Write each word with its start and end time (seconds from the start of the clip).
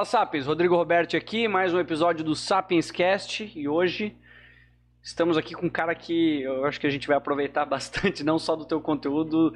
Fala 0.00 0.06
Sapiens, 0.06 0.46
Rodrigo 0.46 0.74
Roberti 0.74 1.14
aqui, 1.14 1.46
mais 1.46 1.74
um 1.74 1.78
episódio 1.78 2.24
do 2.24 2.34
Sapiens 2.34 2.90
Cast 2.90 3.52
e 3.54 3.68
hoje 3.68 4.16
estamos 5.02 5.36
aqui 5.36 5.52
com 5.52 5.66
um 5.66 5.70
cara 5.70 5.94
que 5.94 6.40
eu 6.40 6.64
acho 6.64 6.80
que 6.80 6.86
a 6.86 6.90
gente 6.90 7.06
vai 7.06 7.18
aproveitar 7.18 7.66
bastante, 7.68 8.24
não 8.24 8.38
só 8.38 8.56
do 8.56 8.64
teu 8.64 8.80
conteúdo, 8.80 9.54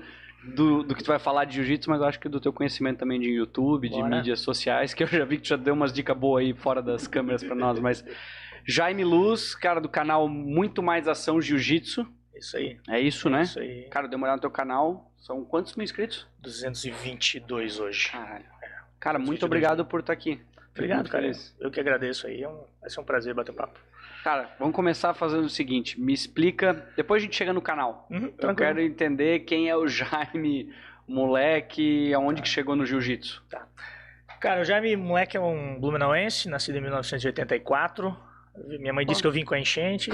do, 0.54 0.82
do 0.82 0.94
que 0.94 1.02
tu 1.02 1.06
vai 1.06 1.18
falar 1.18 1.46
de 1.46 1.54
jiu-jitsu, 1.54 1.88
mas 1.88 1.98
eu 1.98 2.06
acho 2.06 2.20
que 2.20 2.28
do 2.28 2.40
teu 2.40 2.52
conhecimento 2.52 2.98
também 2.98 3.18
de 3.18 3.30
YouTube, 3.30 3.88
de 3.88 3.96
Bora. 3.96 4.16
mídias 4.16 4.40
sociais, 4.40 4.92
que 4.92 5.02
eu 5.04 5.06
já 5.06 5.24
vi 5.24 5.36
que 5.36 5.44
tu 5.44 5.48
já 5.48 5.56
deu 5.56 5.72
umas 5.72 5.94
dicas 5.94 6.14
boas 6.14 6.44
aí 6.44 6.52
fora 6.52 6.82
das 6.82 7.06
câmeras 7.06 7.42
pra 7.42 7.54
nós, 7.54 7.80
mas 7.80 8.04
Jaime 8.66 9.02
Luz, 9.02 9.54
cara 9.54 9.80
do 9.80 9.88
canal 9.88 10.28
Muito 10.28 10.82
Mais 10.82 11.08
Ação 11.08 11.40
Jiu-Jitsu, 11.40 12.06
Isso 12.36 12.58
aí. 12.58 12.78
é 12.90 13.00
isso, 13.00 13.30
né? 13.30 13.44
Isso 13.44 13.60
aí. 13.60 13.84
Cara, 13.84 14.06
deu 14.06 14.18
uma 14.18 14.26
olhada 14.26 14.36
no 14.36 14.42
teu 14.42 14.50
canal, 14.50 15.10
são 15.16 15.42
quantos 15.42 15.74
mil 15.74 15.84
inscritos? 15.84 16.26
222 16.42 17.80
hoje. 17.80 18.10
Caralho. 18.10 18.44
Cara, 19.04 19.18
muito 19.18 19.32
22 19.42 19.44
obrigado 19.44 19.84
por 19.84 20.00
estar 20.00 20.12
aqui. 20.14 20.36
Fico 20.36 20.70
Obrigado, 20.76 21.08
cara. 21.10 21.30
Eu 21.60 21.70
que 21.70 21.78
agradeço 21.78 22.26
aí. 22.26 22.42
É 22.42 22.48
um- 22.48 22.64
vai 22.80 22.88
ser 22.90 23.00
um 23.00 23.04
prazer 23.04 23.34
bater 23.34 23.54
papo. 23.54 23.78
Cara, 24.24 24.50
vamos 24.58 24.74
começar 24.74 25.12
fazendo 25.12 25.44
o 25.44 25.48
seguinte, 25.50 26.00
me 26.00 26.12
explica, 26.14 26.72
depois 26.96 27.22
a 27.22 27.24
gente 27.26 27.36
chega 27.36 27.52
no 27.52 27.60
canal. 27.60 28.06
Uhum, 28.10 28.24
Eu 28.24 28.32
tranquilo. 28.32 28.56
quero 28.56 28.80
entender 28.80 29.40
quem 29.40 29.68
é 29.68 29.76
o 29.76 29.86
Jaime, 29.86 30.72
moleque, 31.06 32.12
aonde 32.14 32.40
que 32.40 32.48
chegou 32.48 32.74
no 32.74 32.86
jiu-jitsu. 32.86 33.44
Cara, 34.40 34.62
o 34.62 34.64
Jaime 34.64 34.96
Moleque 34.96 35.36
é 35.36 35.40
um 35.40 35.78
blumenauense, 35.78 36.48
nascido 36.48 36.76
em 36.78 36.80
1984. 36.80 38.16
Minha 38.78 38.92
mãe 38.92 39.04
disse 39.04 39.20
que 39.20 39.26
eu 39.26 39.32
vim 39.32 39.44
com 39.44 39.54
a 39.54 39.58
enchente. 39.58 40.10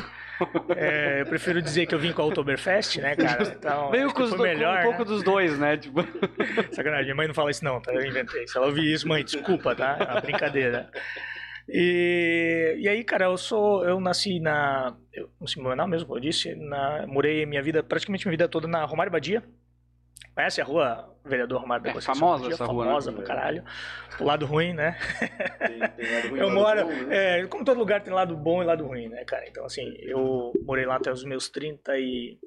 É, 0.74 1.20
eu 1.20 1.26
prefiro 1.26 1.60
dizer 1.60 1.84
que 1.86 1.94
eu 1.94 1.98
vim 1.98 2.12
com 2.12 2.22
a 2.22 2.24
Oktoberfest, 2.24 2.96
né, 2.98 3.14
cara? 3.14 3.42
Então, 3.42 3.90
Veio 3.90 4.12
com, 4.14 4.22
os 4.22 4.30
foi 4.30 4.38
do- 4.38 4.44
melhor, 4.44 4.76
com 4.82 4.88
um 4.88 4.94
pouco 4.94 5.04
né? 5.04 5.04
dos 5.16 5.22
dois, 5.22 5.58
né? 5.58 5.76
Tipo, 5.76 6.00
Sacanagem, 6.72 7.04
minha 7.06 7.14
mãe 7.16 7.26
não 7.26 7.34
fala 7.34 7.50
isso 7.50 7.62
não, 7.64 7.80
tá? 7.82 7.92
Eu 7.92 8.04
inventei. 8.04 8.46
Se 8.48 8.56
ela 8.56 8.66
ouvir 8.66 8.90
isso, 8.92 9.06
mãe, 9.06 9.22
desculpa, 9.22 9.74
tá? 9.74 9.96
É 10.00 10.12
uma 10.12 10.20
brincadeira. 10.22 10.90
E, 11.68 12.76
e 12.80 12.88
aí, 12.88 13.04
cara, 13.04 13.26
eu 13.26 13.36
sou. 13.36 13.84
Eu 13.84 14.00
nasci 14.00 14.40
na. 14.40 14.96
Eu 15.12 15.28
nasci 15.40 15.58
em 15.58 15.62
Blumenau 15.62 15.86
mesmo, 15.86 16.06
como 16.08 16.18
eu 16.18 16.22
disse. 16.22 16.54
Na, 16.54 17.06
morei 17.06 17.44
minha 17.46 17.62
vida, 17.62 17.82
praticamente 17.82 18.26
minha 18.26 18.32
vida 18.32 18.48
toda 18.48 18.66
na 18.66 18.84
Romário 18.84 19.12
Badia. 19.12 19.42
Conhece 20.34 20.60
a 20.60 20.64
rua 20.64 21.16
Vereador 21.24 21.60
Romário 21.60 21.84
da 21.84 21.90
É 21.90 21.92
Conceição 21.92 22.14
famosa 22.14 22.52
essa 22.52 22.64
rua, 22.64 22.84
né? 22.84 22.90
Famosa 22.90 23.12
pra 23.12 23.24
caralho. 23.24 23.64
O 24.18 24.24
lado 24.24 24.46
ruim, 24.46 24.72
né? 24.72 24.96
Eu 26.36 26.50
moro. 26.50 26.88
É, 27.10 27.46
como 27.46 27.64
todo 27.64 27.78
lugar 27.78 28.02
tem 28.02 28.12
lado 28.12 28.36
bom 28.36 28.62
e 28.62 28.66
lado 28.66 28.86
ruim, 28.86 29.08
né, 29.08 29.24
cara? 29.24 29.46
Então, 29.48 29.64
assim, 29.64 29.94
eu 30.00 30.52
morei 30.62 30.86
lá 30.86 30.96
até 30.96 31.10
os 31.12 31.24
meus 31.24 31.48
30 31.48 31.98
e. 31.98 32.38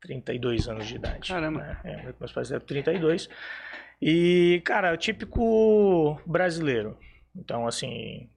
32 0.00 0.66
anos 0.68 0.86
de 0.86 0.96
idade. 0.96 1.28
Caramba. 1.28 1.60
né? 1.60 1.80
É, 1.84 2.14
meus 2.18 2.32
pais 2.32 2.50
eram 2.50 2.64
32. 2.64 3.28
E, 4.00 4.62
cara, 4.64 4.94
o 4.94 4.96
típico 4.96 6.18
brasileiro. 6.26 6.98
Então, 7.36 7.66
assim, 7.66 8.28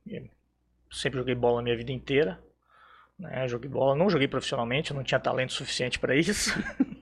sempre 0.92 1.20
joguei 1.20 1.36
bola 1.36 1.62
a 1.62 1.64
minha 1.64 1.76
vida 1.76 1.92
inteira. 1.92 2.40
Né? 3.18 3.48
Joguei 3.48 3.70
bola, 3.70 3.96
não 3.96 4.10
joguei 4.10 4.28
profissionalmente, 4.28 4.92
eu 4.92 4.98
não 4.98 5.04
tinha 5.04 5.20
talento 5.20 5.54
suficiente 5.54 6.00
pra 6.00 6.16
isso. 6.16 6.52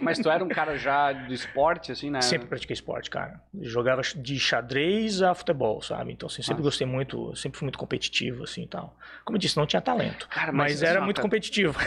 mas 0.00 0.18
tu 0.18 0.30
era 0.30 0.42
um 0.44 0.48
cara 0.48 0.76
já 0.76 1.12
do 1.12 1.32
esporte, 1.32 1.92
assim, 1.92 2.10
né? 2.10 2.20
Sempre 2.20 2.46
pratiquei 2.48 2.74
esporte, 2.74 3.08
cara. 3.10 3.40
Jogava 3.62 4.02
de 4.02 4.38
xadrez 4.38 5.22
a 5.22 5.34
futebol, 5.34 5.80
sabe? 5.82 6.12
Então, 6.12 6.26
assim, 6.26 6.42
sempre 6.42 6.54
Nossa. 6.62 6.62
gostei 6.64 6.86
muito, 6.86 7.34
sempre 7.36 7.58
fui 7.58 7.66
muito 7.66 7.78
competitivo, 7.78 8.44
assim, 8.44 8.62
e 8.64 8.68
tal. 8.68 8.96
Como 9.24 9.36
eu 9.36 9.40
disse, 9.40 9.56
não 9.56 9.66
tinha 9.66 9.80
talento, 9.82 10.28
Cara, 10.28 10.52
mas 10.52 10.72
mas, 10.72 10.82
era 10.82 11.00
muito 11.00 11.16
cara, 11.16 11.28
competitivo. 11.28 11.78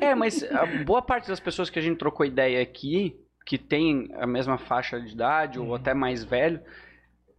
É, 0.00 0.14
mas 0.16 0.42
a 0.44 0.66
boa 0.84 1.02
parte 1.02 1.28
das 1.28 1.40
pessoas 1.40 1.68
que 1.70 1.78
a 1.78 1.82
gente 1.82 1.98
trocou 1.98 2.24
ideia 2.26 2.60
aqui, 2.62 3.16
que 3.44 3.58
tem 3.58 4.08
a 4.14 4.26
mesma 4.26 4.56
faixa 4.58 5.00
de 5.00 5.12
idade 5.12 5.58
ou 5.58 5.66
Uhum. 5.68 5.74
até 5.74 5.92
mais 5.94 6.22
velho, 6.24 6.60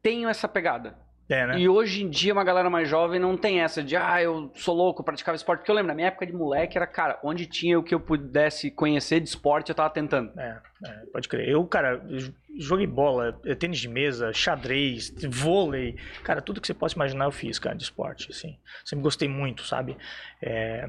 tem 0.01 0.25
essa 0.25 0.47
pegada. 0.47 0.95
É, 1.33 1.47
né? 1.47 1.59
E 1.59 1.67
hoje 1.67 2.03
em 2.03 2.09
dia, 2.09 2.31
uma 2.31 2.43
galera 2.43 2.69
mais 2.69 2.87
jovem 2.87 3.19
não 3.19 3.35
tem 3.35 3.61
essa 3.61 3.81
de, 3.81 3.95
ah, 3.95 4.21
eu 4.21 4.51
sou 4.55 4.75
louco, 4.75 5.01
eu 5.01 5.05
praticava 5.05 5.35
esporte. 5.35 5.59
Porque 5.61 5.71
eu 5.71 5.75
lembro, 5.75 5.87
na 5.87 5.95
minha 5.95 6.07
época 6.09 6.27
de 6.27 6.33
moleque, 6.33 6.77
era, 6.77 6.85
cara, 6.85 7.19
onde 7.23 7.47
tinha 7.47 7.79
o 7.79 7.83
que 7.83 7.95
eu 7.95 7.99
pudesse 7.99 8.69
conhecer 8.69 9.19
de 9.19 9.29
esporte, 9.29 9.69
eu 9.69 9.75
tava 9.75 9.89
tentando. 9.89 10.31
É, 10.39 10.59
é, 10.85 10.89
pode 11.11 11.27
crer. 11.27 11.49
Eu, 11.49 11.65
cara, 11.65 11.97
jo- 11.97 12.33
joguei 12.59 12.85
bola, 12.85 13.39
eh, 13.45 13.55
tênis 13.55 13.79
de 13.79 13.87
mesa, 13.89 14.31
xadrez, 14.31 15.11
vôlei, 15.29 15.95
cara, 16.23 16.41
tudo 16.41 16.61
que 16.61 16.67
você 16.67 16.73
possa 16.73 16.95
imaginar 16.95 17.25
eu 17.25 17.31
fiz, 17.31 17.57
cara, 17.57 17.75
de 17.75 17.83
esporte, 17.83 18.29
assim. 18.31 18.55
Sempre 18.85 19.01
gostei 19.03 19.27
muito, 19.27 19.63
sabe? 19.63 19.97
É, 20.41 20.87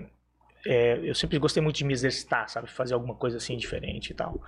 é, 0.66 0.98
eu 1.02 1.14
sempre 1.14 1.38
gostei 1.38 1.62
muito 1.62 1.76
de 1.76 1.84
me 1.84 1.92
exercitar, 1.94 2.48
sabe? 2.50 2.68
Fazer 2.70 2.92
alguma 2.94 3.14
coisa 3.14 3.38
assim 3.38 3.56
diferente 3.56 4.10
e 4.10 4.14
tal. 4.14 4.42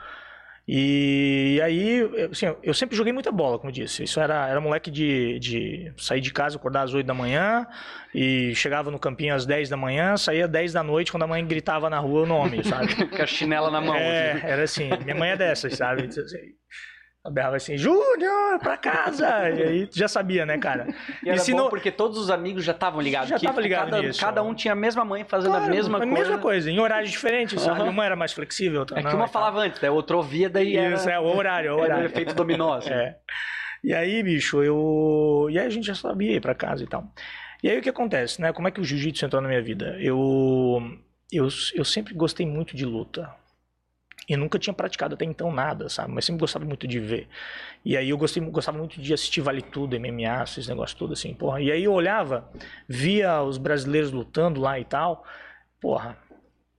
E 0.69 1.61
aí, 1.63 1.99
eu- 1.99 2.31
assim, 2.33 2.47
eu 2.63 2.75
sempre 2.75 2.97
joguei 2.97 3.13
muita 3.13 3.31
bola, 3.31 3.57
como 3.57 3.71
eu 3.71 3.73
disse. 3.75 4.03
Isso 4.03 4.19
era, 4.19 4.49
era 4.49 4.61
moleque 4.61 4.91
de, 4.91 5.39
de 5.39 5.93
sair 5.97 6.21
de 6.21 6.33
casa, 6.33 6.57
acordar 6.57 6.83
às 6.83 6.93
8 6.93 7.07
da 7.07 7.15
manhã 7.15 7.65
e 8.13 8.53
chegava 8.55 8.91
no 8.91 8.99
campinho 8.99 9.33
às 9.35 9.47
10 9.47 9.69
da 9.69 9.77
manhã, 9.77 10.17
saía 10.17 10.47
às 10.47 10.51
10 10.51 10.73
da 10.73 10.83
noite 10.83 11.13
quando 11.13 11.23
a 11.23 11.27
mãe 11.29 11.47
gritava 11.47 11.89
na 11.89 11.99
rua 12.01 12.23
o 12.23 12.27
nome, 12.27 12.65
sabe? 12.65 12.89
Com 13.07 13.23
a 13.23 13.27
chinela 13.27 13.71
na 13.71 13.81
mão. 13.81 13.95
É, 13.95 14.33
assim. 14.33 14.47
era 14.47 14.63
assim, 14.65 14.91
minha 15.05 15.15
mãe 15.17 15.31
é 15.31 15.37
dessas, 15.37 15.77
sabe? 15.77 16.09
Ela 17.27 17.31
berrava 17.33 17.57
assim, 17.57 17.77
Júnior, 17.77 18.59
pra 18.61 18.77
casa! 18.77 19.27
E 19.51 19.63
aí 19.63 19.87
tu 19.87 19.99
já 19.99 20.07
sabia, 20.07 20.47
né, 20.47 20.57
cara? 20.59 20.87
E 21.25 21.29
era 21.29 21.39
se 21.39 21.51
bom 21.51 21.59
não- 21.59 21.69
porque 21.69 21.91
todos 21.91 22.19
os 22.19 22.31
amigos 22.31 22.65
já 22.65 22.71
estavam 22.73 23.01
ligados. 23.01 23.29
Já 23.29 23.37
que 23.39 23.45
tava 23.47 23.61
ligado 23.61 23.91
cada, 23.91 24.03
nisso. 24.03 24.21
cada 24.21 24.43
um 24.45 24.55
tinha 24.55 24.73
a 24.73 24.77
mesma 24.77 25.05
mãe 25.05 25.25
fazendo 25.25 25.51
Claro, 25.51 25.65
a 25.67 25.69
mesma 25.69 25.99
a 25.99 26.01
coisa. 26.01 26.15
mesma 26.15 26.39
coisa, 26.39 26.71
em 26.71 26.79
horários 26.79 27.11
diferentes, 27.11 27.61
sabe? 27.61 27.81
Aham. 27.81 27.91
Uma 27.91 28.05
era 28.07 28.15
mais 28.17 28.33
flexível, 28.33 28.81
outra 28.81 28.99
É 28.99 29.03
que 29.03 29.09
não, 29.09 29.17
uma 29.17 29.25
e 29.27 29.29
tal. 29.31 29.33
falava 29.33 29.61
antes, 29.61 29.81
né? 29.81 29.91
Outra 29.91 30.17
ouvia, 30.17 30.49
daí 30.49 30.77
era, 30.77 30.95
Isso, 30.95 31.09
é, 31.11 31.19
o 31.19 31.25
horário, 31.25 31.69
é 31.69 31.73
o 31.73 31.77
era 31.77 31.85
horário. 31.85 32.07
efeito 32.07 32.33
dominó. 32.35 32.75
Assim. 32.75 32.91
É. 32.91 33.17
E 33.83 33.93
aí, 33.93 34.23
bicho, 34.23 34.63
eu. 34.63 35.49
E 35.51 35.59
aí 35.59 35.67
a 35.67 35.71
gente 35.71 35.87
já 35.87 35.95
sabia 35.95 36.33
ir 36.37 36.41
pra 36.41 36.55
casa 36.55 36.85
e 36.85 36.87
tal. 36.87 37.05
E 37.63 37.69
aí 37.69 37.79
o 37.79 37.83
que 37.83 37.89
acontece, 37.91 38.41
né? 38.41 38.53
Como 38.53 38.69
é 38.69 38.71
que 38.71 38.81
o 38.81 38.85
jiu-jitsu 38.85 39.25
entrou 39.25 39.43
na 39.43 39.49
minha 39.49 39.63
vida? 39.63 39.97
Eu, 39.99 40.81
eu, 41.33 41.49
eu 41.75 41.85
sempre 41.85 42.15
gostei 42.15 42.47
muito 42.47 42.77
de 42.77 42.85
luta. 42.85 43.29
E 44.29 44.37
nunca 44.37 44.59
tinha 44.59 44.75
praticado 44.75 45.15
até 45.15 45.25
então 45.25 45.53
nada, 45.53 45.89
sabe? 45.89 46.13
Mas 46.13 46.25
sempre 46.25 46.41
gostava 46.41 46.65
muito 46.65 46.87
de 46.87 46.99
ver. 46.99 47.29
E 47.85 47.97
aí 47.97 48.11
eu 48.11 48.19
gostei, 48.19 48.43
gostava 48.43 48.77
muito 48.77 49.01
de 49.01 49.15
assistir 49.15 49.41
Vale 49.41 49.63
Tudo, 49.63 49.99
MMA, 49.99 50.43
esses 50.43 50.67
negócios 50.67 50.99
todos 50.99 51.21
assim, 51.21 51.33
porra. 51.33 51.61
E 51.61 51.71
aí 51.71 51.85
eu 51.85 51.93
olhava, 51.93 52.51
via 52.89 53.41
os 53.43 53.57
brasileiros 53.57 54.11
lutando 54.11 54.61
lá 54.61 54.81
e 54.81 54.85
tal. 54.85 55.25
Porra, 55.81 56.19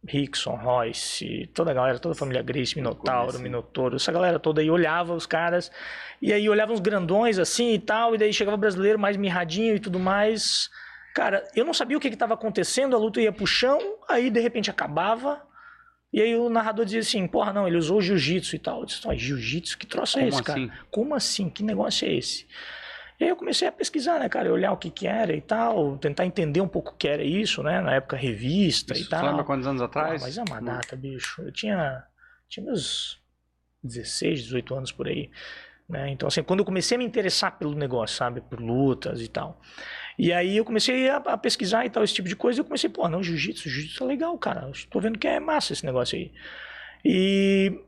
Rickson, 0.06 0.56
Royce, 0.56 1.50
toda 1.54 1.72
a 1.72 1.74
galera, 1.74 2.00
toda 2.00 2.14
a 2.14 2.18
família 2.18 2.42
Grace, 2.42 2.76
Minotauro. 2.76 3.40
Minotouro, 3.40 3.96
essa 3.96 4.12
galera 4.12 4.40
toda 4.40 4.62
aí 4.62 4.70
olhava 4.70 5.14
os 5.14 5.26
caras, 5.26 5.72
e 6.22 6.32
aí 6.32 6.50
olhava 6.50 6.72
uns 6.72 6.80
grandões 6.80 7.40
assim 7.40 7.74
e 7.74 7.80
tal, 7.80 8.16
e 8.16 8.18
daí 8.18 8.34
chegava 8.34 8.56
o 8.56 8.60
brasileiro 8.60 8.98
mais 9.00 9.18
mirradinho 9.18 9.76
e 9.76 9.80
tudo 9.80 10.00
mais. 10.00 10.70
Cara, 11.14 11.48
eu 11.56 11.66
não 11.66 11.74
sabia 11.74 11.98
o 11.98 12.00
que 12.00 12.08
estava 12.08 12.36
acontecendo, 12.36 12.96
a 12.96 13.00
luta 13.00 13.20
ia 13.20 13.32
pro 13.32 13.48
chão, 13.48 13.80
aí 14.08 14.30
de 14.30 14.40
repente 14.40 14.70
acabava, 14.70 15.42
e 16.12 16.22
aí 16.22 16.36
o 16.36 16.50
narrador 16.50 16.86
dizia 16.86 17.02
assim, 17.02 17.28
porra, 17.28 17.52
não, 17.52 17.68
ele 17.68 17.78
usou 17.78 18.02
jiu-jitsu 18.02 18.56
e 18.56 18.60
tal. 18.60 18.80
Eu 18.82 18.86
disse, 18.86 19.08
"Ó, 19.08 19.14
jiu-jitsu? 19.14 19.78
Que 19.78 19.86
troço 19.86 20.18
é 20.18 20.22
Como 20.24 20.34
esse, 20.34 20.44
cara? 20.44 20.60
assim? 20.60 20.72
Como 20.90 21.16
assim? 21.16 21.50
Que 21.50 21.64
negócio 21.64 22.08
é 22.08 22.14
esse? 22.14 22.48
E 23.20 23.24
aí 23.24 23.30
eu 23.32 23.36
comecei 23.36 23.68
a 23.68 23.72
pesquisar, 23.72 24.20
né, 24.20 24.30
cara, 24.30 24.52
olhar 24.54 24.72
o 24.72 24.78
que 24.78 24.92
que 24.92 25.08
era 25.08 25.36
e 25.36 25.42
tal, 25.42 25.98
tentar 25.98 26.26
entender 26.26 26.62
um 26.62 26.68
pouco 26.68 26.92
o 26.92 26.96
que 26.96 27.08
era 27.08 27.24
isso, 27.24 27.64
né, 27.64 27.82
na 27.82 27.96
época 27.96 28.16
revista 28.16 28.94
Isso, 28.94 29.06
e 29.06 29.10
tal. 29.10 29.26
lembra 29.26 29.44
quantos 29.44 29.66
anos 29.66 29.82
atrás? 29.82 30.22
Ah, 30.22 30.26
mas 30.26 30.38
é 30.38 30.44
uma 30.44 30.62
data, 30.62 30.96
bicho. 30.96 31.42
Eu 31.42 31.52
tinha, 31.52 32.04
tinha 32.48 32.64
meus 32.64 33.20
16, 33.84 34.44
18 34.44 34.76
anos 34.76 34.92
por 34.92 35.08
aí. 35.08 35.32
Né? 35.90 36.10
Então, 36.12 36.28
assim, 36.28 36.44
quando 36.44 36.60
eu 36.60 36.66
comecei 36.66 36.96
a 36.96 37.00
me 37.00 37.06
interessar 37.06 37.58
pelo 37.58 37.74
negócio, 37.74 38.16
sabe? 38.18 38.42
Por 38.42 38.60
lutas 38.62 39.20
e 39.22 39.28
tal. 39.28 39.60
E 40.18 40.34
aí 40.34 40.58
eu 40.58 40.66
comecei 40.66 41.10
a, 41.10 41.18
a 41.18 41.38
pesquisar 41.38 41.86
e 41.86 41.90
tal, 41.90 42.04
esse 42.04 42.14
tipo 42.14 42.28
de 42.28 42.36
coisa. 42.36 42.60
E 42.60 42.62
eu 42.62 42.66
comecei, 42.66 42.90
pô, 42.90 43.08
não, 43.08 43.22
jiu-jitsu, 43.22 43.70
jiu-jitsu 43.70 44.04
é 44.04 44.08
legal, 44.08 44.38
cara. 44.38 44.72
Tô 44.90 45.00
vendo 45.00 45.20
que 45.20 45.28
é 45.28 45.40
massa 45.40 45.74
esse 45.74 45.86
negócio 45.86 46.18
aí. 46.18 46.32
E 47.06 47.80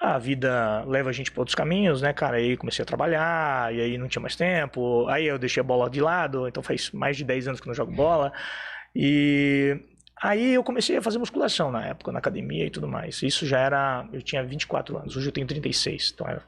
a 0.00 0.18
vida 0.18 0.84
leva 0.86 1.08
a 1.08 1.12
gente 1.12 1.32
para 1.32 1.40
outros 1.40 1.54
caminhos, 1.54 2.02
né, 2.02 2.12
cara? 2.12 2.36
Aí 2.36 2.56
comecei 2.56 2.82
a 2.82 2.86
trabalhar, 2.86 3.74
e 3.74 3.80
aí 3.80 3.98
não 3.98 4.08
tinha 4.08 4.20
mais 4.20 4.36
tempo. 4.36 5.08
Aí 5.08 5.26
eu 5.26 5.38
deixei 5.38 5.60
a 5.60 5.64
bola 5.64 5.88
de 5.88 6.00
lado, 6.00 6.46
então 6.46 6.62
faz 6.62 6.90
mais 6.90 7.16
de 7.16 7.24
10 7.24 7.48
anos 7.48 7.60
que 7.60 7.66
eu 7.66 7.70
não 7.70 7.74
jogo 7.74 7.92
bola. 7.92 8.32
E 8.94 9.78
aí 10.22 10.54
eu 10.54 10.62
comecei 10.62 10.98
a 10.98 11.02
fazer 11.02 11.18
musculação 11.18 11.70
na 11.70 11.86
época, 11.86 12.12
na 12.12 12.18
academia 12.18 12.66
e 12.66 12.70
tudo 12.70 12.86
mais. 12.86 13.22
Isso 13.22 13.46
já 13.46 13.58
era. 13.58 14.06
Eu 14.12 14.20
tinha 14.20 14.44
24 14.44 14.98
anos, 14.98 15.16
hoje 15.16 15.28
eu 15.28 15.32
tenho 15.32 15.46
36, 15.46 16.12
então 16.14 16.28
era, 16.28 16.42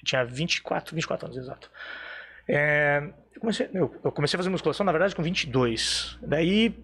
eu 0.00 0.04
tinha 0.04 0.24
24, 0.24 0.94
24 0.94 1.26
anos, 1.26 1.38
exato. 1.38 1.70
É, 2.48 3.02
eu, 3.34 3.40
comecei, 3.40 3.68
eu, 3.74 3.88
comecei 4.12 4.36
a 4.36 4.38
fazer 4.38 4.50
musculação, 4.50 4.84
na 4.86 4.92
verdade, 4.92 5.14
com 5.14 5.22
22. 5.22 6.18
Daí, 6.22 6.74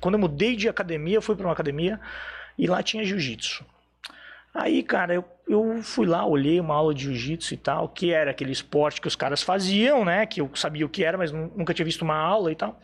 quando 0.00 0.14
eu 0.14 0.20
mudei 0.20 0.56
de 0.56 0.68
academia, 0.68 1.16
eu 1.16 1.22
fui 1.22 1.34
para 1.36 1.46
uma 1.46 1.52
academia 1.52 2.00
e 2.58 2.66
lá 2.66 2.82
tinha 2.82 3.04
jiu-jitsu. 3.04 3.64
Aí, 4.54 4.84
cara, 4.84 5.14
eu, 5.14 5.24
eu 5.48 5.82
fui 5.82 6.06
lá, 6.06 6.24
olhei 6.24 6.60
uma 6.60 6.74
aula 6.74 6.94
de 6.94 7.04
jiu-jitsu 7.04 7.54
e 7.54 7.56
tal, 7.56 7.88
que 7.88 8.12
era 8.12 8.30
aquele 8.30 8.52
esporte 8.52 9.00
que 9.00 9.08
os 9.08 9.16
caras 9.16 9.42
faziam, 9.42 10.04
né? 10.04 10.26
Que 10.26 10.40
eu 10.40 10.48
sabia 10.54 10.86
o 10.86 10.88
que 10.88 11.02
era, 11.02 11.18
mas 11.18 11.32
nu- 11.32 11.52
nunca 11.56 11.74
tinha 11.74 11.84
visto 11.84 12.02
uma 12.02 12.16
aula 12.16 12.52
e 12.52 12.54
tal. 12.54 12.80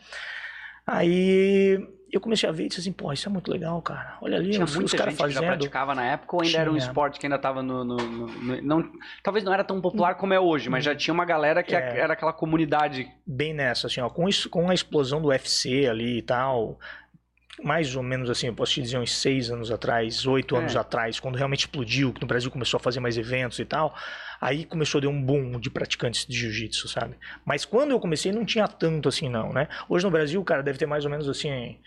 Aí 0.85 1.79
eu 2.11 2.19
comecei 2.21 2.47
a 2.47 2.51
ver 2.51 2.65
e 2.65 2.67
disse 2.67 2.81
assim, 2.81 2.91
pô, 2.91 3.11
isso 3.13 3.27
é 3.27 3.31
muito 3.31 3.49
legal, 3.51 3.81
cara. 3.81 4.17
Olha 4.21 4.37
ali, 4.37 4.51
Tinha 4.51 4.63
os, 4.65 4.75
muita 4.75 4.85
os 4.87 4.91
caras 4.93 5.13
gente 5.13 5.23
que 5.25 5.29
já 5.31 5.39
fazendo. 5.39 5.57
praticava 5.57 5.95
na 5.95 6.03
época 6.05 6.35
ou 6.35 6.41
ainda 6.43 6.57
era 6.57 6.69
um 6.69 6.73
Tinha. 6.75 6.85
esporte 6.85 7.19
que 7.19 7.25
ainda 7.25 7.37
tava 7.39 7.63
no... 7.63 7.83
no- 7.83 7.95
no- 7.97 8.27
no- 8.27 8.61
não, 8.61 8.91
talvez 9.23 9.43
não 9.45 9.53
era 9.53 9.63
tão 9.63 9.79
popular 9.79 10.15
como 10.15 10.33
é 10.33 10.39
hoje, 10.39 10.69
mas 10.69 10.83
já 10.83 10.93
tinha 10.95 11.13
uma 11.13 11.25
galera 11.25 11.63
que 11.63 11.75
É. 11.75 11.99
era 11.99 12.13
aquela 12.13 12.33
comunidade. 12.33 13.07
bem 13.25 13.53
nessa, 13.53 13.87
assim, 13.87 14.01
ó, 14.01 14.09
com, 14.09 14.27
isso, 14.27 14.49
com 14.49 14.69
a 14.69 14.73
explosão 14.73 15.21
do 15.21 15.29
UFC 15.29 15.87
ali 15.87 16.17
e 16.17 16.21
tal, 16.21 16.77
mais 17.63 17.95
ou 17.95 18.03
menos 18.03 18.29
assim, 18.29 18.47
eu 18.47 18.53
posso 18.53 18.73
te 18.73 18.81
dizer 18.81 18.97
uns 18.97 19.13
seis 19.15 19.49
anos 19.49 19.71
atrás, 19.71 20.25
oito 20.25 20.55
É. 20.55 20.59
anos 20.59 20.75
atrás, 20.75 21.19
quando 21.19 21.35
realmente 21.35 21.61
explodiu, 21.61 22.13
que 22.13 22.21
no 22.21 22.27
Brasil 22.27 22.49
começou 22.51 22.77
a 22.77 22.79
fazer 22.79 22.99
mais 22.99 23.17
eventos 23.17 23.59
e 23.59 23.65
tal, 23.65 23.95
aí 24.39 24.65
começou 24.65 24.99
a 24.99 25.01
dar 25.01 25.07
um 25.09 25.21
boom 25.21 25.59
de 25.59 25.69
praticantes 25.69 26.25
de 26.25 26.37
jiu-jitsu, 26.37 26.87
sabe? 26.87 27.15
Mas 27.45 27.65
quando 27.65 27.91
eu 27.91 27.99
comecei 27.99 28.31
não 28.31 28.45
tinha 28.45 28.67
tanto 28.67 29.09
assim 29.09 29.29
não, 29.29 29.53
né? 29.53 29.67
Hoje 29.87 30.05
no 30.05 30.11
Brasil, 30.11 30.43
cara, 30.43 30.63
deve 30.63 30.77
ter 30.77 30.85
mais 30.85 31.05
ou 31.05 31.11
menos 31.11 31.27
assim, 31.29 31.77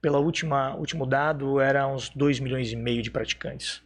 pela 0.00 0.18
última 0.18 0.74
último 0.76 1.06
dado, 1.06 1.60
era 1.60 1.86
uns 1.86 2.08
2 2.10 2.40
milhões 2.40 2.72
e 2.72 2.76
meio 2.76 3.02
de 3.02 3.10
praticantes. 3.10 3.82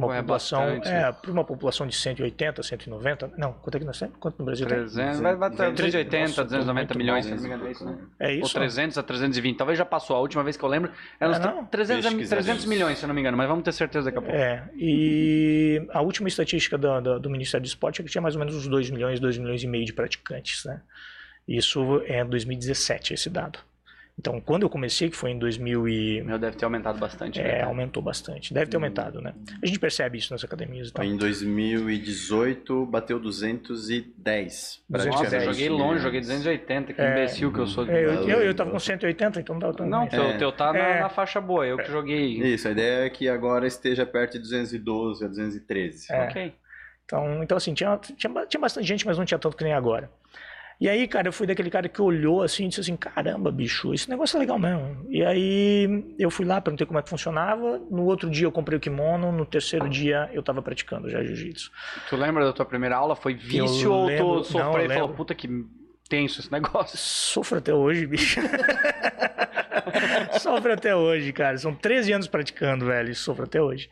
Para 0.00 0.06
uma 0.08 0.16
é 0.16 0.20
população, 0.20 0.60
bastante. 0.78 0.88
é, 0.88 1.12
para 1.12 1.30
uma 1.30 1.44
população 1.44 1.86
de 1.86 1.94
180, 1.96 2.62
190, 2.62 3.32
não, 3.36 3.52
quanto 3.54 3.74
é 3.76 3.78
que 3.78 3.84
nós 3.84 3.98
temos? 3.98 4.16
Quanto 4.18 4.38
no 4.38 4.44
Brasil 4.44 4.66
tem? 4.66 4.78
300, 4.78 5.20
vai, 5.20 5.36
vai 5.36 5.48
até 5.48 5.70
280, 5.70 6.20
Nossa, 6.22 6.34
tô 6.36 6.42
290 6.44 6.74
muito 6.94 6.98
milhões, 6.98 7.26
bom. 7.26 7.30
se 7.30 7.34
não 7.36 7.42
me 7.42 7.54
engano, 7.54 7.68
é 7.68 7.70
isso, 7.72 7.84
né? 7.84 7.98
É 8.18 8.28
Ou 8.28 8.32
isso? 8.40 8.54
300 8.54 8.98
a 8.98 9.02
320, 9.02 9.56
talvez 9.56 9.78
já 9.78 9.84
passou. 9.84 10.16
A 10.16 10.20
última 10.20 10.42
vez 10.42 10.56
que 10.56 10.64
eu 10.64 10.68
lembro 10.68 10.90
É, 11.20 11.26
não? 11.28 11.64
300, 11.66 12.06
a- 12.06 12.08
Pesquisaremos. 12.10 12.28
300 12.28 12.64
milhões, 12.66 12.98
se 12.98 13.04
eu 13.04 13.08
não 13.08 13.14
me 13.14 13.20
engano, 13.20 13.36
mas 13.36 13.48
vamos 13.48 13.64
ter 13.64 13.72
certeza 13.72 14.06
daqui 14.06 14.18
a 14.18 14.22
pouco. 14.22 14.36
É, 14.36 14.68
e 14.76 15.86
a 15.92 16.00
última 16.02 16.28
estatística 16.28 16.76
do, 16.78 17.00
do, 17.00 17.20
do 17.20 17.30
Ministério 17.30 17.62
do 17.64 17.68
Esporte 17.68 18.00
é 18.00 18.04
que 18.04 18.10
tinha 18.10 18.22
mais 18.22 18.34
ou 18.34 18.38
menos 18.40 18.54
uns 18.54 18.66
2 18.66 18.90
milhões, 18.90 19.20
2 19.20 19.38
milhões 19.38 19.62
e 19.62 19.66
meio 19.66 19.84
de 19.84 19.92
praticantes, 19.92 20.64
né? 20.64 20.80
Isso 21.46 22.02
é 22.06 22.24
2017, 22.24 23.14
esse 23.14 23.28
dado. 23.28 23.58
Então, 24.16 24.40
quando 24.40 24.62
eu 24.62 24.70
comecei, 24.70 25.10
que 25.10 25.16
foi 25.16 25.32
em 25.32 25.38
2000 25.38 25.88
e... 25.88 26.22
Meu, 26.22 26.38
deve 26.38 26.56
ter 26.56 26.64
aumentado 26.64 26.98
bastante. 27.00 27.40
É, 27.40 27.58
né? 27.58 27.62
aumentou 27.62 28.00
bastante. 28.00 28.54
Deve 28.54 28.70
ter 28.70 28.76
aumentado, 28.76 29.20
né? 29.20 29.34
A 29.60 29.66
gente 29.66 29.78
percebe 29.78 30.16
isso 30.18 30.32
nas 30.32 30.44
academias 30.44 30.88
e 30.88 30.92
tal. 30.92 31.04
Em 31.04 31.16
2018 31.16 32.86
bateu 32.86 33.18
210. 33.18 34.82
Nossa, 34.88 35.36
eu 35.36 35.40
joguei 35.52 35.68
longe, 35.68 36.00
joguei 36.00 36.20
280, 36.20 36.92
que 36.92 37.00
É. 37.00 37.10
imbecil 37.10 37.52
que 37.52 37.58
eu 37.58 37.66
sou. 37.66 37.90
É, 37.90 38.04
eu, 38.04 38.28
eu, 38.28 38.42
eu 38.42 38.54
tava 38.54 38.70
com 38.70 38.78
180, 38.78 39.40
então 39.40 39.54
não 39.54 39.60
dava 39.60 39.74
tão 39.74 39.86
Não, 39.88 40.06
teu, 40.06 40.22
É. 40.22 40.36
teu 40.38 40.52
tá 40.52 40.72
na, 40.72 40.78
É. 40.78 41.00
na 41.00 41.08
faixa 41.08 41.40
boa, 41.40 41.66
eu 41.66 41.76
que 41.76 41.90
joguei. 41.90 42.38
Isso, 42.54 42.68
a 42.68 42.70
ideia 42.70 43.06
é 43.06 43.10
que 43.10 43.28
agora 43.28 43.66
esteja 43.66 44.06
perto 44.06 44.34
de 44.34 44.38
212 44.40 45.24
a 45.24 45.28
213. 45.28 46.06
É. 46.12 46.22
Ok. 46.22 46.54
Então, 47.04 47.42
então 47.42 47.56
assim, 47.56 47.74
tinha, 47.74 47.98
tinha, 47.98 48.46
tinha 48.46 48.60
bastante 48.60 48.86
gente, 48.86 49.04
mas 49.04 49.18
não 49.18 49.24
tinha 49.24 49.38
tanto 49.38 49.56
que 49.56 49.64
nem 49.64 49.72
agora. 49.74 50.08
E 50.80 50.88
aí, 50.88 51.06
cara, 51.06 51.28
eu 51.28 51.32
fui 51.32 51.46
daquele 51.46 51.70
cara 51.70 51.88
que 51.88 52.02
olhou 52.02 52.42
assim 52.42 52.64
e 52.64 52.68
disse 52.68 52.80
assim: 52.80 52.96
caramba, 52.96 53.50
bicho, 53.52 53.94
esse 53.94 54.10
negócio 54.10 54.36
é 54.36 54.40
legal 54.40 54.58
mesmo. 54.58 55.06
E 55.08 55.24
aí 55.24 56.14
eu 56.18 56.30
fui 56.30 56.44
lá, 56.44 56.60
perguntei 56.60 56.86
como 56.86 56.98
é 56.98 57.02
que 57.02 57.08
funcionava. 57.08 57.78
No 57.90 58.04
outro 58.04 58.28
dia 58.28 58.46
eu 58.46 58.52
comprei 58.52 58.76
o 58.76 58.80
kimono, 58.80 59.30
no 59.32 59.46
terceiro 59.46 59.88
dia 59.88 60.28
eu 60.32 60.42
tava 60.42 60.60
praticando 60.60 61.08
já 61.08 61.22
jiu-jitsu. 61.22 61.70
Tu 62.08 62.16
lembra 62.16 62.44
da 62.44 62.52
tua 62.52 62.64
primeira 62.64 62.96
aula? 62.96 63.14
Foi 63.14 63.34
vício 63.34 63.88
Eu 63.90 63.92
ou 63.92 64.06
lembro- 64.06 64.40
tu 64.42 64.44
sofreu 64.52 64.84
eu 64.84 64.90
e 64.90 64.94
falou, 64.94 65.08
puta 65.10 65.34
que 65.34 65.48
tenso 66.08 66.40
esse 66.40 66.50
negócio? 66.52 66.98
Sofro 66.98 67.58
até 67.58 67.72
hoje, 67.72 68.06
bicho. 68.06 68.40
Sofro 70.40 70.72
até 70.72 70.94
hoje, 70.94 71.32
cara. 71.32 71.56
São 71.58 71.74
13 71.74 72.12
anos 72.12 72.26
praticando, 72.26 72.86
velho, 72.86 73.10
e 73.10 73.14
sofro 73.14 73.44
até 73.44 73.60
hoje. 73.60 73.88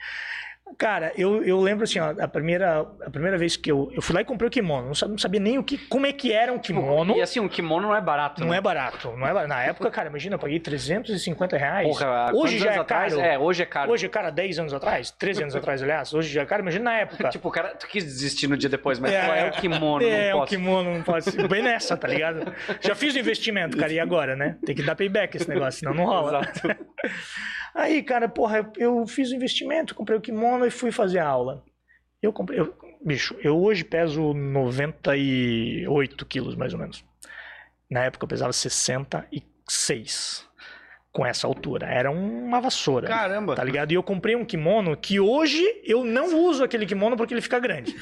Cara, 0.78 1.12
eu, 1.16 1.42
eu 1.44 1.60
lembro 1.60 1.84
assim, 1.84 1.98
ó, 1.98 2.14
a 2.18 2.26
primeira, 2.28 2.80
a 3.04 3.10
primeira 3.10 3.36
vez 3.38 3.56
que 3.56 3.70
eu, 3.70 3.90
eu 3.94 4.02
fui 4.02 4.14
lá 4.14 4.20
e 4.20 4.24
comprei 4.24 4.48
o 4.48 4.50
kimono, 4.50 4.86
não 4.88 4.94
sabia, 4.94 5.10
não 5.12 5.18
sabia 5.18 5.40
nem 5.40 5.58
o 5.58 5.62
que, 5.62 5.78
como 5.78 6.06
é 6.06 6.12
que 6.12 6.32
era 6.32 6.52
um 6.52 6.58
kimono. 6.58 7.16
E 7.16 7.22
assim, 7.22 7.40
um 7.40 7.48
kimono 7.48 7.88
não 7.88 7.96
é 7.96 8.00
barato, 8.00 8.40
Não 8.40 8.48
né? 8.50 8.56
é 8.56 8.60
barato, 8.60 9.08
não 9.16 9.26
é 9.26 9.32
barato. 9.32 9.48
Na 9.48 9.62
época, 9.62 9.90
cara, 9.90 10.08
imagina, 10.08 10.34
eu 10.34 10.38
paguei 10.38 10.58
350 10.58 11.56
reais. 11.56 11.86
Porra, 11.88 12.30
hoje 12.34 12.58
já 12.58 12.72
é 12.72 12.78
atrás? 12.78 13.14
caro. 13.14 13.24
É, 13.26 13.38
hoje 13.38 13.62
é 13.62 13.66
caro. 13.66 13.90
Hoje, 13.92 14.08
cara, 14.08 14.30
10 14.30 14.58
anos 14.60 14.74
atrás, 14.74 15.10
13 15.10 15.42
anos 15.42 15.56
atrás, 15.56 15.82
aliás, 15.82 16.12
hoje 16.14 16.32
já 16.32 16.42
é 16.42 16.46
caro, 16.46 16.62
imagina 16.62 16.84
na 16.84 16.96
época. 16.98 17.28
Tipo, 17.32 17.48
o 17.48 17.50
cara, 17.52 17.68
tu 17.74 17.86
quis 17.86 18.04
desistir 18.04 18.46
no 18.48 18.56
dia 18.56 18.68
depois, 18.68 18.98
mas 18.98 19.12
É. 19.12 19.26
pô, 19.26 19.32
é 19.32 19.48
o 19.48 19.52
kimono, 19.52 20.04
é, 20.04 20.30
não 20.30 20.36
o 20.36 20.40
posso. 20.40 20.50
kimono 20.50 20.94
não 20.94 21.02
pode 21.02 21.24
ser. 21.30 21.48
Bem 21.48 21.62
nessa, 21.62 21.96
tá 21.96 22.08
ligado? 22.08 22.52
Já 22.80 22.94
fiz 22.94 23.14
o 23.14 23.18
investimento, 23.18 23.76
cara, 23.76 23.92
e 23.92 24.00
agora, 24.00 24.34
né? 24.36 24.56
Tem 24.64 24.74
que 24.74 24.82
dar 24.82 24.94
payback 24.96 25.36
esse 25.36 25.48
negócio, 25.48 25.80
senão 25.80 25.94
não 25.94 26.04
rola. 26.04 26.40
Exato. 26.40 26.76
Aí, 27.74 28.02
cara, 28.02 28.28
porra, 28.28 28.70
eu- 28.76 29.06
fiz 29.06 29.30
o 29.30 29.34
investimento, 29.34 29.94
comprei 29.94 30.18
o 30.18 30.20
kimono 30.20 30.66
e 30.66 30.70
fui 30.70 30.92
fazer 30.92 31.18
a 31.20 31.26
aula. 31.26 31.64
Eu 32.22 32.32
comprei. 32.32 32.60
eu- 32.60 32.74
bicho, 33.04 33.34
eu 33.42 33.58
hoje 33.60 33.82
peso 33.84 34.32
98 34.34 36.24
quilos, 36.26 36.54
mais 36.54 36.72
ou 36.72 36.78
menos. 36.78 37.04
Na 37.90 38.04
época 38.04 38.24
eu 38.24 38.28
pesava 38.28 38.52
66 38.52 40.46
com 41.12 41.26
essa 41.26 41.46
altura. 41.46 41.86
Era 41.86 42.10
uma 42.10 42.60
vassoura. 42.60 43.06
Caramba. 43.08 43.54
Tá 43.54 43.62
ligado? 43.64 43.92
E 43.92 43.94
eu 43.94 44.02
comprei 44.02 44.34
um 44.36 44.44
kimono 44.46 44.96
que 44.96 45.18
hoje 45.20 45.62
eu 45.84 46.04
não 46.04 46.34
uso 46.46 46.64
aquele 46.64 46.86
kimono 46.86 47.16
porque 47.16 47.34
ele 47.34 47.42
fica 47.42 47.58
grande. 47.58 47.92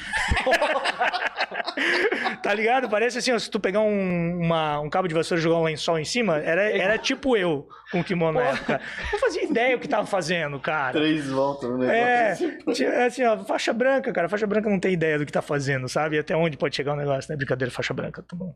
tá 2.43 2.55
ligado? 2.55 2.88
Parece 2.88 3.19
assim, 3.19 3.32
ó, 3.32 3.38
se 3.38 3.50
tu 3.50 3.58
pegar 3.58 3.81
um, 3.81 4.38
uma- 4.40 4.81
um 4.81 4.88
cabo 4.90 5.08
de 5.08 5.14
vassoura 5.14 5.40
e 5.40 5.43
jogar 5.43 5.58
um 5.58 5.64
lençol 5.64 5.99
em 5.99 6.05
cima, 6.05 6.38
era, 6.38 6.62
era 6.70 6.99
tipo 6.99 7.37
eu 7.37 7.69
com 7.91 8.01
o 8.01 8.05
kimono 8.05 8.39
na 8.41 8.47
época. 8.49 8.81
Não 9.13 9.19
fazia 9.19 9.45
ideia 9.45 9.77
o 9.77 9.81
que 9.81 9.89
tava 9.89 10.07
fazendo, 10.07 10.59
cara. 10.61 10.93
Três 10.93 11.29
voltas 11.29 11.69
no 11.71 11.79
negócio. 11.79 11.99
É, 12.01 12.31
assim. 12.33 12.59
tinha- 12.73 13.07
assim, 13.07 13.25
ó, 13.25 13.39
faixa 13.39 13.73
branca, 13.73 14.13
cara. 14.13 14.29
Faixa 14.29 14.47
branca 14.47 14.69
não 14.71 14.79
tem 14.79 14.93
ideia 14.93 15.19
do 15.19 15.27
que 15.27 15.33
tá 15.33 15.43
fazendo, 15.43 15.89
sabe? 15.89 16.19
Até 16.19 16.35
onde 16.37 16.57
pode 16.57 16.75
chegar 16.77 16.93
o 16.93 16.97
negócio, 16.97 17.31
né? 17.31 17.37
Brincadeira, 17.37 17.71
faixa 17.73 17.93
branca, 17.95 18.23
tá 18.27 18.37
bom. 18.37 18.55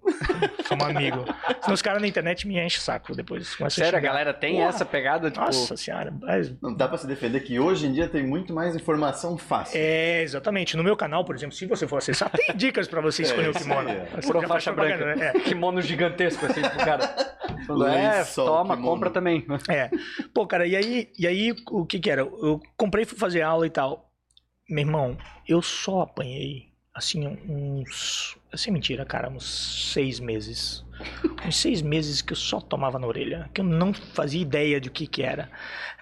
Somos 0.69 0.85
amigo. 0.87 1.25
Senão 1.61 1.75
os 1.75 1.83
caras 1.83 2.01
na 2.01 2.09
internet 2.09 2.47
me 2.47 2.55
enchem 2.59 2.79
o 2.79 2.83
saco 2.83 3.15
depois. 3.15 3.47
Sério, 3.49 3.67
a 3.67 3.71
xingar. 3.71 4.01
galera 4.01 4.33
tem 4.35 4.55
Porra. 4.57 4.69
essa 4.69 4.85
pegada, 4.85 5.31
tipo... 5.31 5.45
Nossa 5.45 5.77
senhora. 5.77 6.13
mas- 6.21 6.53
Não 6.63 6.73
dá 6.75 6.89
pra 6.89 6.97
se 6.99 7.07
defender 7.07 7.41
que 7.41 7.59
hoje 7.59 7.87
em 7.87 7.93
dia 7.93 8.09
tem 8.09 8.25
muito 8.27 8.53
mais 8.55 8.75
informação 8.77 9.37
fácil. 9.37 9.79
É, 9.81 10.23
exatamente. 10.23 10.77
No 10.77 10.83
meu 10.85 10.97
canal, 10.97 11.25
por 11.25 11.35
exemplo, 11.35 11.55
se 11.55 11.67
você 11.67 11.87
for 11.87 11.99
acessar, 11.99 12.31
tem 12.31 12.55
dicas 12.57 12.87
pra 12.89 13.01
você 13.01 13.23
escolher 13.35 13.49
o 13.49 13.51
isso 13.51 13.61
kimono. 13.61 13.89
é. 13.91 14.07
Pura 14.23 14.47
faixa 14.47 14.73
branca. 14.73 15.15
né? 15.17 15.33
Kimono 15.45 15.81
gigantesco, 15.83 16.47
assim, 16.47 16.61
pro 16.63 16.79
cara. 16.85 17.35
Falando, 17.67 17.95
é, 17.95 18.25
toma, 18.35 18.77
kimono. 18.77 18.95
compra 18.95 19.11
também. 19.11 19.24
É. 19.29 19.75
é. 19.75 19.91
Pô, 20.33 20.47
cara, 20.47 20.67
e 20.67 20.77
aí, 20.77 21.13
e 21.19 21.27
aí 21.27 21.55
o 21.71 21.85
que 21.87 21.99
que 21.99 22.11
era? 22.11 22.23
Eu 22.23 22.61
comprei, 22.77 23.05
fui 23.05 23.19
fazer 23.19 23.43
aula 23.43 23.67
e 23.67 23.71
tal. 23.71 24.11
Meu 24.69 24.85
irmão, 24.85 25.19
eu 25.47 25.61
só 25.61 26.01
apanhei, 26.01 26.71
assim, 26.95 27.27
uns... 27.27 28.37
Assim, 28.53 28.71
mentira, 28.71 29.05
cara, 29.05 29.29
uns 29.29 29.91
seis 29.93 30.21
meses. 30.21 30.85
Uns 31.47 31.57
seis 31.57 31.83
meses 31.83 32.23
que 32.23 32.33
eu 32.33 32.37
só 32.37 32.61
tomava 32.61 32.99
na 32.99 33.07
orelha, 33.07 33.51
que 33.53 33.61
eu 33.61 33.65
não 33.65 33.93
fazia 33.93 34.41
ideia 34.41 34.81
do 34.81 34.91
que 34.91 35.07
que 35.07 35.23
era. 35.23 35.51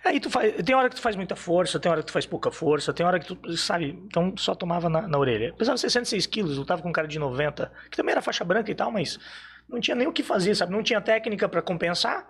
Aí 0.05 0.21
tu 0.21 0.29
faz, 0.29 0.55
tem 0.63 0.75
hora 0.75 0.89
que 0.89 0.97
tu 0.97 1.01
faz 1.01 1.17
muita 1.17 1.37
força, 1.37 1.79
tem 1.81 1.91
hora 1.91 2.01
que 2.01 2.07
tu 2.07 2.13
faz 2.13 2.27
pouca 2.27 2.51
força, 2.51 2.93
tem 2.93 3.07
hora 3.07 3.21
que 3.21 3.35
tu, 3.35 3.57
sabe, 3.57 3.99
então 4.05 4.35
só 4.37 4.55
tomava 4.55 4.89
na, 4.89 5.03
na 5.09 5.19
orelha. 5.19 5.55
Pesava 5.55 5.79
66 5.79 6.27
quilos, 6.27 6.59
lutava 6.59 6.83
com 6.83 6.89
um 6.89 6.93
cara 6.93 7.09
de 7.09 7.19
90, 7.19 7.73
que 7.91 7.97
também 7.97 8.13
era 8.13 8.21
faixa 8.21 8.45
branca 8.45 8.71
e 8.71 8.75
tal, 8.75 8.91
mas 8.91 9.19
não 9.69 9.81
tinha 9.81 9.95
nem 9.95 10.07
o 10.07 10.13
que 10.13 10.23
fazer, 10.23 10.55
sabe, 10.55 10.73
não 10.73 10.83
tinha 10.83 11.01
técnica 11.01 11.49
pra 11.49 11.63
compensar. 11.63 12.29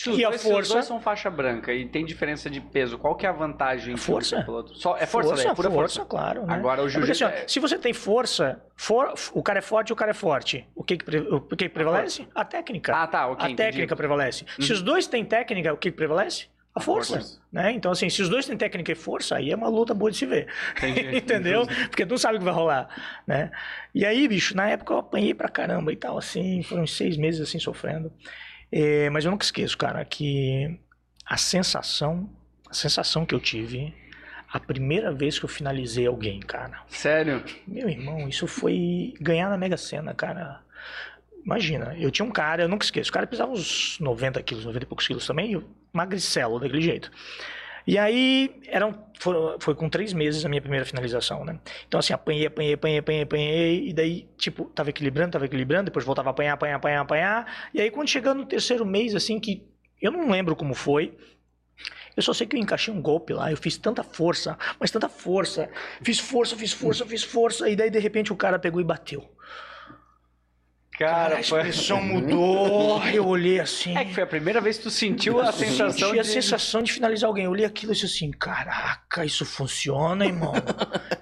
Se 0.00 0.10
os, 0.10 0.16
E 0.16 0.24
a 0.24 0.28
dois, 0.28 0.40
se 0.40 0.46
os 0.46 0.52
força? 0.52 0.72
dois 0.74 0.84
são 0.86 1.00
faixa 1.00 1.28
branca 1.28 1.72
e 1.72 1.84
tem 1.84 2.04
diferença 2.04 2.48
de 2.48 2.60
peso, 2.60 2.96
qual 2.96 3.16
que 3.16 3.26
é 3.26 3.28
a 3.28 3.32
vantagem? 3.32 3.96
Força. 3.96 4.46
Só, 4.74 4.96
é 4.96 5.04
força, 5.06 5.34
né? 5.34 5.50
É 5.50 5.54
pura 5.54 5.68
força. 5.68 6.04
claro. 6.04 6.46
Né? 6.46 6.54
Agora 6.54 6.82
o 6.82 6.86
É 6.86 6.88
jiu-jitsu 6.88 7.24
assim, 7.24 7.34
ó, 7.36 7.36
é- 7.36 7.48
se 7.48 7.58
você 7.58 7.76
tem 7.76 7.92
força, 7.92 8.62
for- 8.76 9.12
o 9.32 9.42
cara 9.42 9.58
é 9.58 9.62
forte 9.62 9.88
e 9.88 9.92
o 9.92 9.96
cara 9.96 10.12
é 10.12 10.14
forte. 10.14 10.64
O 10.72 10.84
que, 10.84 10.96
pre- 10.98 11.18
o 11.28 11.40
que 11.40 11.68
prevalece? 11.68 12.28
A 12.32 12.44
técnica. 12.44 12.94
Ah, 12.94 13.08
tá, 13.08 13.26
ok, 13.26 13.44
a 13.44 13.50
entendi. 13.50 13.56
técnica 13.72 13.96
prevalece. 13.96 14.44
Se 14.60 14.70
Uhum. 14.70 14.76
os 14.76 14.82
dois 14.82 15.08
têm 15.08 15.24
técnica, 15.24 15.72
o 15.74 15.76
que 15.76 15.90
prevalece? 15.90 16.46
A 16.76 16.80
força. 16.80 17.14
força. 17.14 17.40
Né? 17.50 17.72
Então, 17.72 17.90
assim, 17.90 18.08
se 18.08 18.22
os 18.22 18.28
dois 18.28 18.46
têm 18.46 18.56
técnica 18.56 18.92
e 18.92 18.94
força, 18.94 19.34
aí 19.34 19.50
é 19.50 19.56
uma 19.56 19.68
luta 19.68 19.92
boa 19.94 20.12
de 20.12 20.16
se 20.16 20.26
ver. 20.26 20.46
Entendi. 20.76 21.16
Entendeu? 21.18 21.66
Porque 21.88 22.06
tu 22.06 22.10
não 22.10 22.18
sabe 22.18 22.36
o 22.36 22.38
que 22.38 22.44
vai 22.44 22.54
rolar, 22.54 22.88
né? 23.26 23.50
E 23.92 24.06
aí, 24.06 24.28
bicho, 24.28 24.54
na 24.56 24.68
época 24.68 24.94
eu 24.94 24.98
apanhei 24.98 25.34
pra 25.34 25.48
caramba 25.48 25.92
e 25.92 25.96
tal, 25.96 26.16
assim, 26.16 26.62
foram 26.62 26.86
seis 26.86 27.16
meses 27.16 27.40
assim 27.40 27.58
sofrendo. 27.58 28.12
É, 28.70 29.08
mas 29.10 29.24
eu 29.24 29.30
nunca 29.30 29.44
esqueço, 29.44 29.76
cara, 29.78 30.04
que 30.04 30.78
a 31.24 31.36
sensação, 31.36 32.28
a 32.68 32.74
sensação 32.74 33.24
que 33.24 33.34
eu 33.34 33.40
tive 33.40 33.94
a 34.50 34.58
primeira 34.58 35.12
vez 35.12 35.38
que 35.38 35.44
eu 35.44 35.48
finalizei 35.48 36.06
alguém, 36.06 36.40
cara. 36.40 36.82
Sério? 36.88 37.42
Meu 37.66 37.88
irmão, 37.88 38.26
isso 38.28 38.46
foi 38.46 39.12
ganhar 39.20 39.50
na 39.50 39.58
Mega 39.58 39.76
Sena, 39.76 40.14
cara. 40.14 40.60
Imagina, 41.44 41.94
eu 41.98 42.10
tinha 42.10 42.24
um 42.26 42.30
cara, 42.30 42.62
eu 42.62 42.68
nunca 42.68 42.84
esqueço, 42.84 43.10
o 43.10 43.12
cara 43.12 43.26
pesava 43.26 43.52
uns 43.52 43.98
90 44.00 44.42
quilos, 44.42 44.64
90 44.64 44.84
e 44.84 44.86
poucos 44.88 45.06
quilos 45.06 45.26
também, 45.26 45.50
e 45.50 45.52
eu- 45.54 45.64
magricelo 45.92 46.58
daquele 46.60 46.80
jeito. 46.82 47.10
E 47.88 47.96
aí, 47.96 48.60
eram, 48.66 48.92
foi, 49.18 49.34
foi 49.60 49.74
com 49.74 49.88
três 49.88 50.12
meses 50.12 50.44
a 50.44 50.48
minha 50.50 50.60
primeira 50.60 50.84
finalização, 50.84 51.42
né? 51.42 51.58
Então, 51.86 51.98
assim, 51.98 52.12
apanhei, 52.12 52.44
apanhei, 52.44 52.74
apanhei, 52.74 52.98
apanhei, 52.98 53.22
apanhei, 53.22 53.88
e 53.88 53.92
daí, 53.94 54.28
tipo, 54.36 54.66
tava 54.66 54.90
equilibrando, 54.90 55.32
tava 55.32 55.46
equilibrando, 55.46 55.86
depois 55.86 56.04
voltava 56.04 56.28
a 56.28 56.32
apanhar, 56.32 56.52
apanhar, 56.52 56.76
apanhar, 56.76 57.00
apanhar. 57.00 57.70
E 57.72 57.80
aí, 57.80 57.90
quando 57.90 58.06
chegando 58.06 58.40
no 58.40 58.44
terceiro 58.44 58.84
mês, 58.84 59.14
assim, 59.14 59.40
que 59.40 59.66
eu 60.02 60.12
não 60.12 60.28
lembro 60.28 60.54
como 60.54 60.74
foi, 60.74 61.16
eu 62.14 62.22
só 62.22 62.34
sei 62.34 62.46
que 62.46 62.56
eu 62.56 62.60
encaixei 62.60 62.92
um 62.92 63.00
golpe 63.00 63.32
lá, 63.32 63.50
eu 63.50 63.56
fiz 63.56 63.78
tanta 63.78 64.02
força, 64.04 64.58
mas 64.78 64.90
tanta 64.90 65.08
força. 65.08 65.70
Fiz 66.02 66.18
força, 66.18 66.54
fiz 66.58 66.72
força, 66.74 67.06
fiz 67.06 67.24
força, 67.24 67.70
e 67.70 67.74
daí, 67.74 67.88
de 67.88 67.98
repente, 67.98 68.34
o 68.34 68.36
cara 68.36 68.58
pegou 68.58 68.82
e 68.82 68.84
bateu. 68.84 69.26
Cara, 70.98 71.38
a 71.38 71.42
foi... 71.44 71.60
expressão 71.60 72.02
mudou, 72.02 73.00
eu 73.12 73.26
olhei 73.26 73.60
assim. 73.60 73.96
É 73.96 74.04
que 74.04 74.12
foi 74.14 74.22
a 74.22 74.26
primeira 74.26 74.60
vez 74.60 74.78
que 74.78 74.82
tu 74.84 74.90
sentiu 74.90 75.40
a 75.40 75.46
eu 75.46 75.52
sensação 75.52 76.08
senti 76.08 76.18
a 76.18 76.22
de... 76.22 76.28
sensação 76.28 76.82
de 76.82 76.92
finalizar 76.92 77.28
alguém. 77.28 77.44
Eu 77.44 77.50
olhei 77.52 77.64
aquilo 77.64 77.92
e 77.92 77.94
disse 77.94 78.06
assim: 78.06 78.30
caraca, 78.32 79.24
isso 79.24 79.46
funciona, 79.46 80.26
irmão. 80.26 80.52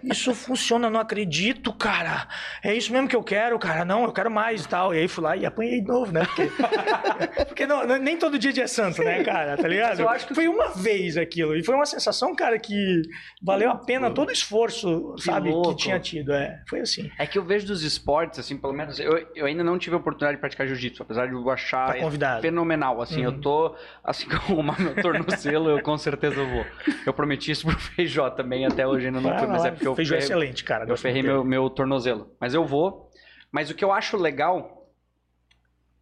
Isso 0.03 0.33
funciona, 0.33 0.89
não 0.89 1.01
acredito, 1.01 1.73
cara. 1.73 2.29
É 2.63 2.73
isso 2.73 2.93
mesmo 2.93 3.09
que 3.09 3.17
eu 3.17 3.25
quero, 3.25 3.59
cara. 3.59 3.85
Não, 3.85 4.05
eu 4.05 4.13
quero 4.13 4.31
mais 4.31 4.65
e 4.65 4.69
tal. 4.69 4.95
E 4.95 4.99
aí 4.99 5.09
fui 5.09 5.25
lá 5.25 5.37
e 5.37 5.45
apanhei 5.45 5.81
de 5.81 5.89
novo, 5.89 6.13
né? 6.13 6.25
Porque, 6.25 6.49
porque 7.47 7.67
não, 7.67 7.85
nem 7.99 8.17
todo 8.17 8.39
dia 8.39 8.51
é 8.51 8.55
dia 8.55 8.69
santo, 8.69 9.03
né, 9.03 9.25
cara? 9.25 9.57
Tá 9.57 9.67
ligado? 9.67 9.91
Mas 9.91 9.99
eu 9.99 10.09
acho 10.09 10.27
que- 10.29 10.35
Foi 10.35 10.47
uma 10.47 10.69
vez 10.69 11.17
aquilo. 11.17 11.57
E 11.57 11.65
foi 11.65 11.75
uma 11.75 11.87
sensação, 11.87 12.37
cara, 12.37 12.57
que 12.57 13.03
valeu 13.43 13.69
a 13.69 13.75
pena 13.77 14.09
todo 14.09 14.29
o 14.29 14.33
esforço, 14.33 15.15
Que 15.17 15.25
sabe, 15.25 15.51
louco. 15.51 15.71
que 15.71 15.83
tinha 15.83 15.99
tido. 15.99 16.33
É, 16.33 16.63
foi 16.69 16.81
assim. 16.81 17.11
É 17.19 17.27
que 17.27 17.37
eu 17.37 17.45
vejo 17.45 17.67
dos 17.67 17.83
esportes, 17.83 18.39
assim, 18.39 18.57
pelo 18.57 18.73
menos, 18.73 19.01
eu, 19.01 19.27
eu 19.35 19.45
ainda 19.45 19.65
não 19.67 19.79
tive 19.79 19.95
a 19.97 19.99
oportunidade 19.99 20.37
de 20.37 20.41
praticar 20.41 20.67
jiu-jitsu, 20.67 21.03
apesar 21.03 21.27
de 21.27 21.33
eu 21.35 21.51
achar 21.51 21.87
Tá 22.19 22.41
fenomenal, 22.41 23.03
assim, 23.03 23.23
eu 23.23 23.33
Uhum. 23.33 23.41
tô, 23.41 23.77
assim, 24.03 24.27
com 24.31 24.37
arrumar 24.37 24.81
meu 24.81 24.95
tornozelo, 25.03 25.69
eu 25.69 25.81
com 25.81 25.99
certeza 25.99 26.43
vou. 26.43 26.65
Eu 27.05 27.13
prometi 27.13 27.51
isso 27.51 27.67
pro 27.67 27.79
Feijó 27.79 28.31
também, 28.31 28.65
até 28.65 28.87
hoje 28.87 29.07
ainda 29.07 29.21
não 29.21 29.37
fui, 29.39 29.47
mas 29.49 29.63
lá, 29.63 29.69
é 29.69 29.71
porque 29.73 29.87
eu 29.89 29.95
Fez 29.95 30.09
ferrei, 30.09 30.25
excelente, 30.25 30.65
cara. 30.65 30.87
eu 30.89 30.97
ferrei 30.97 31.23
meu, 31.23 31.45
meu 31.45 31.69
tornozelo. 31.69 32.31
Mas 32.41 32.55
eu 32.55 32.65
vou, 32.65 33.11
mas 33.53 33.69
o 33.71 33.75
que 33.75 33.85
eu 33.85 33.93
acho 33.93 34.17
legal 34.17 34.91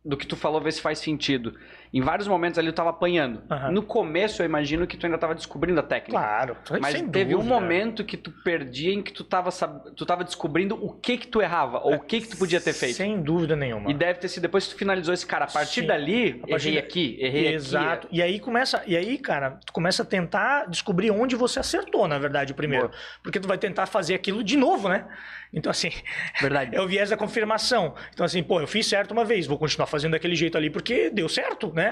do 0.04 0.16
que 0.16 0.26
tu 0.26 0.36
falou, 0.36 0.60
ver 0.60 0.72
se 0.72 0.82
faz 0.82 0.98
sentido. 0.98 1.58
Em 1.94 2.00
vários 2.00 2.26
momentos 2.26 2.58
ali 2.58 2.66
eu 2.66 2.72
tava 2.72 2.90
apanhando. 2.90 3.40
Aham. 3.48 3.70
No 3.70 3.80
começo 3.84 4.42
eu 4.42 4.46
imagino 4.46 4.84
que 4.84 4.96
tu 4.96 5.06
ainda 5.06 5.16
tava 5.16 5.32
descobrindo 5.32 5.78
a 5.78 5.82
técnica. 5.82 6.18
Claro, 6.20 6.56
Mas 6.80 7.00
teve 7.12 7.36
um 7.36 7.38
dúvida. 7.38 7.54
momento 7.54 8.02
que 8.04 8.16
tu 8.16 8.32
perdia 8.42 8.92
em 8.92 9.00
que 9.00 9.12
tu 9.12 9.22
tava, 9.22 9.50
tu 9.94 10.04
tava 10.04 10.24
descobrindo 10.24 10.74
o 10.74 10.92
que 10.92 11.16
que 11.16 11.28
tu 11.28 11.40
errava, 11.40 11.78
ou 11.84 11.94
o 11.94 12.00
que 12.00 12.20
que 12.22 12.28
tu 12.30 12.36
podia 12.36 12.60
ter 12.60 12.72
feito. 12.72 12.96
Sem 12.96 13.22
dúvida 13.22 13.54
nenhuma. 13.54 13.88
E 13.88 13.94
deve 13.94 14.18
ter 14.18 14.26
sido 14.26 14.42
depois 14.42 14.66
que 14.66 14.74
tu 14.74 14.78
finalizou 14.78 15.14
esse 15.14 15.24
cara. 15.24 15.44
A 15.44 15.48
partir 15.48 15.82
Sim. 15.82 15.86
dali, 15.86 16.40
A 16.42 16.48
partir 16.48 16.68
errei 16.70 16.80
da- 16.82 16.86
aqui, 16.88 17.16
errei 17.20 17.54
Exato. 17.54 18.06
aqui. 18.08 18.16
E 18.16 18.20
aí 18.22 18.40
começa, 18.40 18.82
e 18.88 18.96
aí, 18.96 19.16
cara, 19.16 19.60
tu 19.64 19.72
começa 19.72 20.02
a 20.02 20.06
tentar 20.06 20.66
descobrir 20.68 21.12
onde 21.12 21.36
você 21.36 21.60
acertou, 21.60 22.08
na 22.08 22.18
verdade, 22.18 22.50
o 22.50 22.56
primeiro. 22.56 22.88
Boa. 22.88 23.00
Porque 23.22 23.38
tu 23.38 23.46
vai 23.46 23.56
tentar 23.56 23.86
fazer 23.86 24.16
aquilo 24.16 24.42
de 24.42 24.56
novo, 24.56 24.88
né? 24.88 25.06
Então, 25.56 25.70
assim, 25.70 25.90
Verdade. 26.40 26.74
é 26.74 26.80
o 26.80 26.88
viés 26.88 27.10
da 27.10 27.16
confirmação. 27.16 27.94
Então, 28.12 28.26
assim, 28.26 28.42
pô, 28.42 28.60
eu 28.60 28.66
fiz 28.66 28.84
certo 28.88 29.12
uma 29.12 29.24
vez, 29.24 29.46
vou 29.46 29.56
continuar 29.56 29.86
fazendo 29.86 30.10
daquele 30.10 30.34
jeito 30.34 30.58
ali 30.58 30.68
porque 30.70 31.08
deu 31.10 31.28
certo, 31.28 31.72
né? 31.72 31.83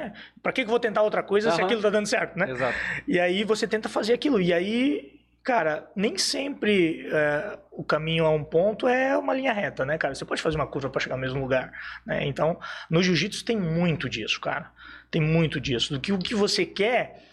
Pra 0.43 0.53
que 0.53 0.63
que 0.63 0.67
eu 0.67 0.71
vou 0.71 0.81
tentar 0.81 1.03
outra 1.03 1.23
coisa 1.23 1.51
se 1.51 1.57
Aham. 1.57 1.67
aquilo 1.67 1.83
tá 1.83 1.91
dando 1.91 2.07
certo, 2.07 2.39
né? 2.39 2.51
Exato. 2.51 2.79
E 3.07 3.19
aí 3.19 3.45
você 3.45 3.67
tenta 3.67 3.89
fazer 3.89 4.13
aquilo. 4.13 4.41
E 4.41 4.53
aí, 4.53 5.21
cara, 5.43 5.91
nem 5.95 6.17
sempre 6.19 7.07
é, 7.13 7.59
o 7.71 7.83
caminho 7.85 8.25
a 8.25 8.31
um 8.31 8.45
ponto 8.45 8.87
é 8.87 9.17
uma 9.17 9.35
linha 9.35 9.53
reta, 9.53 9.85
né, 9.85 9.99
cara? 9.99 10.15
Você 10.15 10.25
pode 10.25 10.43
fazer 10.43 10.57
uma 10.57 10.67
curva 10.67 10.91
para 10.91 11.01
chegar 11.01 11.17
no 11.17 11.23
mesmo 11.23 11.41
lugar, 11.41 11.73
né? 12.07 12.27
Então, 12.27 12.59
no 12.91 13.03
jiu-jitsu 13.03 13.45
tem 13.45 13.57
muito 13.57 14.09
disso, 14.09 14.41
cara. 14.41 14.71
Tem 15.11 15.21
muito 15.21 15.61
disso. 15.61 15.93
Do 15.93 16.01
que 16.01 16.13
o 16.13 16.19
que 16.19 16.35
você 16.35 16.65
quer 16.65 17.32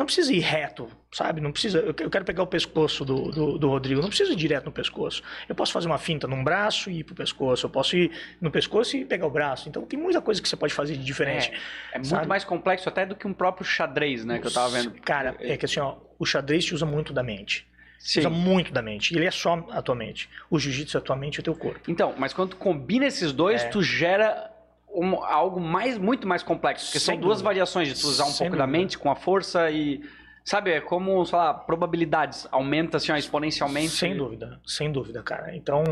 não 0.00 0.06
precisa 0.06 0.32
ir 0.32 0.40
reto, 0.40 0.88
sabe? 1.12 1.40
Não 1.40 1.52
precisa. 1.52 1.78
Eu 1.78 1.94
que- 1.94 2.02
eu 2.02 2.10
quero 2.10 2.24
pegar 2.24 2.42
o 2.42 2.46
pescoço 2.46 3.04
do, 3.04 3.30
do, 3.30 3.58
do 3.58 3.68
Rodrigo, 3.68 4.00
não 4.00 4.08
precisa 4.08 4.32
ir 4.32 4.36
direto 4.36 4.64
no 4.64 4.72
pescoço. 4.72 5.22
Eu 5.48 5.54
posso 5.54 5.72
fazer 5.72 5.86
uma 5.86 5.98
finta 5.98 6.26
num 6.26 6.42
braço 6.42 6.90
e 6.90 7.00
ir 7.00 7.04
pro 7.04 7.14
pescoço. 7.14 7.66
Eu 7.66 7.70
posso 7.70 7.96
ir 7.96 8.10
no 8.40 8.50
pescoço 8.50 8.96
e 8.96 9.04
pegar 9.04 9.26
o 9.26 9.30
braço. 9.30 9.68
Então 9.68 9.82
tem 9.84 9.98
muita 9.98 10.20
coisa 10.20 10.42
que 10.42 10.48
você 10.48 10.56
pode 10.56 10.74
fazer 10.74 10.96
de 10.96 11.04
diferente. 11.04 11.52
É 11.92 11.98
muito 11.98 12.08
Sabe? 12.08 12.26
mais 12.26 12.42
complexo 12.42 12.88
até 12.88 13.06
do 13.06 13.14
que 13.14 13.26
um 13.26 13.32
próprio 13.32 13.64
xadrez, 13.64 14.24
né? 14.24 14.38
Que 14.38 14.46
eu 14.46 14.50
tava 14.52 14.70
vendo. 14.70 14.90
Cara, 15.02 15.36
é 15.38 15.56
que 15.56 15.64
assim, 15.66 15.78
ó, 15.80 15.96
o 16.18 16.24
xadrez 16.26 16.64
te 16.64 16.74
usa 16.74 16.84
muito 16.86 17.12
da 17.12 17.22
mente. 17.22 17.66
Sim. 17.98 18.20
Usa 18.20 18.30
muito 18.30 18.72
da 18.72 18.80
mente. 18.80 19.14
Ele 19.14 19.26
é 19.26 19.30
só 19.30 19.62
a 19.70 19.82
tua 19.82 19.94
mente. 19.94 20.28
O 20.48 20.58
jiu-jitsu 20.58 20.96
é 20.96 21.00
a 21.00 21.02
tua 21.02 21.14
mente 21.16 21.36
e 21.36 21.40
o 21.40 21.42
teu 21.42 21.54
corpo. 21.54 21.80
Então, 21.86 22.14
mas 22.16 22.32
quando 22.32 22.50
tu 22.50 22.56
combina 22.56 23.04
esses 23.06 23.30
dois, 23.30 23.62
É. 23.62 23.68
tu 23.68 23.82
gera 23.82 24.49
um- 24.94 25.22
algo 25.24 25.60
mais, 25.60 25.98
muito 25.98 26.26
mais 26.26 26.42
complexo. 26.42 26.86
Porque 26.86 27.00
são 27.00 27.14
Sem 27.14 27.20
duas 27.20 27.38
dúvida. 27.38 27.48
variações 27.48 27.88
de 27.88 28.00
tu 28.00 28.06
usar 28.08 28.24
um 28.24 28.28
Sem 28.28 28.46
pouco 28.46 28.56
da 28.58 28.64
dúvida. 28.66 28.78
mente 28.82 28.98
com 28.98 29.10
a 29.10 29.16
força 29.16 29.70
e. 29.70 30.00
Sabe, 30.42 30.70
é 30.70 30.80
como, 30.80 31.24
sei 31.26 31.36
lá, 31.38 31.52
probabilidades. 31.52 32.48
Aumenta 32.50 32.96
assim, 32.96 33.12
ó, 33.12 33.16
exponencialmente. 33.16 33.90
Sem 33.90 34.16
dúvida, 34.16 34.58
sem 34.66 34.90
dúvida, 34.90 35.22
cara. 35.22 35.54
Então, 35.54 35.84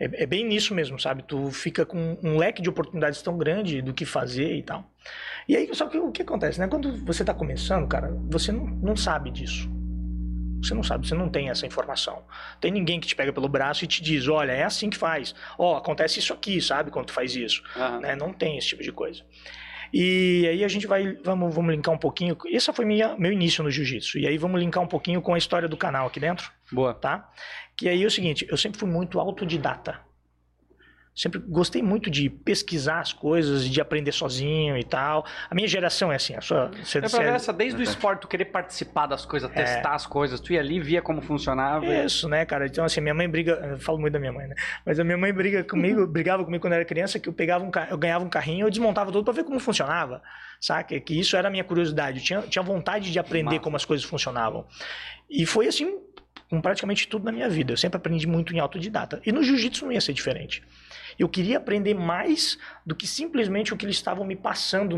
é, 0.00 0.22
é 0.22 0.26
bem 0.26 0.44
nisso 0.44 0.74
mesmo, 0.74 0.98
sabe? 0.98 1.22
Tu 1.22 1.50
fica 1.50 1.84
com 1.84 2.16
um 2.22 2.38
leque 2.38 2.62
de 2.62 2.68
oportunidades 2.70 3.20
tão 3.20 3.36
grande 3.36 3.82
do 3.82 3.92
que 3.92 4.06
fazer 4.06 4.56
e 4.56 4.62
tal. 4.62 4.84
E 5.46 5.54
aí, 5.54 5.68
só 5.74 5.86
que 5.86 5.98
o 5.98 6.10
que 6.10 6.22
acontece, 6.22 6.58
né? 6.58 6.66
Quando 6.66 6.96
você 7.04 7.22
tá 7.24 7.34
começando, 7.34 7.86
cara, 7.86 8.10
você 8.30 8.50
não, 8.50 8.64
não 8.66 8.96
sabe 8.96 9.30
disso. 9.30 9.70
Você 10.62 10.74
não 10.74 10.82
sabe, 10.82 11.06
você 11.06 11.14
não 11.14 11.28
tem 11.28 11.48
essa 11.48 11.66
informação. 11.66 12.22
Tem 12.60 12.70
ninguém 12.70 13.00
que 13.00 13.06
te 13.06 13.16
pega 13.16 13.32
pelo 13.32 13.48
braço 13.48 13.84
e 13.84 13.86
te 13.86 14.02
diz, 14.02 14.28
olha, 14.28 14.52
é 14.52 14.64
assim 14.64 14.90
que 14.90 14.96
faz. 14.96 15.34
Ó, 15.58 15.76
acontece 15.76 16.18
isso 16.18 16.32
aqui, 16.32 16.60
sabe? 16.60 16.90
Quando 16.90 17.06
tu 17.06 17.12
faz 17.12 17.34
isso. 17.34 17.62
Aham. 17.76 18.00
né? 18.00 18.16
Não 18.16 18.32
tem 18.32 18.58
esse 18.58 18.68
tipo 18.68 18.82
de 18.82 18.92
coisa. 18.92 19.22
E 19.92 20.46
aí 20.48 20.64
a 20.64 20.68
gente 20.68 20.86
vai, 20.86 21.14
vamos, 21.24 21.52
vamos 21.54 21.74
linkar 21.74 21.92
um 21.92 21.98
pouquinho. 21.98 22.36
Esse 22.46 22.72
foi 22.72 22.84
minha, 22.84 23.16
meu 23.16 23.32
início 23.32 23.64
no 23.64 23.70
jiu-jitsu. 23.70 24.18
E 24.18 24.26
aí 24.26 24.38
vamos 24.38 24.60
linkar 24.60 24.82
um 24.82 24.86
pouquinho 24.86 25.20
com 25.20 25.34
a 25.34 25.38
história 25.38 25.68
do 25.68 25.76
canal 25.76 26.06
aqui 26.06 26.20
dentro, 26.20 26.50
Boa. 26.70 26.94
tá? 26.94 27.28
Que 27.76 27.88
aí 27.88 28.02
é 28.02 28.06
o 28.06 28.10
seguinte, 28.10 28.46
eu 28.48 28.56
sempre 28.56 28.78
fui 28.78 28.88
muito 28.88 29.18
autodidata. 29.18 29.98
Sempre 31.14 31.40
gostei 31.40 31.82
muito 31.82 32.08
de 32.08 32.30
pesquisar 32.30 33.00
as 33.00 33.12
coisas, 33.12 33.68
de 33.68 33.80
aprender 33.80 34.12
sozinho 34.12 34.78
e 34.78 34.84
tal. 34.84 35.26
A 35.50 35.54
minha 35.54 35.66
geração 35.66 36.10
é 36.10 36.14
assim, 36.16 36.34
a 36.34 36.40
sua, 36.40 36.70
você, 36.82 36.98
É 36.98 37.02
você- 37.02 37.18
ver 37.18 37.34
essa, 37.34 37.52
desde 37.52 37.78
o 37.80 37.82
esporte, 37.82 38.20
tu 38.20 38.28
querer 38.28 38.46
participar 38.46 39.06
das 39.06 39.26
coisas, 39.26 39.50
testar 39.50 39.94
as 39.94 40.06
coisas, 40.06 40.40
tu 40.40 40.52
ia 40.52 40.60
ali, 40.60 40.80
via 40.80 41.02
como 41.02 41.20
funcionava. 41.20 41.84
e- 41.84 42.04
Isso, 42.06 42.28
né, 42.28 42.46
cara? 42.46 42.66
Então, 42.66 42.84
assim, 42.84 43.00
minha 43.00 43.12
mãe 43.14 43.28
briga. 43.28 43.52
Eu 43.70 43.78
falo 43.78 43.98
muito 43.98 44.12
da 44.14 44.18
minha 44.20 44.32
mãe, 44.32 44.46
né? 44.46 44.54
Mas 44.86 44.98
a 45.00 45.04
minha 45.04 45.18
mãe 45.18 45.32
briga 45.32 45.64
comigo, 45.64 46.06
brigava 46.06 46.44
comigo 46.44 46.62
quando 46.62 46.72
eu 46.72 46.76
era 46.76 46.84
criança, 46.84 47.18
que 47.18 47.28
eu 47.28 47.32
pegava 47.32 47.64
um 47.64 47.70
eu 47.90 47.98
ganhava 47.98 48.24
um 48.24 48.30
carrinho, 48.30 48.66
eu 48.66 48.70
desmontava 48.70 49.10
tudo 49.12 49.24
pra 49.24 49.34
ver 49.34 49.44
como 49.44 49.58
funcionava, 49.60 50.22
saca? 50.60 50.98
Que 51.00 51.18
isso 51.18 51.36
era 51.36 51.48
a 51.48 51.50
minha 51.50 51.64
curiosidade. 51.64 52.18
Eu 52.20 52.24
tinha, 52.24 52.42
tinha 52.42 52.62
vontade 52.62 53.10
de 53.12 53.18
aprender 53.18 53.44
Massa. 53.56 53.60
como 53.60 53.76
as 53.76 53.84
coisas 53.84 54.06
funcionavam. 54.06 54.64
E 55.28 55.44
foi 55.44 55.66
assim 55.66 55.98
com 56.48 56.60
praticamente 56.60 57.06
tudo 57.08 57.24
na 57.24 57.32
minha 57.32 57.48
vida. 57.48 57.72
Eu 57.72 57.76
sempre 57.76 57.96
aprendi 57.98 58.26
muito 58.26 58.54
em 58.54 58.58
autodidata. 58.58 59.20
E 59.24 59.30
no 59.32 59.42
jiu-jitsu 59.42 59.84
não 59.84 59.92
ia 59.92 60.00
ser 60.00 60.12
diferente. 60.12 60.62
Eu 61.20 61.28
queria 61.28 61.58
aprender 61.58 61.92
mais 61.92 62.56
do 62.84 62.96
que 62.96 63.06
simplesmente 63.06 63.74
o 63.74 63.76
que 63.76 63.84
eles 63.84 63.96
estavam 63.96 64.24
me 64.24 64.34
passando 64.34 64.96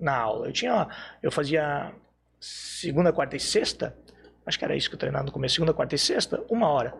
na 0.00 0.16
aula. 0.16 0.46
Eu 0.46 0.52
tinha, 0.52 0.86
eu 1.20 1.32
fazia 1.32 1.92
segunda, 2.38 3.12
quarta 3.12 3.34
e 3.34 3.40
sexta, 3.40 3.98
acho 4.46 4.56
que 4.56 4.64
era 4.64 4.76
isso 4.76 4.88
que 4.88 4.94
eu 4.94 4.98
treinava 5.00 5.24
no 5.24 5.32
começo, 5.32 5.56
segunda, 5.56 5.74
quarta 5.74 5.96
e 5.96 5.98
sexta, 5.98 6.44
uma 6.48 6.68
hora. 6.68 6.94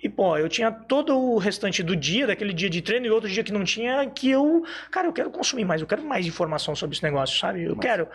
E, 0.00 0.08
pô, 0.08 0.38
eu 0.38 0.48
tinha 0.48 0.70
todo 0.70 1.18
o 1.18 1.38
restante 1.38 1.82
do 1.82 1.96
dia, 1.96 2.28
daquele 2.28 2.52
dia 2.52 2.70
de 2.70 2.80
treino 2.80 3.06
e 3.06 3.10
outro 3.10 3.28
dia 3.28 3.42
que 3.42 3.52
não 3.52 3.64
tinha, 3.64 4.08
que 4.08 4.30
eu, 4.30 4.64
cara, 4.88 5.08
eu 5.08 5.12
quero 5.12 5.28
consumir 5.28 5.64
mais, 5.64 5.80
eu 5.80 5.88
quero 5.88 6.04
mais 6.04 6.24
informação 6.26 6.76
sobre 6.76 6.94
esse 6.94 7.02
negócio, 7.02 7.36
sabe? 7.36 7.64
Eu 7.64 7.74
Massa. 7.74 7.80
quero. 7.80 8.08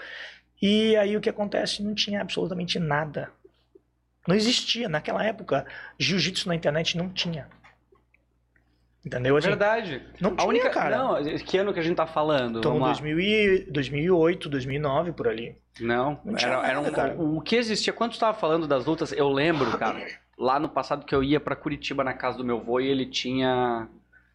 E 0.61 0.95
aí 0.95 1.17
o 1.17 1.19
que 1.19 1.29
acontece? 1.29 1.83
Não 1.83 1.93
tinha 1.93 2.21
absolutamente 2.21 2.79
nada. 2.79 3.29
Não 4.25 4.33
existia. 4.33 4.87
Naquela 4.87 5.25
época, 5.25 5.65
jiu-jitsu 5.99 6.47
na 6.47 6.55
internet 6.55 6.97
não 6.97 7.09
tinha. 7.09 7.49
Entendeu? 9.05 9.37
Assim, 9.37 9.49
Verdade. 9.49 10.01
não 10.19 10.31
A 10.31 10.35
tinha, 10.37 10.47
única. 10.49 10.69
cara. 10.71 10.97
Não, 10.97 11.23
que 11.37 11.57
ano 11.59 11.71
que 11.73 11.79
a 11.79 11.83
gente 11.83 11.95
tá 11.95 12.07
falando? 12.07 12.57
então, 12.59 12.71
Vamos 12.71 12.87
lá. 12.87 12.93
2000 12.93 13.19
e- 13.19 13.67
2008, 13.71 14.49
2009, 14.49 15.11
por 15.11 15.27
ali. 15.27 15.55
Não, 15.79 16.19
Não 16.25 16.35
era, 16.37 16.53
era 16.67 16.73
nada, 16.81 16.89
um, 16.89 16.91
cara. 16.91 17.15
o 17.17 17.41
que 17.41 17.55
existia. 17.55 17.93
Quando 17.93 18.13
tu 18.13 18.19
tava 18.19 18.33
falando 18.37 18.65
das 18.67 18.85
lutas, 18.85 19.11
eu 19.11 19.29
lembro, 19.29 19.77
cara, 19.77 20.03
lá 20.37 20.59
no 20.59 20.69
passado 20.69 21.05
que 21.05 21.13
eu 21.13 21.23
ia 21.23 21.39
pra 21.39 21.55
Curitiba 21.55 22.03
na 22.03 22.13
casa 22.13 22.37
do 22.37 22.43
meu 22.43 22.57
avô 22.57 22.79
e 22.79 22.87
ele 22.87 23.05
tinha. 23.05 23.87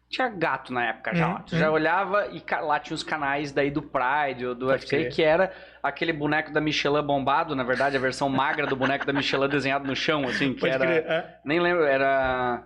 Tinha 0.09 0.27
gato 0.27 0.73
na 0.73 0.85
época 0.87 1.15
já. 1.15 1.27
Lá. 1.27 1.39
Tu 1.39 1.57
já 1.57 1.67
uhum. 1.69 1.73
olhava 1.75 2.27
e 2.33 2.43
lá 2.65 2.79
tinha 2.79 2.93
os 2.95 3.01
canais 3.03 3.51
daí 3.53 3.71
do 3.71 3.81
Pride 3.81 4.45
ou 4.45 4.53
do 4.53 4.65
Pode 4.67 4.83
UFC, 4.83 4.97
crer. 4.97 5.09
que 5.11 5.23
era 5.23 5.53
aquele 5.81 6.11
boneco 6.11 6.51
da 6.51 6.59
Michelin 6.59 7.01
bombado, 7.01 7.55
na 7.55 7.63
verdade, 7.63 7.95
a 7.95 7.99
versão 7.99 8.27
magra 8.27 8.67
do 8.67 8.75
boneco 8.75 9.05
da 9.05 9.13
Michelin 9.13 9.47
desenhado 9.47 9.87
no 9.87 9.95
chão, 9.95 10.25
assim, 10.27 10.53
que 10.53 10.59
Pode 10.59 10.73
era. 10.73 10.85
crer. 10.85 11.05
é. 11.05 11.35
Nem 11.45 11.59
lembro, 11.61 11.83
era. 11.85 12.63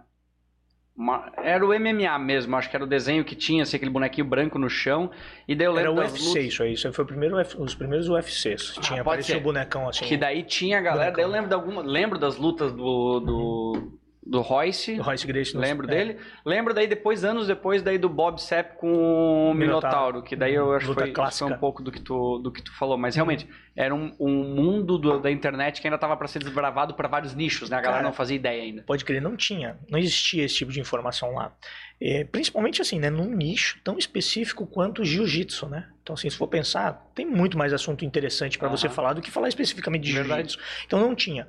Uma- 0.98 1.32
Era 1.38 1.66
o 1.66 1.74
MMA 1.74 2.18
mesmo, 2.20 2.56
acho 2.56 2.70
que 2.70 2.75
era 2.75 2.84
o 2.86 2.88
desenho 2.88 3.24
que 3.25 3.36
tinha, 3.36 3.64
assim, 3.64 3.75
aquele 3.78 3.92
bonequinho 3.92 4.25
branco 4.28 4.58
no 4.58 4.70
chão. 4.70 5.12
E 5.48 5.54
daí 5.56 5.68
eu 5.68 5.78
Era 5.78 5.90
lembro 5.90 6.02
o 6.02 6.04
das 6.04 6.14
UFC, 6.14 6.28
lutas. 6.30 6.46
isso 6.46 6.64
aí. 6.64 6.74
Isso 6.74 6.88
aí 6.88 6.94
foi 6.94 7.04
o 7.04 7.08
primeiro, 7.08 7.36
os 7.60 7.75
primeiros 7.75 8.08
UFCs. 8.10 8.75
Tinha, 8.82 9.02
Ah, 9.02 9.04
pode 9.04 9.16
parecia 9.18 9.36
ser. 9.36 9.42
um 9.42 9.44
bonecão 9.44 9.90
assim. 9.90 10.06
Que 10.06 10.16
daí 10.18 10.44
tinha 10.44 10.78
a 10.78 10.82
galera, 10.82 11.12
daí 11.12 11.24
eu 11.24 11.30
lembro 11.30 11.50
de 11.50 11.54
alguma, 11.56 11.82
lembro 11.82 12.18
das 12.18 12.38
lutas 12.38 12.72
do 12.72 13.20
do, 13.20 13.92
do 14.25 14.41
Royce, 14.41 14.96
do 14.96 15.03
Royce 15.03 15.27
Gracie. 15.27 15.55
lembro 15.58 15.86
é. 15.88 15.89
dele. 15.89 16.17
Lembro 16.44 16.74
daí 16.74 16.88
depois 16.88 17.24
anos 17.24 17.46
depois 17.48 17.84
daí 17.84 17.98
do 17.98 18.10
Bob 18.10 18.41
Sepp 18.41 18.75
com 18.77 19.51
o 19.51 19.53
Minotauro, 19.53 20.24
que 20.24 20.36
daí 20.36 20.55
eu 20.55 20.74
acho 20.74 20.88
que 20.88 20.94
foi, 21.13 21.13
foi 21.32 21.48
um 21.51 21.58
pouco 21.58 21.84
do 21.84 21.91
que 21.91 22.01
tu 22.01 22.39
do 22.39 22.51
que 22.51 22.62
tu 22.62 22.74
falou, 22.75 22.98
mas 22.98 23.15
realmente 23.15 23.48
era 23.75 23.94
um, 23.94 24.15
um 24.20 24.44
mundo 24.55 24.98
do- 24.98 25.20
da 25.20 25.29
internet 25.29 25.79
que 25.79 25.88
ainda 25.88 25.98
tava 25.98 26.17
para 26.17 26.27
ser 26.27 26.39
desbravado 26.39 26.96
para 26.96 27.08
vários 27.08 27.36
nichos, 27.36 27.70
né? 27.70 27.77
A 27.77 27.82
galera 27.82 27.98
Cara, 28.01 28.08
não 28.10 28.13
fazia 28.15 28.36
ideia 28.36 28.63
ainda. 28.63 28.82
Pode 28.84 29.05
crer, 29.05 29.22
não 29.22 29.36
tinha. 29.36 29.77
Não 29.89 30.00
existia 30.00 30.44
esse 30.44 30.55
tipo 30.55 30.72
de 30.72 30.79
informação 30.79 31.34
lá. 31.34 31.53
É, 32.01 32.24
principalmente 32.24 32.82
assim, 32.82 33.00
né? 33.00 33.10
Num 33.10 33.29
nicho 33.36 33.79
tão 33.84 33.98
específico 33.98 34.65
quanto 34.65 35.01
o 35.01 35.05
jiu-jitsu, 35.05 35.67
né? 35.67 35.88
Então, 36.01 36.13
assim, 36.13 36.29
se 36.29 36.38
for 36.38 36.48
pensar, 36.48 37.10
tem 37.13 37.25
muito 37.25 37.58
mais 37.58 37.74
assunto 37.74 38.03
interessante 38.05 38.58
pra 38.58 38.70
você 38.70 38.88
Aham. 38.88 38.96
falar 38.96 39.13
do 39.13 39.22
que 39.22 39.32
falar 39.32 39.50
especificamente 39.50 40.03
de 40.03 40.12
jiu-jitsu. 40.12 40.58
Então 40.86 41.00
não 41.00 41.13
tinha. 41.15 41.48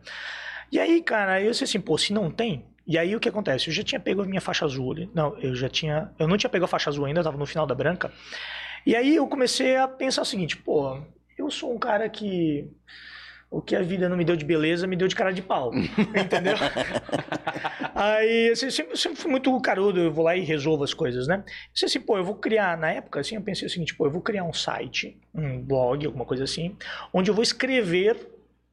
E 0.70 0.78
aí, 0.80 1.02
cara, 1.02 1.40
eu 1.40 1.50
disse 1.50 1.64
assim, 1.64 1.80
pô, 1.80 1.96
se 1.96 2.12
não 2.12 2.30
tem, 2.30 2.64
E 2.86 2.96
aí 2.96 3.16
o 3.16 3.20
que 3.20 3.28
acontece? 3.28 3.68
Eu 3.68 3.74
já 3.74 3.82
tinha 3.82 4.00
pego 4.00 4.22
a 4.22 4.26
minha 4.26 4.40
faixa 4.40 4.64
azul 4.64 4.92
ali. 4.92 5.10
Não, 5.12 5.36
eu 5.38 5.54
já 5.56 5.68
tinha. 5.68 6.10
Eu 6.18 6.28
não 6.28 6.36
tinha 6.36 6.48
pego 6.48 6.64
a 6.64 6.68
faixa 6.68 6.88
azul 6.88 7.04
ainda, 7.04 7.20
eu 7.20 7.24
tava 7.24 7.36
no 7.36 7.46
final 7.46 7.66
da 7.66 7.74
branca. 7.74 8.12
E 8.86 8.94
aí 8.94 9.16
eu 9.16 9.26
comecei 9.26 9.76
a 9.76 9.88
pensar 9.88 10.22
o 10.22 10.24
seguinte, 10.24 10.56
pô, 10.56 11.00
eu 11.36 11.50
sou 11.50 11.74
um 11.74 11.78
cara 11.78 12.08
que. 12.08 12.70
O 13.50 13.60
que 13.62 13.76
a 13.76 13.82
vida 13.82 14.08
não 14.08 14.16
me 14.16 14.24
deu 14.24 14.36
de 14.36 14.44
beleza, 14.44 14.86
me 14.88 14.96
deu 14.96 15.06
de 15.08 15.14
cara 15.14 15.32
de 15.32 15.40
pau. 15.40 15.72
Entendeu? 16.14 16.56
Aí, 17.94 18.50
assim, 18.50 18.70
sempre, 18.70 18.96
sempre 18.96 19.16
fui 19.18 19.30
muito 19.30 19.58
carudo, 19.60 20.00
eu 20.00 20.12
vou 20.12 20.24
lá 20.24 20.36
e 20.36 20.40
resolvo 20.40 20.82
as 20.84 20.92
coisas, 20.92 21.26
né? 21.28 21.44
Disse 21.72 21.86
assim, 21.86 22.00
pô, 22.00 22.18
eu 22.18 22.24
vou 22.24 22.34
criar, 22.34 22.76
na 22.76 22.90
época, 22.90 23.20
assim, 23.20 23.36
eu 23.36 23.40
pensei 23.42 23.66
o 23.66 23.70
seguinte, 23.70 23.94
pô, 23.94 24.06
eu 24.06 24.10
vou 24.10 24.20
criar 24.20 24.44
um 24.44 24.52
site, 24.52 25.16
um 25.32 25.62
blog, 25.62 26.04
alguma 26.04 26.24
coisa 26.24 26.42
assim, 26.44 26.76
onde 27.12 27.30
eu 27.30 27.34
vou 27.34 27.42
escrever 27.42 28.16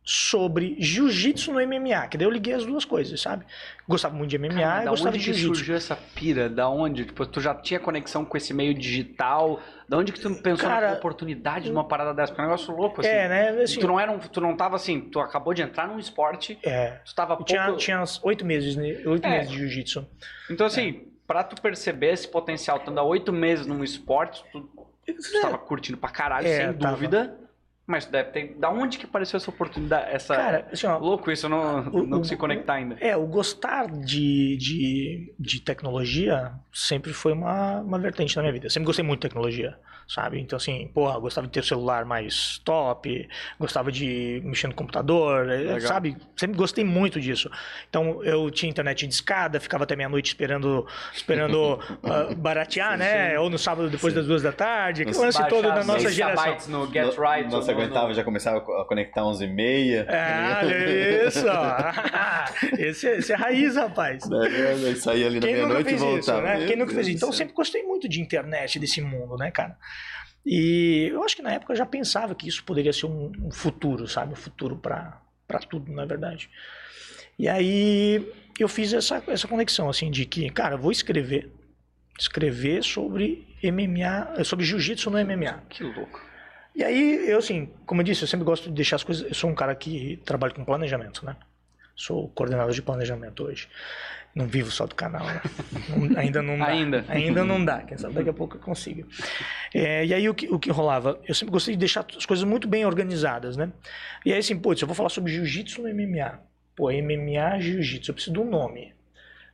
sobre 0.05 0.75
jiu-jitsu 0.79 1.53
no 1.53 1.59
MMA, 1.65 2.07
que 2.09 2.17
daí 2.17 2.27
eu 2.27 2.31
liguei 2.31 2.53
as 2.53 2.65
duas 2.65 2.83
coisas, 2.83 3.21
sabe? 3.21 3.45
Gostava 3.87 4.13
muito 4.15 4.29
de 4.31 4.37
MMA 4.37 4.59
Cara, 4.59 4.83
e 4.83 4.87
gostava 4.89 5.17
de 5.17 5.23
jiu-jitsu. 5.23 5.55
surgiu 5.55 5.75
essa 5.75 5.95
pira? 5.95 6.49
Da 6.49 6.67
onde? 6.67 7.05
Tipo, 7.05 7.25
tu 7.25 7.39
já 7.39 7.55
tinha 7.55 7.79
conexão 7.79 8.25
com 8.25 8.35
esse 8.35 8.53
meio 8.53 8.73
digital? 8.73 9.61
Da 9.87 9.97
onde 9.97 10.11
que 10.11 10.19
tu 10.19 10.33
pensou 10.41 10.67
Cara, 10.67 10.91
na 10.91 10.97
oportunidade 10.97 11.65
de 11.65 11.71
uma 11.71 11.85
parada 11.87 12.13
dessa? 12.13 12.33
Porque 12.33 12.41
é 12.41 12.43
um 12.43 12.47
negócio 12.47 12.75
louco, 12.75 12.99
assim. 12.99 13.09
É, 13.09 13.29
né? 13.29 13.49
Assim, 13.63 13.79
tu, 13.79 13.87
não 13.87 13.97
era 13.97 14.11
um, 14.11 14.19
tu 14.19 14.41
não 14.41 14.57
tava 14.57 14.75
assim, 14.75 14.99
tu 14.99 15.19
acabou 15.21 15.53
de 15.53 15.61
entrar 15.61 15.87
num 15.87 15.97
esporte, 15.99 16.59
é, 16.63 16.99
tu 17.05 17.15
tava 17.15 17.37
pouco... 17.37 17.45
tinha, 17.45 17.73
tinha 17.77 18.01
uns 18.01 18.19
oito 18.23 18.45
meses, 18.45 18.75
né? 18.75 19.01
Oito 19.05 19.25
É. 19.25 19.29
meses 19.37 19.51
de 19.51 19.57
jiu-jitsu. 19.57 20.05
Então, 20.49 20.67
assim, 20.67 21.07
pra 21.25 21.43
tu 21.45 21.61
perceber 21.61 22.11
esse 22.11 22.27
potencial, 22.27 22.79
tu 22.79 22.91
anda 22.91 23.01
oito 23.03 23.31
meses 23.31 23.65
num 23.65 23.81
esporte, 23.83 24.43
tu, 24.51 24.61
tu 25.05 25.41
tava 25.41 25.57
curtindo 25.57 25.97
pra 25.97 26.09
caralho, 26.09 26.47
É, 26.47 26.57
sem 26.67 26.73
tava. 26.73 26.93
dúvida. 26.95 27.37
Mas 27.85 28.05
deve 28.05 28.29
ter... 28.31 28.55
Da 28.57 28.69
onde 28.69 28.97
que 28.97 29.05
apareceu 29.05 29.35
essa 29.37 29.49
oportunidade? 29.49 30.09
Essa... 30.09 30.35
Cara, 30.35 30.67
assim, 30.71 30.87
ó, 30.87 30.97
Louco 30.97 31.29
isso, 31.29 31.47
eu 31.47 31.49
não, 31.49 31.87
o- 31.89 32.07
não 32.07 32.17
consigo 32.19 32.39
conectar 32.39 32.75
ainda. 32.75 32.95
É, 33.01 33.17
o 33.17 33.25
gostar 33.27 33.87
de, 33.91 34.55
de, 34.55 35.33
de 35.37 35.59
tecnologia 35.59 36.53
sempre 36.71 37.11
foi 37.11 37.33
uma, 37.33 37.81
uma 37.81 37.99
vertente 37.99 38.35
na 38.37 38.41
minha 38.41 38.53
vida. 38.53 38.67
Eu 38.67 38.69
sempre 38.69 38.85
gostei 38.85 39.03
muito 39.03 39.19
de 39.21 39.27
tecnologia, 39.27 39.77
sabe? 40.07 40.39
Então, 40.39 40.57
assim, 40.57 40.89
porra, 40.93 41.19
gostava 41.19 41.47
de 41.47 41.53
ter 41.53 41.59
o 41.59 41.63
celular 41.63 42.05
mais 42.05 42.59
top, 42.65 43.27
gostava 43.59 43.91
de 43.91 44.41
mexer 44.43 44.67
no 44.67 44.73
computador, 44.73 45.49
eh, 45.49 45.57
Legal. 45.57 45.81
sabe? 45.81 46.17
Sempre 46.35 46.57
gostei 46.57 46.83
muito 46.83 47.19
disso. 47.19 47.49
Então, 47.89 48.23
eu 48.23 48.49
tinha 48.51 48.69
internet 48.69 49.07
de 49.07 49.13
escada, 49.13 49.59
ficava 49.59 49.83
até 49.83 49.95
meia-noite 49.95 50.27
esperando, 50.29 50.85
esperando 51.13 51.79
ah, 52.03 52.33
baratear, 52.35 52.97
né? 52.97 53.39
Ou 53.39 53.49
no 53.49 53.57
sábado 53.57 53.89
depois 53.89 54.13
das 54.13 54.25
duas 54.27 54.41
da 54.41 54.51
tarde, 54.51 55.05
Nossa, 55.05 55.21
lance 55.21 55.47
todo 55.47 55.63
da 55.63 55.83
nossa 55.83 56.11
geração. 56.11 56.57
no 56.69 56.91
Get 56.91 57.03
No- 57.15 57.23
Right. 57.23 57.49
Nossa, 57.49 57.71
ou 57.71 57.77
no- 57.77 57.83
aguentava, 57.83 58.13
já 58.13 58.23
começava 58.23 58.57
a 58.57 58.85
conectar 58.85 59.23
11 59.25 59.45
e 59.45 59.47
meia. 59.47 60.05
É, 60.09 60.65
olha 60.65 61.27
isso! 61.27 61.45
esse, 62.77 63.07
esse 63.07 63.31
é 63.33 63.35
raiz, 63.35 63.75
rapaz. 63.75 64.27
Daí 64.27 64.95
saía 64.95 65.27
ali 65.27 65.39
na 65.39 65.45
Quem 65.47 65.55
nunca 65.55 65.67
meia-noite 65.67 65.81
e 65.81 65.97
fez 65.97 66.01
isso, 66.01 66.31
voltava. 66.31 66.41
né? 66.41 66.65
Quem 66.67 66.75
nunca 66.75 66.93
fez 66.93 67.07
isso? 67.07 67.17
Então, 67.17 67.29
eu 67.29 67.33
sempre 67.33 67.53
gostei 67.53 67.83
muito 67.83 68.07
de 68.09 68.21
internet, 68.21 68.79
desse 68.79 69.01
mundo, 69.01 69.35
né, 69.37 69.51
cara? 69.51 69.77
E 70.45 71.09
eu 71.11 71.23
acho 71.23 71.35
que 71.35 71.41
na 71.41 71.51
época 71.51 71.73
eu 71.73 71.77
já 71.77 71.85
pensava 71.85 72.35
que 72.35 72.47
isso 72.47 72.63
poderia 72.63 72.91
ser 72.91 73.05
um, 73.05 73.31
um 73.41 73.51
futuro, 73.51 74.07
sabe? 74.07 74.33
Um 74.33 74.35
futuro 74.35 74.75
pra 74.75 75.21
tudo, 75.69 75.91
na 75.91 76.05
verdade. 76.05 76.49
E 77.37 77.47
aí 77.47 78.31
eu 78.59 78.67
fiz 78.67 78.93
essa, 78.93 79.23
essa 79.27 79.47
conexão, 79.47 79.89
assim, 79.89 80.11
de 80.11 80.25
que, 80.25 80.49
cara, 80.49 80.77
vou 80.77 80.91
escrever, 80.91 81.49
escrever 82.19 82.83
sobre 82.83 83.47
MMA, 83.63 84.43
sobre 84.43 84.65
jiu-jitsu 84.65 85.09
no 85.09 85.17
MMA. 85.23 85.63
Que 85.69 85.83
louco. 85.83 86.21
E 86.75 86.83
aí, 86.83 87.29
eu 87.29 87.37
assim, 87.37 87.71
como 87.85 88.01
eu 88.01 88.05
disse, 88.05 88.23
eu 88.23 88.27
sempre 88.27 88.45
gosto 88.45 88.69
de 88.69 88.75
deixar 88.75 88.95
as 88.95 89.03
coisas. 89.03 89.27
Eu 89.27 89.35
sou 89.35 89.49
um 89.49 89.55
cara 89.55 89.75
que 89.75 90.19
trabalha 90.25 90.53
com 90.53 90.65
planejamento, 90.65 91.25
né? 91.25 91.35
Sou 91.95 92.29
coordenador 92.29 92.73
de 92.73 92.81
planejamento 92.81 93.43
hoje. 93.43 93.69
Não 94.35 94.47
vivo 94.47 94.71
só 94.71 94.87
do 94.87 94.95
canal, 94.95 95.25
né? 95.25 95.41
Não- 95.89 96.17
ainda 96.17 96.41
não 96.41 96.57
dá. 96.57 96.65
Ainda. 96.73 97.05
Ainda 97.07 97.43
não 97.43 97.63
dá. 97.63 97.81
Quem 97.81 97.97
sabe 97.97 98.15
daqui 98.15 98.29
a 98.29 98.33
pouco 98.33 98.57
eu 98.57 98.61
consigo. 98.61 99.07
É, 99.73 100.03
e 100.05 100.13
aí, 100.13 100.27
o 100.27 100.33
que, 100.33 100.47
o 100.47 100.57
que 100.57 100.71
rolava? 100.71 101.19
Eu 101.27 101.35
sempre 101.35 101.51
gostei 101.51 101.75
de 101.75 101.79
deixar 101.79 102.05
as 102.17 102.25
coisas 102.25 102.43
muito 102.43 102.67
bem 102.67 102.83
organizadas, 102.85 103.55
né? 103.55 103.71
E 104.25 104.33
aí, 104.33 104.39
assim, 104.39 104.57
putz, 104.57 104.81
eu 104.81 104.87
vou 104.87 104.95
falar 104.95 105.09
sobre 105.09 105.31
jiu-jitsu 105.31 105.83
no 105.83 105.89
MMA. 105.93 106.39
Pô, 106.75 106.91
MMA 106.91 107.59
jiu-jitsu. 107.59 108.09
Eu 108.09 108.15
preciso 108.15 108.33
de 108.33 108.39
um 108.39 108.49
nome. 108.49 108.93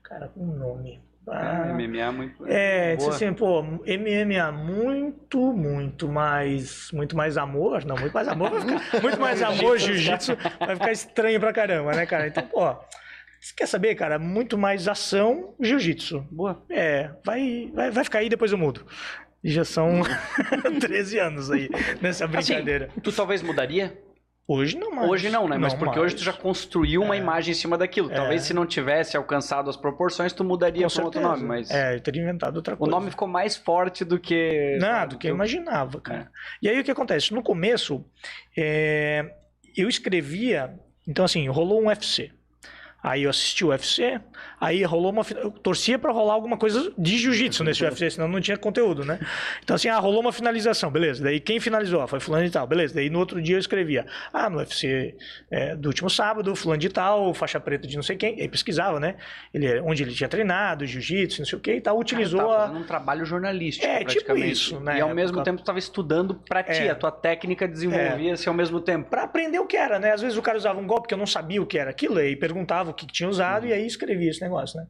Cara, 0.01 0.31
um 0.37 0.45
nome. 0.45 1.01
Ah, 1.31 1.73
MMA 1.73 1.99
é 1.99 2.11
muito. 2.11 2.47
é, 2.47 2.95
disse 2.95 3.05
Boa. 3.07 3.15
assim, 3.15 3.33
pô, 3.33 3.61
MMA 3.61 4.51
muito, 4.51 5.53
muito 5.53 6.07
mais, 6.07 6.91
muito 6.91 7.15
mais 7.15 7.37
amor, 7.37 7.85
não, 7.85 7.95
muito 7.95 8.13
mais 8.13 8.27
amor 8.27 8.49
ficar, 8.59 9.01
muito 9.01 9.19
mais 9.19 9.41
amor 9.43 9.77
jiu-jitsu 9.77 10.35
vai 10.59 10.75
ficar 10.75 10.91
estranho 10.91 11.39
pra 11.39 11.53
caramba, 11.53 11.91
né, 11.91 12.07
cara? 12.07 12.27
Então, 12.27 12.43
pô, 12.47 12.75
você 13.41 13.53
quer 13.55 13.67
saber, 13.67 13.95
cara, 13.95 14.17
muito 14.19 14.57
mais 14.57 14.87
ação 14.87 15.53
jiu-jitsu. 15.61 16.25
Boa. 16.31 16.63
É, 16.69 17.09
vai, 17.25 17.71
vai, 17.73 17.91
vai 17.91 18.03
ficar 18.03 18.19
aí 18.19 18.29
depois 18.29 18.51
eu 18.51 18.57
mudo. 18.57 18.85
E 19.43 19.49
já 19.49 19.63
são 19.63 20.01
13 20.81 21.19
anos 21.19 21.49
aí 21.51 21.69
nessa 22.01 22.27
brincadeira. 22.27 22.87
Assim, 22.91 22.99
tu 23.01 23.11
talvez 23.11 23.41
mudaria? 23.41 23.97
hoje 24.51 24.79
não 24.79 24.89
mais. 24.89 25.07
Hoje 25.07 25.29
não, 25.29 25.47
né? 25.47 25.59
Mas 25.59 25.75
porque 25.75 25.99
hoje 25.99 26.15
tu 26.15 26.23
já 26.23 26.31
mais. 26.31 26.41
construiu 26.41 27.03
uma 27.03 27.15
É. 27.15 27.19
imagem 27.19 27.51
em 27.51 27.55
cima 27.55 27.77
daquilo. 27.77 28.11
É. 28.11 28.15
Talvez 28.15 28.41
se 28.41 28.51
não 28.53 28.65
tivesse 28.65 29.15
alcançado 29.15 29.69
as 29.69 29.77
proporções, 29.77 30.33
tu 30.33 30.43
mudaria 30.43 30.87
Com 30.87 30.93
para 30.95 31.05
outro 31.05 31.21
nome. 31.21 31.43
Mas 31.43 31.69
É, 31.69 31.93
eu 31.95 31.99
teria 32.01 32.23
inventado 32.23 32.55
outra 32.55 32.73
o 32.73 32.77
coisa. 32.77 32.89
nome 32.91 33.11
ficou 33.11 33.27
mais 33.27 33.55
forte 33.55 34.03
do 34.03 34.19
que. 34.19 34.75
Não, 34.81 35.07
do 35.07 35.17
que 35.19 35.27
eu 35.27 35.35
imaginava, 35.35 36.01
cara. 36.01 36.31
E 36.63 36.67
aí 36.67 36.79
o 36.79 36.83
que 36.83 36.89
acontece? 36.89 37.31
No 37.31 37.43
começo, 37.43 38.03
é, 38.57 39.33
eu 39.77 39.87
escrevia. 39.87 40.73
Então, 41.07 41.23
assim, 41.23 41.47
rolou 41.47 41.81
um 41.83 41.85
UFC. 41.87 42.31
Aí 43.01 43.23
eu 43.23 43.29
assisti 43.29 43.63
o 43.63 43.69
UFC, 43.69 44.19
aí 44.59 44.83
rolou 44.83 45.11
uma. 45.11 45.23
Eu 45.35 45.51
torcia 45.51 45.97
pra 45.99 46.11
rolar 46.11 46.33
alguma 46.33 46.57
coisa 46.57 46.91
de 46.97 47.17
jiu-jitsu 47.17 47.63
nesse 47.63 47.83
UFC, 47.83 48.11
senão 48.11 48.27
não 48.27 48.41
tinha 48.41 48.57
conteúdo, 48.57 49.05
né? 49.05 49.19
Então, 49.63 49.75
assim, 49.75 49.87
ah, 49.89 49.97
rolou 49.99 50.21
uma 50.21 50.31
finalização, 50.33 50.91
beleza. 50.91 51.23
Daí 51.23 51.39
quem 51.39 51.59
finalizou? 51.59 52.01
Ah, 52.01 52.07
Foi 52.07 52.19
fulano 52.19 52.45
de 52.45 52.51
tal, 52.51 52.65
beleza. 52.67 52.93
Daí 52.95 53.09
no 53.09 53.19
outro 53.19 53.41
dia 53.41 53.55
eu 53.55 53.59
escrevia, 53.59 54.05
ah, 54.33 54.49
no 54.49 54.57
UFC 54.57 55.15
é, 55.51 55.75
do 55.75 55.87
último 55.89 56.09
sábado, 56.09 56.55
fulano 56.55 56.79
de 56.79 56.89
tal, 56.89 57.33
faixa 57.33 57.59
preta 57.59 57.87
de 57.87 57.95
não 57.95 58.03
sei 58.03 58.15
quem. 58.15 58.39
Aí 58.41 58.47
pesquisava, 58.47 58.99
né? 58.99 59.15
Ele, 59.53 59.79
onde 59.81 60.03
ele 60.03 60.13
tinha 60.13 60.27
treinado, 60.29 60.85
jiu-jitsu, 60.85 61.39
não 61.41 61.45
sei 61.45 61.57
o 61.57 61.61
que 61.61 61.73
e 61.75 61.81
tal, 61.81 61.97
utilizou 61.99 62.39
Tava 62.39 62.65
a. 62.65 62.71
um 62.71 62.83
trabalho 62.83 63.25
jornalístico, 63.25 63.85
É, 63.85 63.99
tipo 63.99 64.11
praticamente. 64.11 64.51
isso, 64.51 64.79
na 64.79 64.97
E 64.97 65.01
ao 65.01 65.13
mesmo 65.13 65.41
tempo 65.43 65.59
estava 65.59 65.79
estudando 65.79 66.35
pra 66.47 66.63
ti, 66.63 66.83
É. 66.83 66.89
a 66.89 66.95
tua 66.95 67.11
técnica 67.11 67.67
desenvolvia-se 67.67 68.47
ao 68.47 68.53
mesmo 68.55 68.79
tempo. 68.81 69.09
Pra 69.09 69.23
aprender 69.23 69.59
o 69.59 69.65
que 69.67 69.77
era, 69.77 69.99
né? 69.99 70.11
Às 70.11 70.21
vezes 70.21 70.37
o 70.37 70.41
cara 70.41 70.57
usava 70.57 70.79
um 70.79 70.87
golpe 70.87 71.07
que 71.07 71.13
eu 71.13 71.17
não 71.17 71.25
sabia 71.27 71.61
o 71.61 71.65
que 71.65 71.77
era 71.77 71.89
aquilo, 71.89 72.19
e 72.21 72.35
perguntava 72.35 72.91
o 72.91 72.93
que 72.93 73.05
tinha 73.07 73.27
usado, 73.29 73.65
e 73.67 73.73
aí 73.73 73.85
escrevia 73.85 74.29
esse 74.29 74.41
negócio, 74.49 74.79
né? 74.79 74.87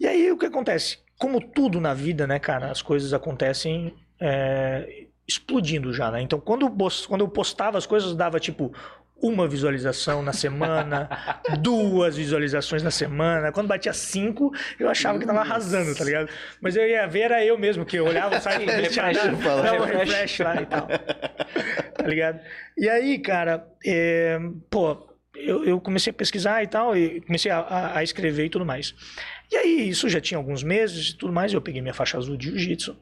E 0.00 0.06
aí 0.06 0.30
o 0.30 0.38
que 0.38 0.46
acontece? 0.46 0.98
Como 1.18 1.40
tudo 1.40 1.80
na 1.80 1.94
vida, 1.94 2.26
né, 2.26 2.38
cara, 2.38 2.70
as 2.70 2.80
coisas 2.80 3.12
acontecem 3.12 3.94
é, 4.20 5.06
explodindo 5.26 5.92
já, 5.92 6.10
né? 6.10 6.22
Então 6.22 6.40
quando, 6.40 6.70
quando 7.08 7.20
eu 7.20 7.28
postava 7.28 7.76
as 7.76 7.86
coisas, 7.86 8.14
dava 8.14 8.38
tipo 8.38 8.72
uma 9.20 9.48
visualização 9.48 10.22
na 10.22 10.32
semana, 10.32 11.08
duas 11.60 12.16
visualizações 12.16 12.84
na 12.84 12.90
semana. 12.90 13.50
Quando 13.50 13.66
batia 13.66 13.92
cinco, 13.92 14.52
eu 14.78 14.88
achava 14.88 15.18
que 15.18 15.26
tava 15.26 15.40
arrasando, 15.40 15.92
tá 15.92 16.04
ligado? 16.04 16.28
Mas 16.60 16.76
eu 16.76 16.86
ia 16.86 17.04
ver, 17.08 17.22
era 17.22 17.44
eu 17.44 17.58
mesmo, 17.58 17.84
que 17.84 17.96
eu 17.96 18.06
olhava 18.06 18.36
o 18.36 18.40
site, 18.40 18.70
Sim, 18.70 18.88
tinha 18.90 19.12
dado, 19.12 19.36
dava 19.36 19.82
um 19.82 19.84
refresh. 19.84 20.08
refresh 20.08 20.38
lá 20.38 20.62
e 20.62 20.66
tal 20.66 20.88
tá 21.98 22.06
ligado? 22.06 22.40
E 22.76 22.88
aí, 22.88 23.18
cara, 23.18 23.66
é, 23.84 24.38
pô, 24.70 25.07
eu, 25.38 25.64
eu 25.64 25.80
comecei 25.80 26.10
a 26.10 26.14
pesquisar 26.14 26.62
e 26.62 26.66
tal, 26.66 26.96
e 26.96 27.20
comecei 27.22 27.50
a, 27.50 27.96
a- 27.96 28.02
escrever 28.02 28.46
e 28.46 28.50
tudo 28.50 28.64
mais. 28.64 28.94
E 29.50 29.56
aí, 29.56 29.88
isso 29.88 30.08
já 30.08 30.20
tinha 30.20 30.38
alguns 30.38 30.62
meses 30.62 31.10
e 31.10 31.16
tudo 31.16 31.32
mais, 31.32 31.52
eu 31.52 31.60
peguei 31.60 31.80
minha 31.80 31.94
faixa 31.94 32.18
azul 32.18 32.36
de 32.36 32.46
jiu-jitsu. 32.50 32.96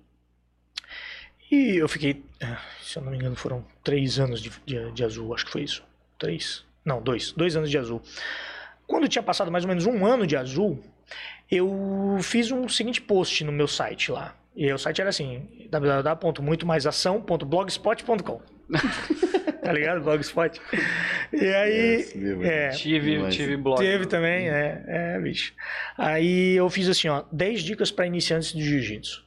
E 1.50 1.76
eu 1.76 1.88
fiquei, 1.88 2.22
ah, 2.42 2.60
se 2.82 2.98
eu 2.98 3.02
não 3.02 3.10
me 3.10 3.16
engano, 3.16 3.36
foram 3.36 3.64
três 3.84 4.18
anos 4.18 4.40
de, 4.40 4.50
de, 4.64 4.90
de 4.92 5.04
azul, 5.04 5.34
acho 5.34 5.44
que 5.46 5.52
foi 5.52 5.62
isso. 5.62 5.82
Três? 6.18 6.64
Não, 6.84 7.00
dois. 7.02 7.32
Dois 7.32 7.56
anos 7.56 7.70
de 7.70 7.78
azul. 7.78 8.02
Quando 8.86 9.08
tinha 9.08 9.22
passado 9.22 9.50
mais 9.50 9.64
ou 9.64 9.68
menos 9.68 9.86
um 9.86 10.04
ano 10.06 10.26
de 10.26 10.36
azul, 10.36 10.82
eu 11.50 12.18
fiz 12.22 12.50
um 12.50 12.68
seguinte 12.68 13.00
post 13.00 13.44
no 13.44 13.52
meu 13.52 13.68
site 13.68 14.10
lá. 14.10 14.34
E 14.54 14.72
o 14.72 14.78
site 14.78 15.00
era 15.00 15.10
assim, 15.10 15.48
www.muitomaisação.blogspot.com 15.70 18.40
Tá 19.66 19.72
ligado? 19.72 20.00
Blogspot. 20.00 20.60
E 21.32 21.44
aí... 21.54 21.96
Yes, 21.96 22.14
meu, 22.14 22.44
é, 22.44 22.70
Tive, 22.70 23.18
Mas- 23.18 23.34
tive 23.34 23.56
blog. 23.56 23.78
Teve 23.80 24.06
também, 24.06 24.48
é, 24.48 24.84
é, 24.86 25.18
bicho. 25.20 25.52
Aí 25.98 26.54
eu 26.54 26.70
fiz 26.70 26.88
assim, 26.88 27.08
ó, 27.08 27.24
10 27.32 27.62
dicas 27.62 27.90
para 27.90 28.06
iniciantes 28.06 28.52
de 28.52 28.62
jiu-jitsu. 28.62 29.24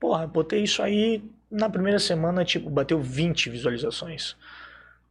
Porra, 0.00 0.24
eu 0.24 0.28
botei 0.28 0.62
isso 0.62 0.82
aí 0.82 1.22
na 1.50 1.68
primeira 1.68 1.98
semana, 1.98 2.44
tipo, 2.44 2.70
bateu 2.70 3.00
20 3.00 3.50
visualizações. 3.50 4.36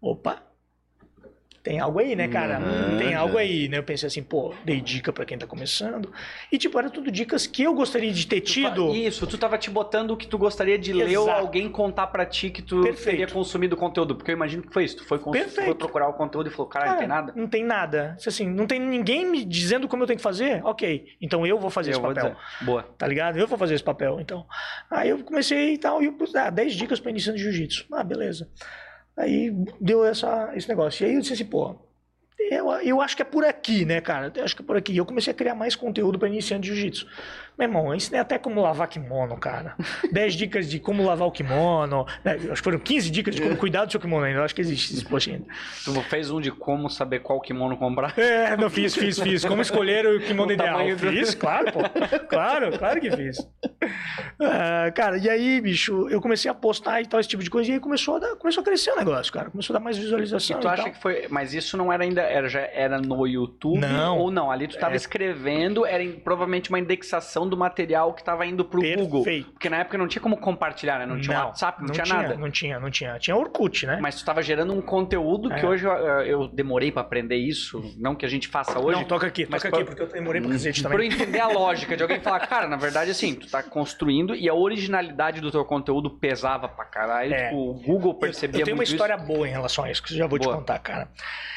Opa! 0.01 0.41
Tem 1.67 1.81
algo 1.81 1.99
aí, 1.99 2.15
né, 2.15 2.29
cara? 2.29 2.59
Uhum, 2.59 2.97
tem 2.97 3.13
algo 3.13 3.37
aí, 3.37 3.67
né? 3.67 3.77
Eu 3.77 3.83
pensei 3.83 4.07
assim, 4.07 4.23
pô, 4.23 4.53
dei 4.63 4.79
dica 4.79 5.11
pra 5.11 5.25
quem 5.25 5.37
tá 5.37 5.45
começando. 5.45 6.09
E, 6.49 6.57
tipo, 6.57 6.79
era 6.79 6.89
tudo 6.89 7.11
dicas 7.11 7.45
que 7.45 7.63
eu 7.63 7.73
gostaria 7.73 8.11
de 8.13 8.25
ter 8.25 8.39
tido. 8.39 8.95
Isso, 8.95 9.27
tu 9.27 9.37
tava 9.37 9.57
te 9.57 9.69
botando 9.69 10.11
o 10.11 10.17
que 10.17 10.25
tu 10.25 10.37
gostaria 10.37 10.77
de 10.79 10.93
ler 10.93 11.17
ou 11.17 11.25
Exato. 11.25 11.41
alguém 11.41 11.69
contar 11.69 12.07
pra 12.07 12.25
ti 12.25 12.49
que 12.49 12.61
tu 12.61 12.81
Perfeito. 12.83 13.17
teria 13.17 13.27
consumido 13.27 13.75
o 13.75 13.77
conteúdo. 13.77 14.15
Porque 14.15 14.31
eu 14.31 14.35
imagino 14.35 14.63
que 14.63 14.71
foi 14.71 14.85
isso. 14.85 14.95
Tu 14.97 15.03
foi, 15.03 15.19
foi 15.19 15.75
procurar 15.75 16.07
o 16.07 16.13
conteúdo 16.13 16.47
e 16.47 16.51
falou, 16.51 16.67
cara, 16.67 16.91
não 16.91 16.97
tem 16.97 17.07
nada. 17.07 17.33
Não 17.35 17.47
tem 17.47 17.63
nada. 17.65 18.17
Assim, 18.25 18.47
não 18.47 18.65
tem 18.65 18.79
ninguém 18.79 19.25
me 19.25 19.43
dizendo 19.43 19.89
como 19.89 20.03
eu 20.03 20.07
tenho 20.07 20.17
que 20.17 20.23
fazer? 20.23 20.63
Ok, 20.63 21.17
então 21.19 21.45
eu 21.45 21.59
vou 21.59 21.69
fazer 21.69 21.89
Eu 21.89 21.95
esse 21.95 22.01
vou 22.01 22.13
papel. 22.13 22.29
dizer. 22.31 22.65
Boa. 22.65 22.83
Tá 22.97 23.05
ligado? 23.05 23.37
Eu 23.37 23.47
vou 23.47 23.57
fazer 23.57 23.73
esse 23.75 23.83
papel, 23.83 24.21
então. 24.21 24.45
Aí 24.89 25.09
eu 25.09 25.21
comecei 25.21 25.73
e 25.73 25.77
tal, 25.77 26.01
e 26.01 26.05
eu 26.05 26.15
ah, 26.35 26.49
10 26.49 26.73
dicas 26.75 26.99
pra 27.01 27.11
iniciante 27.11 27.39
jiu-jitsu. 27.41 27.87
Ah, 27.91 28.03
beleza. 28.05 28.49
Aí 29.17 29.51
deu 29.81 30.05
essa, 30.05 30.51
esse 30.55 30.69
negócio. 30.69 31.03
E 31.03 31.09
aí 31.09 31.15
eu 31.15 31.21
disse 31.21 31.33
assim, 31.33 31.45
pô, 31.45 31.75
eu, 32.39 32.71
eu 32.81 33.01
acho 33.01 33.15
que 33.15 33.21
é 33.21 33.25
por 33.25 33.43
aqui, 33.43 33.83
né, 33.83 33.99
cara? 33.99 34.31
Eu 34.35 34.43
acho 34.43 34.55
que 34.55 34.61
é 34.61 34.65
por 34.65 34.77
aqui. 34.77 34.93
E 34.93 34.97
eu 34.97 35.05
comecei 35.05 35.31
a 35.31 35.35
criar 35.35 35.55
mais 35.55 35.75
conteúdo 35.75 36.19
pra 36.19 36.27
iniciante 36.27 36.63
de 36.63 36.67
jiu-jitsu. 36.75 37.07
Meu 37.57 37.67
irmão, 37.67 37.87
eu 37.87 37.95
ensinei 37.95 38.19
até 38.21 38.37
como 38.37 38.61
lavar 38.61 38.87
kimono, 38.87 39.35
cara. 39.37 39.75
10 40.11 40.33
dicas 40.35 40.69
de 40.69 40.79
como 40.79 41.03
lavar 41.03 41.27
o 41.27 41.31
kimono. 41.31 42.05
né? 42.23 42.33
Acho 42.33 42.47
que 42.53 42.61
foram 42.63 42.77
15 42.79 43.09
dicas 43.09 43.35
de 43.35 43.41
como 43.41 43.57
cuidar 43.57 43.85
do 43.85 43.91
seu 43.91 43.99
kimono 43.99 44.25
ainda. 44.25 44.39
Eu 44.39 44.43
acho 44.43 44.53
que 44.53 44.61
existe 44.61 44.93
esse 44.93 45.03
post 45.05 45.31
ainda. 45.31 45.45
Tu 45.83 45.91
fez 46.03 46.29
um 46.29 46.39
de 46.39 46.51
como 46.51 46.89
saber 46.89 47.19
qual 47.19 47.41
kimono 47.41 47.75
comprar. 47.77 48.13
É, 48.17 48.55
não 48.57 48.69
fiz, 48.69 48.93
fiz, 48.95 49.19
fiz. 49.19 49.43
Como 49.45 49.61
escolher 49.61 50.05
o 50.05 50.19
kimono 50.21 50.49
O 50.51 50.53
ideal? 50.53 50.77
do- 50.95 50.97
Fiz, 50.97 51.33
claro, 51.33 51.71
pô. 51.71 51.79
Claro, 52.27 52.77
claro 52.77 53.01
que 53.01 53.09
fiz. 53.11 53.37
Ah, 54.39 54.91
cara, 54.93 55.17
e 55.17 55.29
aí, 55.29 55.59
bicho, 55.61 56.07
eu 56.09 56.21
comecei 56.21 56.49
a 56.49 56.53
postar 56.53 57.01
e 57.01 57.05
tal, 57.07 57.19
esse 57.19 57.29
tipo 57.29 57.43
de 57.43 57.49
coisa, 57.49 57.69
e 57.71 57.73
aí 57.73 57.79
começou 57.79 58.17
a, 58.17 58.19
dar, 58.19 58.35
começou 58.35 58.61
a 58.61 58.63
crescer 58.65 58.91
o 58.91 58.95
negócio, 58.95 59.31
cara. 59.33 59.49
Começou 59.49 59.75
a 59.75 59.79
dar 59.79 59.83
mais 59.83 59.97
E 59.97 60.01
visualização. 60.01 60.59
tu 60.59 60.67
e 60.67 60.69
acha 60.69 60.83
tal. 60.83 60.91
que 60.91 61.01
foi. 61.01 61.27
Mas 61.29 61.53
isso 61.53 61.75
não 61.77 61.91
era 61.91 62.03
ainda. 62.03 62.21
Era, 62.21 62.47
já 62.47 62.61
era 62.61 62.99
no 62.99 63.25
YouTube? 63.25 63.79
Não. 63.79 64.17
Ou 64.19 64.31
não? 64.31 64.51
Ali 64.51 64.67
tu 64.67 64.77
tava 64.77 64.93
É. 64.93 64.97
escrevendo, 64.97 65.85
era 65.85 66.03
em- 66.03 66.13
provavelmente 66.13 66.69
uma 66.69 66.79
indexação 66.79 67.46
do 67.47 67.57
material 67.57 68.13
que 68.13 68.23
tava 68.23 68.45
indo 68.45 68.63
pro 68.65 68.81
Google. 68.81 69.23
Perfeito. 69.23 69.51
Porque 69.51 69.69
na 69.69 69.77
época 69.77 69.97
não 69.97 70.07
tinha 70.07 70.21
como 70.21 70.37
compartilhar, 70.37 70.99
né? 70.99 71.05
Não 71.05 71.19
tinha 71.19 71.45
WhatsApp, 71.45 71.81
não, 71.81 71.89
tinha, 71.89 72.05
nada. 72.05 72.35
Não 72.35 72.51
tinha, 72.51 72.79
não 72.79 72.89
tinha. 72.91 73.17
Tinha 73.19 73.35
Orkut, 73.35 73.85
né? 73.85 73.99
Mas 74.01 74.15
tu 74.15 74.25
tava 74.25 74.41
gerando 74.41 74.73
um 74.73 74.81
conteúdo 74.81 75.49
que 75.49 75.65
É. 75.65 75.67
hoje 75.67 75.85
eu, 75.85 75.91
eu 75.93 76.47
demorei 76.47 76.91
pra 76.91 77.01
aprender 77.01 77.35
isso. 77.37 77.81
Não 77.97 78.15
que 78.15 78.25
a 78.25 78.29
gente 78.29 78.47
faça 78.47 78.79
hoje. 78.79 78.97
não, 78.99 79.05
toca 79.05 79.27
aqui, 79.27 79.47
mas 79.49 79.61
toca 79.61 79.71
pra- 79.71 79.79
aqui, 79.79 79.87
porque 79.95 80.01
eu 80.03 80.07
demorei 80.07 80.41
pra 80.41 80.51
cacete 80.51 80.81
Pra 80.81 80.91
eu 80.91 80.97
também. 80.97 81.11
entender 81.11 81.39
a 81.39 81.47
lógica 81.47 81.95
de 81.95 82.03
alguém 82.03 82.19
falar, 82.19 82.39
cara, 82.47 82.67
na 82.67 82.77
verdade, 82.77 83.11
assim, 83.11 83.33
tu 83.35 83.47
tá 83.49 83.61
construindo 83.63 84.35
e 84.35 84.47
a 84.49 84.53
originalidade 84.53 85.41
do 85.41 85.51
teu 85.51 85.63
conteúdo 85.65 86.09
pesava 86.09 86.67
pra 86.67 86.85
caralho. 86.85 87.33
É. 87.33 87.45
Tipo, 87.45 87.55
o 87.57 87.73
Google 87.73 88.11
Eu, 88.11 88.15
percebia 88.19 88.61
eu 88.61 88.65
tenho 88.65 88.75
uma 88.75 88.79
muito 88.81 88.91
história 88.91 89.17
boa 89.17 89.47
em 89.47 89.51
relação 89.51 89.83
a 89.83 89.91
isso, 89.91 90.01
que 90.03 90.13
eu 90.13 90.17
já 90.17 90.27
vou 90.27 90.39
Boa. 90.39 90.51
te 90.53 90.57
contar, 90.57 90.79
cara. 90.79 91.07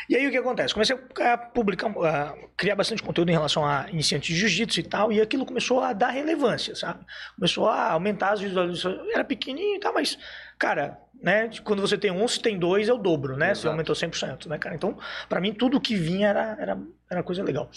E 0.09 0.16
aí 0.16 0.26
o 0.26 0.31
que 0.31 0.37
acontece? 0.37 0.74
Comecei 0.74 0.96
a 1.20 1.38
publicar, 1.38 1.88
a 1.88 2.35
criar 2.57 2.74
bastante 2.74 3.03
conteúdo 3.03 3.29
em 3.29 3.33
relação 3.33 3.64
a 3.64 3.87
iniciantes 3.90 4.29
de 4.35 4.40
jiu-jitsu 4.40 4.81
e 4.81 4.83
tal, 4.83 5.12
e 5.12 5.20
aquilo 5.20 5.46
começou 5.46 5.79
a 5.82 5.92
dar 5.92 6.10
relevância, 6.10 6.74
sabe? 6.74 7.04
Começou 7.34 7.68
a 7.68 7.92
aumentar 7.92 8.32
as 8.32 8.40
visualizações. 8.40 8.98
Era 9.12 9.24
pequenininho 9.24 9.76
e 9.76 9.80
tal, 9.80 9.92
mas, 9.92 10.18
cara, 10.58 10.98
né? 11.22 11.50
Quando 11.64 11.80
você 11.80 11.98
tem 11.98 12.10
um, 12.10 12.26
se 12.26 12.40
tem 12.40 12.58
dois, 12.58 12.88
é 12.88 12.92
o 12.92 12.98
dobro, 12.98 13.36
né? 13.36 13.48
Você 13.54 13.60
Exato. 13.60 13.68
aumentou 13.68 13.94
100%, 13.94 14.46
né, 14.46 14.58
cara? 14.58 14.74
Então, 14.74 14.98
pra 15.28 15.40
mim, 15.40 15.52
tudo 15.52 15.80
que 15.80 15.94
vinha 15.94 16.28
era, 16.28 16.56
era, 16.58 16.78
era 17.10 17.22
coisa 17.22 17.42
legal. 17.42 17.70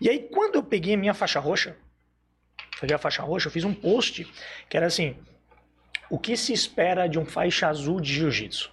E 0.00 0.08
aí, 0.08 0.28
quando 0.30 0.56
eu 0.56 0.62
peguei 0.62 0.94
a 0.94 0.98
minha 0.98 1.14
faixa 1.14 1.40
roxa, 1.40 1.76
peguei 2.80 2.94
a 2.94 2.98
faixa 2.98 3.22
roxa, 3.22 3.48
eu 3.48 3.52
fiz 3.52 3.64
um 3.64 3.74
post 3.74 4.30
que 4.68 4.76
era 4.76 4.86
assim: 4.86 5.16
o 6.10 6.18
que 6.18 6.36
se 6.36 6.52
espera 6.52 7.08
de 7.08 7.18
um 7.18 7.24
faixa 7.24 7.68
azul 7.68 8.00
de 8.00 8.12
jiu-jitsu? 8.12 8.70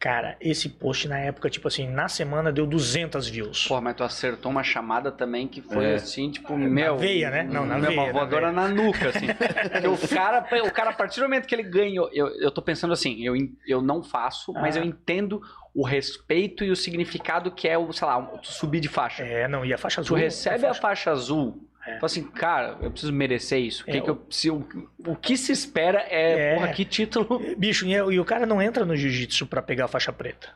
Cara, 0.00 0.36
esse 0.40 0.68
post 0.68 1.08
na 1.08 1.18
época, 1.18 1.50
tipo 1.50 1.66
assim, 1.66 1.88
na 1.88 2.08
semana 2.08 2.52
deu 2.52 2.66
200 2.66 3.28
views. 3.28 3.66
Pô, 3.66 3.80
mas 3.80 3.96
tu 3.96 4.04
acertou 4.04 4.50
uma 4.52 4.62
chamada 4.62 5.10
também 5.10 5.48
que 5.48 5.60
foi 5.60 5.84
É. 5.86 5.94
assim, 5.96 6.30
tipo, 6.30 6.56
meu. 6.56 6.96
veia, 6.96 7.30
né? 7.30 7.42
Não, 7.42 7.66
na 7.66 7.78
meu, 7.78 7.88
veia, 7.90 8.00
Uma 8.02 8.06
na 8.06 8.12
voadora 8.12 8.52
na, 8.52 8.68
nuca, 8.68 9.08
assim. 9.08 9.26
O 9.92 10.08
cara, 10.08 10.46
o 10.64 10.70
cara, 10.70 10.90
a 10.90 10.92
partir 10.92 11.18
do 11.18 11.24
momento 11.24 11.46
que 11.46 11.54
ele 11.54 11.64
ganhou, 11.64 12.08
eu, 12.12 12.28
eu 12.40 12.50
tô 12.52 12.62
pensando 12.62 12.92
assim, 12.92 13.20
eu, 13.24 13.34
eu 13.66 13.82
não 13.82 14.00
faço, 14.02 14.52
mas 14.52 14.76
Ah. 14.76 14.80
eu 14.80 14.84
entendo 14.84 15.42
o 15.74 15.84
respeito 15.84 16.62
e 16.64 16.70
o 16.70 16.76
significado 16.76 17.50
que 17.50 17.66
é 17.66 17.76
o, 17.76 17.92
sei 17.92 18.06
lá, 18.06 18.20
tu 18.22 18.48
subir 18.52 18.78
de 18.80 18.88
faixa. 18.88 19.24
É, 19.24 19.48
não, 19.48 19.64
e 19.64 19.72
a 19.74 19.78
faixa 19.78 19.96
Tu 20.00 20.06
azul. 20.06 20.16
recebe 20.16 20.64
a 20.64 20.70
a 20.70 20.74
faixa... 20.74 20.80
faixa 20.80 21.10
azul, 21.10 21.60
É. 21.88 21.94
fala 21.94 22.06
assim, 22.06 22.22
cara, 22.24 22.76
eu 22.80 22.90
preciso 22.90 23.12
merecer 23.12 23.58
isso. 23.60 23.82
O 23.82 23.86
que, 23.86 23.98
É, 23.98 24.00
que 24.00 24.10
eu 24.10 24.16
preciso, 24.16 24.66
o 25.06 25.16
que 25.16 25.36
se 25.36 25.52
espera 25.52 26.04
é, 26.08 26.52
É. 26.52 26.54
porra, 26.54 26.68
que 26.68 26.84
título. 26.84 27.40
Bicho, 27.56 27.86
e, 27.86 27.92
e 27.92 28.20
o 28.20 28.24
cara 28.24 28.46
não 28.46 28.60
entra 28.62 28.84
no 28.84 28.96
jiu-jitsu 28.96 29.46
pra 29.46 29.62
pegar 29.62 29.86
a 29.86 29.88
faixa 29.88 30.12
preta. 30.12 30.48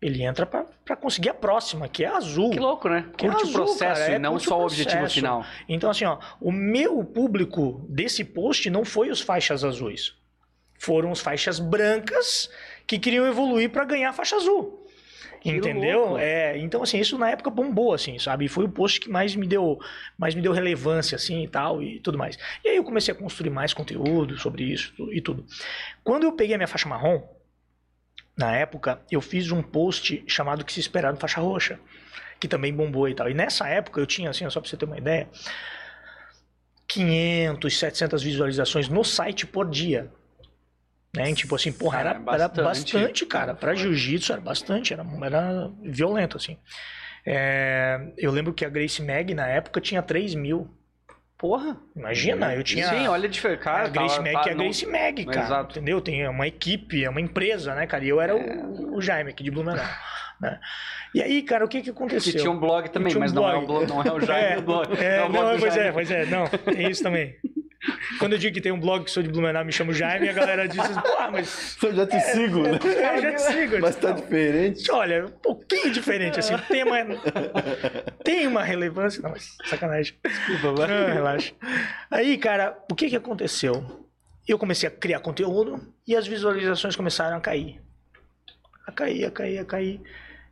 Ele 0.00 0.24
entra 0.24 0.44
pra, 0.44 0.64
pra 0.84 0.96
conseguir 0.96 1.28
a 1.28 1.34
próxima, 1.34 1.88
que 1.88 2.04
é 2.04 2.08
azul. 2.08 2.50
Que 2.50 2.58
louco, 2.58 2.88
né? 2.88 3.06
Que 3.16 3.26
Curte 3.28 3.44
o 3.44 3.46
azul, 3.48 3.52
processo 3.64 4.00
cara, 4.00 4.12
é, 4.12 4.16
e 4.16 4.18
não 4.18 4.34
o 4.34 4.40
só 4.40 4.58
o 4.60 4.64
objetivo 4.64 5.08
final. 5.08 5.44
Então, 5.68 5.88
assim, 5.90 6.04
ó, 6.04 6.18
o 6.40 6.50
meu 6.50 7.04
público 7.04 7.86
desse 7.88 8.24
post 8.24 8.68
não 8.68 8.84
foi 8.84 9.10
os 9.10 9.20
faixas 9.20 9.62
azuis. 9.62 10.14
Foram 10.76 11.12
os 11.12 11.20
faixas 11.20 11.60
brancas 11.60 12.50
que 12.84 12.98
queriam 12.98 13.24
evoluir 13.28 13.70
pra 13.70 13.84
ganhar 13.84 14.10
a 14.10 14.12
faixa 14.12 14.34
azul. 14.34 14.81
Entendeu? 15.44 16.00
louco. 16.00 16.18
É, 16.18 16.56
então 16.58 16.82
assim, 16.82 16.98
isso 16.98 17.18
na 17.18 17.30
época 17.30 17.50
bombou 17.50 17.92
assim, 17.92 18.18
sabe? 18.18 18.44
E 18.44 18.48
foi 18.48 18.64
o 18.64 18.68
post 18.68 19.00
que 19.00 19.10
mais 19.10 19.34
me 19.34 19.46
deu, 19.46 19.78
mais 20.16 20.34
me 20.34 20.42
deu 20.42 20.52
relevância 20.52 21.16
assim 21.16 21.44
e 21.44 21.48
tal 21.48 21.82
e 21.82 21.98
tudo 22.00 22.16
mais. 22.16 22.38
E 22.64 22.68
aí 22.68 22.76
eu 22.76 22.84
comecei 22.84 23.12
a 23.12 23.16
construir 23.16 23.50
mais 23.50 23.74
conteúdo 23.74 24.38
sobre 24.38 24.64
isso 24.64 24.92
e 25.12 25.20
tudo. 25.20 25.44
Quando 26.04 26.24
eu 26.24 26.32
peguei 26.32 26.54
a 26.54 26.58
minha 26.58 26.68
faixa 26.68 26.88
marrom, 26.88 27.22
na 28.36 28.56
época, 28.56 29.00
eu 29.10 29.20
fiz 29.20 29.50
um 29.50 29.62
post 29.62 30.24
chamado 30.26 30.64
Que 30.64 30.72
se 30.72 30.80
esperar 30.80 31.12
no 31.12 31.18
faixa 31.18 31.40
roxa, 31.40 31.78
que 32.40 32.48
também 32.48 32.72
bombou 32.72 33.08
e 33.08 33.14
tal. 33.14 33.28
E 33.30 33.34
nessa 33.34 33.68
época 33.68 34.00
eu 34.00 34.06
tinha 34.06 34.30
assim, 34.30 34.48
só 34.48 34.60
pra 34.60 34.68
você 34.68 34.76
ter 34.76 34.84
uma 34.84 34.98
ideia, 34.98 35.28
500, 36.88 37.78
700 37.78 38.22
visualizações 38.22 38.88
no 38.88 39.04
site 39.04 39.46
por 39.46 39.68
dia. 39.68 40.10
Né? 41.14 41.30
E, 41.30 41.34
Tipo 41.34 41.54
assim, 41.56 41.72
porra, 41.72 41.98
Cara, 41.98 42.10
era, 42.10 42.18
é 42.18 42.22
era 42.22 42.48
bastante. 42.48 42.62
bastante, 42.94 43.26
cara. 43.26 43.54
Pra 43.54 43.74
jiu-jitsu 43.74 44.32
era 44.32 44.40
bastante, 44.40 44.92
era, 44.92 45.04
era 45.24 45.70
violento, 45.82 46.36
assim. 46.36 46.56
É, 47.26 48.12
eu 48.18 48.30
lembro 48.32 48.52
que 48.52 48.64
a 48.64 48.68
Grace 48.68 49.02
Mag, 49.02 49.34
na 49.34 49.46
época, 49.46 49.80
tinha 49.80 50.02
3 50.02 50.34
mil. 50.34 50.68
Porra. 51.38 51.76
Imagina, 51.96 52.54
eu 52.54 52.62
tinha... 52.62 52.88
Sim, 52.88 53.08
olha 53.08 53.26
a 53.26 53.30
diferença. 53.30 53.60
Cara, 53.62 53.86
a 53.86 53.88
Grace 53.88 54.14
tava- 54.16 54.22
Mag, 54.22 54.32
tá- 54.34 54.42
que 54.42 54.48
é 54.48 54.52
a 54.52 54.54
não- 54.54 54.64
Grace 54.64 54.86
Mag, 54.86 55.24
cara. 55.26 55.40
Exato. 55.46 55.78
Entendeu? 55.78 56.00
Tem 56.00 56.28
uma 56.28 56.46
equipe, 56.46 57.04
é 57.04 57.10
uma 57.10 57.20
empresa, 57.20 57.74
né, 57.74 57.86
cara? 57.86 58.04
E 58.04 58.08
eu 58.08 58.20
era 58.20 58.34
o, 58.36 58.96
o 58.96 59.00
Jaime 59.02 59.30
aqui 59.30 59.42
de 59.42 59.50
Blumenau. 59.50 59.84
né? 60.40 60.58
E 61.14 61.20
aí, 61.22 61.42
cara, 61.42 61.64
o 61.64 61.68
que 61.68 61.78
que 61.78 61.84
Que 61.84 61.90
aconteceu? 61.90 62.40
tinha 62.40 62.50
um 62.50 62.58
blog 62.58 62.88
também, 62.90 63.08
Tinha 63.10 63.18
um 63.18 63.20
mas 63.20 63.32
não 63.32 63.48
é 63.48 63.54
o 63.56 63.66
blog. 63.66 63.86
blog, 63.86 63.88
não 63.88 64.02
é 64.02 64.16
o 64.16 64.20
Jaime 64.24 64.46
É, 64.52 64.56
do 64.56 64.62
blog. 64.62 64.96
É, 65.04 65.24
o 65.24 65.28
blog 65.28 65.44
não, 65.44 65.54
do 65.54 65.60
pois 65.60 65.76
é, 65.76 65.92
pois 65.92 66.10
é, 66.10 66.24
não, 66.26 66.46
tem 66.46 66.90
isso 66.90 67.02
também. 67.02 67.36
Quando 68.18 68.34
eu 68.34 68.38
digo 68.38 68.54
que 68.54 68.60
tem 68.60 68.70
um 68.70 68.78
blog 68.78 69.04
que 69.04 69.10
sou 69.10 69.22
de 69.22 69.28
Blumenau, 69.28 69.64
me 69.64 69.72
chamo 69.72 69.92
Jaime, 69.92 70.28
a 70.28 70.32
galera 70.32 70.68
diz 70.68 70.78
assim, 70.78 71.00
pô, 71.00 71.30
mas 71.32 71.76
Eu 71.82 71.94
já 71.94 72.06
te 72.06 72.20
sigo, 72.20 72.62
né? 72.62 72.78
eu 72.82 73.22
já 73.22 73.32
te 73.34 73.42
sigo. 73.42 73.80
Mas 73.80 73.96
tá 73.96 74.10
"Não, 74.10 74.16
diferente. 74.16 74.90
Olha, 74.90 75.26
um 75.26 75.30
pouquinho 75.30 75.90
diferente, 75.90 76.38
assim, 76.38 76.54
o 76.54 76.58
tema 76.60 76.98
é- 77.00 77.04
tem 78.22 78.46
uma 78.46 78.62
relevância, 78.62 79.20
não, 79.22 79.30
mas 79.30 79.56
sacanagem. 79.64 80.14
Desculpa, 80.24 80.72
vai. 80.72 80.88
Não, 80.88 81.12
relaxa. 81.12 81.52
Aí, 82.10 82.38
cara, 82.38 82.78
o 82.90 82.94
que 82.94 83.08
que 83.10 83.16
aconteceu? 83.16 84.06
Eu 84.46 84.58
comecei 84.58 84.88
a 84.88 84.92
criar 84.92 85.20
conteúdo 85.20 85.80
e 86.06 86.14
as 86.16 86.26
visualizações 86.26 86.94
começaram 86.96 87.36
a 87.36 87.40
cair. 87.40 87.80
A 88.86 88.92
cair, 88.92 89.24
a 89.24 89.30
cair, 89.30 89.58
a 89.58 89.64
cair. 89.64 90.00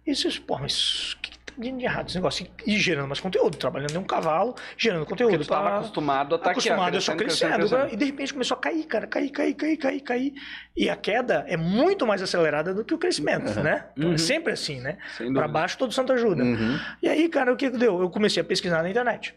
E 0.06 0.14
vocês, 0.14 0.38
pô, 0.38 0.58
mas 0.58 1.12
o 1.12 1.18
que, 1.20 1.30
que 1.32 1.38
tá 1.60 1.76
de 1.76 1.84
errado 1.84 2.06
esse 2.08 2.16
negócio? 2.16 2.46
E 2.66 2.78
gerando 2.78 3.06
mais 3.08 3.20
conteúdo, 3.20 3.56
trabalhando 3.56 3.94
em 3.94 3.98
um 3.98 4.04
cavalo, 4.04 4.54
gerando 4.76 5.04
conteúdo. 5.04 5.32
Porque 5.32 5.44
tu 5.44 5.48
tava 5.48 5.66
pra- 5.68 5.76
acostumado 5.78 6.34
a 6.34 6.36
estar 6.38 6.48
ó, 6.48 6.52
acostumado 6.52 6.96
a 6.96 7.00
só 7.00 7.14
crescendo, 7.16 7.54
crescendo. 7.68 7.92
E 7.92 7.96
de 7.96 8.04
repente 8.04 8.32
começou 8.32 8.56
a 8.56 8.60
cair, 8.60 8.84
cara. 8.84 9.06
Cair, 9.06 9.30
cair, 9.30 9.54
cair, 9.54 9.76
cair, 9.76 10.00
cair. 10.00 10.32
E 10.76 10.88
a 10.88 10.96
queda 10.96 11.44
é 11.48 11.56
muito 11.56 12.06
mais 12.06 12.22
acelerada 12.22 12.72
do 12.72 12.84
que 12.84 12.94
o 12.94 12.98
crescimento, 12.98 13.60
né? 13.60 13.86
Uhum. 13.96 14.14
É 14.14 14.18
sempre 14.18 14.52
assim, 14.52 14.80
né? 14.80 14.98
Dúvida. 15.18 15.48
baixo 15.48 15.76
todo 15.78 15.92
santo 15.92 16.12
ajuda. 16.12 16.42
Uhum. 16.42 16.78
E 17.02 17.08
aí, 17.08 17.28
cara, 17.28 17.52
o 17.52 17.56
que 17.56 17.70
que 17.70 17.76
deu? 17.78 18.00
Eu 18.00 18.08
comecei 18.10 18.40
a 18.40 18.44
pesquisar 18.44 18.82
na 18.82 18.88
internet. 18.90 19.34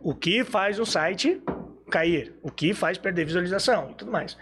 O 0.00 0.14
que 0.14 0.44
faz 0.44 0.78
um 0.78 0.84
site 0.84 1.40
cair? 1.90 2.34
O 2.42 2.50
que 2.50 2.74
faz 2.74 2.98
perder 2.98 3.24
visualização 3.24 3.90
e 3.90 3.94
tudo 3.94 4.10
mais. 4.12 4.36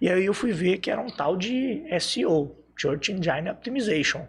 E 0.00 0.08
aí 0.08 0.24
eu 0.24 0.32
fui 0.34 0.52
ver 0.52 0.78
que 0.78 0.90
era 0.90 1.00
um 1.00 1.08
tal 1.10 1.36
de 1.36 1.82
SEO, 1.98 2.54
Search 2.80 3.10
Engine 3.12 3.50
Optimization. 3.50 4.26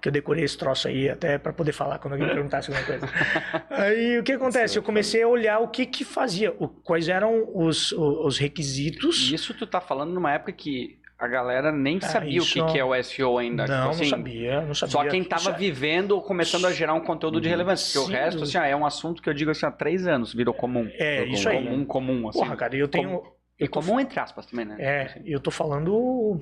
Que 0.00 0.08
eu 0.08 0.12
decorei 0.12 0.44
esse 0.44 0.56
troço 0.58 0.88
aí 0.88 1.08
até 1.08 1.38
para 1.38 1.52
poder 1.52 1.72
falar 1.72 1.98
quando 1.98 2.14
alguém 2.14 2.28
perguntasse 2.28 2.70
alguma 2.70 2.86
coisa. 2.86 3.06
aí 3.70 4.18
o 4.18 4.22
que 4.22 4.32
acontece? 4.32 4.76
Eu 4.76 4.82
comecei 4.82 5.22
a 5.22 5.28
olhar 5.28 5.58
o 5.60 5.68
que 5.68 5.86
que 5.86 6.04
fazia, 6.04 6.52
o- 6.58 6.68
quais 6.68 7.08
eram 7.08 7.48
os, 7.54 7.92
os 7.92 8.38
requisitos. 8.38 9.30
E 9.30 9.34
Isso 9.34 9.54
tu 9.54 9.66
tá 9.66 9.80
falando 9.80 10.12
numa 10.12 10.32
época 10.32 10.52
que 10.52 10.98
a 11.18 11.28
galera 11.28 11.70
nem 11.70 11.98
Ah, 12.02 12.06
sabia 12.08 12.42
o 12.42 12.44
que, 12.44 12.64
que 12.66 12.78
é 12.78 12.84
o 12.84 13.00
SEO 13.00 13.38
ainda. 13.38 13.64
Não, 13.64 13.76
tipo 13.76 13.90
assim, 13.90 14.02
não 14.02 14.10
sabia, 14.10 14.60
não 14.62 14.74
sabia. 14.74 14.92
Só 14.92 15.04
quem 15.08 15.20
Isso 15.20 15.28
tava 15.30 15.50
é- 15.50 15.56
vivendo 15.58 16.12
ou 16.12 16.22
começando 16.22 16.66
a 16.66 16.72
gerar 16.72 16.94
um 16.94 17.00
conteúdo 17.00 17.40
de 17.40 17.48
relevância. 17.48 18.00
Porque 18.00 18.12
Sim. 18.12 18.18
o 18.18 18.24
resto, 18.24 18.42
assim, 18.42 18.58
é 18.58 18.74
um 18.74 18.84
assunto 18.84 19.22
que 19.22 19.28
eu 19.28 19.34
digo 19.34 19.52
assim, 19.52 19.64
há 19.66 19.70
três 19.70 20.04
anos 20.06 20.34
virou 20.34 20.52
comum. 20.52 20.90
É, 20.94 21.20
Virou 21.20 21.34
isso 21.34 21.48
aí. 21.48 21.64
Comum, 21.64 21.84
comum, 21.84 22.28
assim. 22.28 22.40
Porra, 22.40 22.56
cara, 22.56 22.74
eu 22.76 22.88
tenho. 22.88 23.22
e 23.58 23.68
comum 23.68 24.00
entre 24.00 24.18
aspas 24.18 24.46
também, 24.46 24.64
né? 24.64 24.76
É, 24.80 25.22
eu 25.24 25.38
tô 25.38 25.52
falando 25.52 26.40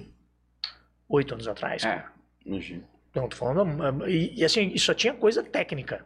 oito 1.10 1.34
anos 1.34 1.46
atrás. 1.46 1.84
É. 1.84 2.02
Imagina. 2.46 2.84
Não, 3.14 3.28
tô 3.28 3.36
falando. 3.36 4.08
E, 4.08 4.34
e 4.40 4.44
assim, 4.44 4.76
só 4.78 4.94
tinha 4.94 5.14
coisa 5.14 5.42
técnica. 5.42 6.04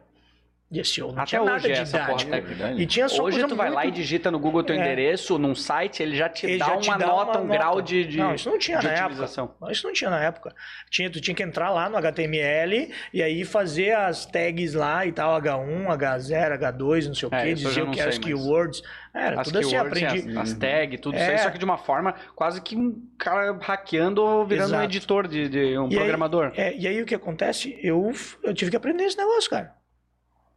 E 0.71 0.79
esse 0.79 0.99
não 0.99 1.11
Até 1.11 1.25
tinha 1.25 1.41
hoje 1.43 1.51
nada 1.51 1.67
é 1.67 1.71
de 1.73 1.79
essa 1.79 1.99
porra 1.99 2.17
técnica. 2.17 2.41
verdade. 2.41 2.81
E 2.81 2.85
tinha 2.87 3.07
só 3.07 3.23
Hoje 3.23 3.35
coisa 3.37 3.47
tu 3.47 3.55
vai 3.55 3.69
lá 3.69 3.83
e 3.83 3.87
muito- 3.87 3.95
digita 3.97 4.31
no 4.31 4.39
Google 4.39 4.63
teu 4.63 4.75
É. 4.75 4.79
endereço, 4.79 5.37
num 5.37 5.53
site, 5.53 6.01
ele 6.01 6.15
já 6.17 6.27
te 6.27 6.47
Ele 6.47 6.57
dá 6.57 6.65
já 6.65 6.71
uma 6.73 6.81
te 6.81 6.89
dá 6.89 7.05
nota, 7.05 7.31
uma 7.37 7.41
um 7.41 7.47
grau 7.47 7.75
nota. 7.75 7.83
de, 7.83 8.03
de, 8.05 8.17
Não, 8.17 8.33
isso 8.33 8.49
não 8.49 8.57
tinha 8.57 8.79
de 8.79 8.85
na 8.87 8.91
época. 8.93 9.05
utilização. 9.05 9.55
Mas 9.61 9.77
Isso 9.77 9.85
não 9.85 9.93
tinha 9.93 10.09
na 10.09 10.23
época. 10.23 10.53
Tinha, 10.89 11.09
tu 11.09 11.21
tinha 11.21 11.35
que 11.35 11.43
entrar 11.43 11.69
lá 11.69 11.87
no 11.87 11.95
HTML 11.97 12.91
e 13.13 13.21
aí 13.21 13.45
fazer 13.45 13.91
as 13.95 14.25
tags 14.25 14.73
lá 14.73 15.05
e 15.05 15.11
tal, 15.11 15.39
H1, 15.39 15.85
H0, 15.87 16.53
H2, 16.57 17.07
não 17.07 17.13
sei 17.13 17.29
o 17.29 17.35
É, 17.35 17.43
quê, 17.43 17.49
isso 17.51 17.61
eu 17.61 17.63
já 17.65 17.69
dizer 17.69 17.81
o 17.81 17.85
não 17.85 17.93
que 17.93 17.99
era 18.01 18.11
sei, 18.11 18.19
mas- 18.19 18.25
keywords. 18.27 18.81
Era 19.13 19.39
As 19.41 19.47
tudo 19.47 19.59
assim, 19.59 19.69
keywords, 19.69 20.03
aprendi. 20.03 20.29
as, 20.31 20.37
as 20.51 20.53
tags, 20.57 20.99
tudo 20.99 21.15
isso 21.15 21.23
aí, 21.23 21.33
É. 21.35 21.37
só 21.37 21.49
que 21.51 21.57
de 21.59 21.63
uma 21.63 21.77
forma 21.77 22.15
quase 22.35 22.59
que 22.59 22.75
um 22.75 23.01
cara 23.17 23.57
hackeando 23.61 24.21
ou 24.21 24.45
virando 24.45 24.71
um 24.71 24.75
Exato. 24.75 24.83
editor, 24.83 25.27
de, 25.27 25.47
de 25.47 25.77
um 25.77 25.87
E 25.89 25.93
aí- 25.93 25.95
programador. 25.99 26.51
É, 26.57 26.75
e 26.75 26.85
aí 26.87 27.01
o 27.01 27.05
que 27.05 27.15
acontece? 27.15 27.79
Eu, 27.81 28.11
eu 28.43 28.53
tive 28.53 28.71
que 28.71 28.75
aprender 28.77 29.03
esse 29.05 29.17
negócio, 29.17 29.49
cara. 29.49 29.74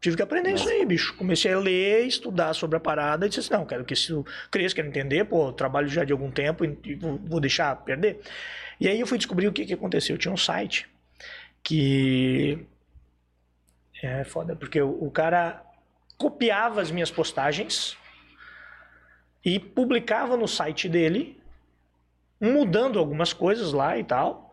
Tive 0.00 0.16
que 0.16 0.22
aprender 0.22 0.52
isso 0.52 0.68
aí, 0.68 0.84
bicho. 0.86 1.16
Comecei 1.16 1.52
a 1.52 1.58
ler, 1.58 2.06
estudar 2.06 2.54
sobre 2.54 2.76
a 2.76 2.80
parada 2.80 3.26
e 3.26 3.28
disse 3.28 3.40
assim, 3.40 3.52
não, 3.52 3.66
quero 3.66 3.84
que 3.84 3.94
isso 3.94 4.24
cresça, 4.50 4.76
quero 4.76 4.88
entender, 4.88 5.24
pô, 5.24 5.52
trabalho 5.52 5.88
já 5.88 6.04
de 6.04 6.12
algum 6.12 6.30
tempo 6.30 6.64
e 6.64 6.94
vou, 6.94 7.18
vou 7.18 7.40
deixar 7.40 7.74
perder. 7.76 8.20
E 8.80 8.86
aí 8.88 9.00
eu 9.00 9.06
fui 9.06 9.18
descobrir 9.18 9.48
o 9.48 9.52
que, 9.52 9.66
que 9.66 9.74
aconteceu. 9.74 10.14
Eu 10.14 10.18
tinha 10.18 10.32
um 10.32 10.36
site 10.36 10.88
que... 11.62 12.64
É 14.00 14.22
foda, 14.22 14.54
porque 14.54 14.80
o, 14.80 15.06
o 15.06 15.10
cara 15.10 15.60
copiava 16.16 16.80
as 16.80 16.92
minhas 16.92 17.10
postagens 17.10 17.96
e 19.44 19.58
publicava 19.58 20.36
no 20.36 20.46
site 20.46 20.88
dele, 20.88 21.40
mudando 22.40 22.98
algumas 22.98 23.32
coisas 23.32 23.72
lá 23.72 23.98
e 23.98 24.04
tal, 24.04 24.47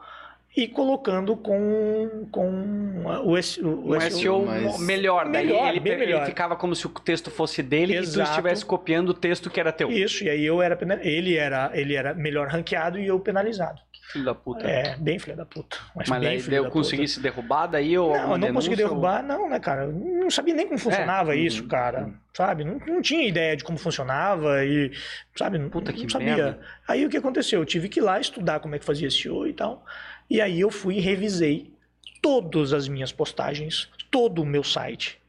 e 0.55 0.67
colocando 0.67 1.35
com, 1.35 2.27
com 2.31 3.03
o, 3.25 3.37
S- 3.37 3.61
o, 3.61 3.99
SEO 4.01 4.45
mas- 4.45 4.79
melhor, 4.79 5.29
daí 5.29 5.47
Melhor, 5.47 5.67
ele, 5.75 5.79
melhor. 5.97 6.25
ficava 6.25 6.55
como 6.55 6.73
se 6.75 6.85
o 6.87 6.89
texto 6.89 7.29
fosse 7.29 7.61
dele 7.61 7.93
e 7.93 7.97
tu 7.97 8.03
Exato. 8.03 8.29
estivesse 8.31 8.65
copiando 8.65 9.09
o 9.09 9.13
texto 9.13 9.49
que 9.49 9.59
era 9.59 9.71
teu. 9.71 9.91
Isso, 9.91 10.23
e 10.23 10.29
aí 10.29 10.45
eu 10.45 10.61
era 10.61 10.77
ele 11.01 11.35
era 11.35 11.71
ele 11.73 11.93
era 11.95 12.13
melhor 12.13 12.47
ranqueado 12.47 12.97
e 12.97 13.05
eu 13.07 13.19
penalizado. 13.19 13.81
Filho 14.13 14.23
da 14.25 14.35
puta. 14.35 14.65
É, 14.65 14.95
bem 14.97 15.19
filha 15.19 15.35
da 15.35 15.45
puta. 15.45 15.77
Mas, 15.95 16.07
Mas 16.07 16.19
bem 16.21 16.39
daí 16.39 16.55
eu 16.57 16.69
consegui 16.69 17.07
se 17.07 17.19
derrubar 17.19 17.65
daí 17.67 17.97
ou 17.97 18.11
puta. 18.11 18.21
Não, 18.21 18.31
eu 18.33 18.37
não 18.37 18.53
consegui 18.53 18.75
denúncia, 18.77 18.95
ou- 18.95 19.01
derrubar, 19.01 19.23
não, 19.23 19.49
né, 19.49 19.59
cara? 19.59 19.83
Eu 19.85 19.91
Não 19.91 20.29
sabia 20.29 20.53
nem 20.53 20.67
como 20.67 20.79
funcionava 20.79 21.31
uhum, 21.31 21.37
isso, 21.37 21.67
cara. 21.67 22.13
Sabe? 22.33 22.63
Não, 22.63 22.77
não 22.87 23.01
tinha 23.01 23.27
ideia 23.27 23.57
de 23.57 23.63
como 23.63 23.77
funcionava 23.77 24.63
e, 24.63 24.91
sabe? 25.35 25.57
Não, 25.57 25.69
Puta 25.69 25.91
não 25.91 25.97
que 25.99 26.09
sabia. 26.09 26.35
merda. 26.35 26.59
Aí 26.87 27.05
o 27.05 27.09
que 27.09 27.17
aconteceu? 27.17 27.59
Eu 27.59 27.65
tive 27.65 27.89
que 27.89 27.99
ir 27.99 28.03
lá 28.03 28.19
estudar 28.19 28.59
como 28.59 28.75
é 28.75 28.79
que 28.79 28.85
fazia 28.85 29.09
SEO 29.09 29.47
e 29.47 29.53
tal. 29.53 29.83
E 30.29 30.41
aí 30.41 30.59
eu 30.59 30.71
fui 30.71 30.97
e 30.97 30.99
revisei 30.99 31.73
todas 32.21 32.73
as 32.73 32.87
minhas 32.87 33.11
postagens, 33.11 33.89
todo 34.09 34.41
o 34.41 34.45
meu 34.45 34.63
site, 34.63 35.21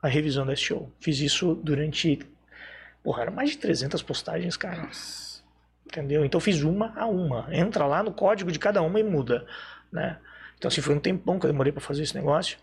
a 0.00 0.08
revisão 0.08 0.46
da 0.46 0.54
SEO. 0.54 0.92
Fiz 1.00 1.18
isso 1.18 1.54
durante. 1.56 2.20
Porra, 3.02 3.22
eram 3.22 3.32
mais 3.32 3.50
de 3.50 3.58
300 3.58 4.02
postagens, 4.02 4.56
cara. 4.56 4.88
Entendeu? 5.86 6.24
Então 6.24 6.40
fiz 6.40 6.62
uma 6.62 6.92
a 6.96 7.06
uma. 7.06 7.48
Entra 7.50 7.86
lá 7.86 8.02
no 8.02 8.12
código 8.12 8.52
de 8.52 8.58
cada 8.58 8.82
uma 8.82 9.00
e 9.00 9.02
muda, 9.02 9.46
né? 9.90 10.18
Então 10.56 10.68
assim, 10.68 10.80
foi 10.80 10.94
um 10.94 11.00
tempão 11.00 11.38
que 11.38 11.46
eu 11.46 11.50
demorei 11.50 11.72
para 11.72 11.80
fazer 11.80 12.02
esse 12.02 12.14
negócio. 12.14 12.58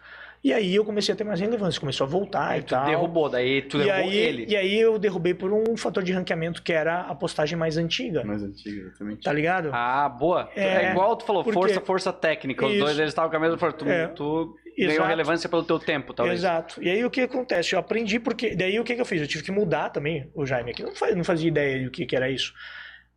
E 0.46 0.54
aí 0.54 0.76
eu 0.76 0.86
comecei 0.86 1.12
a 1.12 1.16
ter 1.18 1.24
mais 1.24 1.40
relevância, 1.40 1.80
começou 1.80 2.06
a 2.06 2.08
voltar 2.08 2.50
Aí 2.50 2.60
e 2.60 2.64
tu 2.64 2.70
tal. 2.70 2.86
derrubou, 2.86 3.28
daí 3.28 3.64
tu 3.64 3.78
e 3.78 3.84
derrubou 3.86 4.10
aí, 4.12 4.16
ele. 4.16 4.46
e 4.48 4.56
aí 4.56 4.80
eu 4.80 5.00
derrubei 5.00 5.34
por 5.34 5.52
um 5.52 5.76
fator 5.76 6.04
de 6.04 6.14
ranqueamento 6.14 6.62
que 6.62 6.72
era 6.72 7.02
a 7.02 7.16
postagem 7.16 7.58
mais 7.58 7.78
antiga. 7.78 8.24
Mais 8.24 8.44
antigo, 8.44 8.88
exatamente. 8.90 9.24
Tá 9.24 9.34
ligado? 9.34 9.72
Ah, 9.74 10.08
boa. 10.08 10.48
É, 10.56 10.86
É, 10.86 10.92
igual 10.92 11.16
tu 11.16 11.26
falou, 11.26 11.44
porque- 11.44 11.58
força, 11.60 11.82
força 11.82 12.14
técnica. 12.14 12.64
Os 12.64 12.74
Isso. 12.74 12.80
dois 12.86 13.00
eles 13.00 13.10
estavam 13.10 13.32
com 13.32 13.38
a 13.38 13.40
mesma 13.40 13.58
força. 13.58 13.76
Tu, 13.76 13.90
É. 13.90 14.06
tu 14.10 14.56
ganhou 14.78 15.06
relevância 15.08 15.50
pelo 15.50 15.64
teu 15.64 15.80
tempo, 15.80 16.14
talvez. 16.14 16.42
Exato. 16.42 16.80
E 16.84 16.92
aí 16.92 17.04
o 17.04 17.10
que 17.10 17.22
acontece? 17.22 17.74
Eu 17.74 17.80
aprendi 17.80 18.20
porque. 18.20 18.56
Daí 18.56 18.80
o 18.80 18.84
que, 18.84 18.94
que 18.94 19.02
eu 19.02 19.06
fiz? 19.06 19.22
Eu 19.22 19.28
tive 19.28 19.44
que 19.44 19.52
mudar 19.52 19.90
também 19.90 20.30
o 20.36 20.46
Jaime 20.46 20.70
aqui. 20.70 20.84
Eu 20.84 20.90
não 20.90 20.96
fazia, 20.96 21.16
não 21.16 21.24
fazia 21.24 21.48
ideia 21.48 21.84
do 21.84 21.90
que, 21.90 22.06
que 22.06 22.16
era 22.16 22.30
isso. 22.30 22.54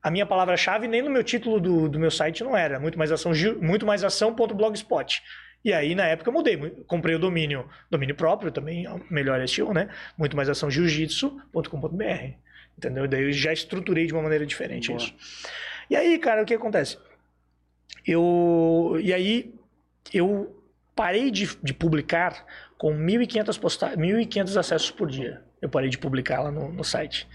A 0.03 0.11
minha 0.11 0.25
palavra-chave 0.25 0.88
nem 0.88 1.03
no 1.03 1.11
meu 1.11 1.23
título 1.23 1.61
do, 1.61 1.91
do 1.91 1.99
meu 1.99 2.11
site 2.11 2.43
não 2.43 2.57
era. 2.57 2.81
Muito 2.81 2.97
mais 2.97 3.12
ação, 3.12 3.33
muito 3.61 3.85
mais 3.85 4.03
ação.blogspot. 4.03 5.21
E 5.64 5.73
aí, 5.73 5.94
na 5.94 6.07
época, 6.07 6.29
eu 6.29 6.33
mudei. 6.33 6.57
Comprei 6.87 7.14
o 7.14 7.18
domínio, 7.18 7.68
domínio 7.90 8.14
próprio 8.14 8.51
também, 8.51 8.87
é 8.87 9.01
melhor 9.11 9.47
SEO, 9.49 9.73
né? 9.73 9.88
Muito 10.16 10.37
mais 10.37 10.49
ação 10.49 10.71
jiu-jitsu.com.br. 10.71 12.33
Entendeu? 12.77 13.09
Daí 13.09 13.25
eu 13.25 13.33
já 13.33 13.53
estruturei 13.53 14.07
de 14.07 14.12
uma 14.12 14.23
maneira 14.23 14.47
diferente 14.47 14.88
Boa. 14.88 14.99
isso. 14.99 15.14
E 15.90 15.97
aí, 15.97 16.18
cara, 16.18 16.42
o 16.42 16.47
que 16.47 16.55
acontece? 16.55 16.97
Eu. 18.07 18.99
E 19.03 19.12
aí, 19.12 19.53
eu 20.12 20.55
parei 20.94 21.31
de, 21.31 21.49
de 21.62 21.75
publicar 21.75 22.44
com 22.77 22.92
1.500 22.92 23.61
posta 23.61 23.97
1.500 23.97 24.57
acessos 24.57 24.90
por 24.90 25.09
dia. 25.09 25.42
Eu 25.61 25.68
parei 25.68 25.90
de 25.90 25.99
publicar 25.99 26.40
lá 26.40 26.51
no, 26.51 26.73
no 26.73 26.85
site. 26.85 27.29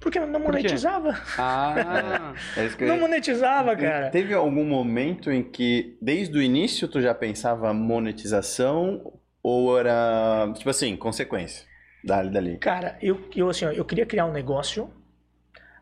Porque 0.00 0.18
não 0.18 0.40
monetizava. 0.40 1.14
Ah, 1.36 2.32
É 2.56 2.64
isso 2.64 2.76
que 2.76 2.84
eu 2.84 2.88
Não 2.88 2.98
monetizava, 2.98 3.76
cara. 3.76 4.08
Teve 4.10 4.32
algum 4.32 4.64
momento 4.64 5.30
em 5.30 5.42
que, 5.42 5.96
desde 6.00 6.36
o 6.38 6.42
início, 6.42 6.88
tu 6.88 7.00
já 7.02 7.14
pensava 7.14 7.72
monetização 7.74 9.12
ou 9.42 9.78
era, 9.78 10.50
tipo 10.56 10.70
assim, 10.70 10.96
consequência? 10.96 11.66
Dali, 12.02 12.30
dali. 12.30 12.56
Cara, 12.56 12.96
eu, 13.02 13.28
eu 13.36 13.50
assim, 13.50 13.66
ó, 13.66 13.70
eu 13.70 13.84
queria 13.84 14.06
criar 14.06 14.24
um 14.24 14.32
negócio 14.32 14.90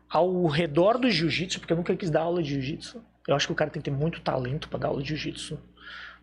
ao 0.09 0.47
redor 0.47 0.97
do 0.97 1.09
jiu-jitsu, 1.09 1.59
porque 1.59 1.71
eu 1.71 1.77
nunca 1.77 1.95
quis 1.95 2.09
dar 2.09 2.21
aula 2.21 2.43
de 2.43 2.49
jiu-jitsu. 2.49 3.01
Eu 3.27 3.35
acho 3.35 3.47
que 3.47 3.53
o 3.53 3.55
cara 3.55 3.69
tem 3.69 3.81
que 3.81 3.89
ter 3.89 3.95
muito 3.95 4.19
talento 4.21 4.67
para 4.67 4.79
dar 4.79 4.87
aula 4.89 5.01
de 5.01 5.09
jiu-jitsu. 5.09 5.57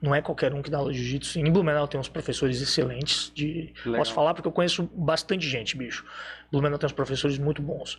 Não 0.00 0.14
é 0.14 0.20
qualquer 0.20 0.52
um 0.52 0.60
que 0.62 0.70
dá 0.70 0.78
aula 0.78 0.92
de 0.92 0.98
jiu-jitsu. 0.98 1.38
Em 1.38 1.50
Blumenau 1.50 1.88
tem 1.88 1.98
uns 1.98 2.08
professores 2.08 2.60
excelentes. 2.60 3.32
De... 3.34 3.72
Legal. 3.84 4.00
Posso 4.00 4.12
falar 4.12 4.34
porque 4.34 4.46
eu 4.46 4.52
conheço 4.52 4.88
bastante 4.94 5.46
gente, 5.48 5.76
bicho. 5.76 6.04
Blumenau 6.52 6.78
tem 6.78 6.86
uns 6.86 6.92
professores 6.92 7.38
muito 7.38 7.62
bons. 7.62 7.98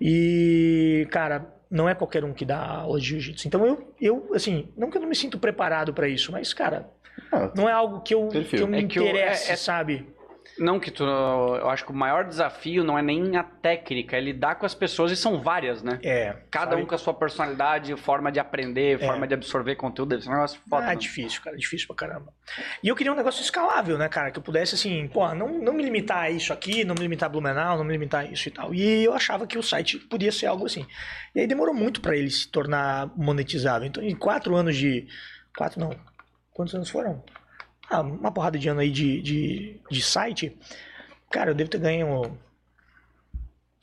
E, 0.00 1.06
cara, 1.10 1.46
não 1.70 1.88
é 1.88 1.94
qualquer 1.94 2.24
um 2.24 2.32
que 2.32 2.44
dá 2.44 2.58
aula 2.64 2.98
de 3.00 3.06
jiu-jitsu. 3.06 3.46
Então 3.46 3.64
eu, 3.66 3.94
eu, 4.00 4.30
assim, 4.34 4.68
não 4.76 4.90
que 4.90 4.96
eu 4.96 5.00
não 5.00 5.08
me 5.08 5.14
sinto 5.16 5.38
preparado 5.38 5.92
para 5.92 6.08
isso, 6.08 6.32
mas, 6.32 6.52
cara, 6.52 6.88
Ah, 7.32 7.50
não 7.54 7.68
é 7.68 7.72
algo 7.72 8.00
que 8.00 8.14
eu, 8.14 8.28
Perfil. 8.28 8.58
que 8.58 8.62
eu 8.64 8.68
me 8.68 8.78
É 8.78 8.86
que 8.86 8.98
eu- 8.98 9.04
é- 9.04 9.08
interesse, 9.10 9.50
é- 9.52 9.56
sabe? 9.56 10.06
Não 10.58 10.80
que 10.80 10.90
tu. 10.90 11.04
Eu 11.04 11.68
acho 11.70 11.84
que 11.84 11.90
o 11.90 11.94
maior 11.94 12.24
desafio 12.24 12.82
não 12.84 12.98
é 12.98 13.02
nem 13.02 13.36
a 13.36 13.42
técnica, 13.42 14.16
é 14.16 14.20
lidar 14.20 14.56
com 14.56 14.66
as 14.66 14.74
pessoas 14.74 15.12
e 15.12 15.16
são 15.16 15.40
várias, 15.40 15.82
né? 15.82 15.98
É. 16.02 16.36
Cada 16.50 16.72
sabe? 16.72 16.82
um 16.82 16.86
com 16.86 16.94
a 16.94 16.98
sua 16.98 17.14
personalidade, 17.14 17.96
forma 17.96 18.30
de 18.30 18.40
aprender, 18.40 18.98
forma 18.98 19.26
de 19.26 19.34
absorver 19.34 19.76
conteúdo, 19.76 20.16
um 20.16 20.30
negócio 20.30 20.60
foda. 20.68 20.86
Ah, 20.86 20.92
é 20.92 20.96
difícil, 20.96 21.42
cara, 21.42 21.56
difícil 21.56 21.86
pra 21.86 21.96
caramba. 21.96 22.32
E 22.82 22.88
eu 22.88 22.96
queria 22.96 23.12
um 23.12 23.16
negócio 23.16 23.42
escalável, 23.42 23.96
né, 23.98 24.08
cara? 24.08 24.30
Que 24.30 24.38
eu 24.38 24.42
pudesse, 24.42 24.74
assim, 24.74 25.08
pô, 25.08 25.34
não, 25.34 25.58
não 25.58 25.72
me 25.72 25.82
limitar 25.82 26.24
a 26.24 26.30
isso 26.30 26.52
aqui, 26.52 26.84
não 26.84 26.94
me 26.94 27.02
limitar 27.02 27.28
a 27.28 27.30
Blumenau, 27.30 27.78
não 27.78 27.84
me 27.84 27.92
limitar 27.92 28.22
a 28.22 28.24
isso 28.24 28.48
e 28.48 28.52
tal. 28.52 28.74
E 28.74 29.04
eu 29.04 29.14
achava 29.14 29.46
que 29.46 29.58
o 29.58 29.62
site 29.62 29.98
podia 29.98 30.32
ser 30.32 30.46
algo 30.46 30.66
assim. 30.66 30.86
E 31.34 31.40
aí 31.40 31.46
demorou 31.46 31.74
muito 31.74 32.00
pra 32.00 32.16
ele 32.16 32.30
se 32.30 32.48
tornar 32.48 33.10
monetizável. 33.16 33.86
Então, 33.86 34.02
em 34.02 34.14
quatro 34.14 34.56
anos 34.56 34.76
de. 34.76 35.06
Quatro 35.56 35.80
não. 35.80 35.90
Quantos 36.52 36.74
anos 36.74 36.90
foram? 36.90 37.22
Ah, 37.90 38.00
uma 38.02 38.30
porrada 38.32 38.58
de 38.58 38.68
ano 38.68 38.80
aí 38.80 38.90
de, 38.90 39.20
de, 39.22 39.80
de 39.90 40.02
site. 40.02 40.56
Cara, 41.30 41.50
eu 41.50 41.54
devo 41.54 41.70
ter 41.70 41.78
ganho 41.78 42.36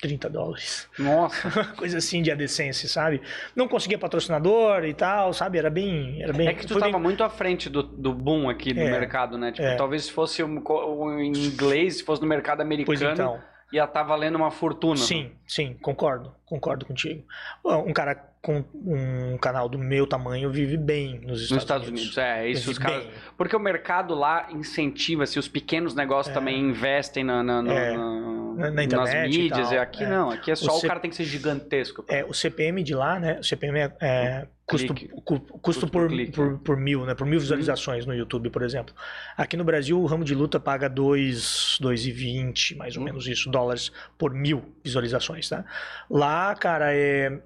30 0.01 0.29
dólares. 0.29 0.87
Nossa. 0.99 1.49
Coisa 1.77 1.97
assim 1.97 2.21
de 2.21 2.29
adecência, 2.31 2.87
sabe? 2.87 3.21
Não 3.55 3.67
conseguia 3.67 3.97
patrocinador 3.97 4.83
e 4.85 4.93
tal, 4.93 5.33
sabe? 5.33 5.57
Era 5.57 5.69
bem. 5.69 6.21
Era 6.21 6.33
bem 6.33 6.47
É 6.47 6.53
que 6.53 6.67
tu 6.67 6.73
foi 6.77 6.91
bem- 6.91 7.01
muito 7.01 7.23
à 7.23 7.29
frente 7.29 7.69
do, 7.69 7.81
do 7.81 8.13
boom 8.13 8.49
aqui 8.49 8.73
do 8.73 8.79
É. 8.81 8.91
mercado, 8.91 9.37
né? 9.37 9.51
Tipo, 9.51 9.67
É. 9.67 9.75
talvez 9.75 10.05
se 10.05 10.11
fosse 10.11 10.43
em 10.43 11.27
inglês, 11.45 11.97
se 11.97 12.03
fosse 12.03 12.21
no 12.21 12.27
mercado 12.27 12.61
americano, 12.61 12.85
Pois 12.97 13.01
então. 13.01 13.41
Ia 13.75 13.83
estar 13.85 14.03
valendo 14.03 14.35
uma 14.35 14.51
fortuna. 14.51 14.97
Sim, 14.97 15.31
sim, 15.47 15.75
concordo, 15.81 16.33
concordo 16.45 16.85
contigo. 16.85 17.23
Um 17.63 17.93
cara 17.93 18.15
com 18.41 18.63
um 18.75 19.37
canal 19.39 19.67
do 19.67 19.77
meu 19.79 20.05
tamanho 20.05 20.51
vive 20.51 20.77
bem 20.77 21.19
nos 21.21 21.41
Estados, 21.41 21.51
Nos 21.51 21.63
Estados 21.63 21.87
Unidos, 21.87 22.17
é, 22.17 22.47
isso 22.47 22.69
os 22.71 22.77
caras. 22.77 23.03
bem. 23.03 23.11
Porque 23.35 23.55
o 23.55 23.59
mercado 23.59 24.13
lá 24.13 24.47
incentiva, 24.51 25.25
se 25.25 25.39
os 25.39 25.47
pequenos 25.47 25.95
negócios 25.95 26.31
também 26.33 26.59
investem 26.59 27.23
na, 27.23 27.41
na- 27.41 27.61
na- 27.63 27.73
É. 27.73 27.97
na- 27.97 28.44
Na- 28.55 28.63
na 28.69 28.71
nas 28.71 28.85
internet 28.85 29.35
e 29.35 29.37
mídias. 29.43 29.71
e 29.71 29.77
aqui 29.77 30.03
é. 30.03 30.09
não, 30.09 30.29
aqui 30.31 30.51
é 30.51 30.55
só 30.55 30.75
o, 30.75 30.79
C- 30.79 30.87
cara 30.87 30.99
tem 30.99 31.09
que 31.09 31.15
ser 31.15 31.25
gigantesco. 31.25 32.03
É, 32.07 32.23
o 32.25 32.33
CPM 32.33 32.81
de 32.83 32.93
lá, 32.95 33.19
né? 33.19 33.39
O 33.39 33.43
CPM 33.43 33.77
é, 33.79 33.91
é 34.01 34.47
custo, 34.65 34.93
cu- 34.95 35.21
custo, 35.21 35.59
Custo 35.59 35.87
por 35.87 36.07
clique, 36.07 36.31
por, 36.31 36.51
né? 36.53 36.59
por 36.63 36.77
mil, 36.77 37.05
né? 37.05 37.13
Por 37.13 37.27
mil 37.27 37.39
visualizações 37.39 38.05
no 38.05 38.13
YouTube, 38.15 38.49
por 38.49 38.61
exemplo. 38.63 38.93
Aqui 39.37 39.55
no 39.57 39.63
Brasil, 39.63 39.99
o 39.99 40.05
ramo 40.05 40.23
de 40.23 40.33
luta 40.33 40.59
paga 40.59 40.87
2, 40.89 41.77
2,20, 41.81 42.75
mais 42.77 42.95
ou 42.95 43.01
Hum. 43.01 43.05
menos 43.05 43.27
isso, 43.27 43.49
dólares 43.49 43.91
por 44.17 44.33
mil 44.33 44.63
visualizações, 44.83 45.47
tá? 45.49 45.63
Lá, 46.09 46.55
cara, 46.55 46.93
é 46.93 47.39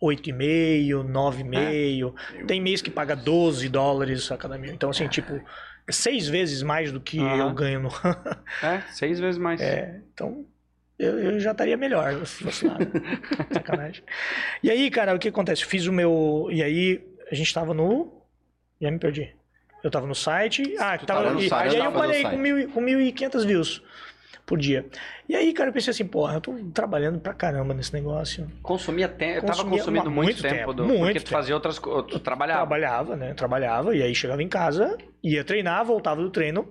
8,5, 0.00 1.02
9,5. 1.04 2.14
Tem 2.46 2.60
mês 2.60 2.82
que 2.82 2.90
paga 2.90 3.14
12 3.16 3.68
dólares 3.68 4.30
a 4.30 4.36
cada 4.36 4.58
mil. 4.58 4.72
Então, 4.72 4.90
assim, 4.90 5.08
tipo, 5.08 5.40
é 5.86 5.92
seis 5.92 6.28
vezes 6.28 6.62
mais 6.62 6.90
do 6.92 7.00
que 7.00 7.18
Aham. 7.20 7.36
eu 7.38 7.54
ganho 7.54 7.80
no. 7.80 7.88
É, 8.62 8.80
seis 8.90 9.18
vezes 9.20 9.38
mais. 9.38 9.60
É, 9.60 10.00
então 10.12 10.44
eu, 10.98 11.18
eu 11.18 11.40
já 11.40 11.52
estaria 11.52 11.76
melhor 11.76 12.24
se 12.26 12.44
fosse 12.44 12.66
lá. 12.66 12.78
né? 12.78 12.86
Sacanagem. 13.52 14.02
E 14.62 14.70
aí, 14.70 14.90
cara, 14.90 15.14
o 15.14 15.18
que 15.18 15.28
acontece? 15.28 15.62
Eu 15.62 15.68
fiz 15.68 15.86
o 15.86 15.92
meu. 15.92 16.48
E 16.50 16.62
aí, 16.62 17.04
a 17.30 17.34
gente 17.34 17.52
tava 17.52 17.74
no. 17.74 18.12
Já 18.80 18.90
me 18.90 18.98
perdi. 18.98 19.34
Eu 19.82 19.90
tava 19.90 20.06
no 20.06 20.14
site. 20.14 20.62
Ah, 20.78 20.96
Tu 20.96 21.04
tava, 21.06 21.22
tava 21.24 21.34
no 21.34 21.40
e, 21.40 21.48
site, 21.48 21.72
e 21.72 21.76
aí 21.76 21.78
eu 21.78 21.84
tava 21.84 21.98
parei 21.98 22.22
com, 22.22 22.36
mil, 22.36 22.68
com 22.70 22.80
1.500 22.82 23.46
views 23.46 23.82
por 24.46 24.58
dia. 24.58 24.86
E 25.28 25.34
aí, 25.34 25.52
cara, 25.52 25.70
eu 25.70 25.72
pensei 25.72 25.90
assim, 25.90 26.06
porra, 26.06 26.34
eu 26.34 26.40
tô 26.40 26.54
trabalhando 26.72 27.18
pra 27.18 27.32
caramba 27.34 27.72
nesse 27.74 27.92
negócio. 27.92 28.50
Consumia 28.62 29.08
tempo, 29.08 29.40
tava 29.46 29.52
Consumia 29.58 29.78
consumindo 29.78 30.10
muito, 30.10 30.26
muito 30.26 30.42
tempo, 30.42 30.54
tempo, 30.54 30.72
do, 30.74 30.84
muito 30.84 31.00
porque 31.00 31.20
tu 31.20 31.24
tempo. 31.24 31.30
fazia 31.36 31.54
outras 31.54 31.78
coisas, 31.78 32.10
tu 32.10 32.18
trabalhava. 32.18 32.60
Trabalhava, 32.60 33.16
né? 33.16 33.34
Trabalhava, 33.34 33.94
e 33.96 34.02
aí 34.02 34.14
chegava 34.14 34.42
em 34.42 34.48
casa, 34.48 34.96
ia 35.22 35.42
treinar, 35.44 35.84
voltava 35.84 36.20
do 36.20 36.30
treino, 36.30 36.68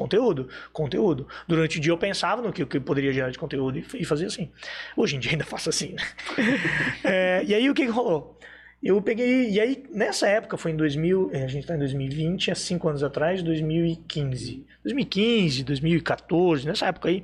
conteúdo, 0.00 0.48
conteúdo. 0.72 1.28
Durante 1.46 1.78
o 1.78 1.80
dia 1.80 1.92
eu 1.92 1.98
pensava 1.98 2.40
no 2.40 2.52
que, 2.52 2.64
que 2.64 2.80
poderia 2.80 3.12
gerar 3.12 3.30
de 3.30 3.38
conteúdo 3.38 3.78
e, 3.78 3.84
e 3.94 4.04
fazia 4.04 4.26
assim. 4.26 4.50
Hoje 4.96 5.16
em 5.16 5.18
dia 5.18 5.32
ainda 5.32 5.44
faço 5.46 5.68
assim, 5.68 5.92
né? 5.92 6.02
É, 7.04 7.42
e 7.46 7.54
aí 7.54 7.68
o 7.68 7.74
que, 7.74 7.84
que 7.84 7.90
rolou? 7.90 8.38
Eu 8.82 9.00
peguei, 9.02 9.50
e 9.50 9.60
aí 9.60 9.84
nessa 9.90 10.26
época 10.26 10.56
foi 10.56 10.70
em 10.70 10.76
2000, 10.76 11.30
eh, 11.34 11.44
a 11.44 11.46
gente 11.46 11.66
tá 11.66 11.74
em 11.74 11.78
2020, 11.78 12.50
há 12.50 12.54
cinco 12.54 12.88
anos 12.88 13.02
atrás, 13.02 13.42
2015. 13.42 14.64
2015, 14.82 15.64
2014, 15.64 16.66
nessa 16.66 16.86
época 16.86 17.10
aí, 17.10 17.22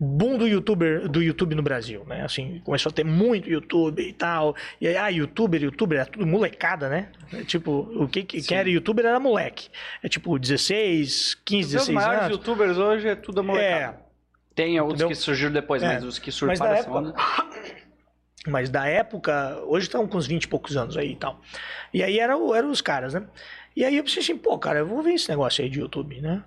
boom 0.00 0.38
do 0.38 0.46
youtuber 0.46 1.08
do 1.08 1.20
YouTube 1.22 1.54
no 1.54 1.62
Brasil, 1.62 2.04
né? 2.06 2.22
Assim, 2.24 2.60
começou 2.64 2.90
a 2.90 2.92
ter 2.92 3.04
muito 3.04 3.48
YouTube 3.50 4.00
e 4.00 4.12
tal. 4.12 4.54
E 4.80 4.86
aí, 4.86 4.96
ah, 4.96 5.08
youtuber, 5.08 5.60
youtuber, 5.62 5.98
era 6.00 6.06
tudo 6.08 6.26
molecada, 6.26 6.88
né? 6.88 7.10
É, 7.32 7.42
tipo, 7.42 7.90
o 7.96 8.08
que, 8.08 8.22
que 8.22 8.54
era 8.54 8.68
youtuber 8.68 9.04
era 9.04 9.18
moleque. 9.18 9.68
É 10.02 10.08
tipo 10.08 10.38
16, 10.38 11.34
15, 11.44 11.66
Os 11.66 11.72
16 11.72 11.94
maiores 11.94 12.20
anos. 12.20 12.36
youtubers 12.36 12.78
hoje 12.78 13.08
é 13.08 13.16
tudo 13.16 13.42
molecada. 13.42 13.96
É, 13.98 14.08
Tem 14.54 14.80
outros 14.80 15.00
Entendeu? 15.00 15.08
que 15.08 15.14
surgiram 15.16 15.52
depois, 15.52 15.82
É. 15.82 15.86
mas 15.94 16.04
os 16.04 16.18
que 16.18 16.30
na 16.46 16.52
essa 16.76 16.90
onda... 16.90 17.14
mas 18.46 18.70
da 18.70 18.86
época, 18.86 19.60
hoje 19.66 19.86
estão 19.86 20.06
com 20.06 20.16
uns 20.16 20.26
20 20.26 20.44
e 20.44 20.48
poucos 20.48 20.76
anos 20.76 20.96
aí 20.96 21.12
e 21.12 21.16
tal. 21.16 21.40
E 21.92 22.02
aí 22.02 22.18
era, 22.18 22.34
eram 22.34 22.70
os 22.70 22.80
caras, 22.80 23.14
né? 23.14 23.24
E 23.74 23.84
aí 23.84 23.96
eu 23.96 24.04
pensei 24.04 24.22
assim, 24.22 24.36
pô, 24.36 24.58
cara, 24.58 24.80
eu 24.80 24.86
vou 24.86 25.02
ver 25.02 25.12
esse 25.14 25.28
negócio 25.28 25.62
aí 25.62 25.70
de 25.70 25.80
YouTube, 25.80 26.20
né? 26.20 26.42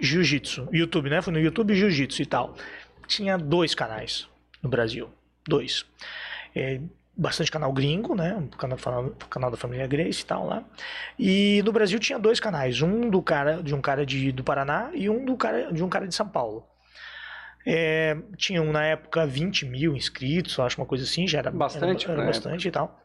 Jiu-Jitsu. 0.00 0.68
YouTube, 0.72 1.10
né? 1.10 1.20
Fui 1.22 1.32
no 1.32 1.40
YouTube 1.40 1.74
Jiu-Jitsu 1.74 2.22
e 2.22 2.26
tal. 2.26 2.56
Tinha 3.06 3.36
dois 3.38 3.74
canais 3.74 4.28
no 4.62 4.68
Brasil. 4.68 5.10
Dois. 5.46 5.84
É, 6.54 6.80
bastante 7.16 7.50
canal 7.50 7.72
gringo, 7.72 8.14
né? 8.14 8.36
O 8.36 8.56
canal, 8.56 8.78
canal 9.28 9.50
da 9.50 9.56
família 9.56 9.86
Grace 9.86 10.22
e 10.22 10.24
tal 10.24 10.46
lá. 10.46 10.64
E 11.18 11.62
no 11.64 11.72
Brasil 11.72 11.98
tinha 11.98 12.18
dois 12.18 12.38
canais. 12.38 12.80
Um 12.80 13.10
do 13.10 13.20
cara, 13.20 13.62
de 13.62 13.74
um 13.74 13.80
cara 13.80 14.06
de, 14.06 14.30
do 14.30 14.44
Paraná 14.44 14.90
e 14.94 15.10
um 15.10 15.24
do 15.24 15.36
cara, 15.36 15.72
de 15.72 15.82
um 15.82 15.88
cara 15.88 16.06
de 16.06 16.14
São 16.14 16.28
Paulo. 16.28 16.64
É, 17.66 18.16
tinham 18.36 18.64
na 18.72 18.84
época 18.84 19.26
20 19.26 19.66
mil 19.66 19.94
inscritos, 19.96 20.58
acho 20.58 20.80
uma 20.80 20.86
coisa 20.86 21.04
assim, 21.04 21.26
já 21.26 21.40
era 21.40 21.50
Bastante 21.50 22.04
era, 22.06 22.14
era 22.14 22.24
bastante 22.24 22.68
e 22.68 22.70
tal. 22.70 22.98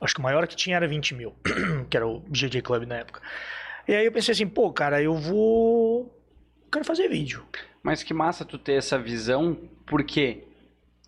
Acho 0.00 0.14
que 0.14 0.20
o 0.20 0.22
maior 0.22 0.46
que 0.46 0.56
tinha 0.56 0.76
era 0.76 0.86
20 0.86 1.14
mil, 1.14 1.34
que 1.88 1.96
era 1.96 2.06
o 2.06 2.20
GJ 2.30 2.60
Club 2.60 2.84
na 2.84 2.96
época. 2.96 3.22
E 3.88 3.94
aí 3.94 4.04
eu 4.06 4.12
pensei 4.12 4.32
assim, 4.32 4.46
pô, 4.46 4.72
cara, 4.72 5.00
eu 5.02 5.14
vou. 5.14 6.12
Quero 6.72 6.84
fazer 6.84 7.08
vídeo. 7.08 7.44
Mas 7.82 8.02
que 8.02 8.12
massa 8.12 8.44
tu 8.44 8.58
ter 8.58 8.74
essa 8.74 8.98
visão, 8.98 9.56
porque 9.86 10.44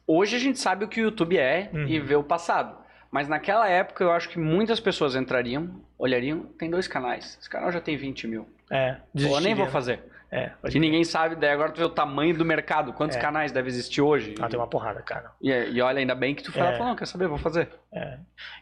hoje 0.07 0.37
a 0.37 0.39
gente 0.39 0.59
sabe 0.59 0.85
o 0.85 0.89
que 0.89 1.01
o 1.01 1.05
YouTube 1.05 1.37
é 1.37 1.71
Uhum. 1.73 1.87
e 1.89 1.99
vê 1.99 2.15
o 2.15 2.23
passado. 2.23 2.77
Mas 3.11 3.27
naquela 3.27 3.69
época 3.69 4.05
eu 4.05 4.13
acho 4.13 4.29
que 4.29 4.39
muitas 4.39 4.79
pessoas 4.79 5.17
entrariam, 5.17 5.81
olhariam, 5.99 6.41
tem 6.59 6.71
dois 6.71 6.87
canais. 6.87 7.37
Esse 7.41 7.49
canal 7.51 7.73
já 7.73 7.81
tem 7.81 7.97
20 7.97 8.27
mil. 8.29 8.47
É, 8.71 8.97
eu 9.15 9.41
nem 9.41 9.55
vou 9.55 9.67
fazer. 9.67 10.01
É, 10.31 10.51
E 10.71 10.79
ninguém 10.79 11.03
sabe, 11.05 11.37
daí 11.37 11.49
agora 11.49 11.73
tu 11.73 11.79
vê 11.79 11.85
o 11.85 11.89
tamanho 11.89 12.37
do 12.37 12.45
mercado, 12.45 12.93
quantos 12.93 13.17
É. 13.17 13.21
canais 13.21 13.51
deve 13.51 13.69
existir 13.69 14.03
hoje. 14.03 14.35
Ah, 14.39 14.47
tem 14.47 14.59
uma 14.59 14.67
porrada, 14.69 15.01
cara. 15.01 15.33
e, 15.41 15.49
e 15.51 15.81
olha, 15.81 16.01
ainda 16.01 16.15
bem 16.15 16.35
que 16.35 16.43
tu 16.43 16.53
foi 16.53 16.61
lá 16.61 16.69
e 16.69 16.75
É. 16.75 16.77
falou, 16.77 16.89
não, 16.91 16.97
quer 16.97 17.07
saber, 17.07 17.27
vou 17.29 17.39
fazer. 17.39 17.71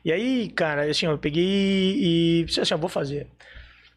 E 0.05 0.13
aí, 0.13 0.49
cara, 0.51 0.89
assim, 0.89 1.07
eu 1.07 1.19
peguei 1.19 1.43
e 1.45 2.47
assim, 2.61 2.73
eu 2.73 2.79
vou 2.79 2.89
fazer. 2.89 3.27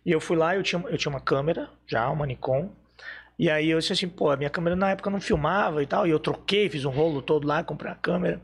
E 0.05 0.11
eu 0.11 0.19
fui 0.19 0.37
lá, 0.37 0.55
eu 0.55 0.63
tinha, 0.63 0.81
eu 0.87 0.97
tinha 0.97 1.11
uma 1.11 1.19
câmera, 1.21 1.69
já, 1.87 2.09
uma 2.09 2.25
Nikon. 2.25 2.71
E 3.37 3.49
aí 3.49 3.69
eu 3.69 3.79
disse 3.79 3.93
assim, 3.93 4.07
pô, 4.09 4.29
a 4.31 4.37
minha 4.37 4.49
câmera 4.49 4.75
na 4.75 4.89
época 4.91 5.09
não 5.09 5.21
filmava 5.21 5.81
e 5.81 5.85
tal. 5.87 6.05
E 6.05 6.09
eu 6.09 6.19
troquei, 6.19 6.69
fiz 6.69 6.83
um 6.85 6.89
rolo 6.89 7.21
todo 7.21 7.47
lá, 7.47 7.63
comprei 7.63 7.91
a 7.91 7.95
câmera. 7.95 8.41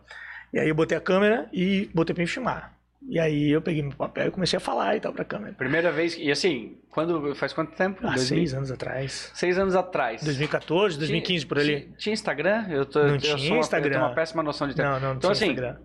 E 0.53 0.59
aí 0.59 0.69
eu 0.69 0.75
botei 0.75 0.97
a 0.97 1.01
câmera 1.01 1.49
e 1.51 1.89
botei 1.93 2.13
pra 2.13 2.21
me 2.23 2.27
filmar. 2.27 2.73
E 3.07 3.19
aí 3.19 3.51
eu 3.51 3.61
peguei 3.61 3.83
meu 3.83 3.91
papel 3.91 4.27
e 4.27 4.31
comecei 4.31 4.57
a 4.57 4.59
falar 4.59 4.95
e 4.95 4.99
tal 4.99 5.13
pra 5.13 5.23
câmera. 5.25 5.53
Primeira 5.53 5.91
vez, 5.91 6.17
e 6.17 6.31
assim, 6.31 6.77
quando, 6.89 7.35
faz 7.35 7.53
quanto 7.53 7.75
tempo? 7.75 8.01
2000? 8.01 8.25
seis 8.25 8.53
anos 8.53 8.71
atrás. 8.71 9.31
Seis 9.35 9.59
anos 9.59 9.75
atrás. 9.75 10.23
2014, 10.23 10.97
2015, 10.97 11.45
por 11.45 11.59
ali. 11.59 11.81
Tinha, 11.81 11.97
tinha 11.97 12.13
Instagram? 12.13 12.65
Eu 12.69 12.85
tô, 12.85 12.99
Não 13.03 13.09
eu 13.09 13.17
tinha 13.19 13.35
uma, 13.35 13.55
Eu 13.57 13.59
Instagram. 13.59 13.91
tenho 13.91 14.03
uma 14.05 14.15
péssima 14.15 14.41
noção 14.41 14.67
de 14.67 14.75
tempo. 14.75 14.87
Não, 14.89 14.99
não, 14.99 15.09
não 15.09 15.15
Então, 15.17 15.31
tinha 15.33 15.51
assim, 15.51 15.51
Instagram. 15.53 15.77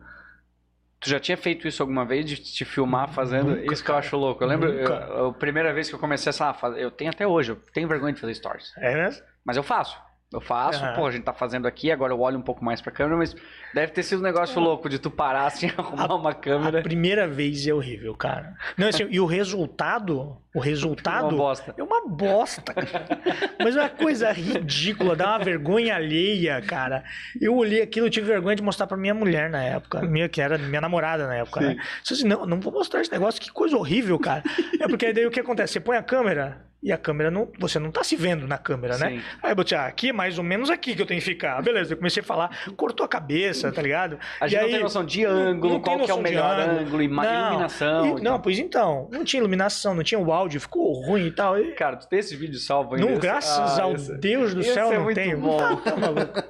Tu 1.00 1.08
já 1.08 1.18
tinha 1.18 1.36
feito 1.36 1.66
isso 1.66 1.82
alguma 1.82 2.04
vez, 2.04 2.26
de 2.26 2.36
te 2.36 2.64
filmar 2.64 3.08
fazendo? 3.08 3.56
Nunca, 3.56 3.72
isso 3.72 3.82
que 3.82 3.90
eu 3.90 3.96
acho 3.96 4.16
louco. 4.18 4.44
Eu 4.44 4.48
lembro, 4.48 4.68
eu- 4.68 5.28
a 5.28 5.32
primeira 5.32 5.72
vez 5.72 5.88
que 5.88 5.94
eu 5.94 5.98
comecei 5.98 6.28
essa 6.28 6.52
fazer, 6.52 6.82
eu 6.82 6.90
tenho 6.90 7.10
até 7.10 7.26
hoje, 7.26 7.52
eu 7.52 7.56
tenho 7.72 7.88
vergonha 7.88 8.12
de 8.12 8.20
fazer 8.20 8.34
stories. 8.34 8.72
É 8.76 8.94
mesmo? 8.94 9.24
Mas 9.44 9.56
eu 9.56 9.62
faço. 9.62 9.98
Eu 10.32 10.40
faço, 10.40 10.84
Aham. 10.84 10.94
pô, 10.94 11.06
a 11.06 11.10
gente 11.10 11.24
tá 11.24 11.32
fazendo 11.32 11.66
aqui, 11.66 11.90
agora 11.90 12.12
eu 12.12 12.20
olho 12.20 12.38
um 12.38 12.42
pouco 12.42 12.64
mais 12.64 12.80
pra 12.80 12.92
câmera, 12.92 13.16
mas 13.16 13.34
deve 13.74 13.90
ter 13.92 14.04
sido 14.04 14.20
um 14.20 14.22
negócio 14.22 14.60
louco 14.60 14.88
de 14.88 14.96
tu 15.00 15.10
parar 15.10 15.46
assim, 15.46 15.66
arrumar 15.76 16.14
uma 16.14 16.30
A 16.30 16.34
câmera. 16.34 16.82
primeira 16.82 17.26
vez 17.26 17.66
é 17.66 17.74
horrível, 17.74 18.14
cara. 18.14 18.54
Não, 18.78 18.86
assim, 18.86 19.08
e 19.10 19.18
o 19.18 19.26
resultado, 19.26 20.36
o 20.54 20.58
Uma 20.58 20.64
resultado 20.64 21.36
bosta. 21.36 21.74
é 21.76 21.82
uma 21.82 22.06
bosta, 22.08 22.62
cara. 22.74 23.20
Mas 23.62 23.76
é 23.76 23.80
uma 23.80 23.88
coisa 23.88 24.32
ridícula, 24.32 25.14
dá 25.14 25.28
uma 25.36 25.44
vergonha 25.44 25.94
alheia, 25.94 26.60
cara. 26.60 27.04
Eu 27.40 27.54
olhei 27.56 27.82
aquilo, 27.82 28.06
eu 28.06 28.10
tive 28.10 28.26
vergonha 28.26 28.56
de 28.56 28.62
mostrar 28.62 28.86
pra 28.86 28.96
minha 28.96 29.14
mulher 29.14 29.48
na 29.48 29.62
época, 29.62 30.02
minha, 30.02 30.28
que 30.28 30.40
era 30.40 30.58
minha 30.58 30.80
namorada 30.80 31.26
na 31.26 31.36
época, 31.36 31.60
né? 31.60 31.76
Disse 32.02 32.14
assim, 32.14 32.24
não, 32.28 32.44
não 32.46 32.60
vou 32.60 32.72
mostrar 32.72 33.00
esse 33.00 33.12
negócio, 33.12 33.40
que 33.40 33.50
coisa 33.50 33.76
horrível, 33.76 34.18
cara. 34.18 34.42
É 34.80 34.88
porque 34.88 35.12
daí 35.12 35.26
o 35.26 35.30
que 35.30 35.40
acontece? 35.40 35.74
Você 35.74 35.80
põe 35.80 35.96
a 35.96 36.02
câmera 36.02 36.68
e 36.82 36.90
a 36.90 36.96
câmera 36.96 37.30
não, 37.30 37.46
você 37.58 37.78
não 37.78 37.90
tá 37.90 38.02
se 38.02 38.16
vendo 38.16 38.46
na 38.48 38.56
câmera, 38.56 38.96
né? 38.96 39.10
Sim. 39.10 39.20
Aí 39.42 39.52
eu 39.52 39.56
botei, 39.56 39.76
ah, 39.76 39.84
aqui 39.84 40.08
é 40.08 40.12
mais 40.14 40.38
ou 40.38 40.44
menos 40.44 40.70
aqui 40.70 40.96
que 40.96 41.02
eu 41.02 41.04
tenho 41.04 41.20
que 41.20 41.26
ficar. 41.26 41.60
Beleza, 41.62 41.92
eu 41.92 41.96
comecei 41.98 42.22
a 42.22 42.24
falar, 42.24 42.58
cortou 42.74 43.04
a 43.04 43.08
cabeça, 43.08 43.70
tá 43.70 43.82
ligado? 43.82 44.18
A 44.40 44.48
gente 44.48 44.56
E 44.56 44.60
não 44.60 44.66
aí- 44.66 44.72
tem 44.72 44.82
noção 44.82 45.04
de 45.04 45.22
ângulo, 45.26 45.74
não 45.74 45.80
tem 45.82 45.94
qual 45.94 46.06
que 46.06 46.10
é 46.10 46.14
o 46.14 46.22
melhor 46.22 46.58
ângulo. 46.58 46.80
ângulo, 46.80 47.08
Não, 47.14 47.48
iluminação. 47.50 48.06
E- 48.06 48.08
e 48.08 48.24
não, 48.24 48.32
tal. 48.32 48.40
pois 48.40 48.58
então, 48.58 49.08
não 49.12 49.24
tinha 49.24 49.40
iluminação, 49.40 49.94
não 49.94 50.02
tinha 50.02 50.18
o 50.18 50.32
áudio, 50.40 50.60
ficou 50.60 50.92
ruim 51.04 51.26
e 51.26 51.30
tal. 51.30 51.58
E- 51.58 51.72
Cara, 51.72 51.96
tu 51.96 52.08
tem 52.08 52.18
esse 52.18 52.34
vídeo 52.36 52.58
salvo 52.58 52.94
ainda? 52.94 53.06
Não, 53.08 53.18
graças 53.18 53.78
Ah, 53.78 53.82
ao 53.82 53.94
esse- 53.94 54.16
Deus 54.18 54.54
do 54.54 54.60
esse 54.60 54.72
céu, 54.74 54.92
é 54.92 54.98
não 54.98 55.12
tenho. 55.14 55.40
bom. 55.40 55.56
Tá 55.76 55.96
maluco. 55.96 56.42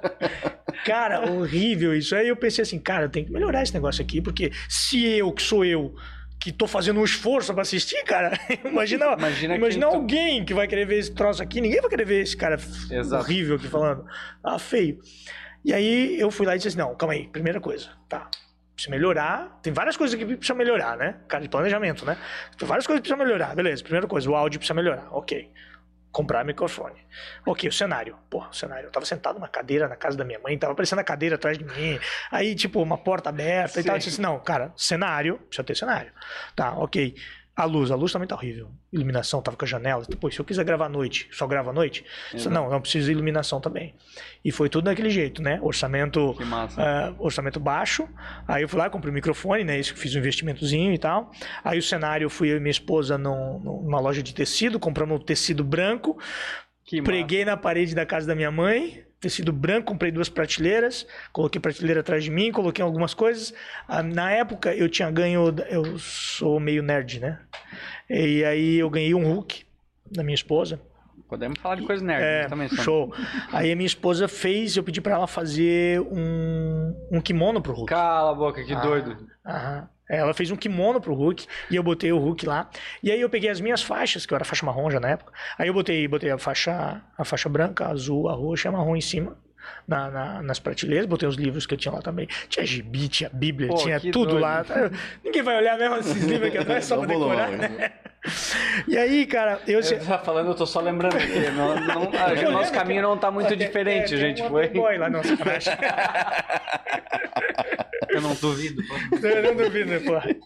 Cara, 0.84 1.30
horrível 1.30 1.94
isso. 1.94 2.14
Aí 2.14 2.28
eu 2.28 2.36
pensei 2.36 2.62
assim, 2.62 2.78
cara, 2.78 3.04
eu 3.04 3.08
tenho 3.10 3.26
que 3.26 3.32
melhorar 3.32 3.62
esse 3.62 3.74
negócio 3.74 4.02
aqui, 4.02 4.20
porque 4.20 4.50
se 4.68 5.04
eu, 5.04 5.30
que 5.32 5.42
sou 5.42 5.64
eu, 5.64 5.94
que 6.40 6.50
tô 6.50 6.66
fazendo 6.66 6.98
um 7.00 7.04
esforço 7.04 7.52
pra 7.52 7.62
assistir, 7.62 8.02
cara, 8.04 8.32
imagina, 8.64 9.04
Imagina 9.18 9.56
imagina 9.56 9.86
quem 9.86 9.94
tu- 9.94 10.00
alguém 10.00 10.44
que 10.44 10.54
vai 10.54 10.66
querer 10.66 10.86
ver 10.86 10.98
esse 10.98 11.12
troço 11.12 11.42
aqui. 11.42 11.60
Ninguém 11.60 11.80
vai 11.80 11.90
querer 11.90 12.06
ver 12.06 12.22
esse 12.22 12.36
cara 12.36 12.56
Exato. 12.90 13.22
horrível 13.22 13.56
aqui 13.56 13.68
falando. 13.68 14.04
Ah, 14.42 14.58
feio. 14.58 14.98
E 15.62 15.74
aí 15.74 16.18
eu 16.18 16.30
fui 16.30 16.46
lá 16.46 16.54
e 16.54 16.58
disse 16.58 16.68
assim, 16.68 16.78
não, 16.78 16.94
calma 16.94 17.12
aí, 17.12 17.28
primeira 17.28 17.60
coisa, 17.60 17.88
tá. 18.08 18.30
Precisa 18.80 18.90
melhorar. 18.90 19.58
Tem 19.62 19.72
várias 19.72 19.94
coisas 19.94 20.18
que 20.18 20.24
precisa 20.24 20.54
melhorar, 20.54 20.96
né? 20.96 21.16
Cara, 21.28 21.42
de 21.42 21.50
planejamento, 21.50 22.06
né? 22.06 22.16
Tem 22.56 22.66
várias 22.66 22.86
coisas 22.86 23.00
que 23.02 23.08
precisa 23.08 23.22
melhorar. 23.22 23.54
Beleza, 23.54 23.82
primeira 23.82 24.06
coisa, 24.06 24.30
o 24.30 24.34
áudio 24.34 24.58
precisa 24.58 24.72
melhorar. 24.72 25.06
Ok. 25.10 25.50
Comprar 26.10 26.44
microfone. 26.44 26.98
Ok, 27.46 27.68
o 27.68 27.72
cenário. 27.72 28.16
Porra, 28.30 28.48
o 28.48 28.54
cenário. 28.54 28.86
Eu 28.86 28.90
tava 28.90 29.04
sentado 29.04 29.34
numa 29.34 29.48
cadeira 29.48 29.86
na 29.86 29.96
casa 29.96 30.16
da 30.16 30.24
minha 30.24 30.38
mãe, 30.38 30.58
tava 30.58 30.72
aparecendo 30.72 30.98
a 30.98 31.04
cadeira 31.04 31.34
atrás 31.34 31.58
de 31.58 31.64
mim. 31.64 32.00
Aí, 32.30 32.54
tipo, 32.54 32.82
uma 32.82 32.96
porta 32.96 33.28
aberta 33.28 33.78
e 33.78 33.82
Sim. 33.82 33.86
tal. 33.86 33.96
Eu 33.96 33.98
disse 33.98 34.10
assim, 34.10 34.22
não, 34.22 34.40
cara, 34.40 34.72
cenário, 34.74 35.36
precisa 35.36 35.62
ter 35.62 35.76
cenário. 35.76 36.10
Tá, 36.56 36.72
ok. 36.72 37.14
A 37.56 37.64
luz, 37.64 37.90
a 37.90 37.94
luz 37.94 38.10
também 38.12 38.26
tá 38.26 38.34
horrível. 38.34 38.70
Iluminação, 38.92 39.42
tava 39.42 39.56
com 39.56 39.64
a 39.64 39.68
janela. 39.68 40.02
Pô, 40.18 40.30
se 40.30 40.38
eu 40.38 40.44
quiser 40.44 40.64
gravar 40.64 40.86
à 40.86 40.88
noite, 40.88 41.28
só 41.30 41.46
gravo 41.46 41.68
à 41.68 41.72
noite? 41.72 42.04
Exato. 42.32 42.48
Não, 42.54 42.70
não 42.70 42.80
precisa 42.80 43.06
de 43.06 43.12
iluminação 43.12 43.60
também. 43.60 43.94
E 44.42 44.50
foi 44.50 44.68
tudo 44.70 44.84
daquele 44.84 45.10
jeito, 45.10 45.42
né? 45.42 45.58
Orçamento 45.60 46.34
massa. 46.46 46.80
ah, 46.80 47.14
orçamento 47.18 47.60
baixo. 47.60 48.08
Aí 48.48 48.62
eu 48.62 48.68
fui 48.68 48.78
lá, 48.78 48.88
comprei 48.88 49.10
o 49.10 49.14
microfone, 49.14 49.62
né? 49.64 49.78
Isso 49.78 49.92
que 49.92 50.00
fiz 50.00 50.14
um 50.14 50.18
investimentozinho 50.20 50.92
e 50.94 50.98
tal. 50.98 51.30
Aí 51.62 51.78
o 51.78 51.82
cenário, 51.82 52.24
eu 52.24 52.30
fui 52.30 52.50
eu 52.50 52.56
e 52.56 52.60
minha 52.60 52.70
esposa 52.70 53.18
num- 53.18 53.58
numa 53.58 54.00
loja 54.00 54.22
de 54.22 54.32
tecido, 54.34 54.78
compramos 54.80 55.20
um 55.20 55.22
tecido 55.22 55.62
branco, 55.62 56.18
Que 56.86 56.96
massa. 57.00 57.10
preguei 57.10 57.44
na 57.44 57.56
parede 57.58 57.94
da 57.94 58.06
casa 58.06 58.26
da 58.26 58.34
minha 58.34 58.50
mãe, 58.50 59.04
tecido 59.20 59.52
branco, 59.52 59.86
comprei 59.92 60.10
duas 60.10 60.28
prateleiras, 60.28 61.06
coloquei 61.32 61.60
prateleira 61.60 62.00
atrás 62.00 62.24
de 62.24 62.30
mim, 62.30 62.50
coloquei 62.50 62.82
algumas 62.82 63.12
coisas. 63.14 63.52
Ah, 63.86 64.02
Na 64.02 64.30
época 64.32 64.74
eu 64.74 64.88
tinha 64.88 65.10
ganho, 65.10 65.54
eu 65.68 65.98
sou 65.98 66.58
meio 66.58 66.82
nerd, 66.82 67.20
né? 67.20 67.38
E 68.08 68.44
aí 68.44 68.76
eu 68.78 68.88
ganhei 68.88 69.14
um 69.14 69.24
Hulk 69.24 69.64
da 70.10 70.22
minha 70.22 70.34
esposa. 70.34 70.80
Podemos 71.28 71.60
falar 71.60 71.76
de 71.76 71.82
coisa 71.86 72.04
nerd 72.04 72.24
É, 72.24 72.48
também. 72.48 72.68
somos. 72.68 72.82
show. 72.84 73.14
Aí 73.52 73.70
a 73.70 73.76
minha 73.76 73.86
esposa 73.86 74.26
fez, 74.26 74.76
eu 74.76 74.82
pedi 74.82 75.00
pra 75.00 75.14
ela 75.14 75.28
fazer 75.28 76.00
um, 76.00 76.96
um 77.12 77.20
kimono 77.20 77.62
pro 77.62 77.72
Hulk. 77.72 77.88
Cala 77.88 78.32
a 78.32 78.34
boca, 78.34 78.64
que 78.64 78.72
Ah. 78.72 78.80
doido. 78.80 79.16
Aham. 79.46 79.88
É, 80.10 80.18
Ela 80.18 80.34
fez 80.34 80.50
um 80.50 80.56
kimono 80.56 81.00
pro 81.00 81.14
Hulk 81.14 81.46
e 81.70 81.76
eu 81.76 81.82
botei 81.82 82.12
o 82.12 82.18
Hulk 82.18 82.44
lá. 82.44 82.68
E 83.02 83.10
aí 83.12 83.20
eu 83.20 83.30
peguei 83.30 83.48
as 83.48 83.60
minhas 83.60 83.80
faixas, 83.82 84.26
que 84.26 84.34
eu 84.34 84.36
era 84.36 84.44
faixa 84.44 84.66
marrom 84.66 84.90
já 84.90 84.98
na 85.00 85.08
época. 85.10 85.32
Aí 85.56 85.68
eu 85.68 85.74
botei, 85.74 86.06
botei 86.08 86.30
a 86.30 86.36
faixa, 86.38 87.00
a 87.16 87.24
faixa 87.24 87.48
branca, 87.48 87.86
a 87.86 87.90
azul, 87.90 88.28
a 88.28 88.32
roxa 88.34 88.66
e 88.66 88.68
a 88.68 88.72
marrom 88.72 88.96
em 88.96 89.00
cima. 89.00 89.36
na, 89.86 90.10
na- 90.10 90.42
nas 90.42 90.58
prateleiras, 90.58 91.06
botei 91.06 91.28
os 91.28 91.36
livros 91.36 91.64
que 91.66 91.74
eu 91.74 91.78
tinha 91.78 91.92
lá 91.92 92.00
também. 92.02 92.26
Tinha 92.48 92.64
gibi, 92.66 93.08
tinha 93.08 93.30
bíblia, 93.32 93.68
Pô, 93.68 93.74
tinha 93.76 94.00
tudo 94.00 94.30
doido. 94.30 94.40
lá. 94.40 94.64
Ninguém 95.24 95.42
vai 95.42 95.56
olhar 95.58 95.78
mesmo 95.78 95.96
esses 95.98 96.24
livros 96.24 96.48
aqui 96.48 96.58
atrás 96.58 96.84
só 96.86 96.96
um 96.96 97.06
pra 97.06 97.14
decorar, 97.14 97.50
né? 97.50 97.92
E 98.88 98.96
aí, 98.98 99.24
cara, 99.26 99.60
eu... 99.66 99.82
Você 99.82 99.96
tá 99.96 100.18
falando, 100.18 100.48
eu 100.48 100.54
tô 100.54 100.66
só 100.66 100.80
lembrando 100.80 101.16
aqui. 101.16 101.50
Não, 101.50 101.74
não, 101.78 102.02
a- 102.20 102.32
Eu 102.34 102.50
nosso 102.50 102.72
caminho 102.72 103.02
não 103.02 103.16
tá 103.18 103.30
muito 103.30 103.52
É, 103.52 103.56
diferente, 103.56 104.14
é, 104.14 104.18
gente. 104.18 104.40
uma 104.42 104.50
Foi. 104.50 104.68
Playboy 104.68 104.96
lá, 104.98 105.22
sacanagem. 105.22 105.72
Eu 108.10 108.20
não 108.20 108.34
duvido. 108.34 108.82
Eu 109.22 109.42
não 109.42 109.56
duvido, 109.56 110.00
porra. 110.04 110.36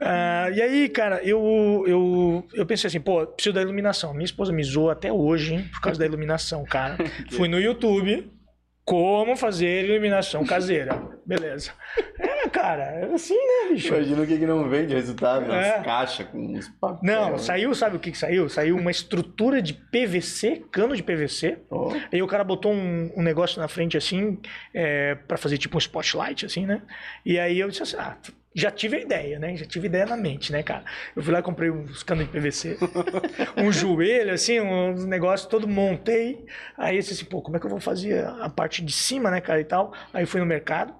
Ah, 0.00 0.48
e 0.54 0.62
aí, 0.62 0.88
cara, 0.88 1.20
eu, 1.24 1.84
eu, 1.86 2.46
eu 2.54 2.64
pensei 2.64 2.86
assim, 2.86 3.00
pô, 3.00 3.26
preciso 3.26 3.54
da 3.54 3.60
iluminação. 3.60 4.12
Minha 4.12 4.24
esposa 4.24 4.52
me 4.52 4.62
zoa 4.62 4.92
até 4.92 5.12
hoje, 5.12 5.54
hein, 5.54 5.68
por 5.72 5.80
causa 5.80 5.98
da 5.98 6.06
iluminação, 6.06 6.64
cara. 6.64 6.96
Fui 7.32 7.48
no 7.48 7.58
YouTube, 7.58 8.30
como 8.88 9.36
fazer 9.36 9.84
iluminação 9.84 10.46
caseira. 10.46 10.98
Beleza. 11.26 11.72
É, 12.18 12.48
cara, 12.48 12.84
é 12.84 13.04
assim, 13.12 13.34
né, 13.36 13.72
bicho? 13.74 13.88
Imagina 13.94 14.22
o 14.22 14.26
que, 14.26 14.38
que 14.38 14.46
não 14.46 14.66
vem 14.66 14.86
de 14.86 14.94
resultado. 14.94 15.44
Umas 15.44 15.66
É. 15.66 15.82
caixas 15.82 16.26
com 16.28 16.38
uns 16.38 16.68
papéis. 16.80 17.02
Não, 17.02 17.36
saiu, 17.36 17.74
sabe 17.74 17.96
o 17.96 18.00
que, 18.00 18.10
que 18.10 18.16
saiu? 18.16 18.48
Saiu 18.48 18.76
uma 18.78 18.90
estrutura 18.90 19.60
de 19.60 19.74
PVC, 19.74 20.64
cano 20.72 20.96
de 20.96 21.02
PVC. 21.02 21.58
Ó, 21.70 21.92
Aí 22.10 22.22
o 22.22 22.26
cara 22.26 22.42
botou 22.42 22.72
um, 22.72 23.12
um 23.14 23.22
negócio 23.22 23.60
na 23.60 23.68
frente 23.68 23.94
assim, 23.98 24.38
é, 24.72 25.14
para 25.16 25.36
fazer 25.36 25.58
tipo 25.58 25.76
um 25.76 25.78
spotlight, 25.78 26.46
assim, 26.46 26.64
né? 26.64 26.80
E 27.26 27.38
aí 27.38 27.60
eu 27.60 27.68
disse 27.68 27.82
assim, 27.82 27.96
ah, 27.98 28.16
já 28.54 28.70
tive 28.70 28.96
a 28.96 29.00
ideia, 29.00 29.38
né? 29.38 29.56
Já 29.56 29.64
tive 29.66 29.86
ideia 29.86 30.06
na 30.06 30.16
mente, 30.16 30.50
né, 30.52 30.62
cara? 30.62 30.84
Eu 31.14 31.22
fui 31.22 31.32
lá 31.32 31.38
e 31.40 31.42
comprei 31.42 31.70
uns 31.70 32.02
canos 32.02 32.24
de 32.24 32.30
PVC, 32.30 32.76
um 33.56 33.70
joelho, 33.70 34.32
assim, 34.32 34.60
uns 34.60 35.04
negócios, 35.04 35.48
todo 35.48 35.68
montei. 35.68 36.44
Aí 36.76 36.96
eu 36.96 37.00
disse 37.00 37.12
assim, 37.14 37.24
pô, 37.24 37.40
como 37.42 37.56
é 37.56 37.60
que 37.60 37.66
eu 37.66 37.70
vou 37.70 37.80
fazer 37.80 38.24
a 38.26 38.48
parte 38.48 38.82
de 38.84 38.92
cima, 38.92 39.30
né, 39.30 39.40
cara, 39.40 39.60
e 39.60 39.64
tal? 39.64 39.92
Aí 40.12 40.26
fui 40.26 40.40
no 40.40 40.46
mercado, 40.46 40.92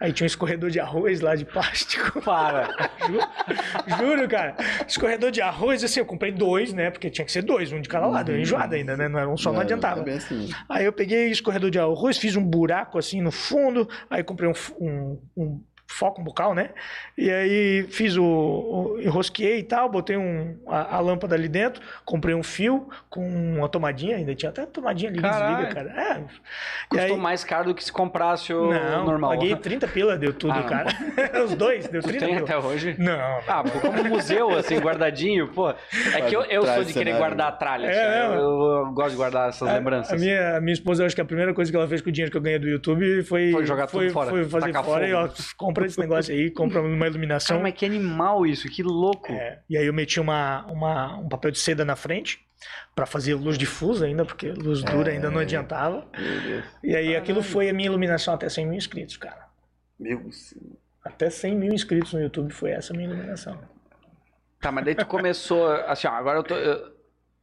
aí 0.00 0.12
tinha 0.12 0.24
um 0.24 0.26
escorredor 0.26 0.70
de 0.70 0.80
arroz 0.80 1.20
lá 1.20 1.34
de 1.34 1.44
plástico. 1.44 2.20
Para. 2.22 2.68
Ju- 3.06 3.96
Juro, 3.98 4.28
cara. 4.28 4.56
Escorredor 4.86 5.30
de 5.30 5.40
arroz, 5.40 5.82
assim, 5.84 6.00
eu 6.00 6.06
comprei 6.06 6.32
dois, 6.32 6.72
né? 6.72 6.90
Porque 6.90 7.08
tinha 7.10 7.24
que 7.24 7.32
ser 7.32 7.42
dois, 7.42 7.72
um 7.72 7.80
de 7.80 7.88
cada 7.88 8.06
lado. 8.06 8.32
Eu 8.32 8.38
enjoado 8.38 8.74
ainda, 8.74 8.96
né? 8.96 9.08
Não 9.08 9.18
era 9.18 9.28
um 9.28 9.36
só, 9.36 9.52
não, 9.52 9.60
adiantava. 9.60 10.08
É 10.10 10.14
assim. 10.14 10.50
Aí 10.68 10.84
eu 10.84 10.92
peguei 10.92 11.30
escorredor 11.30 11.70
de 11.70 11.78
arroz, 11.78 12.18
fiz 12.18 12.36
um 12.36 12.44
buraco 12.44 12.98
assim 12.98 13.20
no 13.22 13.30
fundo, 13.32 13.88
aí 14.10 14.22
comprei 14.22 14.48
um, 14.50 14.54
um, 14.80 15.20
um 15.36 15.64
foco 15.90 16.22
bucal, 16.22 16.54
né? 16.54 16.70
E 17.16 17.30
aí 17.30 17.82
fiz 17.90 18.16
o, 18.16 18.22
o 18.24 19.00
enrosqueei 19.00 19.58
e 19.60 19.62
tal, 19.62 19.88
botei 19.88 20.16
um, 20.18 20.56
a, 20.68 20.96
a 20.96 21.00
lâmpada 21.00 21.34
ali 21.34 21.48
dentro, 21.48 21.82
comprei 22.04 22.34
um 22.34 22.42
fio 22.42 22.88
com 23.08 23.26
uma 23.56 23.68
tomadinha, 23.68 24.16
ainda 24.16 24.34
tinha 24.34 24.50
até 24.50 24.66
tomadinha 24.66 25.10
ali, 25.10 25.20
Caralho. 25.20 25.56
desliga, 25.66 25.74
cara. 25.74 26.00
É. 26.12 26.24
Custou 26.88 27.16
aí, 27.16 27.20
mais 27.20 27.42
caro 27.42 27.64
do 27.68 27.74
que 27.74 27.82
se 27.82 27.90
comprasse 27.90 28.52
o 28.52 28.70
não, 28.72 29.04
normal. 29.06 29.30
paguei 29.30 29.56
30 29.56 29.88
pila, 29.88 30.16
deu 30.18 30.32
tudo, 30.32 30.52
Ah, 30.52 30.62
cara. 30.62 30.88
Os 31.44 31.54
dois, 31.54 31.88
deu 31.88 32.02
Tu 32.02 32.08
30 32.08 32.24
tem 32.26 32.34
pila. 32.36 32.46
até 32.46 32.58
hoje? 32.58 32.94
Não, 32.98 33.18
Ah, 33.48 33.64
pô, 33.64 33.80
como 33.80 34.04
museu, 34.04 34.50
assim, 34.56 34.78
guardadinho, 34.78 35.48
pô. 35.48 35.70
É 35.70 36.20
que 36.28 36.36
eu, 36.36 36.42
eu 36.42 36.64
sou 36.66 36.84
de 36.84 36.92
querer 36.92 37.16
guardar 37.16 37.58
tralhas. 37.58 37.96
É, 37.96 38.24
eu, 38.24 38.28
não. 38.28 38.34
eu- 38.34 38.68
eu 38.86 38.92
gosto 38.92 39.10
de 39.12 39.16
guardar 39.16 39.48
essas 39.48 39.66
A- 39.66 39.72
lembranças. 39.74 40.12
A 40.12 40.16
minha, 40.22 40.56
a 40.58 40.60
minha 40.60 40.74
esposa, 40.74 41.02
eu 41.02 41.06
acho 41.06 41.14
que 41.14 41.20
a 41.20 41.24
primeira 41.24 41.54
coisa 41.54 41.70
que 41.70 41.76
ela 41.76 41.88
fez 41.88 42.00
com 42.02 42.10
o 42.10 42.12
dinheiro 42.12 42.30
que 42.30 42.36
eu 42.36 42.42
ganhei 42.42 42.58
do 42.58 42.68
YouTube 42.68 43.22
foi, 43.24 43.50
Foi 43.52 43.64
jogar 43.66 43.86
tudo 43.86 44.00
foi, 44.00 44.10
fora, 44.10 44.30
foi 44.30 44.44
fazer 44.44 44.72
fora 44.74 45.08
e 45.08 45.14
ó, 45.14 45.28
fogo. 45.28 45.77
Compra 45.78 45.86
esse 45.86 45.98
negócio 46.00 46.34
aí, 46.34 46.50
compra 46.50 46.80
uma 46.82 47.06
iluminação. 47.06 47.56
Cara, 47.56 47.62
mas 47.68 47.74
que 47.78 47.86
animal 47.86 48.46
isso, 48.46 48.68
que 48.68 48.82
louco. 48.82 49.32
É, 49.32 49.60
e 49.68 49.76
aí 49.76 49.86
eu 49.86 49.92
meti 49.92 50.20
uma, 50.20 50.64
uma, 50.66 51.16
um 51.18 51.28
papel 51.28 51.50
de 51.50 51.58
seda 51.58 51.84
na 51.84 51.96
frente 51.96 52.40
pra 52.94 53.06
fazer 53.06 53.34
luz 53.34 53.56
difusa 53.56 54.06
ainda, 54.06 54.24
porque 54.24 54.50
luz 54.50 54.82
dura 54.82 55.12
ainda 55.12 55.30
não 55.30 55.38
adiantava. 55.40 56.06
Meu 56.18 56.40
Deus. 56.40 56.64
E 56.82 56.94
aí 56.96 57.16
aquilo 57.16 57.42
foi 57.42 57.68
a 57.68 57.72
minha 57.72 57.86
iluminação 57.86 58.34
até 58.34 58.48
100 58.48 58.66
mil 58.66 58.76
inscritos, 58.76 59.16
cara. 59.16 59.46
Meu 59.98 60.18
Deus. 60.20 60.54
Até 61.04 61.30
100 61.30 61.54
mil 61.54 61.72
inscritos 61.72 62.12
no 62.12 62.20
YouTube 62.20 62.52
foi 62.52 62.70
essa 62.72 62.92
a 62.92 62.96
minha 62.96 63.08
iluminação. 63.08 63.58
Tá, 64.60 64.72
mas 64.72 64.84
daí 64.84 64.94
tu 64.94 65.06
começou, 65.06 65.70
assim, 65.70 66.08
ó, 66.08 66.10
agora 66.10 66.38
eu 66.38 66.42
tô... 66.42 66.54
eu- 66.54 66.97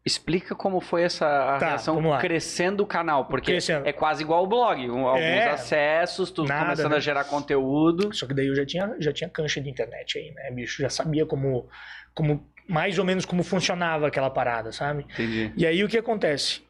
Explica 0.06 0.53
como 0.53 0.80
foi 0.80 1.01
essa 1.01 1.26
a 1.56 1.58
Tá, 1.58 1.68
reação 1.70 1.99
crescendo 2.20 2.84
o 2.84 2.86
canal, 2.86 3.26
porque 3.26 3.53
Crescendo. 3.53 3.88
é 3.88 3.91
quase 3.91 4.22
igual 4.22 4.43
o 4.43 4.47
blog, 4.47 4.88
um- 4.89 5.08
alguns 5.08 5.22
É. 5.24 5.49
acessos, 5.49 6.30
tu 6.30 6.43
Nada, 6.43 6.64
começando 6.66 6.91
né? 6.91 6.97
a 6.97 6.99
gerar 6.99 7.24
conteúdo. 7.24 8.14
Só 8.16 8.28
que 8.28 8.34
daí 8.36 8.45
eu 8.45 8.56
já 8.56 8.64
tinha, 8.66 8.95
já 8.99 9.12
tinha 9.12 9.28
cancha 9.30 9.60
de 9.60 9.68
internet 9.68 10.20
aí, 10.20 10.32
né, 10.32 10.51
bicho? 10.51 10.80
Já 10.82 10.89
sabia 10.91 11.26
como, 11.26 11.68
como 12.14 12.47
mais 12.68 12.99
ou 12.99 13.06
menos 13.06 13.26
como 13.26 13.41
funcionava 13.43 14.08
aquela 14.08 14.30
parada, 14.30 14.72
sabe? 14.72 15.08
Entendi. 15.12 15.51
E 15.58 15.66
aí 15.66 15.84
o 15.84 15.88
que 15.88 15.97
acontece? 15.97 16.62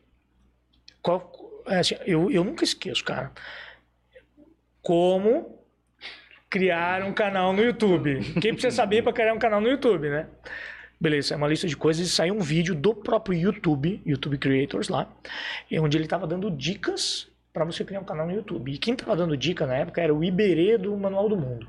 Qual- 1.02 1.30
é 1.68 1.80
assim, 1.80 1.96
eu, 2.06 2.32
eu 2.32 2.44
nunca 2.44 2.64
esqueço, 2.64 3.04
cara. 3.04 3.32
Como 4.82 5.60
criar 6.50 7.04
um 7.04 7.12
canal 7.12 7.52
no 7.52 7.62
YouTube. 7.62 8.20
Quem 8.40 8.54
precisa 8.54 8.72
saber 8.76 9.04
para 9.04 9.12
criar 9.12 9.34
um 9.34 9.40
canal 9.40 9.60
no 9.60 9.68
YouTube, 9.68 10.10
né? 10.10 10.28
Beleza, 11.00 11.34
é 11.34 11.38
uma 11.38 11.48
lista 11.48 11.68
de 11.68 11.76
coisas 11.76 12.08
e 12.08 12.10
saiu 12.10 12.34
um 12.36 12.40
vídeo 12.40 12.74
do 12.74 12.94
próprio 12.94 13.38
YouTube, 13.38 14.02
YouTube 14.06 14.38
Creators 14.38 14.88
lá, 14.90 15.08
onde 15.80 15.98
ele 15.98 16.06
estava 16.06 16.26
dando 16.26 16.50
dicas 16.50 17.28
para 17.54 17.66
você 17.66 17.84
criar 17.84 18.00
um 18.00 18.04
canal 18.06 18.26
no 18.26 18.34
YouTube. 18.34 18.72
E 18.72 18.78
quem 18.78 18.94
estava 18.94 19.16
dando 19.16 19.36
dica 19.36 19.66
na 19.66 19.76
época 19.76 20.02
era 20.02 20.14
o 20.14 20.24
Iberê 20.24 20.78
do 20.78 20.96
Manual 20.96 21.28
do 21.30 21.38
Mundo. 21.38 21.68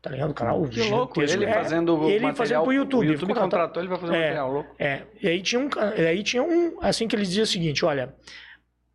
Tá 0.00 0.10
ligado? 0.10 0.30
O 0.30 0.34
canal 0.34 0.62
Que 0.68 0.82
louco, 0.90 1.22
ele 1.22 1.44
É, 1.44 1.52
fazendo 1.54 1.96
o 1.96 2.08
ele 2.10 2.20
material, 2.20 2.34
fazendo 2.36 2.62
pro 2.64 2.72
YouTube. 2.72 3.08
O 3.08 3.12
YouTube 3.12 3.34
Contratou- 3.34 3.82
ele 3.82 3.88
pra 3.88 3.98
fazer 3.98 4.14
É. 4.14 4.20
material 4.20 4.52
louco. 4.52 4.74
é, 4.78 5.02
e 5.22 5.28
aí 5.28 5.40
tinha 5.42 5.60
um, 5.60 5.68
aí 6.08 6.22
tinha 6.22 6.42
um, 6.42 6.78
assim 6.82 7.06
que 7.06 7.14
ele 7.14 7.22
dizia 7.22 7.44
o 7.44 7.46
seguinte, 7.46 7.84
olha, 7.84 8.12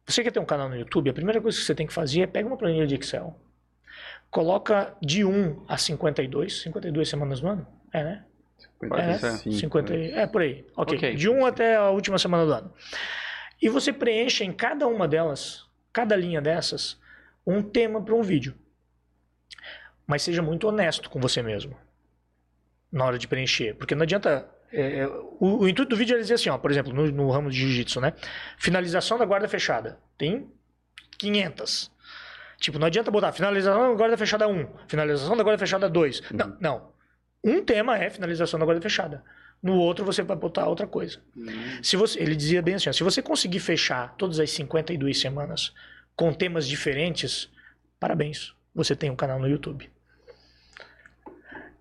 você 0.05 0.22
quer 0.22 0.32
ter 0.32 0.39
um 0.39 0.45
canal 0.45 0.68
no 0.70 0.76
YouTube, 0.76 1.09
a 1.09 1.13
primeira 1.13 1.39
coisa 1.41 1.57
que 1.57 1.63
você 1.63 1.74
tem 1.74 1.88
que 1.88 1.93
fazer 1.93 2.22
é 2.22 2.28
pega 2.28 2.47
uma 2.47 2.57
planilha 2.57 2.86
de 2.86 2.95
Excel, 2.95 3.39
coloca 4.30 4.95
de 5.01 5.24
1 5.24 5.63
a 5.68 5.78
52, 5.78 6.61
52 6.61 7.07
semanas 7.09 7.39
no 7.41 7.49
ano? 7.49 7.68
É, 7.93 8.03
né? 8.03 8.24
Pode 8.80 9.01
É, 9.01 9.17
ser. 9.17 9.51
50, 9.51 9.95
e- 9.95 10.11
é 10.11 10.28
por 10.28 10.41
aí. 10.41 10.65
ok. 10.75 10.97
Ok. 10.97 11.15
De 11.15 11.30
1 11.30 11.45
até 11.45 11.75
a 11.75 11.89
última 11.89 12.17
semana 12.19 12.45
do 12.45 12.53
ano. 12.53 12.73
E 13.61 13.69
você 13.69 13.91
preenche 13.91 14.43
em 14.43 14.51
cada 14.53 14.88
uma 14.88 15.07
delas, 15.07 15.65
cada 15.91 16.15
linha 16.15 16.39
dessas, 16.41 16.99
um 17.45 17.61
tema 17.63 18.01
para 18.03 18.13
um 18.13 18.21
vídeo. 18.21 18.53
Mas 20.05 20.21
seja 20.21 20.41
muito 20.41 20.67
honesto 20.67 21.09
com 21.09 21.19
você 21.19 21.41
mesmo 21.41 21.75
na 22.91 23.03
hora 23.05 23.17
de 23.17 23.28
preencher. 23.28 23.73
Porque 23.75 23.95
não 23.95 24.03
adianta. 24.03 24.47
é, 24.71 24.99
é, 24.99 25.07
o, 25.07 25.59
o 25.61 25.67
intuito 25.67 25.89
do 25.89 25.95
vídeo 25.97 26.15
é 26.15 26.19
dizer 26.19 26.36
assim, 26.36 26.49
ó, 26.49 26.57
por 26.57 26.69
exemplo, 26.71 26.93
no, 26.93 27.11
no 27.11 27.30
ramo 27.32 27.49
de 27.49 27.57
jiu-jitsu, 27.57 27.99
né? 27.99 28.13
Finalização 28.57 29.17
da 29.17 29.25
guarda 29.25 29.47
fechada. 29.47 29.99
Tem 30.17 30.49
500. 31.17 31.91
Tipo, 32.59 32.80
não 32.80 32.88
adianta 32.88 33.11
botar 33.11 33.32
finalização 33.34 33.89
da 33.91 33.95
guarda 33.95 34.17
fechada 34.17 34.47
1, 34.47 34.67
finalização 34.88 35.36
da 35.38 35.43
guarda 35.43 35.59
fechada 35.59 35.89
2. 35.89 36.21
Não, 36.32 36.57
não. 36.59 36.91
Um 37.43 37.63
tema 37.63 37.97
é 37.97 38.09
finalização 38.09 38.59
da 38.59 38.65
guarda 38.65 38.81
fechada. 38.81 39.23
No 39.61 39.75
outro 39.75 40.05
você 40.05 40.21
vai 40.21 40.38
botar 40.38 40.67
outra 40.67 40.85
coisa. 40.85 41.19
Se 41.81 41.95
você, 41.95 42.19
ele 42.19 42.35
dizia 42.35 42.61
bem 42.61 42.75
assim, 42.75 42.89
ó, 42.89 42.93
se 42.93 43.03
você 43.03 43.21
conseguir 43.21 43.59
fechar 43.59 44.15
todas 44.15 44.39
as 44.39 44.51
52 44.51 45.19
semanas 45.19 45.73
com 46.15 46.33
temas 46.33 46.67
diferentes, 46.67 47.49
parabéns, 47.99 48.53
você 48.73 48.95
tem 48.95 49.09
um 49.09 49.15
canal 49.15 49.39
no 49.39 49.47
YouTube. 49.47 49.89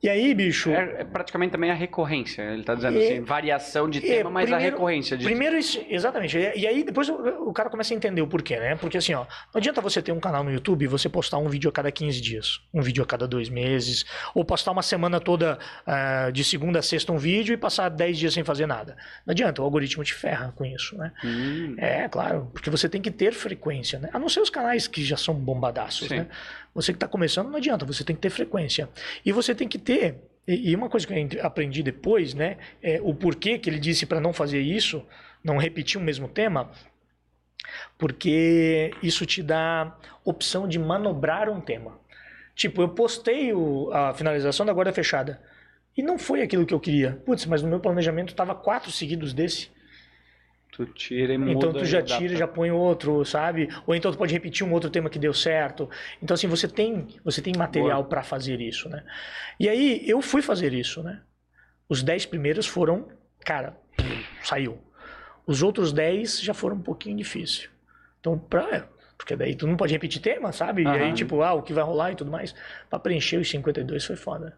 E 0.03 0.09
aí, 0.11 0.35
bicho, 0.35 0.71
É, 0.71 1.01
é 1.01 1.05
praticamente 1.05 1.53
também 1.53 1.71
a 1.71 1.75
recorrência. 1.75 2.43
Ele 2.43 2.63
tá 2.63 2.75
dizendo 2.75 2.99
E- 2.99 3.03
assim, 3.05 3.21
variação 3.23 3.89
de 3.89 4.01
tema, 4.01 4.29
mas 4.31 4.45
a 4.45 4.53
primeiro- 4.57 4.77
recorrência 4.77 5.17
disso. 5.17 5.29
Primeiro, 5.29 5.57
isso- 5.57 5.83
exatamente. 5.89 6.37
E, 6.37 6.61
e 6.61 6.67
aí 6.67 6.85
depois 6.85 7.09
o, 7.09 7.15
o 7.49 7.53
cara 7.53 7.71
começa 7.71 7.95
a 7.95 7.97
entender 7.97 8.21
o 8.21 8.27
porquê, 8.27 8.57
né? 8.59 8.77
Porque 8.77 8.99
assim, 8.99 9.15
ó, 9.15 9.21
não 9.53 9.59
adianta 9.59 9.81
você 9.81 10.03
ter 10.03 10.13
um 10.13 10.21
canal 10.21 10.45
no 10.45 10.53
YouTube 10.53 10.85
e 10.85 10.87
você 10.87 11.09
postar 11.09 11.39
um 11.39 11.49
vídeo 11.49 11.69
a 11.71 11.73
cada 11.73 11.91
15 11.91 12.21
dias, 12.21 12.61
um 12.75 12.83
vídeo 12.83 13.03
a 13.03 13.07
cada 13.07 13.27
dois 13.27 13.49
meses, 13.49 14.05
ou 14.35 14.45
postar 14.45 14.71
uma 14.73 14.83
semana 14.83 15.19
toda 15.19 15.59
ah, 15.87 16.31
de 16.33 16.45
segunda 16.45 16.79
a 16.79 16.83
sexta 16.83 17.11
um 17.11 17.19
vídeo 17.19 17.55
e 17.55 17.57
passar 17.57 17.89
10 17.89 18.19
dias 18.19 18.35
sem 18.35 18.45
fazer 18.45 18.67
nada. 18.67 18.97
Não 19.27 19.33
adianta, 19.33 19.63
o 19.63 19.65
algoritmo 19.65 20.05
te 20.05 20.13
ferra 20.15 20.53
com 20.55 20.65
isso, 20.65 20.97
né? 20.99 21.11
Hum, 21.25 21.75
É, 21.79 22.07
claro, 22.09 22.51
porque 22.53 22.69
você 22.71 22.89
tem 22.89 23.01
que 23.01 23.11
ter 23.11 23.33
frequência, 23.33 23.99
né? 23.99 24.11
A 24.13 24.19
não 24.19 24.29
ser 24.29 24.41
os 24.41 24.51
canais 24.51 24.87
que 24.87 25.03
já 25.03 25.17
são 25.17 25.35
bombadaços, 25.35 26.09
Sim. 26.09 26.19
né? 26.19 26.27
Você 26.75 26.93
que 26.93 26.97
está 26.99 27.09
começando, 27.09 27.49
não 27.49 27.57
adianta, 27.57 27.87
você 27.87 28.05
tem 28.05 28.15
que 28.15 28.21
ter 28.21 28.29
frequência. 28.29 28.87
E 29.25 29.33
você 29.33 29.55
tem 29.55 29.67
que 29.67 29.79
ter, 29.87 30.09
e 30.47 30.71
e 30.71 30.77
uma 30.77 30.89
coisa 30.89 31.07
que 31.07 31.13
eu 31.15 31.47
aprendi 31.47 31.83
depois, 31.83 32.35
né? 32.35 32.57
É 32.83 33.01
o 33.03 33.15
porquê 33.15 33.59
que 33.59 33.69
ele 33.71 33.79
disse 33.79 34.05
para 34.07 34.21
não 34.21 34.33
fazer 34.33 34.61
isso, 34.61 35.05
não 35.45 35.57
repetir 35.59 36.01
o 36.01 36.05
mesmo 36.05 36.29
tema, 36.29 36.71
porque 37.99 38.91
isso 39.03 39.25
te 39.27 39.43
dá 39.43 39.97
opção 40.25 40.69
de 40.69 40.79
manobrar 40.79 41.49
um 41.49 41.61
tema. 41.61 41.99
Tipo, 42.55 42.83
eu 42.83 42.89
postei 42.89 43.53
o- 43.53 43.91
a 43.93 44.15
finalização 44.15 44.65
da 44.65 44.73
guarda 44.73 44.93
fechada. 44.93 45.41
E 45.97 46.03
não 46.03 46.19
foi 46.19 46.43
aquilo 46.43 46.67
que 46.67 46.75
eu 46.75 46.81
queria. 46.81 47.23
Putz, 47.25 47.47
mas 47.47 47.63
no 47.63 47.69
meu 47.69 47.81
planejamento 47.81 48.31
estava 48.31 48.55
quatro 48.55 48.91
seguidos 48.91 49.33
desse. 49.33 49.71
Tu 50.77 50.85
tira 50.85 51.33
e 51.33 51.39
muda. 51.39 51.53
Então 51.53 51.73
tu 51.73 51.85
já 51.87 52.01
e 52.01 52.03
tira, 52.03 52.37
já 52.37 52.47
põe 52.47 52.71
outro, 52.71 53.25
sabe? 53.25 53.69
Ou 53.87 53.95
então 53.95 54.13
tu 54.13 54.19
pode 54.19 54.33
repetir 54.35 54.67
um 54.67 54.73
outro 54.73 54.91
tema 54.91 55.09
que 55.09 55.19
deu 55.19 55.33
certo. 55.33 55.89
Então 56.23 56.35
assim, 56.35 56.47
você 56.47 56.69
tem, 56.69 57.09
você 57.25 57.41
tem 57.41 57.55
material 57.57 58.05
para 58.05 58.23
fazer 58.23 58.61
isso, 58.61 58.89
né? 58.91 59.03
E 59.59 59.69
aí 59.71 60.07
eu 60.07 60.21
fui 60.21 60.43
fazer 60.43 60.75
isso, 60.75 61.03
né? 61.03 61.23
Os 61.89 62.03
10 62.03 62.27
primeiros 62.27 62.67
foram, 62.67 63.09
cara, 63.41 63.75
saiu. 64.43 64.79
Os 65.47 65.63
outros 65.63 65.93
10 65.93 66.41
já 66.43 66.53
foram 66.53 66.77
um 66.77 66.83
pouquinho 66.83 67.17
difícil. 67.17 67.71
Então, 68.21 68.39
pra, 68.39 68.87
porque 69.17 69.35
daí 69.35 69.55
tu 69.55 69.67
não 69.67 69.77
pode 69.77 69.93
repetir 69.93 70.21
tema, 70.21 70.53
sabe? 70.53 70.83
E 70.83 70.89
aí, 70.89 71.13
tipo, 71.15 71.41
ah, 71.41 71.55
o 71.55 71.63
que 71.63 71.73
vai 71.73 71.85
rolar 71.85 72.13
e 72.13 72.17
tudo 72.17 72.31
mais. 72.31 72.55
Pra 72.91 72.99
preencher 72.99 73.39
os 73.39 73.49
52 73.49 74.05
foi 74.05 74.17
foda. 74.17 74.57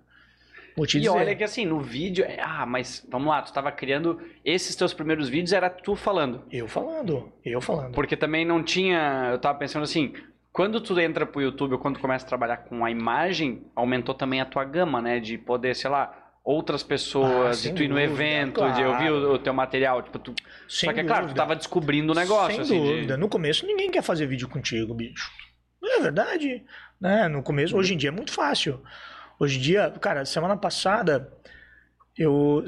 Vou 0.78 0.86
te 0.86 0.96
E 0.96 1.00
dizer. 1.00 1.10
olha 1.12 1.34
que 1.36 1.44
assim, 1.44 1.66
no 1.66 1.80
vídeo. 1.80 2.24
é- 2.24 2.40
Ah, 2.40 2.64
mas 2.64 3.06
vamos 3.10 3.28
lá, 3.28 3.42
tu 3.42 3.52
tava 3.52 3.70
criando. 3.70 4.18
Esses 4.44 4.74
teus 4.74 4.94
primeiros 4.94 5.28
vídeos 5.28 5.52
era 5.52 5.68
tu 5.68 5.94
falando. 5.94 6.44
Eu 6.50 6.66
falando, 6.66 7.30
eu 7.44 7.60
falando. 7.60 7.92
Porque 7.92 8.16
também 8.16 8.44
não 8.46 8.62
tinha. 8.62 9.28
Eu 9.32 9.38
tava 9.38 9.58
pensando 9.58 9.82
assim. 9.82 10.14
Quando 10.50 10.80
tu 10.80 10.98
entra 10.98 11.26
pro 11.26 11.42
YouTube 11.42 11.72
ou 11.74 11.78
quando 11.78 11.96
tu 11.96 12.00
começa 12.00 12.24
a 12.24 12.28
trabalhar 12.28 12.56
com 12.56 12.84
a 12.84 12.90
imagem, 12.90 13.66
aumentou 13.76 14.14
também 14.14 14.40
a 14.40 14.44
tua 14.46 14.64
gama, 14.64 15.00
né? 15.02 15.20
De 15.20 15.36
poder, 15.38 15.74
sei 15.76 15.88
lá, 15.90 16.12
outras 16.42 16.82
Ah, 16.82 16.86
pessoas, 16.86 17.58
sem 17.58 17.72
de 17.72 17.76
tu 17.76 17.82
ir 17.84 17.88
no 17.88 17.94
dúvida, 17.94 18.12
evento, 18.12 18.60
de 18.72 18.80
eu 18.82 18.92
vi 18.96 19.06
claro. 19.06 19.30
o, 19.30 19.34
o 19.34 19.38
teu 19.38 19.52
material. 19.54 20.02
Tipo, 20.02 20.18
tu... 20.18 20.34
Sem 20.68 20.88
Só 20.88 20.94
que 20.94 21.00
é 21.00 21.04
claro, 21.04 21.28
tu 21.28 21.34
tava 21.34 21.54
descobrindo 21.54 22.12
o 22.12 22.14
negócio, 22.16 22.52
Sem 22.52 22.60
assim. 22.62 22.82
de- 22.82 22.88
dúvida. 22.92 23.16
No 23.16 23.28
começo 23.28 23.66
ninguém 23.66 23.90
quer 23.90 24.02
fazer 24.02 24.26
vídeo 24.26 24.48
contigo, 24.48 24.94
bicho. 24.94 25.30
Não 25.80 25.98
é 25.98 26.00
verdade? 26.00 26.64
Né? 27.00 27.28
No 27.28 27.40
começo, 27.42 27.76
hoje 27.76 27.94
em 27.94 27.96
dia 27.96 28.08
é 28.08 28.12
muito 28.12 28.32
fácil. 28.32 28.82
Hoje 29.38 29.58
em 29.58 29.60
dia, 29.60 29.90
cara, 30.00 30.24
semana 30.24 30.56
passada, 30.56 31.32
eu. 32.16 32.64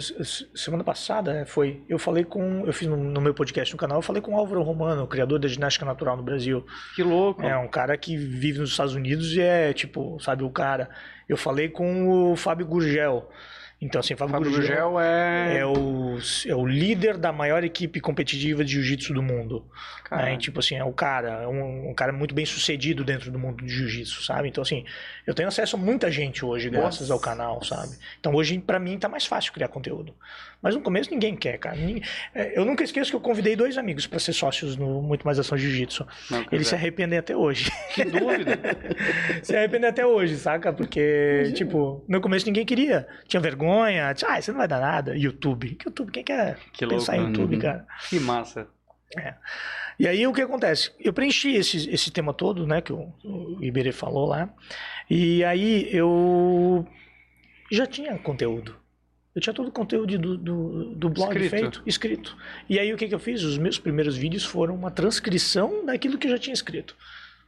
Semana 0.55 0.85
passada 0.85 1.33
é, 1.33 1.45
foi. 1.45 1.83
Eu 1.89 1.99
falei 1.99 2.25
com. 2.25 2.65
Eu 2.65 2.73
fiz 2.73 2.87
no, 2.87 2.97
no 2.97 3.21
meu 3.21 3.35
podcast 3.35 3.75
no 3.75 3.79
canal, 3.79 3.99
eu 3.99 4.03
falei 4.03 4.23
com 4.23 4.35
o 4.35 4.37
Álvaro 4.37 4.63
Romano, 4.63 5.03
o 5.03 5.09
criador 5.09 5.41
da 5.41 5.49
ginástica 5.49 5.85
natural 5.85 6.17
no 6.17 6.23
Brasil. 6.23 6.65
Que 6.95 7.03
louco. 7.03 7.43
É 7.43 7.57
um 7.59 7.67
cara 7.67 7.97
que 7.99 8.17
vive 8.17 8.61
nos 8.61 8.71
Estados 8.71 8.95
Unidos 8.95 9.33
e 9.33 9.41
é, 9.41 9.73
tipo, 9.73 10.21
sabe, 10.21 10.45
o 10.45 10.51
cara. 10.51 10.89
Eu 11.29 11.37
falei 11.37 11.69
com 11.69 12.33
o 12.33 12.37
Fábio 12.37 12.67
Gurgel. 12.67 13.29
Então, 13.81 13.99
assim, 13.99 14.15
Fábio, 14.15 14.35
Fábio 14.35 14.51
Gurgel 14.51 14.91
Gurgel 14.91 15.01
é. 15.01 15.59
é 15.59 15.67
o, 15.67 16.19
é 16.47 16.55
o 16.55 16.67
líder 16.67 17.17
da 17.17 17.33
maior 17.33 17.65
equipe 17.65 17.99
competitiva 17.99 18.63
de 18.63 18.73
jiu-jitsu 18.73 19.15
do 19.15 19.23
mundo. 19.23 19.65
Né? 20.11 20.35
E, 20.35 20.39
tipo 20.39 20.61
assim, 20.61 20.75
é 20.75 20.85
o 20.85 20.93
cara, 20.93 21.43
é 21.43 21.47
um, 21.47 21.91
um 21.91 21.95
cara 21.95 22.13
muito 22.13 22.35
bem 22.35 22.45
sucedido 22.45 23.03
dentro 23.05 23.31
do 23.31 23.39
mundo 23.39 23.65
de 23.65 23.73
jiu-jitsu, 23.73 24.23
sabe? 24.23 24.49
Então, 24.49 24.61
assim, 24.61 24.85
eu 25.27 25.33
tenho 25.35 25.49
acesso 25.49 25.77
a 25.77 25.79
muita 25.79 26.11
gente 26.11 26.45
hoje, 26.45 26.69
graças 26.69 27.09
Nossa. 27.09 27.13
ao 27.15 27.21
canal, 27.21 27.65
sabe? 27.65 27.97
Então, 28.19 28.35
hoje, 28.35 28.59
pra 28.59 28.79
mim, 28.79 28.99
tá 28.99 29.09
mais 29.09 29.25
fácil 29.25 29.53
criar 29.53 29.69
conteúdo. 29.69 30.15
Mas 30.63 30.75
no 30.75 30.83
começo 30.83 31.11
ninguém 31.11 31.35
quer, 31.37 31.59
cara. 31.59 31.77
É, 32.35 32.59
Eu 32.59 32.65
nunca 32.65 32.85
esqueço 32.85 33.11
que 33.11 33.17
eu 33.17 33.21
convidei 33.21 33.57
dois 33.57 33.79
amigos 33.79 34.07
pra 34.07 34.19
ser 34.19 34.33
sócios 34.35 34.77
no 34.77 35.01
Muito 35.01 35.25
Mais 35.25 35.39
Ação 35.39 35.57
Jiu-Jitsu. 35.57 36.07
Eles 36.53 36.67
se 36.67 36.73
cara, 36.73 36.83
arrependem 36.83 37.19
até 37.19 37.35
hoje. 37.37 37.71
Que 37.95 38.05
dúvida. 38.05 38.59
se 39.43 39.57
arrependem 39.57 39.89
até 39.89 40.05
hoje, 40.07 40.37
saca? 40.37 40.73
Porque, 40.73 41.53
tipo, 41.55 42.05
no 42.07 42.21
começo 42.21 42.45
ninguém 42.47 42.67
queria. 42.67 43.09
Tinha 43.27 43.41
vergonha. 43.41 44.13
Tinha, 44.13 44.33
ah, 44.33 44.39
isso 44.39 44.51
não 44.53 44.59
vai 44.59 44.69
dar 44.69 44.81
nada. 44.81 45.17
YouTube. 45.17 45.75
Que 45.77 45.89
YouTube? 45.89 46.13
Quem 46.13 46.25
quer 46.25 46.59
Que 46.73 46.85
louco. 46.85 46.99
pensar 47.01 47.17
em 47.17 47.27
YouTube, 47.27 47.55
Uhum. 47.55 47.61
cara? 47.63 47.87
Que 48.09 48.21
massa. 48.21 48.67
E 49.99 50.07
aí 50.07 50.27
o 50.27 50.33
que 50.33 50.41
acontece? 50.43 50.93
Eu 51.01 51.13
preenchi 51.13 51.55
esse, 51.57 51.89
esse 51.91 52.11
tema 52.11 52.33
todo, 52.33 52.67
né, 52.67 52.81
que 52.81 52.93
o, 52.93 53.13
o 53.25 53.59
Iberê 53.61 53.93
falou 53.93 54.27
lá. 54.27 54.49
E 55.09 55.43
aí 55.45 55.89
eu 55.91 56.87
já 57.73 57.87
tinha 57.87 58.17
conteúdo. 58.19 58.77
Eu 59.35 59.41
tinha 59.41 59.55
todo 59.55 59.69
o 59.69 59.73
conteúdo 59.73 60.19
do, 60.19 60.37
do, 60.37 60.95
do 60.95 61.09
blog 61.09 61.31
Escrito. 61.31 61.51
feito, 61.51 61.83
escrito. 61.87 62.37
E 62.69 62.79
aí 62.79 62.93
o 62.93 62.97
que, 62.97 63.07
que 63.07 63.15
eu 63.15 63.19
fiz? 63.19 63.43
Os 63.43 63.59
meus 63.59 63.79
primeiros 63.79 64.17
vídeos 64.17 64.45
foram 64.45 64.75
uma 64.75 64.91
transcrição 64.91 65.87
daquilo 65.87 66.19
que 66.19 66.27
eu 66.27 66.33
já 66.33 66.39
tinha 66.39 66.55
escrito. 66.55 66.97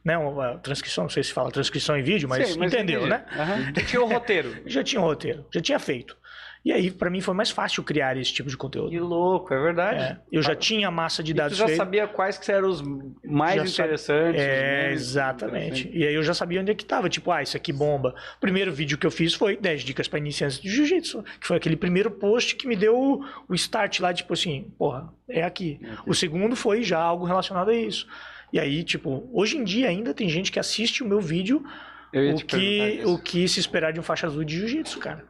Né, 0.03 0.17
uma 0.17 0.57
transcrição, 0.57 1.05
não 1.05 1.09
sei 1.09 1.23
se 1.23 1.31
fala 1.31 1.49
transcrição 1.49 1.97
em 1.97 2.03
vídeo, 2.03 2.27
mas, 2.27 2.49
Sei, 2.49 2.65
entendeu, 2.65 3.05
entendi. 3.05 3.09
né? 3.09 3.71
Tu 3.73 3.85
Tinha 3.87 4.01
o 4.01 4.05
roteiro. 4.05 4.57
Já 4.65 4.83
tinha 4.83 5.01
um 5.01 5.05
roteiro, 5.05 5.45
já 5.49 5.61
tinha 5.61 5.79
feito. 5.79 6.17
E 6.65 6.71
aí, 6.71 6.89
pra 6.89 7.09
mim, 7.09 7.19
foi 7.19 7.33
mais 7.33 7.49
fácil 7.49 7.83
criar 7.83 8.15
esse 8.15 8.31
tipo 8.31 8.49
de 8.49 8.55
conteúdo. 8.55 8.89
Que 8.89 8.99
louco, 8.99 9.53
é 9.53 9.61
verdade. 9.61 9.99
É, 9.99 10.17
eu 10.31 10.41
já 10.41 10.55
tinha 10.55 10.87
a 10.87 10.91
massa 10.91 11.21
de 11.21 11.31
E 11.31 11.33
tu 11.33 11.37
dados 11.37 11.57
já 11.57 11.65
feita. 11.65 11.83
sabia 11.83 12.07
quais 12.07 12.37
que 12.37 12.49
eram 12.49 12.69
os 12.69 12.81
mais 13.25 13.55
Já 13.55 13.83
interessantes. 13.83 14.41
É, 14.41 14.83
menos 14.87 15.01
exatamente. 15.01 15.89
E 15.93 16.07
aí 16.07 16.13
eu 16.13 16.23
já 16.23 16.33
sabia 16.33 16.61
onde 16.61 16.71
é 16.71 16.75
que 16.75 16.85
tava. 16.85 17.09
Tipo, 17.09 17.31
ah, 17.31 17.43
isso 17.43 17.57
aqui 17.57 17.73
bomba. 17.73 18.15
O 18.37 18.39
primeiro 18.39 18.71
vídeo 18.71 18.97
que 18.97 19.05
eu 19.05 19.11
fiz 19.11 19.33
foi 19.33 19.57
10 19.57 19.81
dicas 19.81 20.07
para 20.07 20.19
iniciantes 20.19 20.57
de 20.57 20.69
jiu-jitsu. 20.69 21.21
Que 21.41 21.47
foi 21.47 21.57
aquele 21.57 21.75
primeiro 21.75 22.09
post 22.09 22.55
que 22.55 22.65
me 22.65 22.77
deu 22.77 22.97
o, 22.97 23.25
o 23.49 23.53
start 23.55 23.99
lá, 23.99 24.13
tipo 24.13 24.31
assim, 24.31 24.71
porra, 24.77 25.13
é 25.27 25.43
aqui. 25.43 25.81
O 26.05 26.13
segundo 26.13 26.55
foi 26.55 26.81
já 26.81 26.99
algo 26.99 27.25
relacionado 27.25 27.71
a 27.71 27.75
isso. 27.75 28.07
E 28.53 28.59
aí, 28.59 28.83
tipo, 28.83 29.29
hoje 29.33 29.57
em 29.57 29.65
dia 29.65 29.89
ainda 29.89 30.13
tem 30.13 30.29
gente 30.29 30.49
que 30.49 30.59
assiste 30.59 31.03
o 31.03 31.07
meu 31.07 31.19
vídeo 31.19 31.65
o 32.13 32.37
que, 32.45 33.01
o 33.05 33.17
que 33.17 33.47
se 33.47 33.59
esperar 33.59 33.91
de 33.91 33.99
um 33.99 34.03
faixa 34.03 34.27
azul 34.27 34.43
de 34.43 34.59
jiu-jitsu, 34.59 34.99
cara. 34.99 35.25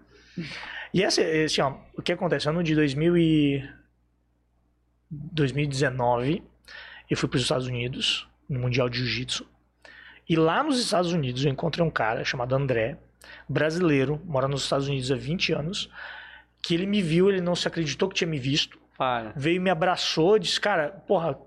E 0.93 1.01
essa, 1.01 1.21
esse, 1.21 1.59
ó, 1.61 1.75
o 1.97 2.01
que 2.01 2.11
acontece? 2.11 2.47
Ano 2.47 2.63
de 2.63 2.75
2000 2.75 3.17
e... 3.17 3.69
2019, 5.09 6.43
eu 7.09 7.17
fui 7.17 7.29
para 7.29 7.37
os 7.37 7.43
Estados 7.43 7.67
Unidos, 7.67 8.27
no 8.49 8.59
Mundial 8.59 8.89
de 8.89 8.97
Jiu-Jitsu. 8.97 9.47
E 10.27 10.35
lá 10.35 10.63
nos 10.63 10.79
Estados 10.79 11.11
Unidos 11.11 11.45
eu 11.45 11.51
encontrei 11.51 11.85
um 11.85 11.91
cara 11.91 12.23
chamado 12.23 12.55
André, 12.55 12.97
brasileiro, 13.47 14.21
mora 14.25 14.47
nos 14.47 14.63
Estados 14.63 14.87
Unidos 14.87 15.11
há 15.11 15.15
20 15.15 15.53
anos, 15.53 15.89
que 16.61 16.73
ele 16.73 16.85
me 16.85 17.01
viu, 17.01 17.29
ele 17.29 17.41
não 17.41 17.55
se 17.55 17.67
acreditou 17.67 18.09
que 18.09 18.15
tinha 18.15 18.27
me 18.27 18.39
visto, 18.39 18.79
Para. 18.97 19.33
veio 19.35 19.61
me 19.61 19.69
abraçou, 19.69 20.39
disse, 20.39 20.59
cara, 20.59 20.89
porra, 20.89 21.37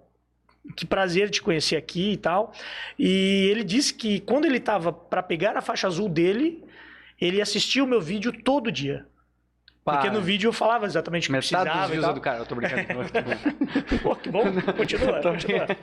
que 0.76 0.84
prazer 0.84 1.30
te 1.30 1.40
conhecer 1.40 1.76
aqui 1.76 2.12
e 2.12 2.16
tal. 2.16 2.52
E 2.98 3.48
ele 3.50 3.64
disse 3.64 3.94
que 3.94 4.20
quando 4.20 4.44
ele 4.44 4.60
tava 4.60 4.92
para 4.92 5.22
pegar 5.22 5.56
a 5.56 5.62
faixa 5.62 5.86
azul 5.86 6.08
dele, 6.08 6.62
ele 7.20 7.40
assistia 7.40 7.82
o 7.82 7.86
meu 7.86 8.00
vídeo 8.00 8.32
todo 8.32 8.70
dia. 8.70 9.06
Porque 9.94 10.10
no 10.10 10.20
vídeo 10.20 10.48
eu 10.48 10.52
falava 10.52 10.84
exatamente 10.84 11.24
o 11.24 11.26
que 11.28 11.32
Metade 11.32 11.70
dos 11.70 11.88
precisava 11.88 11.94
e 11.94 11.98
é 11.98 12.00
tal. 12.00 12.12
do 12.14 12.20
cara. 12.20 12.38
Eu 12.38 12.46
tô 12.46 12.54
brincando. 12.56 12.82
Pô, 14.02 14.16
que 14.16 14.28
bom. 14.28 14.42
Continua, 14.76 15.20
continua. 15.22 15.66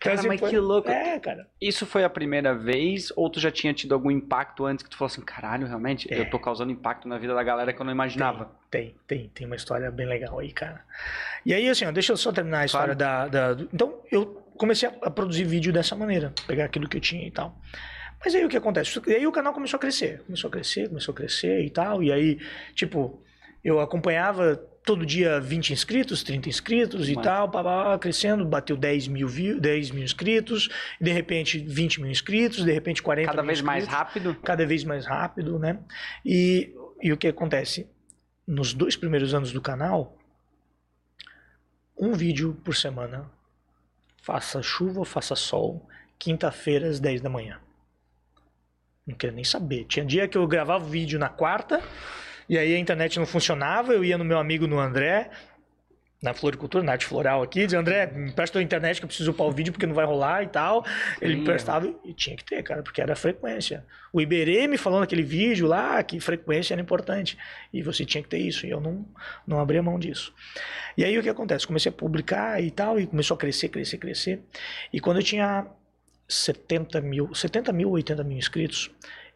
Cara, 0.00 0.14
assim, 0.14 0.28
mas 0.28 0.40
foi- 0.40 0.50
que 0.50 0.58
louco. 0.58 0.88
É, 0.90 1.18
cara. 1.18 1.46
Isso 1.60 1.84
foi 1.84 2.04
a 2.04 2.08
primeira 2.10 2.54
vez 2.54 3.12
ou 3.16 3.28
tu 3.28 3.38
já 3.38 3.50
tinha 3.50 3.72
tido 3.74 3.92
algum 3.92 4.10
impacto 4.10 4.64
antes 4.64 4.82
que 4.82 4.88
tu 4.90 4.96
falou 4.96 5.10
assim, 5.10 5.20
caralho, 5.20 5.66
realmente, 5.66 6.12
É. 6.12 6.20
eu 6.20 6.30
tô 6.30 6.38
causando 6.38 6.72
impacto 6.72 7.06
na 7.06 7.18
vida 7.18 7.34
da 7.34 7.42
galera 7.42 7.70
que 7.72 7.80
eu 7.80 7.84
não 7.84 7.92
imaginava. 7.92 8.50
Tem, 8.70 8.94
tem, 9.06 9.28
tem 9.34 9.46
uma 9.46 9.56
história 9.56 9.90
bem 9.90 10.06
legal 10.06 10.38
aí, 10.38 10.52
cara. 10.52 10.80
E 11.44 11.52
aí, 11.52 11.68
assim, 11.68 11.84
ó, 11.84 11.90
deixa 11.92 12.12
eu 12.12 12.16
só 12.16 12.32
terminar 12.32 12.60
a 12.60 12.64
história 12.64 12.94
da, 12.94 13.28
da- 13.28 13.52
do- 13.52 13.68
Então, 13.72 13.94
eu 14.10 14.42
comecei 14.56 14.88
a 15.02 15.10
produzir 15.10 15.44
vídeo 15.44 15.70
dessa 15.72 15.94
maneira, 15.94 16.32
pegar 16.46 16.64
aquilo 16.64 16.88
que 16.88 16.96
eu 16.96 17.00
tinha 17.00 17.26
e 17.26 17.30
tal. 17.30 17.54
Mas 18.22 18.34
aí 18.34 18.44
o 18.44 18.48
que 18.48 18.56
acontece? 18.56 19.00
E 19.06 19.14
aí 19.14 19.26
o 19.26 19.32
canal 19.32 19.52
começou 19.54 19.76
a 19.78 19.80
crescer, 19.80 20.22
começou 20.24 20.48
a 20.48 20.50
crescer, 20.50 20.88
começou 20.88 21.12
a 21.12 21.16
crescer 21.16 21.64
e 21.64 21.70
tal. 21.70 22.02
E 22.02 22.12
aí, 22.12 22.38
tipo, 22.74 23.22
eu 23.64 23.80
acompanhava 23.80 24.56
todo 24.84 25.06
dia 25.06 25.40
20 25.40 25.72
inscritos, 25.72 26.22
30 26.22 26.48
inscritos 26.48 27.08
e 27.08 27.14
Mas- 27.14 27.24
tal, 27.24 27.50
pá, 27.50 27.62
pá, 27.62 27.98
crescendo, 27.98 28.44
bateu 28.44 28.76
10 28.76 29.08
mil, 29.08 29.28
view, 29.28 29.60
10 29.60 29.90
mil 29.90 30.02
inscritos, 30.04 30.68
de 31.00 31.10
repente 31.12 31.58
20 31.58 32.00
mil 32.00 32.10
inscritos, 32.10 32.64
de 32.64 32.72
repente 32.72 33.02
40 33.02 33.26
Cada 33.30 33.42
mil 33.42 33.46
vez 33.48 33.60
mais 33.62 33.84
inscritos 33.84 33.98
rápido. 33.98 34.34
cada 34.42 34.66
vez 34.66 34.84
mais 34.84 35.06
rápido, 35.06 35.58
né? 35.58 35.78
E, 36.24 36.74
e 37.02 37.12
o 37.12 37.16
que 37.16 37.28
acontece? 37.28 37.88
Nos 38.46 38.74
dois 38.74 38.96
primeiros 38.96 39.32
anos 39.34 39.52
do 39.52 39.60
canal, 39.60 40.16
um 41.96 42.12
vídeo 42.12 42.58
por 42.64 42.74
semana, 42.74 43.30
faça 44.22 44.62
chuva 44.62 45.04
faça 45.04 45.34
sol, 45.36 45.86
quinta-feira 46.18 46.88
às 46.88 46.98
10 47.00 47.20
da 47.20 47.28
manhã. 47.28 47.58
Não 49.10 49.16
queria 49.16 49.34
nem 49.34 49.44
saber. 49.44 49.84
Tinha 49.84 50.04
dia 50.04 50.26
que 50.28 50.38
eu 50.38 50.46
gravava 50.46 50.84
o 50.84 50.88
vídeo 50.88 51.18
na 51.18 51.28
quarta, 51.28 51.82
e 52.48 52.58
aí 52.58 52.74
a 52.74 52.78
internet 52.78 53.18
não 53.18 53.26
funcionava, 53.26 53.92
eu 53.92 54.04
ia 54.04 54.18
no 54.18 54.24
meu 54.24 54.38
amigo 54.38 54.66
no 54.66 54.78
André, 54.78 55.30
na 56.22 56.34
floricultura, 56.34 56.84
na 56.84 56.92
arte 56.92 57.06
floral 57.06 57.42
aqui, 57.42 57.64
dizia, 57.64 57.78
André, 57.78 58.06
me 58.06 58.30
presta 58.30 58.58
a 58.58 58.62
internet 58.62 58.98
que 58.98 59.04
eu 59.04 59.08
preciso 59.08 59.30
upar 59.30 59.46
o 59.46 59.52
vídeo 59.52 59.72
porque 59.72 59.86
não 59.86 59.94
vai 59.94 60.04
rolar 60.04 60.42
e 60.42 60.48
tal. 60.48 60.84
Ele 61.20 61.34
me 61.34 61.40
Sim, 61.40 61.46
prestava 61.46 61.94
e 62.04 62.12
tinha 62.12 62.36
que 62.36 62.44
ter, 62.44 62.62
cara, 62.62 62.82
porque 62.82 63.00
era 63.00 63.16
frequência. 63.16 63.86
O 64.12 64.20
Iberê 64.20 64.66
me 64.66 64.76
falou 64.76 65.00
naquele 65.00 65.22
vídeo 65.22 65.66
lá 65.66 66.02
que 66.02 66.20
frequência 66.20 66.74
era 66.74 66.82
importante. 66.82 67.38
E 67.72 67.80
você 67.82 68.04
tinha 68.04 68.22
que 68.22 68.28
ter 68.28 68.38
isso. 68.38 68.66
E 68.66 68.70
eu 68.70 68.80
não, 68.80 69.06
não 69.46 69.60
abria 69.60 69.82
mão 69.82 69.98
disso. 69.98 70.34
E 70.94 71.04
aí 71.04 71.18
o 71.18 71.22
que 71.22 71.28
acontece? 71.28 71.66
Comecei 71.66 71.88
a 71.88 71.92
publicar 71.92 72.62
e 72.62 72.70
tal, 72.70 73.00
e 73.00 73.06
começou 73.06 73.34
a 73.34 73.38
crescer, 73.38 73.70
crescer, 73.70 73.96
crescer. 73.96 74.42
E 74.92 75.00
quando 75.00 75.18
eu 75.18 75.22
tinha 75.22 75.66
70 76.30 77.00
mil, 77.00 77.34
70 77.34 77.72
mil, 77.72 77.90
80 77.90 78.22
mil 78.22 78.38
inscritos, 78.38 78.90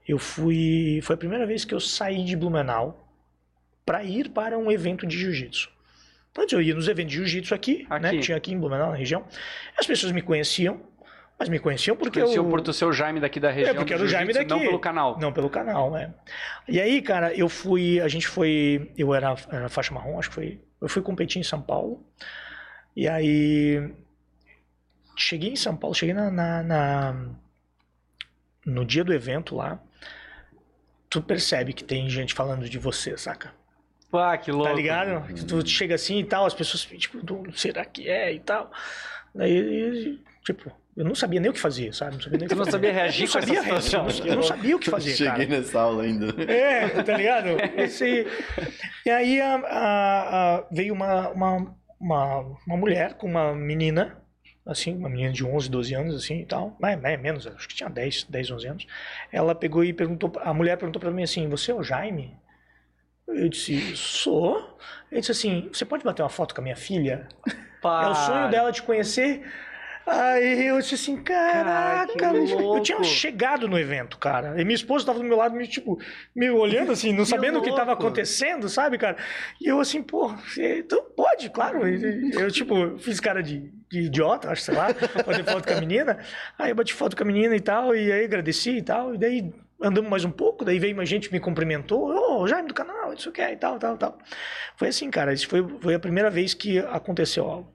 eu 0.07 0.19
fui. 0.19 1.01
Foi 1.03 1.15
a 1.15 1.19
primeira 1.19 1.45
vez 1.45 1.65
que 1.65 1.75
eu 1.75 1.81
saí 1.81 2.25
de 2.25 2.37
Blumenau 2.37 3.09
para 3.85 4.05
ir 4.05 4.31
para 4.31 4.57
um 4.57 4.71
evento 4.71 5.07
de 5.07 5.19
jiu-jitsu. 5.19 5.71
Antes 6.39 6.53
eu 6.53 6.63
ia 6.63 6.75
nos 6.75 6.89
eventos 6.89 7.13
de 7.13 7.19
jiu-jitsu 7.19 7.55
aqui, 7.55 7.87
né? 7.89 8.09
Aqui. 8.09 8.17
que 8.17 8.23
Tinha 8.23 8.37
aqui 8.37 8.53
em 8.53 8.59
Blumenau, 8.59 8.91
na 8.91 8.97
região. 8.97 9.25
As 9.79 9.87
pessoas 9.87 10.13
me 10.13 10.23
conheciam, 10.23 10.81
mas 11.39 11.49
me 11.49 11.59
conheciam 11.59 11.97
porque 11.97 12.21
Conheci 12.21 12.39
eu... 12.39 12.47
o 12.47 12.51
Porto 12.51 12.73
Seu 12.73 12.93
Jaime 12.93 13.21
daqui 13.21 13.41
da 13.41 13.51
região. 13.51 13.73
É, 13.73 13.75
porque 13.75 13.93
era 13.93 14.03
o 14.03 14.07
Jaime 14.07 14.33
daqui. 14.33 14.51
Não 14.51 14.61
pelo 14.61 14.79
canal. 14.79 15.19
Não, 15.19 15.33
pelo 15.33 15.51
canal, 15.51 15.91
né? 15.91 16.15
E 16.69 16.81
aí, 16.81 17.03
cara, 17.03 17.35
eu 17.35 17.49
fui. 17.49 18.01
A 18.01 18.09
gente 18.09 18.27
foi. 18.27 18.93
Eu 18.97 19.15
era, 19.15 19.35
era 19.51 19.69
faixa 19.69 19.93
marrom, 19.93 20.19
acho 20.19 20.29
que 20.29 20.35
foi. 20.35 20.61
Eu 20.81 20.89
fui 20.89 21.03
competir 21.03 21.41
em 21.41 21.45
São 21.45 21.61
Paulo. 21.61 22.05
E 22.97 23.09
aí. 23.09 23.93
Cheguei 25.35 25.51
em 25.51 25.57
São 25.57 25.75
Paulo, 25.77 25.97
cheguei 25.97 26.15
na, 26.15 26.31
na- 26.31 26.63
na- 26.63 27.27
no 28.65 28.85
dia 28.85 29.03
do 29.03 29.13
evento 29.13 29.57
lá. 29.57 29.81
Tu 31.11 31.21
percebe 31.21 31.73
que 31.73 31.83
tem 31.83 32.09
gente 32.09 32.33
falando 32.33 32.69
de 32.69 32.79
você, 32.79 33.17
saca? 33.19 33.53
Ah, 34.13 34.39
que 34.39 34.53
louco. 34.53 34.69
Tá 34.69 34.73
ligado? 34.77 35.27
Tu 35.45 35.67
chega 35.69 35.97
assim 35.97 36.21
e 36.21 36.25
tal, 36.25 36.47
as 36.47 36.55
pessoas, 36.55 36.85
tipo, 36.85 37.21
"Du- 37.21 37.43
será 37.57 37.85
que 37.85 38.09
é 38.09 38.33
e 38.33 38.39
tal? 38.39 38.71
Daí, 39.35 40.21
tipo, 40.45 40.71
eu 40.97 41.05
não 41.05 41.17
sabia 41.17 41.41
nem 41.41 41.51
o 41.51 41.53
que 41.55 41.59
fazer, 41.59 41.93
sabe? 41.93 42.15
Não 42.15 42.21
sabia 42.23 42.39
nem 42.39 42.47
o 42.47 42.49
que 42.49 42.55
Você 42.55 42.65
não 42.65 42.71
sabia 42.71 42.93
reagir 42.93 43.27
Eu 43.27 43.33
com 43.33 43.39
não 43.39 43.43
sabia 43.43 43.59
essa 43.59 43.69
reagir, 43.69 43.91
situação. 43.91 44.27
eu 44.29 44.37
não 44.37 44.43
sabia 44.45 44.77
o 44.77 44.79
que 44.79 44.89
fazer, 44.91 45.17
Cheguei 45.17 45.47
cara. 45.47 45.61
nessa 45.61 45.81
aula 45.81 46.05
ainda. 46.05 46.27
É, 46.45 47.03
tá 47.03 47.17
ligado? 47.17 47.49
Esse... 47.77 48.25
E 49.05 49.11
aí 49.11 49.41
a- 49.41 49.57
a- 49.57 50.59
a- 50.59 50.67
veio 50.71 50.95
uma, 50.95 51.31
uma, 51.31 51.77
uma, 51.99 52.39
uma 52.69 52.77
mulher 52.77 53.15
com 53.15 53.27
uma 53.27 53.53
menina, 53.53 54.23
assim, 54.67 54.97
uma 54.97 55.09
menina 55.09 55.33
de 55.33 55.45
11, 55.45 55.71
12 55.71 55.95
anos, 55.95 56.17
assim 56.17 56.41
e 56.41 56.47
tal, 56.47 56.77
mais, 56.81 57.01
mais 57.01 57.21
menos, 57.21 57.47
acho 57.47 57.69
que 57.69 57.75
tinha 57.75 57.89
10, 57.91 58.25
10, 58.25 58.51
11 58.51 58.67
anos. 58.67 58.87
Ela 59.31 59.55
pegou 59.55 59.85
e 59.85 59.93
perguntou, 59.93 60.33
a 60.41 60.55
mulher 60.55 60.77
perguntou 60.77 61.01
pra 61.01 61.11
mim 61.11 61.23
assim: 61.23 61.49
Você 61.49 61.71
é 61.71 61.75
o 61.75 61.83
Jaime? 61.83 62.37
Eu 63.27 63.49
disse: 63.49 63.97
Sou. 63.97 64.79
Ele 65.11 65.21
disse 65.21 65.33
assim: 65.33 65.69
Você 65.73 65.85
pode 65.85 66.05
bater 66.05 66.23
uma 66.23 66.29
foto 66.29 66.55
com 66.55 66.61
a 66.61 66.65
minha 66.65 66.77
filha? 66.77 67.29
É 67.85 68.09
o 68.09 68.15
sonho 68.15 68.51
dela 68.51 68.73
te 68.73 68.83
conhecer. 68.83 69.43
Aí 70.07 70.67
eu 70.67 70.79
disse 70.79 70.97
assim, 70.97 71.17
Cara, 71.23 72.07
caraca, 72.19 72.37
eu 72.37 72.81
tinha 72.83 73.03
chegado 73.03 73.67
no 73.67 73.79
evento, 73.79 74.19
cara. 74.19 74.61
E 74.61 74.65
minha 74.65 74.75
esposa 74.75 75.07
tava 75.07 75.19
do 75.19 75.25
meu 75.25 75.37
lado, 75.37 75.57
me, 75.57 75.67
tipo, 75.67 75.99
me 76.37 76.51
olhando 76.51 76.93
assim, 76.93 77.13
não 77.13 77.25
sabendo 77.25 77.59
o 77.59 77.63
que 77.63 77.75
tava 77.75 77.93
acontecendo, 77.93 78.69
sabe, 78.69 78.99
cara? 78.99 79.17
E 79.61 79.67
eu 79.67 79.81
assim, 79.81 80.03
pô, 80.03 80.35
então 80.59 81.05
pode, 81.17 81.49
claro. 81.49 81.87
Eu, 81.89 82.51
tipo, 82.51 82.99
fiz 82.99 83.19
cara 83.19 83.43
de 83.43 83.73
idiota, 83.93 84.51
acho, 84.51 84.63
sei 84.63 84.75
lá, 84.75 84.89
fazer 85.25 85.45
foto 85.45 85.67
com 85.67 85.75
a 85.75 85.81
menina. 85.81 86.19
Aí 86.59 86.71
eu 86.71 86.75
bati 86.75 86.93
foto 86.93 87.17
com 87.17 87.23
a 87.23 87.27
menina 87.27 87.55
e 87.55 87.61
tal, 87.61 87.95
e 87.95 88.13
aí 88.13 88.25
agradeci 88.25 88.79
e 88.79 88.83
tal, 88.83 89.15
e 89.15 89.19
daí 89.19 89.53
andamos 89.83 90.11
mais 90.11 90.25
um 90.25 90.31
pouco, 90.31 90.65
daí 90.65 90.79
veio 90.79 90.97
mais 90.97 91.09
gente 91.09 91.33
me 91.33 91.41
cumprimentou, 91.41 92.09
ô, 92.09 92.47
Jaime 92.47 92.69
do 92.69 92.75
canal, 92.75 93.13
isso 93.13 93.31
que 93.31 93.41
é, 93.41 93.53
e 93.53 93.57
tal, 93.57 93.79
tal, 93.79 93.97
tal. 93.97 94.19
Foi 94.77 94.89
assim, 94.89 95.11
cara, 95.11 95.33
isso 95.33 95.49
foi, 95.49 95.67
foi 95.81 95.95
a 95.95 95.99
primeira 95.99 96.31
vez 96.31 96.55
que 96.55 96.79
aconteceu 96.79 97.45
algo. 97.45 97.75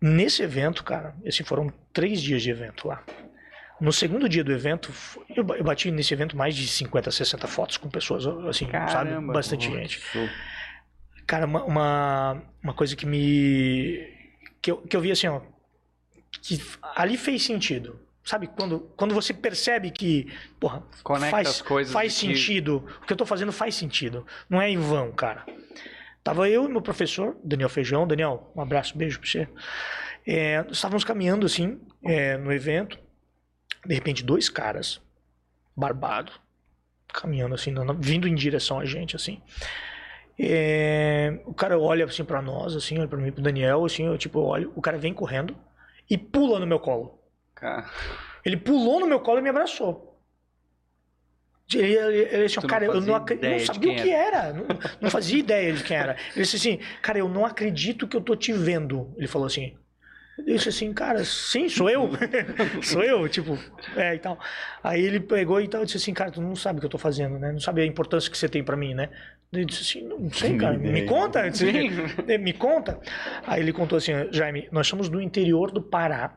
Nesse 0.00 0.42
evento, 0.42 0.84
cara, 0.84 1.14
esses 1.24 1.46
foram 1.46 1.72
três 1.92 2.20
dias 2.20 2.42
de 2.42 2.50
evento 2.50 2.86
lá. 2.86 3.02
No 3.80 3.92
segundo 3.92 4.28
dia 4.28 4.44
do 4.44 4.52
evento, 4.52 4.92
eu 5.34 5.44
eu 5.56 5.64
bati 5.64 5.90
nesse 5.90 6.14
evento 6.14 6.36
mais 6.36 6.54
de 6.54 6.66
50, 6.66 7.10
60 7.10 7.46
fotos 7.48 7.76
com 7.76 7.88
pessoas, 7.88 8.26
assim, 8.46 8.66
sabe? 8.66 8.92
Caramba, 9.10 9.32
Bastante 9.32 9.68
Pô, 9.68 9.76
gente. 9.76 10.00
show. 10.00 10.28
Cara, 11.26 11.46
uma, 11.46 11.64
uma, 11.64 12.42
uma 12.62 12.74
coisa 12.74 12.94
que 12.94 13.06
me. 13.06 14.13
Que 14.64 14.70
eu, 14.70 14.78
que 14.78 14.96
eu 14.96 15.00
vi 15.02 15.12
assim, 15.12 15.26
ó. 15.26 15.42
Que 16.40 16.58
ali 16.96 17.18
fez 17.18 17.42
sentido. 17.42 18.00
Sabe? 18.24 18.46
Quando, 18.46 18.80
quando 18.96 19.14
você 19.14 19.34
percebe 19.34 19.90
que. 19.90 20.32
Porra, 20.58 20.82
Conecta 21.02 21.30
faz, 21.30 21.48
as 21.48 21.60
coisas 21.60 21.92
faz 21.92 22.14
de 22.14 22.20
que- 22.20 22.26
sentido. 22.34 22.76
O 23.02 23.06
que 23.06 23.12
eu 23.12 23.16
tô 23.18 23.26
fazendo 23.26 23.52
faz 23.52 23.74
sentido. 23.74 24.26
Não 24.48 24.62
é 24.62 24.70
em 24.70 24.78
vão, 24.78 25.12
cara. 25.12 25.44
Tava 26.22 26.48
eu 26.48 26.64
e 26.64 26.68
meu 26.68 26.80
professor, 26.80 27.36
Daniel 27.44 27.68
Feijão. 27.68 28.06
Daniel, 28.06 28.50
um 28.56 28.62
abraço, 28.62 28.96
beijo 28.96 29.20
pra 29.20 29.28
você. 29.28 29.46
É, 30.26 30.64
estávamos 30.70 31.04
caminhando 31.04 31.44
assim, 31.44 31.78
é, 32.02 32.38
no 32.38 32.50
evento. 32.50 32.98
De 33.84 33.94
repente, 33.94 34.24
dois 34.24 34.48
caras, 34.48 34.98
barbados, 35.76 36.40
caminhando 37.12 37.54
assim, 37.54 37.74
vindo 38.00 38.26
em 38.26 38.34
direção 38.34 38.80
a 38.80 38.86
gente, 38.86 39.14
assim. 39.14 39.42
É, 40.38 41.40
o 41.46 41.54
cara 41.54 41.78
olha 41.78 42.04
assim 42.04 42.24
pra 42.24 42.42
nós, 42.42 42.74
assim, 42.74 42.98
olha 42.98 43.06
pra 43.06 43.18
mim, 43.18 43.30
pro 43.30 43.42
Daniel, 43.42 43.84
assim, 43.84 44.06
eu 44.06 44.18
tipo, 44.18 44.40
olho, 44.40 44.72
o 44.74 44.82
cara 44.82 44.98
vem 44.98 45.14
correndo 45.14 45.56
e 46.10 46.18
pula 46.18 46.58
no 46.58 46.66
meu 46.66 46.80
colo. 46.80 47.20
Cara, 47.54 47.88
Ele 48.44 48.56
pulou 48.56 49.00
no 49.00 49.06
meu 49.06 49.20
colo 49.20 49.38
e 49.38 49.42
me 49.42 49.48
abraçou. 49.48 50.12
Ele, 51.72 51.94
ele, 51.94 52.18
ele 52.30 52.44
assim, 52.44 52.60
cara, 52.60 52.84
eu 52.84 53.00
não, 53.00 53.18
não 53.18 53.58
sabia 53.60 53.92
o 53.92 53.96
que 53.96 54.10
era. 54.10 54.52
Não, 54.52 54.66
não 55.00 55.10
fazia 55.10 55.38
ideia 55.38 55.72
de 55.72 55.82
quem 55.82 55.96
era. 55.96 56.16
Ele 56.34 56.42
disse 56.42 56.56
assim, 56.56 56.78
cara, 57.00 57.18
eu 57.18 57.28
não 57.28 57.44
acredito 57.46 58.06
que 58.06 58.16
eu 58.16 58.20
tô 58.20 58.36
te 58.36 58.52
vendo. 58.52 59.14
Ele 59.16 59.26
falou 59.26 59.46
assim. 59.46 59.74
Eu 60.36 60.44
disse 60.44 60.68
assim, 60.68 60.92
cara, 60.92 61.24
sim, 61.24 61.68
sou 61.68 61.88
eu. 61.88 62.10
sou 62.82 63.02
eu, 63.02 63.28
tipo, 63.28 63.56
é 63.96 64.16
e 64.16 64.18
tal. 64.18 64.38
Aí 64.82 65.00
ele 65.02 65.20
pegou 65.20 65.60
e 65.60 65.68
tal, 65.68 65.84
disse 65.84 65.96
assim, 65.96 66.12
cara, 66.12 66.30
tu 66.30 66.42
não 66.42 66.56
sabe 66.56 66.78
o 66.78 66.80
que 66.80 66.86
eu 66.86 66.90
tô 66.90 66.98
fazendo, 66.98 67.38
né? 67.38 67.52
Não 67.52 67.60
sabe 67.60 67.82
a 67.82 67.86
importância 67.86 68.30
que 68.30 68.36
você 68.36 68.48
tem 68.48 68.62
pra 68.62 68.76
mim, 68.76 68.94
né? 68.94 69.10
Ele 69.54 69.64
disse 69.64 69.82
assim, 69.98 70.08
não 70.08 70.30
sei, 70.30 70.56
cara, 70.58 70.76
me 70.76 71.04
conta. 71.06 71.48
Disse. 71.50 71.66
"É, 72.28 72.36
me 72.38 72.52
conta. 72.52 73.00
Aí 73.46 73.60
ele 73.60 73.72
contou 73.72 73.98
assim, 73.98 74.12
Jaime, 74.30 74.68
nós 74.72 74.86
somos 74.86 75.08
do 75.08 75.20
interior 75.20 75.70
do 75.70 75.82
Pará. 75.82 76.36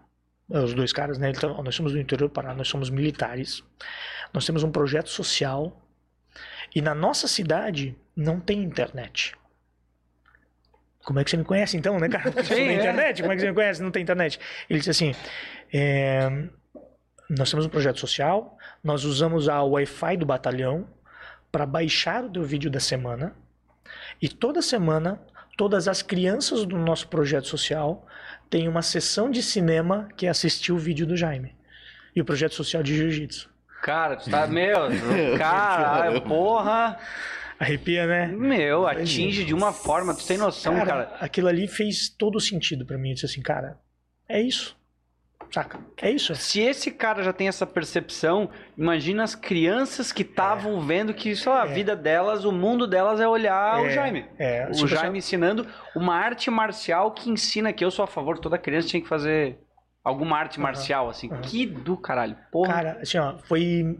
Os 0.49 0.73
dois 0.73 0.93
caras, 0.93 1.17
né? 1.17 1.31
Tá- 1.33 1.61
nós 1.61 1.75
somos 1.75 1.91
do 1.91 1.99
interior 1.99 2.29
do 2.29 2.33
Pará, 2.33 2.53
nós 2.53 2.67
somos 2.67 2.89
militares. 2.89 3.63
Nós 4.33 4.45
temos 4.45 4.63
um 4.63 4.71
projeto 4.71 5.09
social. 5.09 5.83
E 6.75 6.81
na 6.81 6.93
nossa 6.93 7.27
cidade 7.27 7.95
não 8.15 8.39
tem 8.39 8.61
internet. 8.61 9.33
Como 11.03 11.19
é 11.19 11.23
que 11.23 11.29
você 11.29 11.37
me 11.37 11.45
conhece 11.45 11.77
então, 11.77 11.97
né, 11.99 12.09
cara? 12.09 12.31
Sim, 12.43 12.65
da 12.65 12.71
é. 12.71 12.75
internet. 12.75 13.21
Como 13.21 13.31
é 13.31 13.35
que 13.35 13.41
você 13.41 13.47
me 13.49 13.55
conhece? 13.55 13.81
Não 13.81 13.91
tem 13.91 14.03
internet. 14.03 14.39
Ele 14.69 14.79
disse 14.79 14.91
assim: 14.91 15.15
é, 15.73 16.29
nós 17.29 17.49
temos 17.49 17.65
um 17.65 17.69
projeto 17.69 17.99
social, 17.99 18.57
nós 18.83 19.03
usamos 19.05 19.47
a 19.47 19.61
Wi-Fi 19.63 20.17
do 20.17 20.25
batalhão 20.25 20.87
para 21.57 21.65
baixar 21.65 22.23
o 22.23 22.29
teu 22.29 22.43
vídeo 22.43 22.69
da 22.69 22.79
semana. 22.79 23.35
E 24.21 24.29
toda 24.29 24.61
semana, 24.61 25.19
todas 25.57 25.87
as 25.87 26.03
crianças 26.03 26.63
do 26.67 26.77
nosso 26.77 27.07
projeto 27.07 27.47
social 27.47 28.05
têm 28.47 28.67
uma 28.67 28.83
sessão 28.83 29.31
de 29.31 29.41
cinema 29.41 30.07
que 30.15 30.27
é 30.27 30.29
assistir 30.29 30.71
o 30.71 30.77
vídeo 30.77 31.07
do 31.07 31.17
Jaime. 31.17 31.55
E 32.15 32.21
o 32.21 32.25
projeto 32.25 32.53
social 32.53 32.83
de 32.83 32.95
jiu-jitsu. 32.95 33.49
cara, 33.81 34.17
tu 34.17 34.29
tá, 34.29 34.45
meu, 34.45 34.81
cara, 35.35 36.21
porra, 36.21 36.99
Arrepia, 37.59 38.05
né? 38.05 38.27
meu, 38.27 38.85
atinge 38.85 39.43
de 39.43 39.55
uma 39.55 39.73
forma, 39.73 40.13
tu 40.13 40.27
tem 40.27 40.37
noção, 40.37 40.75
cara. 40.85 41.17
aquilo 41.19 41.47
ali 41.47 41.67
fez 41.67 42.07
todo 42.07 42.39
sentido 42.39 42.85
pra 42.85 42.99
mim. 42.99 43.09
Eu 43.09 43.13
disse 43.15 43.25
assim, 43.25 43.41
cara, 43.41 43.79
é 44.29 44.39
isso. 44.39 44.76
Saca? 45.51 45.79
É 46.01 46.09
isso. 46.11 46.35
Se 46.35 46.59
esse 46.61 46.91
cara 46.91 47.23
já 47.23 47.31
tem 47.33 47.47
essa 47.47 47.65
percepção, 47.65 48.49
imagina 48.77 49.23
as 49.23 49.33
crianças 49.35 50.11
que 50.11 50.21
estavam 50.23 50.79
vendo 50.81 51.13
que 51.13 51.35
só 51.35 51.61
a 51.61 51.65
É. 51.67 51.73
vida 51.73 51.95
delas, 51.95 52.43
o 52.45 52.51
mundo 52.51 52.85
delas 52.85 53.19
é 53.19 53.27
olhar 53.27 53.79
o 53.81 53.85
É, 53.85 53.89
Jaime. 53.91 54.25
É, 54.37 54.67
O 54.67 54.71
tipo, 54.73 54.87
Jaime 54.87 55.17
ensinando 55.19 55.65
uma 55.95 56.15
arte 56.15 56.51
marcial 56.51 57.11
que 57.11 57.29
ensina 57.29 57.71
que 57.73 57.83
eu 57.83 57.91
sou 57.91 58.03
a 58.03 58.07
favor, 58.07 58.37
toda 58.39 58.57
criança 58.57 58.87
tinha 58.89 59.01
que 59.01 59.07
fazer 59.07 59.57
alguma 60.03 60.37
arte 60.37 60.59
marcial, 60.59 61.09
assim. 61.09 61.29
aham. 61.31 61.41
Que 61.41 61.65
do 61.65 61.97
caralho. 61.97 62.37
Porra. 62.51 62.73
Cara, 62.73 62.97
assim, 63.01 63.17
ó, 63.17 63.37
foi. 63.39 63.97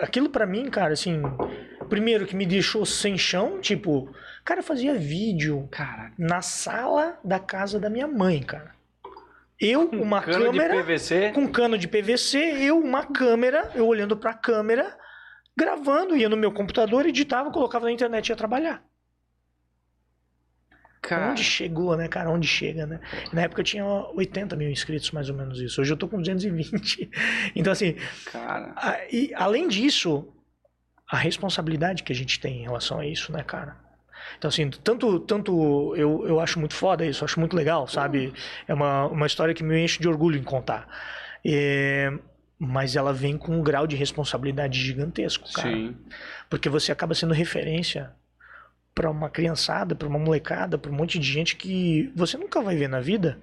Aquilo 0.00 0.30
pra 0.30 0.46
mim, 0.46 0.70
cara, 0.70 0.92
assim. 0.94 1.20
Primeiro 1.88 2.26
que 2.26 2.34
me 2.36 2.46
deixou 2.46 2.86
sem 2.86 3.18
chão, 3.18 3.60
tipo, 3.60 4.08
cara, 4.44 4.60
eu 4.60 4.64
fazia 4.64 4.94
vídeo 4.94 5.68
Caralho. 5.70 6.12
na 6.18 6.40
sala 6.40 7.18
da 7.22 7.38
casa 7.38 7.78
da 7.78 7.90
minha 7.90 8.06
mãe, 8.08 8.42
cara. 8.42 8.72
Eu, 9.64 9.88
uma 9.90 10.20
Cano 10.20 10.46
câmera. 10.46 10.76
de 10.76 10.82
PVC. 10.82 11.30
com 11.32 11.46
cano 11.46 11.78
de 11.78 11.86
PVC, 11.86 12.38
eu, 12.38 12.78
uma 12.80 13.04
câmera, 13.06 13.70
eu 13.76 13.86
olhando 13.86 14.16
pra 14.16 14.34
câmera, 14.34 14.98
gravando, 15.56 16.16
ia 16.16 16.28
no 16.28 16.36
meu 16.36 16.50
computador, 16.50 17.06
editava, 17.06 17.50
colocava 17.52 17.84
na 17.84 17.92
internet 17.92 18.26
e 18.28 18.32
ia 18.32 18.36
trabalhar. 18.36 18.82
Cara, 21.00 21.30
Onde 21.32 21.42
chegou, 21.42 21.96
né, 21.96 22.06
cara? 22.08 22.30
Onde 22.30 22.46
chega, 22.46 22.86
né? 22.86 23.00
Na 23.32 23.42
época 23.42 23.60
eu 23.60 23.64
tinha 23.64 23.84
80 23.84 24.54
mil 24.56 24.70
inscritos, 24.70 25.10
mais 25.10 25.28
ou 25.28 25.36
menos 25.36 25.60
isso. 25.60 25.80
Hoje 25.80 25.92
eu 25.92 25.96
tô 25.96 26.08
com 26.08 26.18
220. 26.20 27.10
Então, 27.56 27.72
assim, 27.72 27.96
cara. 28.26 28.72
a- 28.76 28.98
e 29.12 29.32
além 29.34 29.66
disso, 29.68 30.32
a 31.10 31.16
responsabilidade 31.16 32.02
que 32.04 32.12
a 32.12 32.16
gente 32.16 32.38
tem 32.40 32.60
em 32.60 32.62
relação 32.62 33.00
a 33.00 33.06
isso, 33.06 33.32
né, 33.32 33.42
cara? 33.42 33.76
Então, 34.38 34.48
assim, 34.48 34.68
tanto, 34.70 35.20
tanto 35.20 35.94
eu, 35.96 36.26
eu 36.26 36.40
acho 36.40 36.58
muito 36.58 36.74
foda 36.74 37.04
isso, 37.04 37.24
acho 37.24 37.38
muito 37.38 37.54
legal, 37.56 37.86
sabe? 37.86 38.32
É 38.66 38.74
uma, 38.74 39.06
uma 39.06 39.26
história 39.26 39.54
que 39.54 39.62
me 39.62 39.82
enche 39.82 40.00
de 40.00 40.08
orgulho 40.08 40.38
em 40.38 40.42
contar. 40.42 40.86
É, 41.44 42.12
mas 42.58 42.94
ela 42.96 43.12
vem 43.12 43.36
com 43.36 43.58
um 43.58 43.62
grau 43.62 43.86
de 43.86 43.96
responsabilidade 43.96 44.80
gigantesco, 44.80 45.52
cara. 45.52 45.68
Sim. 45.68 45.96
Porque 46.48 46.68
você 46.68 46.92
acaba 46.92 47.14
sendo 47.14 47.34
referência 47.34 48.12
para 48.94 49.10
uma 49.10 49.30
criançada, 49.30 49.94
para 49.94 50.06
uma 50.06 50.18
molecada, 50.18 50.78
para 50.78 50.90
um 50.90 50.94
monte 50.94 51.18
de 51.18 51.26
gente 51.30 51.56
que 51.56 52.12
você 52.14 52.36
nunca 52.36 52.60
vai 52.60 52.76
ver 52.76 52.88
na 52.88 53.00
vida, 53.00 53.38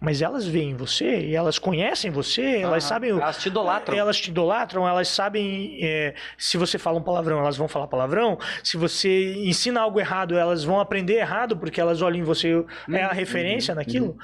mas 0.00 0.22
elas 0.22 0.46
veem 0.46 0.74
você 0.74 1.26
e 1.26 1.34
elas 1.36 1.58
conhecem 1.58 2.10
você, 2.10 2.58
elas 2.60 2.84
Aham. 2.84 2.88
sabem 2.88 3.10
Elas 3.10 3.36
te 3.38 3.48
idolatram. 3.48 3.96
elas 3.98 4.18
te 4.20 4.30
idolatram, 4.30 4.88
elas 4.88 5.08
sabem 5.08 5.78
é, 5.82 6.14
se 6.38 6.56
você 6.56 6.78
fala 6.78 6.98
um 6.98 7.02
palavrão, 7.02 7.38
elas 7.38 7.56
vão 7.56 7.68
falar 7.68 7.86
palavrão. 7.86 8.38
Se 8.64 8.76
você 8.76 9.34
ensina 9.44 9.80
algo 9.80 10.00
errado, 10.00 10.36
elas 10.38 10.64
vão 10.64 10.80
aprender 10.80 11.14
errado 11.14 11.56
porque 11.56 11.80
elas 11.80 12.00
olham 12.00 12.18
em 12.18 12.22
você 12.22 12.64
é 12.90 13.02
a 13.02 13.08
Uhum, 13.08 13.14
referência 13.14 13.74
naquilo. 13.74 14.16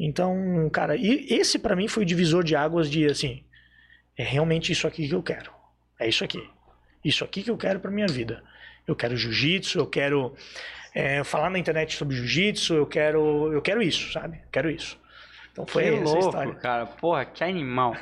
Então, 0.00 0.68
cara, 0.72 0.96
e 0.96 1.26
esse 1.28 1.58
pra 1.58 1.76
mim 1.76 1.88
foi 1.88 2.04
o 2.04 2.06
divisor 2.06 2.42
de 2.42 2.54
águas 2.56 2.88
de 2.88 3.04
assim, 3.06 3.44
é 4.16 4.22
realmente 4.22 4.72
isso 4.72 4.86
aqui 4.86 5.06
que 5.08 5.14
eu 5.14 5.22
quero. 5.22 5.50
É 6.00 6.08
isso 6.08 6.24
aqui. 6.24 6.42
Isso 7.04 7.24
aqui 7.24 7.42
que 7.42 7.50
eu 7.50 7.56
quero 7.56 7.80
pra 7.80 7.90
minha 7.90 8.06
vida. 8.06 8.42
Eu 8.86 8.96
quero 8.96 9.16
jiu-jitsu, 9.16 9.78
eu 9.78 9.86
quero 9.86 10.34
é, 10.94 11.22
falar 11.22 11.50
na 11.50 11.58
internet 11.58 11.94
sobre 11.96 12.16
jiu-jitsu, 12.16 12.74
eu 12.74 12.86
quero, 12.86 13.52
eu 13.52 13.60
quero 13.60 13.82
isso, 13.82 14.10
sabe? 14.12 14.36
Eu 14.38 14.48
quero 14.50 14.70
isso. 14.70 14.98
Então 15.62 15.66
foi 15.66 15.82
que 15.84 15.88
essa 15.90 16.04
louco, 16.04 16.18
história. 16.26 16.54
cara. 16.54 16.86
Porra, 16.86 17.24
que 17.24 17.42
animal. 17.44 17.96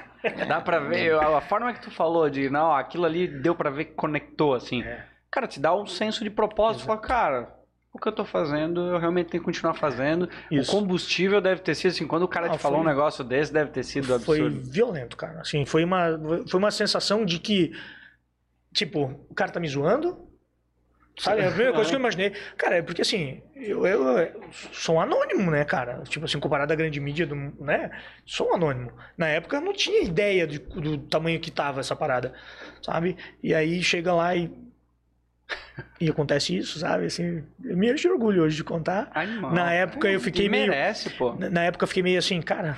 Dá 0.48 0.61
pra 0.61 0.78
ver, 0.78 1.14
a 1.18 1.40
forma 1.40 1.72
que 1.72 1.80
tu 1.82 1.90
falou 1.90 2.28
de, 2.28 2.50
não, 2.50 2.72
aquilo 2.74 3.04
ali 3.04 3.26
deu 3.26 3.54
pra 3.54 3.70
ver 3.70 3.86
que 3.86 3.94
conectou, 3.94 4.54
assim. 4.54 4.82
É. 4.82 5.04
Cara, 5.30 5.46
te 5.46 5.61
dá 5.61 5.74
um 5.74 5.86
senso 5.86 6.22
de 6.24 6.30
propósito. 6.30 6.84
Fala, 6.86 6.98
cara, 7.00 7.54
o 7.92 7.98
que 7.98 8.09
eu 8.09 8.12
tô 8.12 8.24
fazendo, 8.24 8.80
eu 8.88 8.98
realmente 8.98 9.28
tenho 9.30 9.42
que 9.42 9.44
continuar 9.44 9.74
fazendo. 9.74 10.28
Isso. 10.50 10.70
O 10.70 10.80
combustível 10.80 11.40
deve 11.40 11.61
ter 11.62 11.74
sido 11.74 11.90
assim, 11.92 12.07
quando 12.07 12.22
o 12.24 12.28
cara 12.28 12.46
Ah, 12.46 12.50
te 12.50 12.59
falou 12.59 12.78
foi- 12.78 12.86
um 12.86 12.88
negócio 12.88 13.22
desse, 13.24 13.52
deve 13.52 13.70
ter 13.70 13.82
sido 13.84 14.07
Foi 14.20 14.38
absurdo. 14.40 14.70
violento, 14.70 15.16
cara. 15.16 15.40
Assim, 15.40 15.64
foi 15.64 15.84
uma, 15.84 16.18
foi 16.48 16.59
uma 16.59 16.70
sensação 16.70 17.24
de 17.24 17.38
que, 17.38 17.72
tipo, 18.72 19.04
o 19.28 19.34
cara 19.34 19.50
tá 19.50 19.61
me 19.61 19.68
zoando. 19.68 20.25
Sabe? 21.18 21.40
É 21.40 21.46
a 21.46 21.48
primeira 21.48 21.72
coisa 21.72 21.88
que 21.88 21.96
eu 21.96 22.00
imaginei. 22.00 22.30
Cara, 22.58 22.76
é 22.76 22.82
porque 22.82 23.00
assim, 23.02 23.42
eu, 23.54 23.86
eu, 23.86 24.18
eu 24.18 24.50
sou 24.72 24.96
um 24.96 25.00
anônimo, 25.00 25.50
né, 25.50 25.64
cara? 25.64 26.02
Tipo 26.04 26.26
assim, 26.26 26.38
comparado 26.38 26.72
à 26.72 26.76
grande 26.76 27.00
mídia, 27.00 27.26
do, 27.26 27.34
né? 27.64 27.90
Sou 28.26 28.50
um 28.50 28.54
anônimo. 28.54 28.92
Na 29.16 29.26
época 29.28 29.56
eu 29.56 29.60
não 29.62 29.72
tinha 29.72 30.02
ideia 30.04 30.46
de- 30.46 30.58
do 30.58 30.98
tamanho 30.98 31.40
que 31.40 31.50
tava 31.50 31.80
essa 31.80 31.96
parada, 31.96 32.34
sabe? 32.82 33.16
E 33.42 33.54
aí 33.54 33.82
chega 33.82 34.12
lá 34.12 34.34
e. 34.36 34.50
E 36.01 36.11
acontece 36.11 36.57
isso, 36.57 36.78
sabe? 36.78 37.07
Assim, 37.07 37.44
eu 37.64 37.76
me 37.76 37.86
encho 37.92 38.03
de 38.03 38.09
orgulho 38.09 38.42
hoje 38.42 38.57
de 38.57 38.64
contar. 38.64 39.11
Animal. 39.14 39.53
Na 39.53 39.72
época 39.72 40.09
eu 40.11 40.18
fiquei 40.20 40.47
E 40.47 40.49
meio- 40.49 40.68
merece, 40.70 41.11
pô. 41.11 41.34
Na 41.34 41.64
época 41.64 41.84
eu 41.84 41.88
fiquei 41.88 42.03
meio 42.03 42.18
assim, 42.18 42.40
cara, 42.42 42.76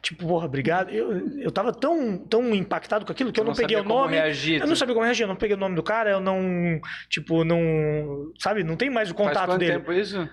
tipo, 0.00 0.26
porra, 0.26 0.46
obrigado. 0.46 0.90
Eu, 0.90 1.38
eu 1.40 1.50
tava 1.50 1.72
tão, 1.72 2.16
tão 2.18 2.54
impactado 2.54 3.04
com 3.04 3.12
aquilo 3.12 3.32
que 3.32 3.38
eu 3.40 3.44
não, 3.44 3.52
peguei 3.54 3.76
sabia 3.76 3.82
o 3.92 3.96
nome. 3.96 4.16
reagir, 4.16 4.54
Eu 4.60 4.66
não 4.66 4.74
tu- 4.74 4.78
sabia 4.78 4.94
como 4.94 5.04
reagir, 5.04 5.24
eu 5.24 5.28
não 5.28 5.36
peguei 5.36 5.56
o 5.56 5.60
nome 5.60 5.74
do 5.76 5.82
cara, 5.82 6.10
eu 6.10 6.20
não, 6.20 6.80
tipo, 7.08 7.44
não, 7.44 8.32
sabe, 8.38 8.62
não 8.64 8.76
tem 8.76 8.88
mais 8.90 9.10
o 9.10 9.14
Faz 9.14 9.28
contato 9.28 9.46
quanto 9.46 9.58
dele. 9.58 9.72
tempo 9.72 9.92
isso? 9.92 10.28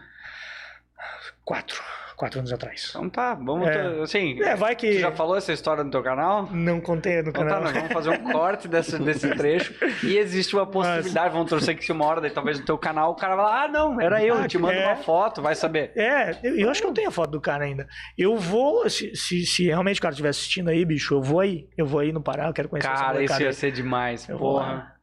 Quatro, 1.44 1.82
quatro 2.16 2.40
anos 2.40 2.52
atrás. 2.54 2.88
Então 2.90 3.10
tá, 3.10 3.34
vamos. 3.36 3.68
É. 3.68 3.72
ter- 3.72 4.02
assim, 4.02 4.42
É, 4.42 4.56
vai 4.56 4.76
que 4.76 4.94
tu 4.94 5.00
já 5.00 5.12
falou 5.12 5.36
essa 5.38 5.52
história 5.54 5.84
no 5.84 5.92
teu 5.92 6.02
canal? 6.02 6.50
não 6.52 6.80
contei 6.82 7.22
no 7.22 7.30
Então 7.30 7.44
tá, 7.44 7.50
canal. 7.50 7.64
nós 7.64 7.74
vamos 7.74 7.92
fazer 7.94 8.10
um 8.12 8.24
corte 8.32 8.68
desse, 8.68 8.98
desse 9.00 9.30
trecho. 9.36 9.74
E 10.04 10.18
existe 10.18 10.56
uma 10.56 10.66
possibilidade, 10.66 11.34
vamos 11.34 11.50
torcer 11.50 11.76
que 11.76 11.84
se 11.84 11.92
uma 11.92 12.06
hora, 12.06 12.22
daí, 12.22 12.32
talvez 12.32 12.60
no 12.60 12.66
teu 12.66 12.78
canal, 12.78 13.12
o 13.12 13.16
cara 13.16 13.36
vai 13.36 13.46
lá, 13.46 13.64
ah, 13.64 13.68
não, 13.68 14.00
era 14.02 14.24
eu, 14.24 14.36
Ah, 14.36 14.42
eu 14.44 14.48
te 14.48 14.58
mando 14.58 14.74
é. 14.80 14.86
uma 14.88 14.96
foto, 14.96 15.42
vai 15.42 15.56
saber. 15.56 15.92
É, 15.96 16.38
eu, 16.44 16.56
eu 16.58 16.70
acho 16.70 16.82
que 16.82 16.88
eu 16.88 16.94
tenho 16.94 17.10
a 17.10 17.12
foto 17.12 17.32
do 17.32 17.42
cara 17.42 17.66
ainda. 17.66 17.88
Eu 18.18 18.38
vou, 18.38 18.90
se, 18.90 19.16
se, 19.16 19.46
se 19.46 19.66
realmente 19.66 20.00
o 20.00 20.02
cara 20.02 20.12
estiver 20.14 20.30
assistindo 20.30 20.70
aí, 20.70 20.84
bicho, 20.86 21.14
eu 21.16 21.22
vou 21.22 21.40
aí. 21.40 21.68
Eu 21.78 21.86
vou 21.86 22.00
aí 22.00 22.12
no 22.12 22.22
Pará, 22.22 22.48
eu 22.48 22.54
quero 22.54 22.70
conhecer 22.70 22.90
essa 22.90 23.04
Cara, 23.04 23.24
isso 23.24 23.42
ia 23.42 23.48
aí. 23.50 23.54
ser 23.54 23.72
demais, 23.72 24.28
Eu 24.30 24.38
porra. 24.38 24.95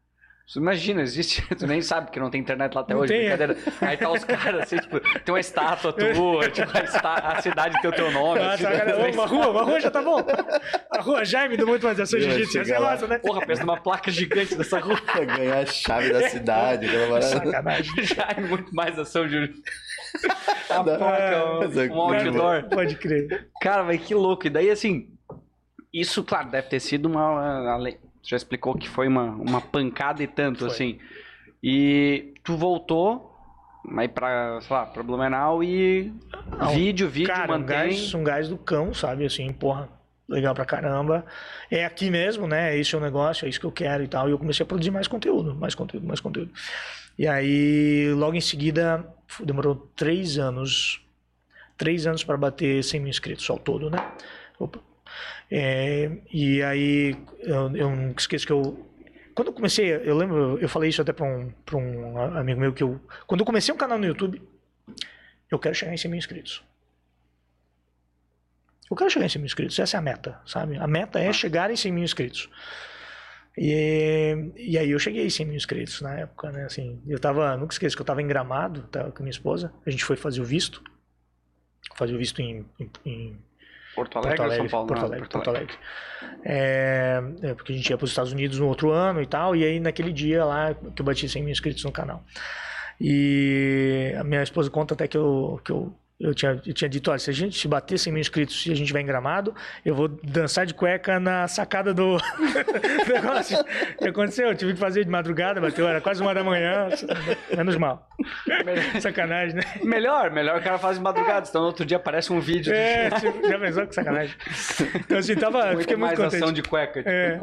Imagina, 0.61 1.03
existe. 1.03 1.42
Tu 1.57 1.66
nem 1.66 1.80
sabe 1.80 2.11
que 2.11 2.18
não 2.20 2.30
tem 2.30 2.40
internet 2.40 2.74
lá 2.74 2.80
até 2.82 2.94
Não 2.94 3.00
hoje, 3.00 3.12
tem, 3.12 3.26
é. 3.26 3.36
brincadeira. 3.36 3.57
Aí 3.80 3.96
tá 3.96 4.11
os 4.11 4.24
caras, 4.24 4.62
assim, 4.62 4.76
tipo, 4.76 5.00
tem 5.00 5.32
uma 5.32 5.40
estátua 5.40 5.92
tua, 5.92 6.48
tipo, 6.50 6.70
a, 6.76 6.80
esta- 6.80 7.14
a 7.14 7.40
cidade 7.42 7.80
tem 7.80 7.90
o 7.90 7.94
teu 7.94 8.11
nome. 8.11 8.40
Ah, 8.40 8.53
assim, 8.55 8.64
tá, 8.64 8.70
cara, 8.72 8.96
uma 9.12 9.26
rua, 9.26 9.48
uma 9.48 9.62
rua 9.62 9.80
já 9.80 9.90
tá 9.90 10.03
bom. 10.03 10.18
A 10.90 11.00
rua 11.00 11.24
Jaime 11.24 11.57
do 11.57 11.66
Muito 11.66 11.84
Mais 11.86 11.98
Ação 12.00 12.18
Ia 12.18 12.30
Jiu-Jitsu, 12.30 12.59
essa 12.61 12.74
é 12.74 12.78
massa, 12.78 13.07
né? 13.07 13.18
Porra, 13.18 13.46
pensa 13.46 13.62
numa 13.64 13.80
placa 13.80 14.11
gigante 14.11 14.55
dessa 14.55 14.78
rua. 14.78 15.00
Pra 15.00 15.24
ganhar 15.24 15.59
a 15.59 15.66
chave 15.66 16.12
da 16.12 16.28
cidade, 16.28 16.86
aquela 16.86 17.07
parada. 17.09 17.26
Sacanagem. 17.26 17.92
É 18.36 18.40
muito 18.40 18.74
mais 18.74 18.98
ação 18.98 19.26
de. 19.26 19.53
A 20.68 20.82
Da- 20.82 20.98
placa, 20.98 21.64
Essa 21.64 21.92
um, 21.92 21.96
um 21.96 22.00
outdoor. 22.14 22.64
Pode 22.68 22.96
crer. 22.96 23.48
Cara, 23.61 23.82
mas 23.84 24.00
que 24.03 24.14
louco. 24.14 24.46
E 24.46 24.50
daí, 24.50 24.70
assim, 24.70 25.09
isso, 25.92 26.22
claro, 26.24 26.50
deve 26.50 26.68
ter 26.68 26.80
sido 26.80 27.07
uma. 27.07 27.78
Você 27.78 27.98
já 28.23 28.37
explicou 28.37 28.75
que 28.77 28.89
foi 28.89 29.09
uma, 29.09 29.25
uma 29.25 29.61
pancada 29.61 30.23
e 30.23 30.27
tanto, 30.27 30.61
Foi. 30.61 30.68
assim. 30.68 30.99
E 31.62 32.35
tu 32.43 32.57
voltou 32.57 33.31
aí 33.97 34.09
pra, 34.09 34.61
sei 34.61 34.77
lá, 34.77 34.87
pra 34.87 35.03
Blumenau 35.03 35.62
e. 35.62 36.12
Não, 36.59 36.68
vídeo, 36.70 37.09
vídeo, 37.09 37.33
Cara, 37.33 37.53
um 37.55 37.59
mantém. 37.59 37.77
gás, 37.77 38.14
um 38.14 38.25
gás 38.25 38.49
do 38.49 38.57
cão, 38.57 38.95
sabe? 38.95 39.25
Assim, 39.25 39.53
porra, 39.53 39.89
legal 40.29 40.55
pra 40.55 40.64
caramba. 40.64 41.25
É 41.70 41.85
aqui 41.85 42.11
mesmo, 42.11 42.47
né? 42.47 42.77
Esse 42.77 42.95
é 42.95 42.99
o 42.99 43.01
negócio, 43.01 43.45
é 43.45 43.49
isso 43.49 43.61
que 43.61 43.66
eu 43.66 43.73
quero 43.73 44.03
e 44.03 44.09
tal. 44.09 44.29
E 44.29 44.33
eu 44.33 44.39
comecei 44.39 44.62
a 44.64 44.66
produzir 44.66 44.91
mais 44.91 45.09
conteúdo, 45.09 45.55
mais 45.55 45.75
conteúdo, 45.75 46.07
mais 46.07 46.20
conteúdo. 46.20 46.53
E 47.18 47.27
aí, 47.27 48.12
logo 48.14 48.35
em 48.35 48.41
seguida, 48.41 49.07
demorou 49.45 49.75
três 49.95 50.39
anos. 50.39 51.01
Três 51.77 52.07
anos 52.07 52.23
para 52.23 52.37
bater 52.37 52.83
100 52.85 53.01
mil 53.01 53.11
inscritos 53.11 53.49
ao 53.51 53.59
todo, 53.59 53.91
né? 53.91 53.99
Opa. 54.59 54.79
É, 55.55 56.11
e 56.32 56.62
aí, 56.62 57.14
eu, 57.40 57.76
eu 57.76 57.90
não 57.94 58.12
esqueço 58.12 58.46
que 58.46 58.53
eu. 58.53 58.88
Quando 59.34 59.48
eu 59.48 59.53
comecei, 59.53 59.92
eu 59.92 60.16
lembro, 60.16 60.59
eu 60.59 60.68
falei 60.68 60.88
isso 60.88 61.03
até 61.03 61.12
para 61.12 61.26
um, 61.26 61.50
pra 61.66 61.76
um 61.76 62.18
amigo 62.38 62.59
meu 62.59 62.72
que 62.72 62.82
eu. 62.82 62.98
Quando 63.26 63.40
eu 63.40 63.44
comecei 63.44 63.72
um 63.72 63.76
canal 63.76 63.98
no 63.98 64.07
YouTube, 64.07 64.40
eu 65.50 65.59
quero 65.59 65.74
chegar 65.74 65.92
em 65.92 65.98
100 65.98 66.11
mil 66.11 66.18
inscritos. 66.18 66.64
Eu 68.90 68.96
quero 68.96 69.11
chegar 69.11 69.26
em 69.26 69.28
100 69.28 69.40
mil 69.40 69.46
inscritos, 69.46 69.78
essa 69.78 69.98
é 69.98 69.98
a 69.98 70.03
meta, 70.03 70.40
sabe? 70.46 70.78
A 70.78 70.86
meta 70.86 71.20
é 71.20 71.30
chegar 71.34 71.70
em 71.70 71.76
100 71.76 71.92
mil 71.92 72.05
inscritos. 72.05 72.48
E, 73.55 74.34
e 74.57 74.78
aí 74.78 74.90
eu 74.90 74.98
cheguei 74.98 75.26
em 75.26 75.30
100 75.30 75.46
mil 75.46 75.57
inscritos 75.57 76.00
na 76.00 76.14
época, 76.14 76.50
né? 76.50 76.64
Assim, 76.64 77.03
eu 77.07 77.18
tava, 77.18 77.59
nunca 77.59 77.74
esqueço 77.74 77.94
que 77.94 78.00
eu 78.00 78.07
tava 78.07 78.22
em 78.22 78.26
Gramado, 78.26 78.84
tava 78.84 79.12
com 79.12 79.22
minha 79.22 79.30
esposa, 79.30 79.70
a 79.84 79.90
gente 79.90 80.03
foi 80.03 80.16
fazer 80.16 80.40
o 80.40 80.44
visto, 80.44 80.82
fazer 81.94 82.14
o 82.14 82.18
visto 82.18 82.40
em, 82.40 82.64
em, 82.80 82.90
em 83.05 83.38
Porto 83.95 84.18
Alegre, 84.18 84.36
Porto 84.36 84.43
Alegre, 84.43 84.57
São 84.57 84.68
Paulo? 84.68 84.86
Porto 84.86 85.01
Não, 85.01 85.07
Alegre, 85.07 85.28
Porto 85.28 85.49
Alegre. 85.51 85.74
É, 86.45 87.22
é, 87.43 87.55
porque 87.55 87.72
a 87.72 87.76
gente 87.76 87.90
ia 87.90 87.97
para 87.97 88.05
os 88.05 88.11
Estados 88.11 88.32
Unidos 88.32 88.59
no 88.59 88.68
outro 88.68 88.90
ano 88.90 89.20
e 89.20 89.26
tal, 89.26 89.55
e 89.55 89.64
aí 89.64 89.80
naquele 89.80 90.12
dia 90.12 90.45
lá 90.45 90.74
que 90.74 91.01
eu 91.01 91.05
bati 91.05 91.28
100 91.28 91.43
mil 91.43 91.53
inscritos 91.53 91.84
no 91.84 91.93
canal. 91.93 92.24
E 93.01 94.14
a 94.18 94.24
minha 94.24 94.43
esposa 94.43 94.70
conta 94.70 94.95
até 94.95 95.09
que 95.09 95.16
eu, 95.16 95.61
que 95.64 95.72
eu, 95.72 95.93
eu, 96.23 96.35
tinha, 96.35 96.61
eu 96.66 96.73
tinha 96.73 96.89
dito, 96.89 97.11
olha, 97.11 97.18
se 97.18 97.29
a 97.29 97.33
gente 97.33 97.59
se 97.59 97.66
bater 97.68 97.99
100 97.99 98.12
mil 98.12 98.20
inscritos 98.20 98.64
e 98.66 98.73
a 98.73 98.75
gente 98.75 98.93
vai 98.93 99.03
em 99.03 99.07
Gramado, 99.07 99.55
eu 99.85 99.95
vou 99.95 100.09
dançar 100.09 100.64
de 100.64 100.73
cueca 100.75 101.18
na 101.20 101.47
sacada 101.49 101.93
do 101.93 102.16
negócio. 103.12 103.59
O 103.61 103.99
que 103.99 104.09
aconteceu? 104.09 104.49
Eu 104.49 104.55
tive 104.55 104.75
que 104.75 104.79
fazer 104.79 105.05
de 105.05 105.11
madrugada, 105.11 105.61
bateu, 105.61 105.87
era 105.87 106.01
quase 106.01 106.23
uma 106.23 106.33
da 106.35 106.43
manhã, 106.45 106.89
menos 107.57 107.77
mal. 107.77 108.09
Sacanagem, 109.01 109.57
né? 109.57 109.62
Melhor, 109.83 110.31
melhor 110.31 110.59
o 110.61 110.62
cara 110.62 110.79
faz 110.79 110.97
de 110.97 111.03
madrugada, 111.03 111.45
senão 111.47 111.62
no 111.62 111.66
outro 111.68 111.85
dia 111.85 111.97
aparece 111.97 112.33
um 112.33 112.41
vídeo. 112.41 112.73
É, 112.73 113.11
tipo, 113.11 113.47
já 113.49 113.59
pensou 113.59 113.87
que 113.87 113.95
sacanagem? 113.95 114.35
Então 114.97 115.18
assim, 115.18 115.35
tava, 115.35 115.66
muito 115.66 115.81
fiquei 115.81 115.97
muito 115.97 116.09
mais 116.09 116.18
contente. 116.18 116.37
ação 116.43 116.53
de 116.53 116.62
cueca. 116.62 117.01
Tipo, 117.03 117.11
É. 117.11 117.39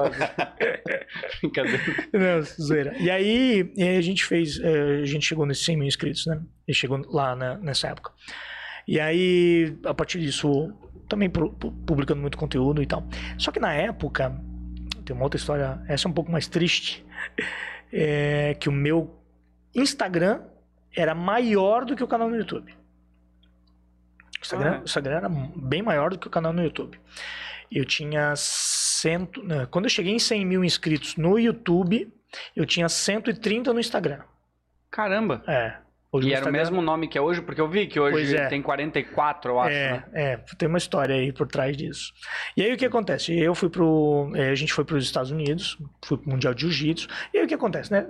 Brincadeira. 1.41 1.79
Não, 2.13 2.41
zoeira. 2.41 2.93
E 2.99 3.09
aí 3.09 3.71
eh, 3.77 3.97
a 3.97 4.01
gente 4.01 4.25
fez, 4.25 4.59
eh, 4.61 4.99
a 5.01 5.05
gente 5.05 5.25
chegou 5.25 5.45
nesses 5.45 5.65
100 5.65 5.77
mil 5.77 5.87
inscritos, 5.87 6.25
né? 6.25 6.39
E 6.67 6.73
chegou 6.73 7.01
lá 7.11 7.35
na- 7.35 7.57
nessa 7.57 7.87
época. 7.87 8.11
E 8.91 8.99
aí, 8.99 9.77
a 9.85 9.93
partir 9.93 10.19
disso, 10.19 10.73
também 11.07 11.29
pu- 11.29 11.51
pu- 11.53 11.71
publicando 11.85 12.19
muito 12.21 12.37
conteúdo 12.37 12.81
e 12.81 12.87
tal. 12.87 13.03
Só 13.37 13.51
que 13.51 13.59
na 13.59 13.71
época, 13.73 14.35
tem 15.05 15.15
uma 15.15 15.23
outra 15.25 15.37
história, 15.37 15.79
essa 15.87 16.07
é 16.07 16.09
um 16.09 16.13
pouco 16.13 16.31
mais 16.31 16.47
triste, 16.47 17.05
é 17.93 18.55
que 18.59 18.67
o 18.67 18.71
meu 18.71 19.15
Instagram 19.75 20.41
era 20.95 21.13
maior 21.13 21.85
do 21.85 21.95
que 21.95 22.03
o 22.03 22.07
canal 22.07 22.29
no 22.29 22.35
YouTube. 22.35 22.71
O 22.71 24.41
Instagram, 24.41 24.77
Ah. 24.77 24.81
o 24.81 24.83
Instagram 24.85 25.15
era 25.17 25.29
bem 25.29 25.81
maior 25.83 26.09
do 26.11 26.17
que 26.17 26.27
o 26.27 26.31
canal 26.31 26.51
no 26.53 26.63
YouTube. 26.63 26.99
Eu 27.71 27.85
tinha 27.85 28.33
cento. 28.35 29.43
né, 29.43 29.67
Quando 29.69 29.85
eu 29.85 29.89
cheguei 29.89 30.13
em 30.13 30.19
100 30.19 30.45
mil 30.45 30.63
inscritos 30.63 31.15
no 31.15 31.37
YouTube, 31.37 32.11
eu 32.55 32.65
tinha 32.65 32.89
130 32.89 33.71
no 33.71 33.79
Instagram. 33.79 34.21
Caramba. 34.89 35.43
É. 35.47 35.75
Hoje 36.11 36.27
E 36.27 36.31
era 36.31 36.39
o 36.39 36.49
Instagram- 36.49 36.59
mesmo 36.59 36.81
nome 36.81 37.07
que 37.07 37.17
é 37.17 37.21
hoje, 37.21 37.39
porque 37.41 37.61
eu 37.61 37.67
vi 37.69 37.85
que 37.85 37.99
hoje 37.99 38.35
é. 38.35 38.47
tem 38.47 38.61
44, 38.63 39.51
eu 39.51 39.59
acho, 39.59 39.75
é, 39.75 39.91
né? 39.91 40.03
é, 40.13 40.37
tem 40.57 40.67
uma 40.67 40.77
história 40.79 41.13
aí 41.15 41.31
por 41.31 41.47
trás 41.47 41.77
disso. 41.77 42.11
E 42.57 42.63
aí 42.63 42.73
o 42.73 42.77
que 42.77 42.85
acontece? 42.85 43.37
Eu 43.37 43.53
fui 43.53 43.69
pro. 43.69 44.31
eh, 44.35 44.49
a 44.49 44.55
gente 44.55 44.73
foi 44.73 44.83
para 44.83 44.95
os 44.95 45.03
Estados 45.03 45.29
Unidos, 45.29 45.77
fui 46.03 46.17
pro 46.17 46.29
Mundial 46.31 46.53
de 46.55 46.61
Jiu-Jitsu. 46.61 47.07
E 47.33 47.37
aí 47.37 47.45
o 47.45 47.47
que 47.47 47.53
acontece, 47.53 47.91
né? 47.91 48.07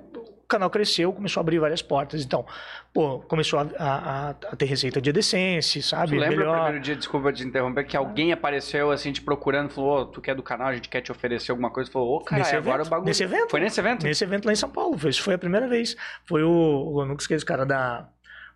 O 0.50 0.58
canal 0.58 0.68
cresceu, 0.72 1.14
começou 1.14 1.40
a 1.40 1.44
abrir 1.44 1.60
várias 1.60 1.80
portas. 1.84 2.26
Então, 2.26 2.44
pô, 2.92 3.20
começou 3.20 3.60
a, 3.60 3.68
a- 3.78 4.30
a- 4.32 4.56
ter 4.56 4.66
receita 4.66 5.00
de 5.00 5.12
decência, 5.12 5.80
Tu 5.80 5.86
sabe? 5.86 6.18
lembra 6.18 6.38
o 6.38 6.40
Melhor. 6.40 6.54
primeiro 6.64 6.80
dia, 6.84 6.96
desculpa 6.96 7.32
te 7.32 7.44
interromper, 7.44 7.84
que 7.86 7.96
alguém 7.96 8.32
apareceu 8.34 8.90
assim 8.90 9.12
te 9.12 9.22
procurando, 9.22 9.70
falou, 9.70 10.00
ô, 10.00 10.06
tu 10.08 10.20
que 10.20 10.32
é 10.32 10.34
do 10.34 10.42
canal, 10.42 10.70
a 10.70 10.74
gente 10.74 10.90
quer 10.90 11.02
te 11.02 11.12
oferecer 11.12 11.52
alguma 11.52 11.70
coisa, 11.70 11.92
falou, 11.92 12.16
ô, 12.16 12.22
cara, 12.22 12.40
Nesse 12.42 12.56
agora 12.56 12.78
evento, 12.78 12.88
o 12.88 12.90
bagulho. 12.90 13.06
nesse 13.08 13.24
evento. 13.24 13.52
Foi 13.52 13.60
nesse 13.60 13.80
evento? 13.80 14.04
Nesse 14.08 14.24
evento 14.24 14.46
lá 14.48 14.52
em 14.52 14.56
São 14.56 14.72
Paulo. 14.72 14.98
Foi- 14.98 15.12
Isso 15.12 15.22
foi 15.22 15.36
a 15.36 15.38
primeira 15.38 15.68
vez. 15.68 15.96
Foi 16.26 16.42
o. 16.42 17.00
Eu 17.02 17.06
nunca 17.06 17.22
esqueço 17.22 17.44
o 17.44 17.48
cara 17.48 17.64
da, 17.64 18.10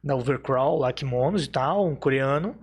da 0.04 0.16
Overcrawl, 0.16 0.80
lá, 0.80 0.92
Kimonos 0.92 1.46
e 1.46 1.50
tal, 1.52 1.86
um 1.86 1.96
coreano. 1.96 2.56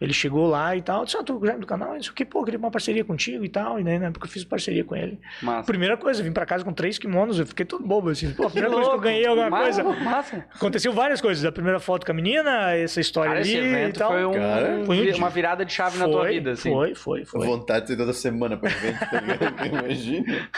Ele 0.00 0.12
chegou 0.12 0.46
lá 0.46 0.76
e 0.76 0.82
tal, 0.82 1.04
disse, 1.04 1.16
ah, 1.16 1.24
tu 1.24 1.44
é 1.44 1.58
do 1.58 1.66
canal, 1.66 1.96
isso 1.96 2.12
aqui, 2.12 2.24
pô, 2.24 2.44
queria 2.44 2.58
uma 2.58 2.70
parceria 2.70 3.04
contigo 3.04 3.44
e 3.44 3.48
tal. 3.48 3.80
E 3.80 3.84
né, 3.84 3.98
na 3.98 4.06
época 4.06 4.26
eu 4.26 4.30
fiz 4.30 4.44
parceria 4.44 4.84
com 4.84 4.94
ele. 4.94 5.18
Massa. 5.42 5.66
Primeira 5.66 5.96
coisa, 5.96 6.20
eu 6.20 6.24
vim 6.24 6.32
pra 6.32 6.46
casa 6.46 6.64
com 6.64 6.72
três 6.72 6.98
kimonos, 6.98 7.40
eu 7.40 7.46
fiquei 7.46 7.66
todo 7.66 7.84
bobo, 7.84 8.10
assim, 8.10 8.32
pô, 8.32 8.46
a 8.46 8.50
primeira 8.50 8.70
coisa 8.74 8.90
que 8.90 8.96
eu 8.96 9.00
ganhei 9.00 9.26
alguma 9.26 9.50
massa, 9.50 9.82
coisa. 9.82 10.04
Massa. 10.04 10.46
Aconteceu 10.54 10.92
várias 10.92 11.20
coisas. 11.20 11.44
A 11.44 11.50
primeira 11.50 11.80
foto 11.80 12.06
com 12.06 12.12
a 12.12 12.14
menina, 12.14 12.72
essa 12.74 13.00
história 13.00 13.32
Cara, 13.32 13.44
ali 13.44 13.56
esse 13.56 13.88
e 13.88 13.92
tal. 13.92 14.12
foi, 14.12 14.24
um, 14.24 14.32
Cara, 14.32 14.82
foi 14.86 15.12
um 15.12 15.16
uma 15.16 15.30
virada 15.30 15.64
de 15.64 15.72
chave 15.72 15.98
na 15.98 16.04
tua 16.06 16.20
Foi, 16.20 16.32
vida, 16.32 16.52
assim. 16.52 16.70
Foi, 16.70 16.94
foi, 16.94 17.24
foi. 17.24 17.46
Vontade 17.46 17.86
de 17.86 17.92
ir 17.94 17.96
toda 17.96 18.12
semana 18.12 18.56
pra 18.56 18.70
evento, 18.70 18.98
tá 18.98 19.20
ligado? 19.20 19.66
Imagina. 19.66 20.48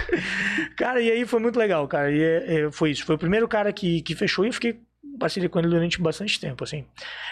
Cara, 0.76 1.00
e 1.00 1.10
aí 1.10 1.24
foi 1.24 1.40
muito 1.40 1.58
legal, 1.58 1.86
cara. 1.88 2.10
E 2.10 2.22
é, 2.22 2.60
é, 2.66 2.70
foi 2.70 2.90
isso. 2.90 3.04
Foi 3.04 3.14
o 3.14 3.18
primeiro 3.18 3.48
cara 3.48 3.72
que, 3.72 4.02
que 4.02 4.14
fechou 4.14 4.44
e 4.44 4.48
eu 4.48 4.52
fiquei 4.52 4.80
parceria 5.20 5.48
com 5.48 5.58
ele 5.60 5.68
durante 5.68 6.00
bastante 6.00 6.40
tempo, 6.40 6.64
assim. 6.64 6.84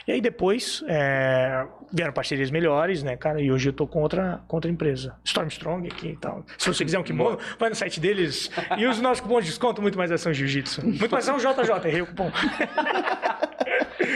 E 0.07 0.12
aí 0.12 0.20
depois 0.20 0.84
é, 0.86 1.66
vieram 1.93 2.12
parcerias 2.12 2.51
melhores, 2.51 3.03
né, 3.03 3.16
cara? 3.16 3.41
E 3.41 3.51
hoje 3.51 3.70
eu 3.70 3.72
tô 3.72 3.86
com 3.86 4.01
outra, 4.03 4.41
com 4.47 4.57
outra 4.57 4.70
empresa. 4.70 5.16
Stormstrong 5.24 5.89
aqui 5.89 6.11
e 6.11 6.16
tal. 6.16 6.45
Se 6.57 6.68
você 6.72 6.84
quiser 6.84 6.99
um 6.99 7.03
kimono, 7.03 7.39
vai 7.59 7.68
no 7.70 7.74
site 7.74 7.99
deles 7.99 8.51
e 8.76 8.86
use 8.86 9.01
o 9.01 9.03
nosso 9.03 9.22
cupom 9.22 9.41
de 9.41 9.47
desconto 9.47 9.82
muito 9.82 9.99
mais 9.99 10.12
ação 10.12 10.32
jiu-jitsu. 10.32 10.84
Muito 10.86 11.11
mais 11.11 11.28
ação 11.28 11.39
JJ, 11.39 11.89
errei 11.89 12.03
o 12.03 12.07
cupom. 12.07 12.30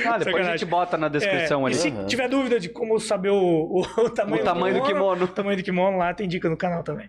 Ah, 0.05 0.19
depois 0.19 0.19
a 0.19 0.25
Sacanagem. 0.25 0.59
gente 0.59 0.65
bota 0.69 0.97
na 0.97 1.09
descrição 1.09 1.63
É, 1.63 1.67
ali. 1.67 1.75
E 1.75 1.79
se 1.79 1.89
Aham. 1.89 2.07
tiver 2.07 2.29
dúvida 2.29 2.59
de 2.59 2.69
como 2.69 2.99
saber 2.99 3.31
o, 3.31 3.37
o, 3.37 3.81
o 3.81 4.11
tamanho, 4.11 4.43
O 4.43 4.45
tamanho 4.45 4.75
do 4.75 4.83
kimono. 4.83 5.25
O 5.25 5.29
tamanho 5.29 5.57
do 5.57 5.63
kimono 5.63 5.97
lá 5.97 6.13
tem 6.13 6.27
dica 6.29 6.49
no 6.49 6.57
canal 6.57 6.83
também. 6.83 7.09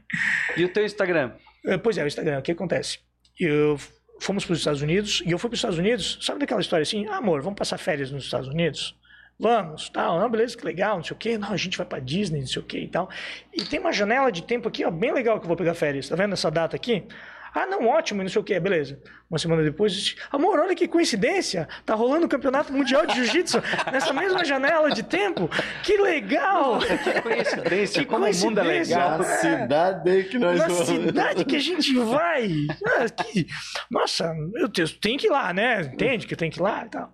E 0.55 0.63
o 0.63 0.69
teu 0.69 0.85
Instagram? 0.85 1.31
É, 1.65 1.77
Pois 1.77 1.97
é, 1.97 2.03
o 2.03 2.07
Instagram, 2.07 2.39
o 2.39 2.41
que 2.41 2.51
acontece? 2.51 2.99
Eu 3.39 3.77
fomos 4.23 4.45
para 4.45 4.53
os 4.53 4.59
Estados 4.59 4.81
Unidos 4.81 5.21
e 5.25 5.31
eu 5.31 5.37
fui 5.37 5.49
para 5.49 5.55
os 5.55 5.59
Estados 5.59 5.77
Unidos, 5.77 6.17
sabe 6.21 6.39
daquela 6.39 6.61
história 6.61 6.83
assim, 6.83 7.05
ah, 7.07 7.17
amor, 7.17 7.41
vamos 7.41 7.57
passar 7.57 7.77
férias 7.77 8.11
nos 8.11 8.25
Estados 8.25 8.47
Unidos? 8.47 8.95
Vamos, 9.39 9.89
tal, 9.89 10.19
não, 10.19 10.29
beleza, 10.29 10.55
que 10.55 10.63
legal, 10.63 10.97
não 10.97 11.03
sei 11.03 11.15
o 11.15 11.19
quê, 11.19 11.37
não, 11.37 11.51
a 11.51 11.57
gente 11.57 11.77
vai 11.77 11.85
para 11.85 11.99
Disney, 11.99 12.39
não 12.39 12.47
sei 12.47 12.61
o 12.61 12.65
quê 12.65 12.79
e 12.79 12.87
tal. 12.87 13.09
E 13.51 13.63
tem 13.65 13.79
uma 13.79 13.91
janela 13.91 14.31
de 14.31 14.43
tempo 14.43 14.67
aqui, 14.67 14.85
ó, 14.85 14.91
bem 14.91 15.11
legal 15.11 15.39
que 15.39 15.45
eu 15.45 15.47
vou 15.47 15.57
pegar 15.57 15.73
férias, 15.73 16.07
tá 16.07 16.15
vendo 16.15 16.33
essa 16.33 16.49
data 16.51 16.75
aqui? 16.75 17.03
Ah, 17.55 17.65
não, 17.67 17.87
ótimo, 17.87 18.21
e 18.21 18.23
não 18.23 18.29
sei 18.31 18.41
o 18.41 18.43
quê, 18.43 18.59
beleza. 18.59 18.99
Uma 19.29 19.37
semana 19.37 19.61
depois, 19.63 20.15
amor, 20.31 20.59
olha 20.59 20.75
que 20.75 20.87
coincidência, 20.87 21.67
tá 21.85 21.93
rolando 21.93 22.25
o 22.25 22.29
campeonato 22.29 22.73
mundial 22.73 23.05
de 23.05 23.15
jiu-jitsu 23.15 23.61
nessa 23.91 24.11
mesma 24.13 24.43
janela 24.43 24.89
de 24.91 25.03
tempo, 25.03 25.49
que 25.83 25.97
legal! 25.97 26.79
Que 26.79 27.21
coincidência, 27.21 28.01
Que 28.01 28.07
como 28.07 28.25
o 28.25 28.27
mundo 28.35 28.59
é 28.59 28.63
coincidência. 28.63 28.97
legal. 28.97 29.21
A 29.21 29.23
cidade 29.23 30.23
que 30.25 30.37
nós 30.39 30.57
Na 30.59 30.67
vamos. 30.67 30.87
cidade 30.87 31.45
que 31.45 31.55
a 31.55 31.59
gente 31.59 31.93
vai. 31.99 32.49
Ah, 32.85 33.09
que- 33.23 33.47
Nossa, 33.89 34.33
meu 34.33 34.67
Deus, 34.67 34.91
tem 34.93 35.17
que 35.17 35.27
ir 35.27 35.29
lá, 35.29 35.53
né? 35.53 35.81
Entende 35.81 36.25
que 36.27 36.35
tem 36.35 36.49
que 36.49 36.59
ir 36.59 36.63
lá 36.63 36.85
e 36.85 36.89
tal. 36.89 37.13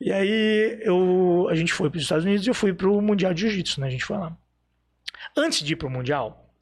E 0.00 0.12
aí 0.12 0.80
eu, 0.82 1.46
a 1.48 1.54
gente 1.54 1.72
foi 1.72 1.88
para 1.88 1.96
os 1.98 2.02
Estados 2.02 2.24
Unidos 2.24 2.44
e 2.46 2.50
eu 2.50 2.54
fui 2.54 2.72
para 2.74 2.88
o 2.88 3.00
Mundial 3.00 3.32
de 3.32 3.42
Jiu-Jitsu, 3.42 3.80
né? 3.80 3.86
A 3.86 3.90
gente 3.90 4.04
foi 4.04 4.16
lá. 4.18 4.36
Antes 5.36 5.60
de 5.62 5.72
ir 5.72 5.76
para 5.76 5.86
o 5.86 5.90
Mundial, 5.90 6.52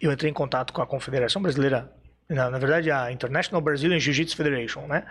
eu 0.00 0.10
entrei 0.12 0.30
em 0.30 0.34
contato 0.34 0.72
com 0.72 0.82
a 0.82 0.86
Confederação 0.86 1.40
Brasileira, 1.40 1.92
na, 2.28 2.50
na 2.50 2.58
verdade 2.58 2.90
a 2.90 3.10
International 3.12 3.60
Brazilian 3.60 3.98
Jiu-Jitsu 3.98 4.36
Federation, 4.36 4.86
né? 4.86 5.04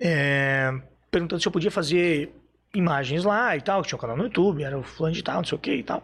É, 0.00 0.72
perguntando 1.10 1.40
se 1.40 1.48
eu 1.48 1.52
podia 1.52 1.70
fazer 1.70 2.34
imagens 2.74 3.24
lá 3.24 3.56
e 3.56 3.60
tal, 3.60 3.82
tinha 3.82 3.96
um 3.96 4.00
canal 4.00 4.16
no 4.16 4.24
YouTube, 4.24 4.62
era 4.62 4.78
o 4.78 4.82
fulano 4.82 5.14
de 5.14 5.22
tal, 5.22 5.36
não 5.36 5.44
sei 5.44 5.56
o 5.56 5.60
que 5.60 5.74
e 5.74 5.82
tal. 5.82 6.02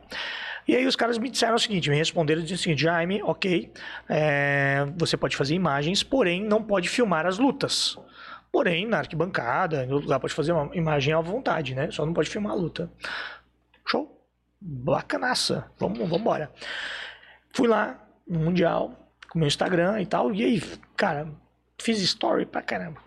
E 0.68 0.74
aí 0.74 0.84
os 0.84 0.97
caras 0.97 1.16
me 1.16 1.30
disseram 1.30 1.55
o 1.55 1.59
seguinte, 1.59 1.89
me 1.89 1.97
responderam 1.97 2.43
dizendo 2.43 2.59
o 2.59 2.61
seguinte, 2.61 2.82
Jaime, 2.82 3.22
ok, 3.22 3.72
é, 4.09 4.84
você 4.97 5.16
pode 5.16 5.37
fazer 5.37 5.55
imagens, 5.55 6.03
porém 6.03 6.43
não 6.43 6.62
pode 6.62 6.89
filmar 6.89 7.24
as 7.24 7.39
lutas. 7.39 7.97
Porém, 8.51 8.87
na 8.87 8.99
arquibancada, 8.99 9.82
outro 9.82 10.01
lugar 10.01 10.18
pode 10.18 10.34
fazer 10.34 10.53
uma 10.53 10.74
imagem 10.74 11.14
à 11.14 11.20
vontade, 11.20 11.74
né? 11.74 11.91
Só 11.91 12.05
não 12.05 12.12
pode 12.12 12.30
filmar 12.30 12.53
a 12.53 12.57
luta. 12.57 12.91
Show. 13.87 14.26
Bacanaça. 14.61 15.70
Vamos, 15.78 15.99
vamos 15.99 16.18
embora. 16.18 16.51
Fui 17.53 17.68
lá 17.68 18.03
no 18.26 18.41
Mundial, 18.41 19.05
meu 19.39 19.47
Instagram 19.49 20.01
e 20.01 20.07
tal, 20.07 20.32
e 20.34 20.45
aí, 20.45 20.62
cara, 20.97 21.28
fiz 21.80 22.01
story 22.01 22.47
pra 22.47 22.62
caramba. 22.62 23.05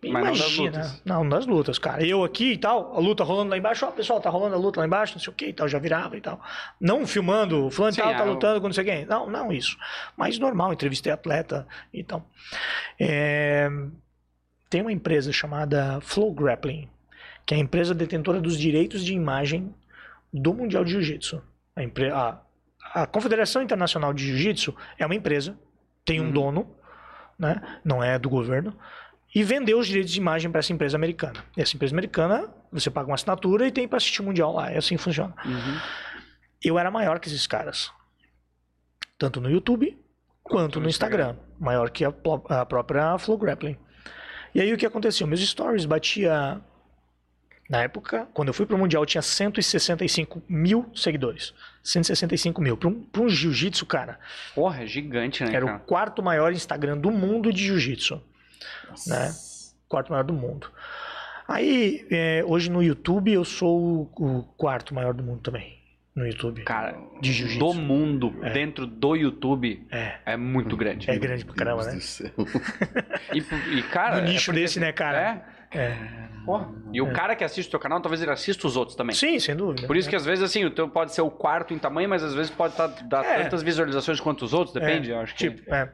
Mas 0.00 0.12
não 0.12 0.20
das 0.22 0.38
Imagina. 0.38 0.64
lutas. 0.78 1.02
Não, 1.04 1.28
das 1.28 1.46
lutas, 1.46 1.78
cara. 1.78 2.06
Eu 2.06 2.22
aqui 2.22 2.52
e 2.52 2.56
tal, 2.58 2.94
a 2.96 3.00
luta 3.00 3.24
rolando 3.24 3.50
lá 3.50 3.58
embaixo, 3.58 3.84
ó, 3.84 3.90
pessoal, 3.90 4.20
tá 4.20 4.30
rolando 4.30 4.54
a 4.54 4.58
luta 4.58 4.78
lá 4.78 4.86
embaixo, 4.86 5.14
não 5.14 5.20
sei 5.20 5.32
o 5.32 5.34
que 5.34 5.46
e 5.46 5.52
tal, 5.52 5.66
já 5.66 5.80
virava 5.80 6.16
e 6.16 6.20
tal. 6.20 6.40
Não 6.80 7.04
filmando, 7.04 7.66
o 7.66 7.70
fulano 7.70 7.94
Sim, 7.94 8.02
tal 8.02 8.12
tá 8.14 8.20
é, 8.20 8.28
o- 8.28 8.30
lutando 8.34 8.60
com 8.60 8.68
não 8.68 8.74
sei 8.74 8.84
quem. 8.84 9.04
Não, 9.06 9.28
não 9.28 9.50
isso. 9.52 9.76
Mas 10.16 10.38
normal, 10.38 10.72
entrevistei 10.72 11.10
atleta 11.12 11.66
e 11.92 12.04
tal. 12.04 12.24
É, 12.98 13.68
Tem 14.70 14.82
uma 14.82 14.92
empresa 14.92 15.32
chamada 15.32 15.98
Flow 16.02 16.32
Grappling, 16.32 16.88
que 17.44 17.54
é 17.54 17.56
a 17.56 17.60
empresa 17.60 17.92
detentora 17.94 18.40
dos 18.40 18.56
direitos 18.56 19.02
de 19.04 19.14
imagem 19.14 19.74
do 20.32 20.52
Mundial 20.54 20.84
de 20.84 20.92
Jiu-Jitsu. 20.92 21.42
A, 21.74 21.82
empre- 21.82 22.10
a- 22.12 22.38
a 22.94 23.06
Confederação 23.06 23.62
Internacional 23.62 24.12
de 24.14 24.26
Jiu-Jitsu 24.26 24.76
é 24.98 25.04
uma 25.06 25.14
empresa, 25.14 25.58
tem 26.08 26.20
um 26.20 26.24
Uhum. 26.24 26.32
dono, 26.32 26.76
né? 27.38 27.60
não 27.84 28.02
é 28.02 28.18
do 28.18 28.28
governo, 28.28 28.74
e 29.34 29.44
vendeu 29.44 29.78
os 29.78 29.86
direitos 29.86 30.10
de 30.12 30.18
imagem 30.18 30.50
para 30.50 30.58
essa 30.60 30.72
empresa 30.72 30.96
americana. 30.96 31.44
E 31.56 31.60
essa 31.60 31.76
empresa 31.76 31.94
americana, 31.94 32.48
você 32.72 32.90
paga 32.90 33.08
uma 33.08 33.14
assinatura 33.14 33.66
e 33.66 33.70
tem 33.70 33.86
para 33.86 33.98
assistir 33.98 34.22
o 34.22 34.24
Mundial 34.24 34.52
lá. 34.54 34.70
É 34.72 34.78
assim 34.78 34.96
que 34.96 35.02
funciona. 35.02 35.34
Uhum. 35.44 35.78
Eu 36.64 36.78
era 36.78 36.90
maior 36.90 37.20
que 37.20 37.28
esses 37.28 37.46
caras. 37.46 37.92
Tanto 39.18 39.40
no 39.40 39.50
YouTube 39.50 39.96
quanto, 40.42 40.80
no 40.80 40.88
Instagram. 40.88 41.36
Maior 41.60 41.90
que 41.90 42.04
a, 42.04 42.12
a 42.48 42.64
própria 42.64 43.18
Flow 43.18 43.36
Grappling. 43.36 43.76
E 44.54 44.60
aí 44.62 44.72
o 44.72 44.78
que 44.78 44.86
aconteceu? 44.86 45.26
Meus 45.26 45.46
stories 45.46 45.84
batia. 45.84 46.60
Na 47.68 47.82
época, 47.82 48.26
quando 48.32 48.48
eu 48.48 48.54
fui 48.54 48.64
pro 48.64 48.78
Mundial, 48.78 49.02
eu 49.02 49.06
tinha 49.06 49.20
165 49.20 50.42
mil 50.48 50.90
seguidores. 50.94 51.52
165 51.82 52.60
mil. 52.62 52.76
Para 52.76 52.88
um, 52.88 53.02
pra 53.02 53.22
um 53.22 53.28
jiu-jitsu, 53.28 53.84
cara, 53.84 54.18
Porra, 54.54 54.82
é 54.84 54.86
gigante, 54.86 55.44
né, 55.44 55.54
era 55.54 55.66
cara? 55.66 55.76
o 55.76 55.80
quarto 55.80 56.22
maior 56.22 56.52
Instagram 56.52 56.96
do 56.96 57.10
mundo 57.10 57.52
de 57.52 57.62
jiu-jitsu. 57.64 58.22
Né? 59.06 59.34
Quarto 59.88 60.10
maior 60.10 60.24
do 60.24 60.32
mundo. 60.32 60.70
Aí, 61.46 62.06
é, 62.10 62.42
hoje 62.46 62.70
no 62.70 62.82
YouTube, 62.82 63.32
eu 63.32 63.44
sou 63.44 64.10
o, 64.18 64.38
o 64.38 64.42
quarto 64.56 64.94
maior 64.94 65.12
do 65.14 65.22
mundo 65.22 65.40
também. 65.40 65.76
No 66.14 66.26
YouTube. 66.26 66.62
Cara, 66.64 66.98
de 67.20 67.32
jiu-jitsu. 67.32 67.58
do 67.64 67.74
mundo, 67.74 68.34
É. 68.42 68.50
dentro 68.50 68.86
do 68.86 69.14
YouTube, 69.14 69.86
É. 69.90 70.16
é 70.26 70.36
muito 70.36 70.76
grande. 70.76 71.08
É 71.10 71.16
grande 71.18 71.44
pra 71.44 71.54
caramba, 71.54 71.82
Deus 71.84 71.92
né? 71.94 71.98
do 71.98 72.02
céu. 72.02 72.30
E, 73.32 73.78
e, 73.78 73.82
cara... 73.84 74.16
No 74.22 74.26
é 74.26 74.32
nicho 74.32 74.46
porque- 74.46 74.60
desse, 74.60 74.80
né, 74.80 74.90
cara? 74.90 75.42
É. 75.70 75.78
É. 75.78 76.28
Porra. 76.44 76.72
E 76.92 77.00
o 77.02 77.12
cara 77.12 77.36
que 77.36 77.44
assiste 77.44 77.68
o 77.68 77.70
teu 77.72 77.78
canal, 77.80 78.00
talvez 78.00 78.22
ele 78.22 78.30
assista 78.30 78.66
os 78.66 78.74
outros 78.76 78.96
também. 78.96 79.14
Sim, 79.14 79.38
sem 79.38 79.54
dúvida. 79.54 79.86
Por 79.86 79.96
isso 79.96 80.08
que 80.08 80.16
às 80.16 80.24
vezes, 80.24 80.42
assim, 80.42 80.64
o 80.64 80.70
teu 80.70 80.88
pode 80.88 81.12
ser 81.14 81.20
o 81.20 81.30
quarto 81.30 81.74
em 81.74 81.78
tamanho, 81.78 82.08
mas 82.08 82.22
às 82.24 82.32
vezes 82.34 82.50
pode 82.50 82.74
tá, 82.74 82.86
dar 82.86 83.22
É. 83.24 83.42
tantas 83.42 83.62
visualizações 83.62 84.18
quanto 84.18 84.44
os 84.46 84.54
outros, 84.54 84.72
depende, 84.72 85.10
É, 85.10 85.14
eu 85.14 85.20
acho 85.20 85.34
que... 85.34 85.50
Tipo, 85.50 85.74
é. 85.74 85.92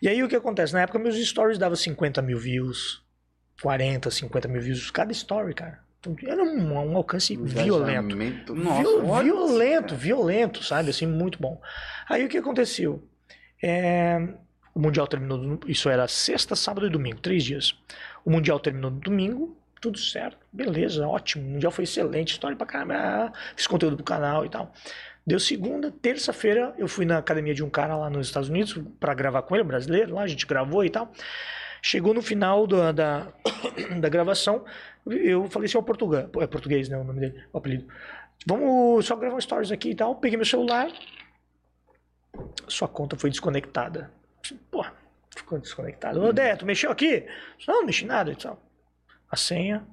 E 0.00 0.08
aí 0.08 0.20
o 0.24 0.28
que 0.28 0.34
acontece? 0.34 0.72
Na 0.72 0.80
época 0.82 0.98
meus 0.98 1.14
stories 1.24 1.56
davam 1.56 1.76
50 1.76 2.20
mil 2.20 2.36
views, 2.38 3.00
40, 3.62 4.10
50 4.10 4.48
mil 4.48 4.60
views 4.60 4.90
cada 4.90 5.12
story, 5.12 5.54
cara. 5.54 5.78
Então, 6.00 6.16
era 6.26 6.42
um, 6.42 6.72
um 6.72 6.96
alcance 6.96 7.36
violento. 7.36 8.16
Nossa, 8.56 8.80
Viol- 8.82 9.22
violento, 9.22 9.94
violento, 9.94 10.64
sabe? 10.64 10.90
Assim, 10.90 11.06
muito 11.06 11.38
bom. 11.40 11.60
Aí 12.10 12.24
o 12.24 12.28
que 12.28 12.38
aconteceu? 12.38 13.08
É, 13.62 14.18
o 14.74 14.80
Mundial 14.80 15.06
terminou, 15.06 15.38
no- 15.38 15.60
isso 15.68 15.88
era 15.88 16.08
sexta, 16.08 16.56
sábado 16.56 16.88
e 16.88 16.90
domingo, 16.90 17.20
três 17.20 17.44
dias. 17.44 17.78
O 18.24 18.30
Mundial 18.30 18.60
terminou 18.60 18.90
no 18.90 19.00
domingo, 19.00 19.56
tudo 19.80 19.98
certo, 19.98 20.38
beleza, 20.52 21.06
ótimo. 21.06 21.46
O 21.46 21.50
Mundial 21.50 21.72
foi 21.72 21.84
excelente, 21.84 22.32
história 22.32 22.56
pra 22.56 22.66
caramba, 22.66 23.32
fiz 23.56 23.66
conteúdo 23.66 23.96
pro 23.96 24.04
canal 24.04 24.44
e 24.44 24.48
tal. 24.48 24.72
Deu 25.26 25.38
segunda, 25.38 25.90
terça-feira, 25.90 26.74
eu 26.78 26.88
fui 26.88 27.04
na 27.04 27.18
academia 27.18 27.54
de 27.54 27.62
um 27.62 27.70
cara 27.70 27.96
lá 27.96 28.10
nos 28.10 28.26
Estados 28.26 28.48
Unidos 28.48 28.78
pra 28.98 29.14
gravar 29.14 29.42
com 29.42 29.54
ele, 29.54 29.64
um 29.64 29.68
brasileiro, 29.68 30.14
lá 30.14 30.22
a 30.22 30.26
gente 30.26 30.46
gravou 30.46 30.84
e 30.84 30.90
tal. 30.90 31.12
Chegou 31.80 32.14
no 32.14 32.22
final 32.22 32.66
da, 32.66 32.92
da, 34.00 34.08
gravação, 34.08 34.64
eu 35.06 35.48
falei 35.48 35.66
assim, 35.66 35.78
ó, 35.78 35.82
Portugal, 35.82 36.28
é 36.40 36.46
português, 36.46 36.88
né, 36.88 36.96
o 36.96 37.04
nome 37.04 37.20
dele, 37.20 37.44
o 37.52 37.58
apelido. 37.58 37.86
Vamos 38.46 39.06
só 39.06 39.16
gravar 39.16 39.40
stories 39.40 39.70
aqui 39.70 39.90
e 39.90 39.94
tal. 39.94 40.16
Peguei 40.16 40.36
meu 40.36 40.46
celular, 40.46 40.88
sua 42.68 42.88
conta 42.88 43.16
foi 43.16 43.30
desconectada. 43.30 44.10
Porra, 44.70 44.91
ficou 45.52 45.58
desconectada. 45.58 46.18
Ô, 46.20 46.32
Dé, 46.32 46.56
tu 46.56 46.64
mexeu 46.64 46.90
aqui? 46.90 47.26
Não, 47.68 47.76
não 47.80 47.86
mexi 47.86 48.06
nada 48.06 48.32
e 48.32 48.36
tal. 48.36 48.60
A 49.30 49.36
senha, 49.36 49.86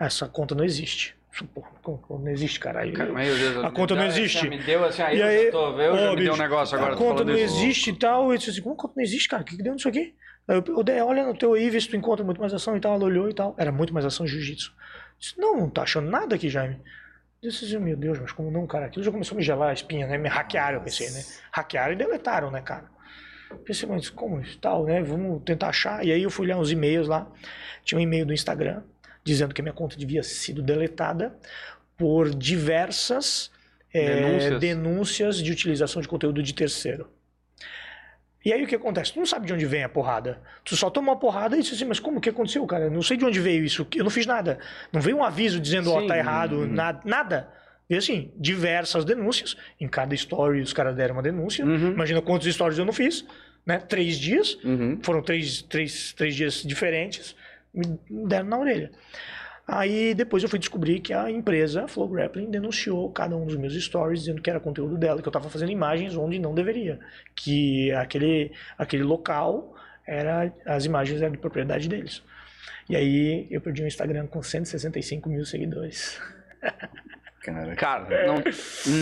essa 0.00 0.26
conta 0.28 0.54
não 0.54 0.64
existe. 0.64 1.16
Porra, 1.54 1.70
não 2.18 2.28
existe, 2.28 2.58
caralho. 2.58 2.92
Cara, 2.92 3.12
meu 3.12 3.36
Deus, 3.38 3.64
A 3.64 3.70
conta 3.70 3.94
não 3.94 4.04
existe. 4.04 4.48
Me 4.48 4.58
deu 4.58 4.84
assim, 4.84 5.02
aí 5.02 5.16
E 5.16 5.20
eu 5.20 5.26
aí, 5.26 5.50
tô, 5.50 5.80
eu 5.80 5.92
ô, 5.92 5.96
já 5.96 6.10
me 6.10 6.22
deu 6.22 6.34
um 6.34 6.36
negócio 6.36 6.76
agora. 6.76 6.94
a 6.94 6.96
tô 6.96 7.04
conta 7.04 7.24
não 7.24 7.34
isso. 7.34 7.54
existe 7.54 7.90
e 7.90 7.98
tal. 7.98 8.32
Eu 8.32 8.36
disse 8.38 8.50
assim, 8.50 8.62
como 8.62 8.74
a 8.74 8.78
conta 8.78 8.94
não 8.96 9.02
existe, 9.04 9.28
cara? 9.28 9.42
O 9.42 9.46
que, 9.46 9.56
que 9.56 9.62
deu 9.62 9.72
nisso 9.72 9.88
aqui? 9.88 10.14
Aí 10.48 10.56
eu, 10.56 10.76
o 10.76 10.82
Dé, 10.82 11.02
olha 11.04 11.24
no 11.24 11.36
teu 11.36 11.54
aí, 11.54 11.70
vê 11.70 11.80
se 11.80 11.88
tu 11.88 11.96
encontra 11.96 12.24
muito 12.24 12.40
mais 12.40 12.52
ação 12.52 12.76
e 12.76 12.80
tal. 12.80 12.94
Ela 12.94 13.04
olhou 13.04 13.28
e 13.30 13.34
tal. 13.34 13.54
Era 13.56 13.70
muito 13.70 13.94
mais 13.94 14.04
ação 14.04 14.26
jiu-jitsu. 14.26 14.74
Disse, 15.18 15.38
não, 15.38 15.56
não 15.56 15.70
tá 15.70 15.82
achando 15.82 16.10
nada 16.10 16.34
aqui, 16.34 16.48
Jaime. 16.48 16.80
Eu 17.40 17.48
disse 17.50 17.64
assim, 17.64 17.78
meu 17.78 17.96
Deus, 17.96 18.18
mas 18.18 18.32
como 18.32 18.50
não, 18.50 18.66
cara? 18.66 18.86
Aquilo 18.86 19.04
já 19.04 19.12
começou 19.12 19.34
a 19.36 19.38
me 19.38 19.42
gelar 19.44 19.70
a 19.70 19.72
espinha, 19.72 20.06
né? 20.06 20.18
Me 20.18 20.28
hackearam, 20.28 20.78
eu 20.78 20.82
pensei, 20.84 21.08
né? 21.10 21.22
Hackearam 21.52 21.92
e 21.92 21.96
deletaram, 21.96 22.50
né, 22.50 22.60
cara? 22.60 22.90
Pensei, 23.58 23.88
mas 23.88 24.10
como 24.10 24.40
isso 24.40 24.58
tal, 24.58 24.84
né? 24.84 25.02
Vamos 25.02 25.42
tentar 25.44 25.68
achar. 25.68 26.04
E 26.04 26.12
aí 26.12 26.22
eu 26.22 26.30
fui 26.30 26.46
olhar 26.46 26.58
uns 26.58 26.70
e-mails 26.70 27.08
lá. 27.08 27.30
Tinha 27.84 27.98
um 27.98 28.02
e-mail 28.02 28.26
do 28.26 28.32
Instagram 28.32 28.82
dizendo 29.24 29.54
que 29.54 29.60
a 29.60 29.64
minha 29.64 29.74
conta 29.74 29.96
devia 29.96 30.22
sido 30.22 30.62
deletada 30.62 31.36
por 31.96 32.34
diversas 32.34 33.50
é, 33.92 34.14
Denúncias. 34.16 34.60
denúncias 34.60 35.36
de 35.36 35.52
utilização 35.52 36.00
de 36.00 36.08
conteúdo 36.08 36.42
de 36.42 36.54
terceiro. 36.54 37.08
E 38.42 38.52
aí 38.52 38.64
o 38.64 38.66
que 38.66 38.74
acontece? 38.74 39.12
Tu 39.12 39.18
não 39.18 39.26
sabe 39.26 39.46
de 39.46 39.52
onde 39.52 39.66
vem 39.66 39.84
a 39.84 39.88
porrada. 39.88 40.40
Tu 40.64 40.74
só 40.74 40.88
toma 40.88 41.12
uma 41.12 41.18
porrada 41.18 41.58
e 41.58 41.62
diz 41.62 41.74
assim, 41.74 41.84
mas 41.84 42.00
como 42.00 42.20
que 42.20 42.30
aconteceu, 42.30 42.64
cara? 42.66 42.84
Eu 42.84 42.90
não 42.90 43.02
sei 43.02 43.16
de 43.18 43.24
onde 43.24 43.38
veio 43.38 43.62
isso. 43.62 43.86
Eu 43.94 44.04
não 44.04 44.10
fiz 44.10 44.24
nada. 44.24 44.58
Não 44.90 45.00
veio 45.00 45.18
um 45.18 45.24
aviso 45.24 45.60
dizendo, 45.60 45.92
ó, 45.92 46.00
Sim. 46.00 46.06
tá 46.06 46.16
errado, 46.16 46.66
nada. 46.66 47.00
nada. 47.04 47.48
E 47.90 47.96
assim, 47.96 48.30
diversas 48.36 49.04
denúncias. 49.04 49.56
Em 49.80 49.88
cada 49.88 50.14
story 50.14 50.60
os 50.60 50.72
caras 50.72 50.94
deram 50.94 51.16
uma 51.16 51.22
denúncia. 51.22 51.66
Uhum. 51.66 51.90
Imagina 51.90 52.22
quantos 52.22 52.52
stories 52.54 52.78
eu 52.78 52.84
não 52.84 52.92
fiz, 52.92 53.26
né? 53.66 53.78
Três 53.78 54.16
dias. 54.16 54.56
Uhum. 54.62 55.00
Foram 55.02 55.20
três, 55.20 55.60
três, 55.62 56.12
três 56.12 56.36
dias 56.36 56.62
diferentes. 56.62 57.34
Me 57.74 57.98
deram 58.28 58.46
na 58.46 58.58
orelha. 58.58 58.92
Aí 59.66 60.14
depois 60.14 60.42
eu 60.42 60.48
fui 60.48 60.58
descobrir 60.58 61.00
que 61.00 61.12
a 61.12 61.30
empresa 61.30 61.86
Flow 61.88 62.08
Grappling 62.08 62.50
denunciou 62.50 63.10
cada 63.10 63.36
um 63.36 63.44
dos 63.44 63.56
meus 63.56 63.74
stories 63.74 64.20
dizendo 64.20 64.40
que 64.40 64.50
era 64.50 64.60
conteúdo 64.60 64.96
dela, 64.96 65.20
que 65.20 65.28
eu 65.28 65.30
estava 65.30 65.48
fazendo 65.48 65.70
imagens 65.70 66.16
onde 66.16 66.38
não 66.38 66.54
deveria, 66.54 66.98
que 67.36 67.92
aquele, 67.92 68.52
aquele 68.76 69.04
local 69.04 69.76
era 70.06 70.52
as 70.66 70.84
imagens 70.84 71.22
eram 71.22 71.32
de 71.32 71.38
propriedade 71.38 71.88
deles. 71.88 72.22
E 72.88 72.96
aí 72.96 73.46
eu 73.48 73.60
perdi 73.60 73.84
um 73.84 73.86
Instagram 73.86 74.26
com 74.26 74.42
165 74.42 75.28
mil 75.28 75.44
seguidores. 75.44 76.20
Cara, 77.42 77.74
Cara, 77.76 78.26
não, 78.26 78.42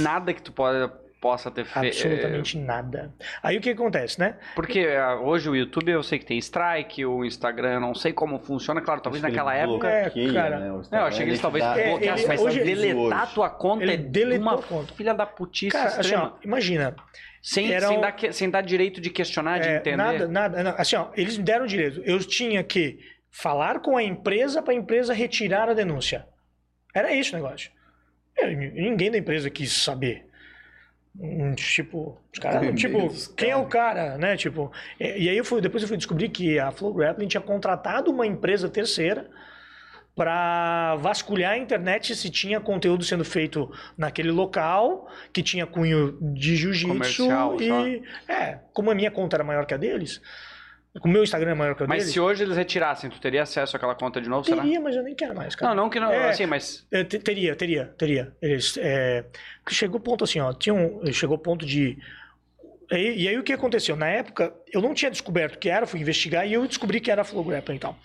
nada 0.03 0.32
que 0.32 0.41
tu 0.41 0.53
pode, 0.53 0.91
possa 1.20 1.51
ter 1.51 1.64
feito. 1.64 1.86
Absolutamente 1.97 2.57
nada. 2.57 3.12
Aí 3.43 3.57
o 3.59 3.61
que 3.61 3.70
acontece, 3.70 4.20
né? 4.20 4.36
Porque 4.55 4.80
ah, 4.97 5.16
hoje 5.20 5.51
o 5.51 5.57
YouTube 5.57 5.91
eu 5.91 6.03
sei 6.05 6.20
que 6.20 6.24
tem 6.24 6.39
strike, 6.39 7.05
o 7.05 7.24
Instagram 7.24 7.72
eu 7.74 7.80
não 7.80 7.95
sei 7.95 8.12
como 8.12 8.39
funciona. 8.39 8.80
Claro, 8.80 9.01
talvez 9.01 9.24
Acho 9.24 9.32
que 9.32 9.36
naquela 9.36 9.55
época. 9.57 9.89
É, 9.89 10.11
cara. 10.32 10.61
né, 10.61 10.68
Não, 10.68 10.99
eu 11.01 11.05
achei 11.07 11.24
que 11.24 11.30
eles 11.30 11.32
ele 11.32 11.39
talvez 11.43 11.64
É, 11.64 11.89
bloqueassem, 11.91 12.28
mas 12.28 12.41
hoje- 12.41 12.61
deletar 12.62 13.18
a 13.18 13.22
hoje. 13.24 13.34
tua 13.34 13.51
conta 13.51 13.82
Ele 13.82 13.93
é 13.95 13.97
deletou 13.97 14.43
uma 14.43 14.62
conta. 14.62 14.95
filha 14.95 15.12
da 15.12 15.26
putice 15.26 15.72
Cara, 15.72 15.89
assim, 15.89 16.01
extrema. 16.03 16.34
ó, 16.36 16.45
imagina. 16.45 16.95
sem, 17.43 17.66
um- 17.66 18.01
dar, 18.01 18.14
sem 18.32 18.49
dar 18.51 18.61
direito 18.61 19.01
de 19.01 19.11
questionar, 19.11 19.59
de 19.59 19.68
é, 19.68 19.76
entender. 19.78 19.97
nada, 19.97 20.28
nada. 20.28 20.62
não, 20.62 20.74
assim, 20.78 20.95
ó, 20.95 21.09
eles 21.16 21.36
me 21.36 21.43
deram 21.43 21.66
direito. 21.66 22.01
Eu 22.05 22.18
tinha 22.20 22.62
que 22.62 22.99
falar 23.30 23.80
com 23.80 23.97
a 23.97 24.03
empresa 24.05 24.62
para 24.62 24.72
a 24.72 24.76
empresa 24.76 25.12
retirar 25.12 25.68
a 25.68 25.74
denúncia. 25.74 26.26
Era 26.95 27.12
isso 27.12 27.34
o 27.34 27.36
negócio. 27.36 27.70
Eu- 28.39 28.57
ninguém 28.57 29.11
da 29.11 29.18
empresa 29.18 29.51
quis 29.51 29.72
saber. 29.72 30.26
Hum, 31.18 31.55
Tipo, 31.55 32.16
os 32.32 32.39
caras, 32.39 32.62
Meu 32.62 32.74
tipo, 32.74 32.99
Deus, 32.99 33.26
quem 33.28 33.51
é 33.51 33.57
o 33.57 33.66
cara. 33.66 34.03
cara, 34.11 34.18
né? 34.18 34.36
Tipo, 34.36 34.70
e, 35.01 35.28
aí 35.28 35.36
eu 35.36 35.45
fui, 35.45 35.61
depois 35.61 35.82
eu 35.82 35.89
fui 35.89 35.97
descobrir 35.97 36.28
que 36.28 36.59
a 36.59 36.70
Flow 36.70 36.95
Grappling 36.95 37.26
tinha 37.26 37.41
contratado 37.41 38.11
uma 38.11 38.26
empresa 38.26 38.68
terceira 38.68 39.28
para 40.14 40.97
vasculhar 40.97 41.53
a 41.53 41.59
internet 41.59 42.14
se 42.16 42.28
tinha 42.28 42.61
conteúdo 42.61 43.05
sendo 43.05 43.24
feito 43.24 43.70
naquele 43.97 44.30
local 44.32 45.09
que 45.32 45.43
tinha 45.45 45.64
cunho 45.64 46.18
de 46.34 46.57
jiu-jitsu 46.57 47.28
e 47.61 48.03
é, 48.28 48.59
como 48.72 48.91
a 48.91 48.95
minha 48.97 49.11
conta 49.12 49.36
era 49.36 49.45
maior 49.45 49.64
que 49.64 49.74
a 49.74 49.76
deles, 49.76 50.20
o 51.03 51.09
meu 51.09 51.22
Instagram 51.22 51.51
é 51.53 51.55
maior 51.55 51.74
que 51.74 51.82
o 51.84 51.89
Mas 51.89 51.99
deles, 52.05 52.12
se 52.14 52.20
hoje 52.20 52.43
eles 52.43 52.57
retirassem, 52.57 53.09
tu 53.11 53.20
teria 53.20 53.43
acesso 53.43 53.76
àquela 53.76 53.95
conta 53.95 54.20
de 54.20 54.28
novo, 54.28 54.45
será? 54.45 54.62
teria, 54.62 54.80
mas 54.80 54.97
eu 54.97 55.03
nem 55.03 55.14
quero 55.14 55.34
mais, 55.34 55.55
cara. 55.55 55.74
Não, 55.74 55.84
não 55.84 55.91
que 55.91 56.01
não, 56.01 56.11
É. 56.11 56.30
assim, 56.30 56.47
mas 56.47 56.86
É, 56.91 57.05
te- 57.05 57.18
teria, 57.18 57.55
teria, 57.55 57.95
teria. 57.99 58.32
Eles, 58.43 58.76
é, 58.78 59.24
chegou 59.68 59.99
o 60.01 60.03
ponto 60.03 60.24
assim, 60.24 60.41
ó, 60.41 60.53
tinha 60.53 60.74
um, 60.74 61.01
chegou 61.12 61.36
o 61.36 61.41
ponto 61.41 61.64
de 61.66 61.99
e, 62.91 63.24
e 63.24 63.28
aí 63.28 63.39
o 63.39 63.43
que 63.43 63.53
aconteceu? 63.53 63.95
Na 63.97 64.09
época, 64.09 64.53
eu 64.73 64.81
não 64.81 64.95
tinha 64.95 65.11
descoberto 65.11 65.59
que 65.59 65.69
era, 65.69 65.87
fui 65.87 66.01
investigar 66.01 66.47
e 66.47 66.53
eu 66.53 66.66
descobri 66.66 67.01
que 67.01 67.11
era 67.11 67.25
Flow 67.25 67.45
Grappling 67.45 67.77
e 67.77 67.79
tal. 67.79 67.99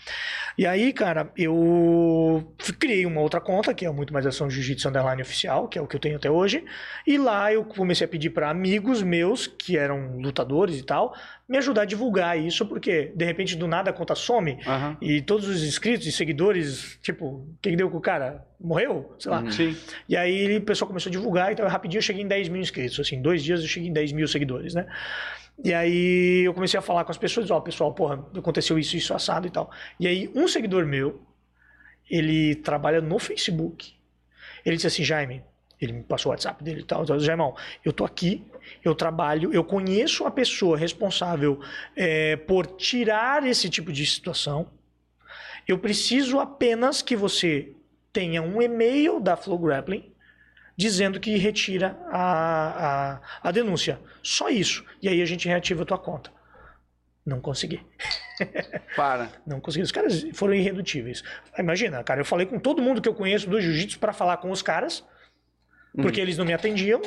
E 0.57 0.67
aí, 0.67 0.93
cara, 0.93 1.31
eu 1.35 2.53
criei 2.79 3.05
uma 3.05 3.21
outra 3.21 3.41
conta, 3.41 3.73
que 3.73 3.85
é 3.85 3.89
Muito 3.89 4.13
Mais 4.13 4.25
Ação 4.25 4.49
Jiu-Jitsu 4.49 4.87
Underline 4.87 5.21
Oficial, 5.21 5.67
que 5.67 5.79
é 5.79 5.81
o 5.81 5.87
que 5.87 5.95
eu 5.95 5.99
tenho 5.99 6.15
até 6.17 6.29
hoje. 6.29 6.63
E 7.07 7.17
lá 7.17 7.51
eu 7.51 7.65
comecei 7.65 8.05
a 8.05 8.07
pedir 8.07 8.29
para 8.29 8.49
amigos 8.49 9.01
meus, 9.01 9.47
que 9.47 9.77
eram 9.77 10.17
lutadores 10.17 10.77
e 10.77 10.83
tal, 10.83 11.15
me 11.49 11.57
ajudar 11.57 11.81
a 11.81 11.85
divulgar 11.85 12.37
isso, 12.37 12.65
porque 12.67 13.11
de 13.15 13.25
repente 13.25 13.55
do 13.55 13.67
nada 13.67 13.89
a 13.89 13.93
conta 13.93 14.13
some 14.15 14.59
Aham. 14.65 14.97
e 15.01 15.21
todos 15.21 15.47
os 15.47 15.63
inscritos 15.63 16.05
e 16.05 16.11
seguidores, 16.11 16.99
tipo, 17.01 17.25
o 17.25 17.47
que, 17.61 17.71
que 17.71 17.75
deu 17.75 17.89
com 17.89 17.97
o 17.97 18.01
cara? 18.01 18.45
Morreu? 18.59 19.13
Sei 19.19 19.31
lá. 19.31 19.41
Uhum. 19.41 19.51
Sim. 19.51 19.75
E 20.07 20.15
aí 20.15 20.57
o 20.57 20.61
pessoal 20.61 20.87
começou 20.87 21.09
a 21.09 21.11
divulgar, 21.11 21.51
então 21.51 21.67
rapidinho 21.67 21.97
eu 21.97 22.03
cheguei 22.03 22.21
em 22.21 22.27
10 22.27 22.49
mil 22.49 22.61
inscritos. 22.61 22.99
Assim, 22.99 23.15
em 23.15 23.21
dois 23.21 23.43
dias 23.43 23.61
eu 23.61 23.67
cheguei 23.67 23.89
em 23.89 23.93
10 23.93 24.11
mil 24.13 24.27
seguidores, 24.27 24.73
né? 24.73 24.85
E 25.61 25.73
aí 25.73 26.43
eu 26.45 26.53
comecei 26.53 26.77
a 26.77 26.81
falar 26.81 27.03
com 27.03 27.11
as 27.11 27.17
pessoas, 27.17 27.51
ó, 27.51 27.59
pessoal, 27.59 27.93
porra, 27.93 28.25
aconteceu 28.35 28.79
isso, 28.79 28.95
isso, 28.95 29.13
assado 29.13 29.47
e 29.47 29.49
tal. 29.49 29.69
E 29.99 30.07
aí 30.07 30.31
um 30.33 30.47
seguidor 30.47 30.85
meu, 30.85 31.21
ele 32.09 32.55
trabalha 32.55 33.01
no 33.01 33.19
Facebook. 33.19 33.93
Ele 34.65 34.75
disse 34.75 34.87
assim, 34.87 35.03
Jaime, 35.03 35.43
ele 35.79 35.93
me 35.93 36.03
passou 36.03 36.31
o 36.31 36.33
WhatsApp 36.33 36.63
dele 36.63 36.81
e 36.81 36.85
tal, 36.85 37.03
então, 37.03 37.19
Jaimão, 37.19 37.55
eu 37.83 37.91
tô 37.91 38.05
aqui, 38.05 38.45
eu 38.83 38.95
trabalho, 38.95 39.53
eu 39.53 39.63
conheço 39.63 40.25
a 40.25 40.31
pessoa 40.31 40.77
responsável 40.77 41.59
é, 41.95 42.35
por 42.35 42.65
tirar 42.65 43.45
esse 43.45 43.69
tipo 43.69 43.91
de 43.91 44.05
situação. 44.05 44.69
Eu 45.67 45.77
preciso 45.79 46.39
apenas 46.39 47.01
que 47.01 47.15
você 47.15 47.73
tenha 48.11 48.41
um 48.41 48.61
e-mail 48.61 49.19
da 49.19 49.35
Flow 49.35 49.57
Grappling 49.57 50.12
dizendo 50.75 51.19
que 51.19 51.37
retira 51.37 51.97
a, 52.11 53.19
a, 53.43 53.49
a 53.49 53.51
denúncia. 53.51 53.99
Só 54.21 54.49
isso. 54.49 54.85
E 55.01 55.07
aí 55.07 55.21
a 55.21 55.25
gente 55.25 55.47
reativa 55.47 55.83
a 55.83 55.85
tua 55.85 55.97
conta. 55.97 56.31
Não 57.25 57.39
consegui. 57.39 57.81
Para. 58.95 59.29
Não 59.45 59.61
consegui. 59.61 59.83
Os 59.83 59.91
caras 59.91 60.25
foram 60.33 60.53
irredutíveis. 60.53 61.23
Imagina, 61.57 62.03
cara, 62.03 62.21
eu 62.21 62.25
falei 62.25 62.45
com 62.45 62.59
todo 62.59 62.81
mundo 62.81 63.01
que 63.01 63.07
eu 63.07 63.13
conheço 63.13 63.49
do 63.49 63.61
jiu-jitsu 63.61 63.99
para 63.99 64.11
falar 64.11 64.37
com 64.37 64.51
os 64.51 64.61
caras, 64.61 65.05
porque 65.95 66.19
eles 66.19 66.37
não 66.37 66.45
me 66.45 66.53
atendiam. 66.53 67.01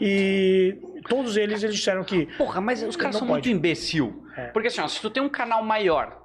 E 0.00 0.76
todos 1.08 1.36
eles, 1.36 1.62
eles 1.62 1.76
disseram 1.76 2.02
que 2.02 2.26
Porra, 2.36 2.60
mas 2.60 2.82
os 2.82 2.96
caras 2.96 3.14
são 3.16 3.28
pode. 3.28 3.46
muito 3.46 3.48
imbecil. 3.48 4.26
É. 4.36 4.46
Porque 4.48 4.66
assim, 4.66 4.80
ó, 4.80 4.88
se 4.88 5.00
tu 5.00 5.08
tem 5.08 5.22
um 5.22 5.28
canal 5.28 5.62
maior, 5.62 6.23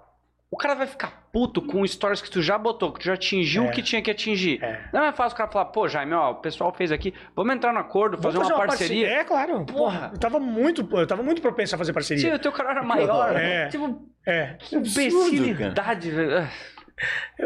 o 0.51 0.57
cara 0.57 0.73
vai 0.73 0.87
ficar 0.87 1.27
puto 1.31 1.61
com 1.61 1.85
stories 1.85 2.21
que 2.21 2.29
tu 2.31 2.41
já 2.41 2.57
botou, 2.57 2.91
que 2.91 2.99
tu 3.01 3.05
já 3.05 3.13
atingiu 3.13 3.65
É. 3.65 3.67
o 3.67 3.71
que 3.71 3.83
tinha 3.83 4.01
que 4.01 4.09
atingir. 4.09 4.63
É. 4.63 4.89
Não 4.91 5.03
é 5.05 5.11
fácil 5.13 5.35
o 5.35 5.37
cara 5.37 5.51
falar, 5.51 5.65
pô, 5.65 5.87
Jaime, 5.87 6.13
ó, 6.13 6.31
o 6.31 6.35
pessoal 6.35 6.73
fez 6.73 6.91
aqui, 6.91 7.13
vamos 7.35 7.53
entrar 7.55 7.71
no 7.71 7.79
acordo, 7.79 8.17
fazer, 8.17 8.37
Vamos 8.37 8.51
uma, 8.51 8.65
parceria. 8.65 9.07
É, 9.07 9.23
claro. 9.23 9.63
Porra. 9.65 10.09
Eu 10.13 10.19
tava 10.19 10.39
muito, 10.39 10.87
eu 10.97 11.05
tava 11.07 11.21
muito 11.21 11.41
propenso 11.41 11.75
a 11.75 11.77
fazer 11.77 11.93
parceria. 11.93 12.35
o 12.35 12.39
teu 12.39 12.51
canal 12.51 12.71
era 12.71 12.83
maior, 12.83 13.35
É. 13.35 13.67
tipo, 13.67 14.09
É. 14.25 14.55
que 14.57 14.75
imbecilidade, 14.75 16.09
velho. 16.11 16.47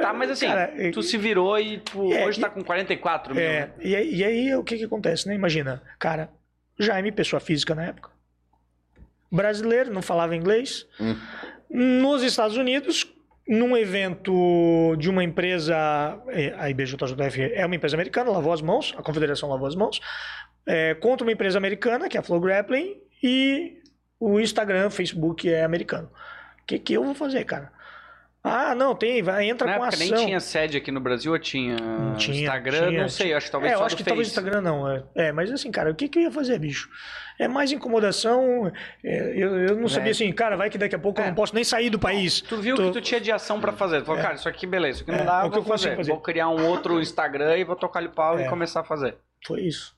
Tá, 0.02 0.12
mas 0.14 0.32
assim, 0.32 0.48
Cara, 0.48 0.72
tu 0.92 1.04
se 1.04 1.16
virou 1.16 1.60
e 1.60 1.78
tu 1.78 2.12
É, 2.12 2.26
hoje 2.26 2.40
e- 2.40 2.42
tá 2.42 2.50
com 2.50 2.64
44 2.64 3.36
mil. 3.36 3.44
É, 3.44 3.60
né? 3.68 3.72
e, 3.82 3.96
aí, 3.96 4.16
e 4.16 4.24
aí 4.24 4.56
o 4.56 4.64
que 4.64 4.78
que 4.78 4.84
acontece, 4.86 5.28
né? 5.28 5.36
Imagina, 5.36 5.84
cara, 6.00 6.32
Jaime, 6.80 7.12
pessoa 7.12 7.40
física 7.40 7.76
na 7.76 7.84
época, 7.84 8.10
brasileiro, 9.32 9.92
não 9.94 10.02
falava 10.02 10.36
inglês, 10.36 10.88
Hum. 11.00 11.16
Nos 11.74 12.22
Estados 12.22 12.56
Unidos, 12.56 13.12
num 13.48 13.76
evento 13.76 14.96
de 14.98 15.10
uma 15.10 15.24
empresa, 15.24 15.76
eh, 16.28 16.54
a 16.58 16.70
IBJJF 16.70 17.42
é 17.42 17.66
uma 17.66 17.76
empresa 17.76 17.96
americana, 17.96 18.30
lavou 18.30 18.54
as 18.54 18.62
mãos, 18.62 18.94
a 18.96 19.02
confederação 19.02 19.50
lavou 19.50 19.68
as 19.68 19.76
mãos, 19.76 20.00
é, 20.66 20.94
contra 20.94 21.26
uma 21.26 21.32
empresa 21.32 21.58
americana, 21.58 22.08
que 22.08 22.16
é 22.16 22.20
a 22.20 22.24
Flow 22.24 22.40
Grappling, 22.40 22.96
e 23.22 23.82
o 24.20 24.40
Instagram, 24.40 24.90
Facebook 24.90 25.50
é 25.50 25.64
americano. 25.64 26.10
O 26.62 26.66
que, 26.66 26.80
que 26.80 26.94
eu 26.94 27.04
vou 27.04 27.16
fazer, 27.16 27.44
cara? 27.44 27.72
Ah, 28.46 28.76
não, 28.76 28.94
tem, 28.94 29.22
vai, 29.24 29.48
entra 29.50 29.66
Na 29.66 29.78
com 29.78 29.86
época 29.86 30.04
ação. 30.04 30.18
nem 30.18 30.26
tinha 30.26 30.40
sede 30.42 30.76
aqui 30.76 30.92
no 30.92 31.00
Brasil, 31.00 31.32
ou 31.32 31.40
tinha, 31.40 31.78
Não 31.78 32.16
tinha, 32.16 32.42
Instagram, 32.42 32.90
tinha, 32.90 33.02
não 33.04 33.08
sei, 33.08 33.34
acho 33.34 33.46
que 33.46 33.52
talvez 33.54 33.72
é, 33.72 33.76
eu 33.76 33.80
só 33.80 33.86
acho 33.86 33.96
do 33.96 33.98
que 34.00 34.04
talvez 34.04 34.28
o 34.28 34.32
Face. 34.32 34.40
Instagram 34.46 34.62
não. 34.62 34.92
É. 34.92 35.04
É, 35.16 35.32
mas 35.32 35.50
assim, 35.50 35.72
cara, 35.72 35.90
o 35.90 35.96
que, 35.96 36.10
que 36.10 36.20
eu 36.20 36.24
ia 36.24 36.32
fazer, 36.32 36.60
bicho? 36.60 36.90
É 37.40 37.48
mais 37.48 37.72
incomodação. 37.72 38.70
é, 39.04 39.34
eu, 39.34 39.58
eu 39.70 39.76
não 39.78 39.88
sabia 39.88 40.12
assim, 40.12 40.30
cara, 40.34 40.58
vai 40.58 40.70
que 40.70 40.78
daqui 40.78 40.94
a 40.94 41.00
pouco 41.00 41.22
eu 41.22 41.24
É. 41.24 41.28
não 41.30 41.36
posso 41.36 41.56
nem 41.56 41.64
sair 41.64 41.90
do 41.90 41.98
país. 41.98 42.42
Tu 42.42 42.58
viu 42.58 42.76
Tô- 42.76 42.84
que 42.84 42.92
tu 42.92 43.02
tinha 43.02 43.22
de 43.22 43.32
ação 43.32 43.62
pra 43.62 43.72
fazer. 43.72 44.02
Tu 44.02 44.06
falou, 44.08 44.22
cara, 44.22 44.36
isso 44.36 44.50
aqui 44.50 44.68
beleza, 44.68 45.02
isso 45.02 45.04
aqui 45.04 45.12
não 45.14 45.20
É, 45.20 45.24
dá, 45.26 45.40
é 45.40 45.44
o 45.44 45.46
eu 45.48 45.52
que 45.52 45.58
eu 45.60 45.64
fazer. 45.64 45.96
fazer. 45.96 46.12
Vou 46.12 46.20
criar 46.20 46.50
um 46.50 46.68
outro 46.68 47.00
Instagram 47.02 47.58
e 47.58 47.64
vou 47.64 47.78
tocar 47.78 48.04
o 48.04 48.10
pau 48.10 48.38
e 48.38 48.44
É. 48.44 48.50
começar 48.50 48.82
a 48.82 48.84
fazer. 48.84 49.16
Foi 49.48 49.62
isso. 49.62 49.96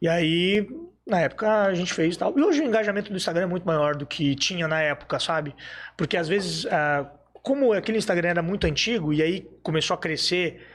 E 0.00 0.08
aí, 0.08 0.64
na 1.04 1.20
época, 1.22 1.64
a 1.64 1.74
gente 1.74 1.92
fez 1.92 2.14
e 2.14 2.18
tal. 2.18 2.38
E 2.38 2.42
hoje 2.42 2.60
o 2.60 2.64
engajamento 2.64 3.10
do 3.10 3.16
Instagram 3.16 3.42
é 3.42 3.46
muito 3.46 3.66
maior 3.66 3.96
do 3.96 4.06
que 4.06 4.36
tinha 4.36 4.68
na 4.68 4.80
época, 4.80 5.18
sabe? 5.18 5.54
Porque 5.96 6.16
às 6.16 6.28
vezes, 6.28 6.66
ah, 6.66 7.10
como 7.44 7.74
aquele 7.74 7.98
Instagram 7.98 8.30
era 8.30 8.42
muito 8.42 8.66
antigo 8.66 9.12
e 9.12 9.22
aí 9.22 9.46
começou 9.62 9.94
a 9.94 9.98
crescer 9.98 10.66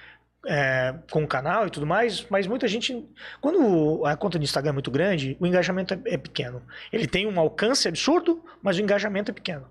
é, 0.45 0.93
com 1.11 1.23
o 1.23 1.27
canal 1.27 1.65
e 1.65 1.71
tudo 1.71 1.85
mais, 1.85 2.27
mas 2.29 2.45
muita 2.45 2.67
gente. 2.67 3.05
Quando 3.41 4.05
a 4.05 4.15
conta 4.15 4.37
do 4.37 4.43
Instagram 4.43 4.69
é 4.69 4.73
muito 4.73 4.91
grande, 4.91 5.35
o 5.39 5.47
engajamento 5.47 5.95
é, 5.95 5.99
é 6.05 6.17
pequeno. 6.17 6.61
Ele 6.93 7.07
tem 7.07 7.25
um 7.25 7.39
alcance 7.39 7.87
absurdo, 7.87 8.45
mas 8.61 8.77
o 8.77 8.81
engajamento 8.81 9.31
é 9.31 9.33
pequeno. 9.33 9.65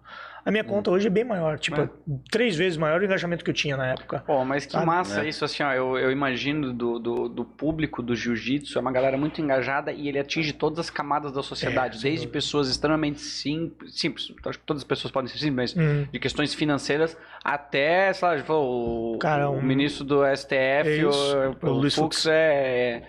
A 0.48 0.50
minha 0.50 0.64
conta 0.64 0.90
hoje 0.90 1.08
é 1.08 1.10
bem 1.10 1.24
maior, 1.24 1.58
tipo, 1.58 1.78
É. 1.78 1.90
três 2.30 2.56
vezes 2.56 2.78
maior 2.78 3.02
o 3.02 3.04
engajamento 3.04 3.44
que 3.44 3.50
eu 3.50 3.54
tinha 3.54 3.76
na 3.76 3.88
época. 3.88 4.20
Pô, 4.26 4.42
mas 4.46 4.64
que 4.64 4.72
Sabe? 4.72 4.86
massa 4.86 5.22
É. 5.22 5.28
isso, 5.28 5.44
assim, 5.44 5.62
ó, 5.62 5.74
eu, 5.74 5.98
eu 5.98 6.10
imagino 6.10 6.72
do, 6.72 6.98
do, 6.98 7.28
do 7.28 7.44
público 7.44 8.02
do 8.02 8.16
jiu-jitsu, 8.16 8.78
é 8.78 8.80
uma 8.80 8.90
galera 8.90 9.18
muito 9.18 9.42
engajada 9.42 9.92
e 9.92 10.08
ele 10.08 10.18
atinge 10.18 10.54
todas 10.54 10.78
as 10.78 10.88
camadas 10.88 11.32
da 11.32 11.42
sociedade, 11.42 11.98
É, 11.98 12.00
desde 12.00 12.26
pessoas 12.26 12.70
extremamente 12.70 13.20
simples, 13.20 14.00
simples, 14.00 14.32
acho 14.46 14.58
que 14.58 14.64
todas 14.64 14.82
as 14.82 14.88
pessoas 14.88 15.12
podem 15.12 15.28
ser 15.28 15.36
simples, 15.36 15.74
mas 15.74 15.76
Hum. 15.76 16.06
de 16.10 16.18
questões 16.18 16.54
financeiras, 16.54 17.14
até, 17.44 18.10
sei 18.14 18.26
lá, 18.28 18.42
pô, 18.42 19.14
o, 19.16 19.18
Cara, 19.18 19.50
o 19.50 19.56
um- 19.58 19.62
ministro 19.62 20.02
do 20.02 20.24
STF, 20.24 20.88
É 21.00 21.04
o, 21.04 21.10
o 21.10 21.68
o 21.68 21.72
Luiz 21.74 21.94
Fux 21.94 22.16
Fux. 22.22 22.26
é, 22.26 23.02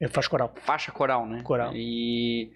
É 0.00 0.08
faixa 0.08 0.28
coral. 0.28 0.52
faixa 0.62 0.90
coral, 0.90 1.24
né? 1.24 1.40
Coral. 1.44 1.70
E 1.72 2.50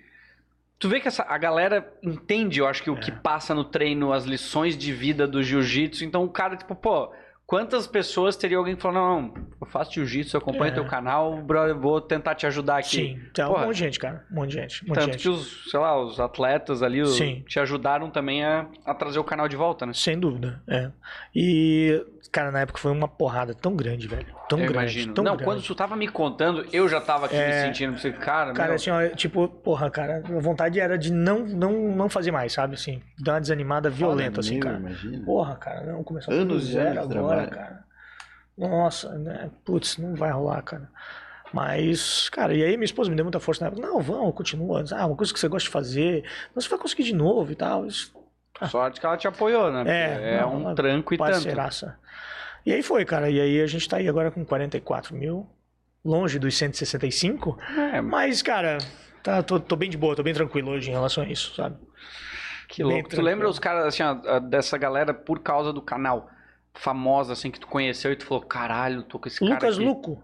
tu 0.85 0.89
vê 0.91 1.01
que 1.01 1.09
essa, 1.09 1.25
a 1.27 1.39
galera 1.39 1.91
entende, 2.03 2.61
eu 2.61 2.67
acho 2.67 2.83
que 2.83 2.91
o 2.91 2.97
que 2.97 3.11
É. 3.11 3.15
passa 3.15 3.55
no 3.55 3.65
treino, 3.65 4.13
as 4.13 4.25
lições 4.25 4.77
de 4.77 4.93
vida 4.93 5.27
do 5.27 5.43
jiu-jitsu. 5.43 6.05
Então 6.05 6.23
o 6.25 6.29
cara, 6.29 6.57
tipo, 6.57 6.75
pô, 6.75 7.11
Quantas 7.47 7.87
pessoas 7.87 8.37
teria 8.37 8.57
alguém 8.57 8.75
que 8.75 8.81
falou, 8.81 8.99
não, 9.03 9.21
não, 9.23 9.35
eu 9.61 9.67
faço 9.67 9.93
jiu-jitsu, 9.93 10.35
eu 10.35 10.41
acompanho 10.41 10.73
É. 10.73 10.75
teu 10.75 10.87
canal, 10.87 11.37
bro, 11.43 11.59
eu 11.67 11.79
vou 11.79 12.01
tentar 12.01 12.35
te 12.35 12.47
ajudar 12.47 12.79
aqui. 12.79 12.97
Sim, 12.97 13.21
tem 13.35 13.45
um 13.45 13.49
Porra. 13.49 13.67
monte 13.67 13.75
de 13.75 13.81
gente, 13.81 13.99
cara. 13.99 14.25
Um 14.33 14.35
monte 14.37 14.49
de 14.49 14.55
gente. 14.55 14.83
Um 14.91 14.95
Tanto 14.95 15.05
gente. 15.13 15.19
que 15.19 15.29
os, 15.29 15.71
sei 15.71 15.79
lá, 15.79 15.95
os 16.03 16.19
atletas 16.19 16.83
ali 16.83 17.03
os- 17.03 17.19
te 17.19 17.61
ajudaram 17.61 18.09
também 18.09 18.43
a, 18.43 18.67
a 18.87 18.95
trazer 18.95 19.19
o 19.19 19.25
canal 19.25 19.47
de 19.47 19.57
volta, 19.57 19.85
né? 19.85 19.93
Sem 19.93 20.19
dúvida, 20.19 20.63
é. 20.67 20.91
E, 21.35 22.03
cara, 22.31 22.51
na 22.51 22.61
época 22.61 22.79
foi 22.79 22.91
uma 22.93 23.07
porrada 23.09 23.55
tão 23.55 23.75
grande, 23.77 24.07
velho. 24.09 24.27
Tão 24.49 24.59
eu 24.59 24.67
grande. 24.67 24.73
imagino. 24.95 25.15
Tão 25.15 25.25
não, 25.25 25.33
grande. 25.37 25.45
quando 25.45 25.63
tu 25.63 25.75
tava 25.75 25.95
me 25.97 26.09
contando, 26.09 26.67
eu 26.73 26.89
já 26.89 27.01
tava 27.01 27.27
aqui 27.27 27.35
me 27.37 27.41
É. 27.43 27.67
sentindo, 27.67 27.93
pensei, 27.95 28.13
cara, 28.13 28.53
Cara, 28.53 28.69
meu, 28.69 28.77
assim, 28.77 28.91
ó, 28.91 29.09
tipo, 29.09 29.47
porra, 29.49 29.91
cara, 29.91 30.23
a 30.25 30.41
vontade 30.41 30.79
era 30.81 30.97
de 30.99 31.13
não, 31.13 31.41
não, 31.41 31.73
não 31.95 32.09
fazer 32.09 32.31
mais, 32.31 32.53
sabe? 32.53 32.75
Assim, 32.75 33.03
dar 33.19 33.35
uma 33.35 33.41
desanimada 33.41 33.89
violenta, 33.91 34.41
assim, 34.41 34.55
Meu, 34.55 34.61
cara. 34.63 34.79
Imagina. 34.79 35.25
Porra, 35.25 35.57
cara, 35.57 35.83
não, 35.93 36.03
começar 36.05 36.31
tudo 36.33 36.41
Anos 36.43 36.65
do 36.65 36.69
e 36.71 36.73
zero 36.73 37.01
agora, 37.01 37.09
trabalho. 37.09 37.51
cara. 37.51 37.85
Nossa, 38.57 39.19
né? 39.19 39.51
Putz, 39.65 39.99
não 39.99 40.15
vai 40.15 40.31
rolar, 40.31 40.63
cara. 40.63 40.89
Mas, 41.53 42.29
cara, 42.31 42.53
e 42.55 42.63
aí 42.65 42.77
minha 42.77 42.85
esposa 42.85 43.09
me 43.11 43.17
deu 43.17 43.25
muita 43.25 43.39
força 43.39 43.63
na 43.65 43.69
época. 43.69 43.87
Não, 43.87 44.01
vamos, 44.01 44.35
continua. 44.35 44.85
Ah, 44.93 45.07
uma 45.07 45.17
coisa 45.17 45.33
que 45.33 45.39
você 45.39 45.47
gosta 45.49 45.67
de 45.67 45.73
fazer. 45.73 46.25
Não, 46.55 46.61
você 46.61 46.69
vai 46.69 46.79
conseguir 46.79 47.05
de 47.05 47.15
novo 47.15 47.53
e 47.53 47.55
tal. 47.55 47.87
Isso, 47.87 48.13
sorte 48.69 49.01
que 49.01 49.07
ela 49.07 49.17
te 49.17 49.27
apoiou, 49.27 49.71
né? 49.71 49.85
É, 49.87 50.35
é 50.37 50.41
não, 50.41 50.71
um 50.71 50.75
tranco 50.75 51.15
e 51.15 51.19
tanto. 51.19 51.31
parceiraça. 51.31 51.99
E 52.65 52.73
aí 52.73 52.83
foi, 52.83 53.05
cara. 53.05 53.29
E 53.29 53.41
aí 53.41 53.61
a 53.61 53.67
gente 53.67 53.89
tá 53.89 53.99
aí 53.99 54.09
agora 54.09 54.31
com 54.31 54.45
44 54.45 55.15
mil. 55.15 55.47
Longe 56.05 56.39
dos 56.39 56.57
165. 56.57 57.59
É, 57.77 58.01
Mas, 58.01 58.43
cara, 58.43 58.79
tá, 59.23 59.43
tô, 59.43 59.59
tô 59.59 59.75
bem 59.75 59.89
de 59.89 59.97
boa, 59.97 60.15
tô 60.15 60.23
bem 60.23 60.35
tranquilo 60.35 60.73
hoje 60.73 60.91
em 60.91 60.93
relação 60.93 61.25
a 61.25 61.27
isso, 61.27 61.55
sabe? 61.55 61.77
que 62.69 62.83
bem 62.83 62.93
louco. 62.93 63.09
Tu 63.09 63.11
tranquilo. 63.11 63.31
lembra 63.31 63.49
os 63.49 63.59
caras, 63.59 63.87
assim, 63.87 64.03
ó, 64.03 64.39
dessa 64.41 64.77
galera 64.77 65.15
por 65.15 65.41
causa 65.41 65.73
do 65.73 65.81
canal 65.81 66.29
famosa, 66.75 67.33
assim, 67.33 67.51
que 67.51 67.61
tu 67.61 67.67
conheceu 67.67 68.13
e 68.13 68.17
tu 68.17 68.27
falou, 68.27 68.45
caralho, 68.45 69.03
tô 69.05 69.19
com 69.19 69.29
esse 69.29 69.39
cara 69.39 69.55
Lucas. 69.55 69.79
Luco. 69.79 70.23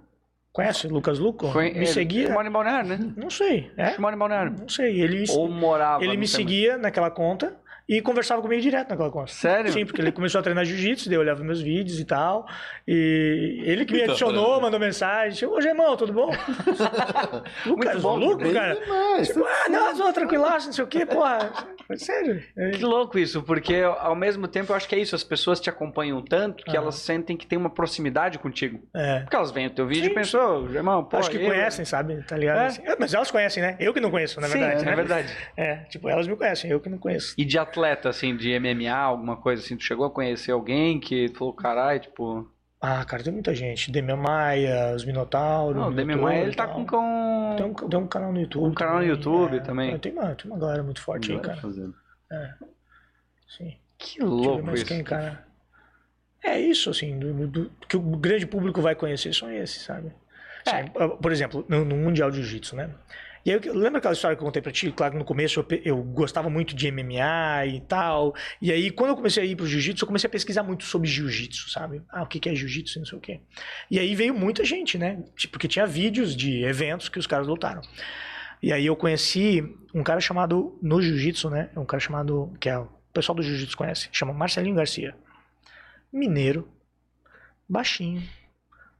Conhece 0.52 0.86
o 0.88 0.90
Lucas 0.90 1.18
Luco? 1.18 1.46
Me 1.56 1.86
seguia. 1.86 2.24
ele 2.24 2.32
mora 2.32 2.48
em 2.48 2.50
Balneário, 2.50 2.88
né? 2.88 2.98
Não 3.16 3.30
sei, 3.30 3.70
é? 3.76 3.96
Mora 3.98 4.16
em 4.16 4.18
Balneário. 4.18 4.56
Não 4.58 4.68
sei. 4.68 5.00
Ele, 5.00 5.24
Ou 5.30 5.48
morava. 5.48 6.02
ele 6.02 6.16
me 6.16 6.26
seguia 6.26 6.76
naquela 6.76 7.08
conta 7.08 7.56
e 7.92 8.00
conversava 8.00 8.40
comigo 8.40 8.62
direto 8.62 8.88
naquela 8.90 9.10
conta. 9.10 9.32
Sério? 9.32 9.72
Sim, 9.72 9.84
porque 9.84 10.00
ele 10.00 10.12
começou 10.12 10.38
a 10.38 10.42
treinar 10.42 10.64
jiu-jitsu, 10.64 11.08
daí 11.08 11.16
eu 11.16 11.20
olhava 11.20 11.42
meus 11.42 11.60
vídeos 11.60 11.98
e 11.98 12.04
tal. 12.04 12.46
E 12.86 13.62
ele 13.66 13.84
que 13.84 13.92
me 13.92 13.98
Então, 14.00 14.10
adicionou, 14.12 14.56
né? 14.56 14.62
mandou 14.62 14.78
mensagem. 14.78 15.48
Ô, 15.48 15.58
irmão, 15.58 15.96
tudo 15.96 16.12
bom? 16.12 16.30
Lucas 17.66 18.00
bom, 18.00 18.36
Bem 18.36 18.52
cara. 18.52 18.74
demais. 18.76 19.28
Tipo, 19.28 19.44
ah, 19.44 19.68
não, 19.68 19.94
não, 19.96 20.12
tranquilaço, 20.12 20.66
não 20.66 20.72
sei 20.72 20.84
o 20.84 20.86
quê, 20.86 21.04
porra. 21.04 21.50
Sério. 21.96 22.42
É, 22.56 22.70
Que 22.70 22.84
louco 22.84 23.18
isso, 23.18 23.42
porque 23.42 23.76
ao 23.76 24.14
mesmo 24.14 24.46
tempo 24.46 24.72
eu 24.72 24.76
acho 24.76 24.88
que 24.88 24.94
é 24.94 24.98
isso, 24.98 25.14
as 25.16 25.24
pessoas 25.24 25.58
te 25.60 25.68
acompanham 25.68 26.22
tanto 26.22 26.64
que 26.64 26.70
Ah. 26.76 26.80
elas 26.80 26.94
sentem 26.96 27.36
que 27.36 27.46
tem 27.46 27.58
uma 27.58 27.70
proximidade 27.70 28.38
contigo. 28.38 28.80
é. 28.94 29.20
Porque 29.20 29.36
elas 29.36 29.50
veem 29.50 29.66
o 29.66 29.70
teu 29.70 29.86
vídeo 29.86 30.04
Sim. 30.04 30.10
e 30.10 30.14
pensam, 30.14 30.64
ô, 30.64 30.68
irmão, 30.72 31.04
pô, 31.04 31.16
Acho 31.16 31.30
que 31.30 31.36
eu- 31.36 31.46
conhecem, 31.48 31.84
sabe? 31.84 32.22
Tá 32.22 32.36
ligado? 32.36 32.58
É. 32.60 32.66
Assim, 32.66 32.82
é, 32.84 32.96
mas 32.98 33.12
elas 33.14 33.30
conhecem, 33.30 33.62
né? 33.62 33.76
Eu 33.80 33.92
que 33.92 34.00
não 34.00 34.10
conheço, 34.10 34.40
na 34.40 34.46
Sim, 34.48 34.58
verdade. 34.60 34.82
é 34.82 34.86
né? 34.86 34.94
verdade. 34.96 35.36
É, 35.56 35.74
tipo, 35.88 36.08
elas 36.08 36.26
me 36.26 36.36
conhecem, 36.36 36.70
eu 36.70 36.80
que 36.80 36.88
não 36.88 36.98
conheço. 36.98 37.34
E 37.36 37.44
de 37.44 37.58
atleta, 37.58 37.79
assim, 38.08 38.36
de 38.36 38.58
MMA, 38.58 38.94
alguma 38.94 39.36
coisa 39.36 39.62
assim, 39.62 39.76
tu 39.76 39.84
chegou 39.84 40.06
a 40.06 40.10
conhecer 40.10 40.52
alguém 40.52 40.98
que 41.00 41.28
tu 41.28 41.38
falou, 41.38 41.54
caralho, 41.54 42.00
tipo. 42.00 42.50
Ah, 42.80 43.04
cara, 43.04 43.22
tem 43.22 43.32
muita 43.32 43.54
gente. 43.54 43.90
Demian 43.90 44.16
Maia, 44.16 44.94
os 44.94 45.04
Minotauros. 45.04 45.76
Não, 45.76 45.88
o 45.88 45.90
Demi 45.90 46.14
Minotauro 46.14 46.34
Maia, 46.34 46.42
ele 46.44 46.54
tá 46.54 46.66
com. 46.66 46.86
com... 46.86 47.54
Tem 47.56 47.66
um, 47.66 47.74
tem 47.74 47.98
um 47.98 48.06
canal 48.06 48.32
no 48.32 48.40
YouTube. 48.40 48.64
Um 48.64 48.74
canal 48.74 48.94
no 48.94 49.00
também, 49.00 49.16
YouTube 49.16 49.56
é. 49.56 49.60
também. 49.60 49.98
Tem 49.98 50.12
uma, 50.12 50.34
tem 50.34 50.50
uma 50.50 50.58
galera 50.58 50.82
muito 50.82 51.02
forte 51.02 51.30
aí, 51.32 51.40
cara. 51.40 51.60
fazendo. 51.60 51.94
Sim. 53.56 53.76
Que 53.98 54.22
louco 54.22 54.64
mais 54.64 54.80
isso. 54.80 54.88
quem, 54.88 55.04
cara. 55.04 55.44
É 56.42 56.58
isso, 56.58 56.88
assim, 56.88 57.18
do, 57.18 57.34
do- 57.34 57.46
do- 57.48 57.70
que 57.86 57.96
o 57.96 58.00
grande 58.00 58.46
público 58.46 58.80
vai 58.80 58.94
conhecer 58.94 59.34
são 59.34 59.50
esses, 59.52 59.82
sabe? 59.82 60.10
É. 60.66 60.70
Assim, 60.70 60.88
Por 61.20 61.30
exemplo, 61.32 61.64
no, 61.68 61.84
no 61.84 61.96
Mundial 61.96 62.30
de 62.30 62.38
Jiu-Jitsu, 62.42 62.76
né? 62.76 62.90
E 63.44 63.50
aí, 63.50 63.58
lembra 63.58 63.98
aquela 63.98 64.12
história 64.12 64.36
que 64.36 64.42
eu 64.42 64.46
contei 64.46 64.60
pra 64.60 64.70
ti? 64.70 64.92
Claro 64.92 65.12
que 65.12 65.18
no 65.18 65.24
começo 65.24 65.60
eu, 65.60 65.66
eu 65.84 66.02
gostava 66.02 66.50
muito 66.50 66.74
de 66.74 66.90
MMA 66.90 67.66
e 67.66 67.80
tal. 67.80 68.34
E 68.60 68.70
aí, 68.70 68.90
quando 68.90 69.10
eu 69.10 69.16
comecei 69.16 69.42
a 69.42 69.46
ir 69.46 69.56
pro 69.56 69.66
Jiu-Jitsu, 69.66 70.04
eu 70.04 70.06
comecei 70.06 70.28
a 70.28 70.30
pesquisar 70.30 70.62
muito 70.62 70.84
sobre 70.84 71.08
Jiu-Jitsu, 71.08 71.70
sabe? 71.70 72.02
Ah, 72.10 72.22
o 72.22 72.26
que 72.26 72.38
que 72.38 72.48
é 72.48 72.54
Jiu-Jitsu 72.54 72.98
e 72.98 73.00
não 73.00 73.06
sei 73.06 73.18
o 73.18 73.20
quê. 73.20 73.40
E 73.90 73.98
aí 73.98 74.14
veio 74.14 74.34
muita 74.34 74.64
gente, 74.64 74.98
né? 74.98 75.22
Porque 75.50 75.66
tinha 75.66 75.86
vídeos 75.86 76.36
de 76.36 76.62
eventos 76.64 77.08
que 77.08 77.18
os 77.18 77.26
caras 77.26 77.46
lutaram. 77.46 77.80
E 78.62 78.72
aí 78.72 78.84
eu 78.84 78.94
conheci 78.94 79.64
um 79.94 80.02
cara 80.02 80.20
chamado, 80.20 80.78
no 80.82 81.00
Jiu-Jitsu, 81.00 81.48
né? 81.48 81.70
Um 81.74 81.86
cara 81.86 82.00
chamado, 82.00 82.52
que 82.60 82.68
é, 82.68 82.78
o 82.78 82.88
pessoal 83.12 83.34
do 83.34 83.42
Jiu-Jitsu 83.42 83.76
conhece, 83.76 84.08
chama 84.12 84.34
Marcelinho 84.34 84.76
Garcia. 84.76 85.16
Mineiro, 86.12 86.68
baixinho, 87.66 88.22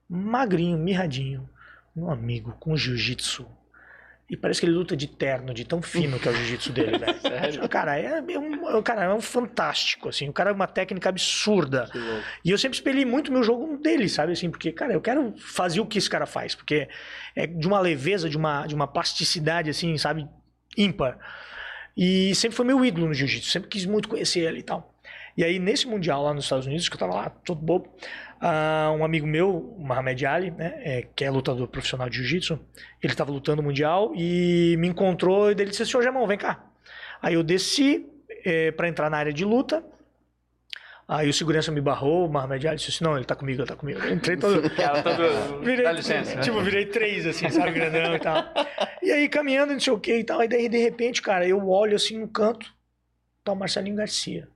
magrinho, 0.09 0.79
mirradinho, 0.79 1.49
um 1.95 2.11
amigo 2.11 2.57
com 2.59 2.75
Jiu-Jitsu. 2.75 3.47
E 4.31 4.37
parece 4.37 4.61
que 4.61 4.67
ele 4.67 4.75
luta 4.75 4.97
de 4.97 5.09
terno, 5.09 5.53
de 5.53 5.65
tão 5.65 5.83
fino 5.83 6.17
que 6.17 6.29
é 6.29 6.31
o 6.31 6.35
jiu-jitsu 6.35 6.73
dele, 6.73 6.97
velho. 6.97 7.19
Sério? 7.21 7.69
Cara, 7.69 7.99
é, 7.99 8.23
é 8.29 8.39
um, 8.39 8.77
o 8.79 8.83
cara 8.83 9.03
é 9.03 9.13
um 9.13 9.21
fantástico, 9.21 10.09
assim. 10.09 10.29
O 10.29 10.33
cara 10.33 10.51
é 10.51 10.53
uma 10.53 10.69
técnica 10.69 11.09
absurda. 11.09 11.91
E 12.45 12.51
eu 12.51 12.57
sempre 12.57 12.77
espelhei 12.77 13.05
muito 13.05 13.33
meu 13.33 13.43
jogo 13.43 13.77
dele, 13.79 14.09
sabe? 14.09 14.31
Assim, 14.31 14.49
porque, 14.49 14.71
cara, 14.71 14.93
eu 14.93 15.01
quero 15.01 15.35
fazer 15.37 15.81
o 15.81 15.87
que 15.87 15.99
esse 15.99 16.09
cara 16.09 16.27
faz, 16.27 16.55
porque 16.55 16.89
é 17.35 17.45
de 17.45 17.67
uma 17.67 17.81
leveza, 17.81 18.31
de 18.31 18.37
uma, 18.37 18.65
de 18.69 18.75
uma 18.75 18.87
plasticidade, 18.87 19.69
assim, 19.69 19.99
sabe? 19.99 20.29
Ímpar. 20.79 21.19
E 21.97 22.33
sempre 22.37 22.57
foi 22.57 22.65
meu 22.65 22.85
ídolo 22.85 23.09
no 23.09 23.15
jiu-jitsu, 23.15 23.51
sempre 23.51 23.69
quis 23.69 23.85
muito 23.85 24.09
conhecer 24.09 24.41
ele 24.41 24.61
e 24.61 24.63
tal. 24.63 24.90
E 25.37 25.45
aí, 25.45 25.59
nesse 25.59 25.87
Mundial 25.87 26.23
lá 26.23 26.35
nos 26.35 26.45
Estados 26.45 26.67
Unidos, 26.67 26.89
que 26.89 26.95
eu 26.95 26.99
tava 26.99 27.15
lá, 27.15 27.31
todo 27.31 27.61
bobo, 27.61 27.89
ah, 28.41 28.95
um 28.97 29.05
amigo 29.05 29.27
meu, 29.27 29.75
o 29.77 29.85
Mohamed 29.85 30.27
Ali, 30.27 30.51
né, 30.51 30.75
é, 30.79 31.07
que 31.15 31.25
é 31.25 31.31
lutador 31.31 31.69
profissional 31.69 32.09
de 32.09 32.17
jiu-jitsu, 32.17 32.59
ele 33.03 33.15
tava 33.15 33.31
lutando 33.31 33.63
no 33.63 33.69
Mundial 33.69 34.13
e 34.15 34.77
me 34.79 34.89
encontrou 34.89 35.49
e 35.49 35.53
ele 35.53 35.67
disse, 35.67 35.87
senhor 35.87 36.03
Jamão, 36.03 36.27
vem 36.27 36.39
cá. 36.39 36.65
Aí 37.23 37.35
eu 37.35 37.43
desci 37.43 38.07
é, 38.45 38.71
para 38.71 38.89
entrar 38.89 39.11
na 39.11 39.19
área 39.19 39.33
de 39.33 39.45
luta, 39.45 39.85
Aí 41.13 41.29
o 41.29 41.35
segurança 41.35 41.73
me 41.73 41.81
barrou, 41.81 42.27
o 42.27 42.33
Mohamed 42.33 42.69
Ali 42.69 42.77
disse 42.77 42.91
assim, 42.91 43.03
não, 43.03 43.17
ele 43.17 43.25
tá 43.25 43.35
comigo, 43.35 43.61
ele 43.61 43.67
tá 43.67 43.75
comigo. 43.75 43.99
Eu 43.99 44.15
entrei 44.15 44.37
todo... 44.37 44.71
Cara, 44.71 45.03
todo... 45.03 45.59
Virei, 45.61 45.85
Dá 45.85 45.91
licença. 45.91 46.37
né? 46.37 46.41
Tipo, 46.41 46.61
virei 46.61 46.87
três, 46.87 47.27
assim, 47.27 47.51
sabe, 47.51 47.73
grandão 47.73 48.15
e 48.15 48.21
tal. 48.21 48.45
E 49.03 49.11
aí, 49.11 49.29
caminhando, 49.29 49.73
não 49.73 49.81
sei 49.81 49.93
o 49.93 49.99
que 49.99 50.19
e 50.19 50.23
tal. 50.23 50.39
Aí, 50.39 50.47
daí, 50.47 50.69
de 50.69 50.79
repente, 50.79 51.21
cara, 51.21 51.45
eu 51.45 51.69
olho 51.69 51.97
assim 51.97 52.17
no 52.17 52.29
canto, 52.29 52.73
tá 53.43 53.51
o 53.51 53.57
Marcelinho 53.57 53.97
Garcia. 53.97 54.47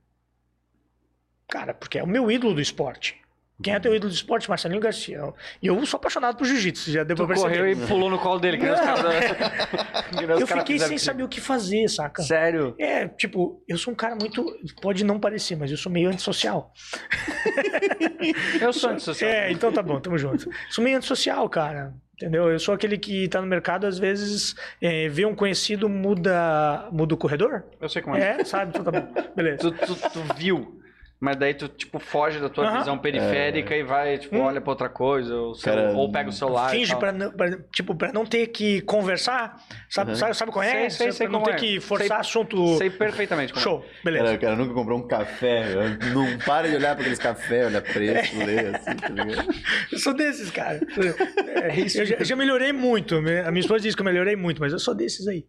Cara, 1.47 1.73
porque 1.73 1.99
é 1.99 2.03
o 2.03 2.07
meu 2.07 2.29
ídolo 2.31 2.53
do 2.53 2.61
esporte. 2.61 3.21
Quem 3.63 3.73
é 3.73 3.79
teu 3.79 3.95
ídolo 3.95 4.11
do 4.11 4.15
esporte? 4.15 4.49
Marcelinho 4.49 4.81
Garcia. 4.81 5.33
E 5.61 5.67
eu 5.67 5.85
sou 5.85 5.97
apaixonado 5.97 6.35
por 6.35 6.45
jiu-jitsu, 6.45 6.91
já 6.91 7.03
deu 7.05 7.15
Tu 7.15 7.19
pra 7.25 7.27
perceber. 7.27 7.57
correu 7.57 7.71
e 7.71 7.87
pulou 7.87 8.09
no 8.09 8.19
colo 8.19 8.37
dele, 8.37 8.57
que 8.57 8.65
Não. 8.65 8.73
os 10.35 10.41
Eu 10.41 10.47
fiquei 10.47 10.77
sem 10.77 10.97
saber 10.97 11.23
o 11.23 11.29
que 11.29 11.39
fazer, 11.39 11.87
saca? 11.87 12.21
Sério? 12.21 12.75
É, 12.77 13.07
tipo, 13.07 13.63
eu 13.65 13.77
sou 13.77 13.93
um 13.93 13.95
cara 13.95 14.15
muito. 14.15 14.45
Pode 14.81 15.05
não 15.05 15.19
parecer, 15.19 15.55
mas 15.55 15.71
eu 15.71 15.77
sou 15.77 15.89
meio 15.89 16.09
antissocial. 16.09 16.73
Eu 18.59 18.73
sou 18.73 18.89
antissocial. 18.89 19.31
É, 19.31 19.51
então 19.51 19.71
tá 19.71 19.81
bom, 19.81 20.01
tamo 20.01 20.17
junto. 20.17 20.49
Sou 20.69 20.83
meio 20.83 20.97
antissocial, 20.97 21.47
cara. 21.49 21.93
Entendeu? 22.15 22.49
Eu 22.49 22.59
sou 22.59 22.73
aquele 22.73 22.97
que 22.97 23.27
tá 23.27 23.41
no 23.41 23.47
mercado, 23.47 23.85
às 23.85 23.97
vezes, 23.99 24.55
é, 24.81 25.07
vê 25.09 25.25
um 25.25 25.35
conhecido, 25.35 25.87
muda, 25.89 26.87
muda 26.91 27.13
o 27.13 27.17
corredor. 27.17 27.65
Eu 27.79 27.89
sei 27.89 28.01
como 28.01 28.15
é. 28.15 28.41
É, 28.41 28.43
sabe? 28.43 28.71
Então 28.77 28.83
tá 28.83 28.91
bom. 28.99 29.13
Beleza. 29.35 29.57
Tu, 29.59 29.71
tu, 29.71 29.95
tu 29.95 30.21
viu, 30.37 30.79
mas 31.25 31.35
daí 31.37 31.53
tu, 31.55 31.67
tipo, 31.67 31.97
foge 31.97 32.39
da 32.39 32.47
tua 32.49 32.67
Aham. 32.67 32.77
visão 32.79 32.97
periférica 32.99 33.75
e 33.75 33.81
vai, 33.83 34.17
tipo, 34.19 34.35
Hum. 34.37 34.41
olha 34.43 34.61
pra 34.61 34.69
outra 34.71 34.87
coisa, 34.87 35.35
ou, 35.35 35.53
Cara, 35.59 35.91
ou 35.93 36.11
pega 36.11 36.29
o 36.29 36.31
celular. 36.31 36.69
Finge 36.69 36.95
pra, 36.95 37.11
não- 37.11 37.31
pra- 37.31 37.57
tipo, 37.73 37.95
pra 37.95 38.13
não 38.13 38.25
ter 38.25 38.45
que 38.47 38.81
conversar. 38.81 39.57
Sabe, 39.89 40.11
Uhum. 40.11 40.15
sabe, 40.17 40.33
sabe 40.35 40.51
qual 40.51 40.63
é? 40.63 40.71
Sei, 40.71 40.89
sei, 40.91 41.11
sei 41.11 41.27
pra 41.27 41.33
não 41.33 41.39
como 41.43 41.51
ter 41.57 41.65
é. 41.65 41.67
que 41.67 41.79
forçar 41.79 42.07
Sei- 42.07 42.17
assunto. 42.17 42.77
Sei 42.77 42.89
perfeitamente 42.91 43.51
como 43.51 43.59
é. 43.61 43.63
Show, 43.63 43.85
beleza. 44.03 44.25
Cara, 44.25 44.37
o 44.37 44.39
cara 44.41 44.55
nunca 44.55 44.73
comprou 44.73 44.99
um 44.99 45.07
café. 45.07 45.63
Não 46.13 46.37
para 46.45 46.69
de 46.69 46.75
olhar 46.75 46.93
para 46.93 47.01
aqueles 47.01 47.17
cafés, 47.19 47.65
olha 47.65 47.81
preço, 47.81 48.37
lê 48.37 48.59
assim, 48.67 48.95
tá 48.95 49.09
ligado? 49.09 49.55
Eu 49.91 49.97
sou 49.99 50.13
desses, 50.13 50.51
cara. 50.51 50.79
É, 51.55 51.79
eu 51.79 52.05
já, 52.05 52.23
já 52.23 52.35
melhorei 52.35 52.71
muito. 52.73 53.15
A 53.15 53.21
minha 53.21 53.59
esposa 53.59 53.81
diz 53.81 53.95
que 53.95 54.01
eu 54.01 54.05
melhorei 54.05 54.35
muito, 54.35 54.59
mas 54.61 54.71
eu 54.73 54.77
sou 54.79 54.93
desses 54.93 55.27
aí. 55.27 55.45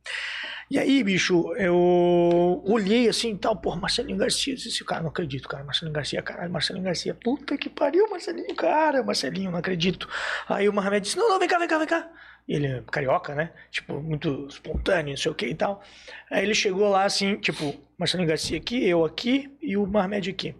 E 0.68 0.78
aí, 0.78 1.04
bicho, 1.04 1.54
eu 1.56 2.62
olhei 2.66 3.08
assim 3.08 3.32
e 3.34 3.38
tal, 3.38 3.54
porra, 3.54 3.76
Marcelinho 3.80 4.18
Garcia. 4.18 4.52
Eu 4.52 4.56
disse, 4.56 4.84
cara, 4.84 5.02
não 5.02 5.10
acredito, 5.10 5.48
cara. 5.48 5.62
Marcelinho 5.62 5.94
Garcia, 5.94 6.20
caralho, 6.22 6.52
Marcelinho 6.52 6.84
Garcia. 6.84 7.14
Puta 7.14 7.56
que 7.56 7.68
pariu, 7.68 8.08
Marcelinho, 8.10 8.54
cara, 8.56 9.02
Marcelinho, 9.04 9.52
não 9.52 9.58
acredito. 9.58 10.08
Aí 10.48 10.68
o 10.68 10.72
Mohamed 10.72 11.02
disse, 11.04 11.16
não, 11.16 11.28
não, 11.28 11.38
vem 11.38 11.48
cá, 11.48 11.58
vem 11.58 11.68
cá, 11.68 11.78
vem 11.78 11.86
cá. 11.86 12.10
Ele 12.48 12.66
é 12.66 12.82
carioca, 12.90 13.34
né? 13.34 13.52
Tipo, 13.70 14.00
muito 14.00 14.46
espontâneo, 14.48 15.10
não 15.10 15.16
sei 15.16 15.30
o 15.30 15.34
que 15.34 15.46
e 15.46 15.54
tal. 15.54 15.82
Aí 16.30 16.44
ele 16.44 16.54
chegou 16.54 16.88
lá 16.88 17.04
assim, 17.04 17.36
tipo, 17.36 17.74
Marcelinho 17.96 18.28
Garcia 18.28 18.58
aqui, 18.58 18.88
eu 18.88 19.04
aqui 19.04 19.56
e 19.62 19.76
o 19.76 19.86
Mohamed 19.86 20.30
aqui. 20.30 20.54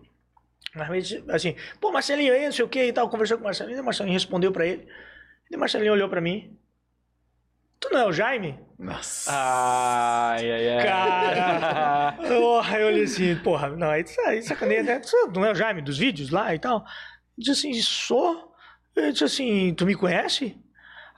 Mohamed, 0.74 1.24
assim, 1.31 1.57
pô, 1.81 1.91
Marcelinho 1.91 2.33
aí, 2.33 2.45
não 2.45 2.53
sei 2.53 2.65
o 2.65 2.69
que 2.69 2.85
e 2.85 2.93
tal, 2.93 3.09
conversou 3.09 3.39
com 3.39 3.43
o 3.43 3.47
Marcelinho, 3.47 3.78
e 3.78 3.81
o 3.81 3.85
Marcelinho 3.85 4.15
respondeu 4.15 4.53
pra 4.53 4.66
ele. 4.66 4.87
E 5.51 5.57
o 5.57 5.59
Marcelinho 5.59 5.93
olhou 5.93 6.09
pra 6.09 6.20
mim. 6.20 6.57
Tu 7.87 7.95
não 7.95 8.01
é 8.01 8.07
o 8.07 8.13
Jaime? 8.13 8.59
Nossa. 8.79 9.31
Ai, 9.33 10.51
ai, 10.51 10.69
ai. 10.77 10.85
Cara, 10.85 12.13
porra, 12.29 12.79
eu 12.79 12.87
olhei 12.89 13.05
assim, 13.05 13.37
porra, 13.37 13.71
não, 13.71 13.89
aí, 13.89 14.05
aí 14.27 14.43
sacaneia, 14.43 14.83
né? 14.83 14.99
Tu 15.01 15.31
não 15.35 15.45
é 15.45 15.53
o 15.53 15.55
Jaime 15.55 15.81
dos 15.83 15.97
vídeos 15.97 16.31
lá 16.31 16.53
e 16.55 16.59
tal? 16.59 16.79
Eu 16.79 16.85
disse 17.39 17.69
assim, 17.69 17.81
sou? 17.81 18.53
Eu 18.95 19.13
disse 19.13 19.25
assim, 19.25 19.73
tu 19.75 19.87
me 19.87 19.95
conhece? 19.95 20.57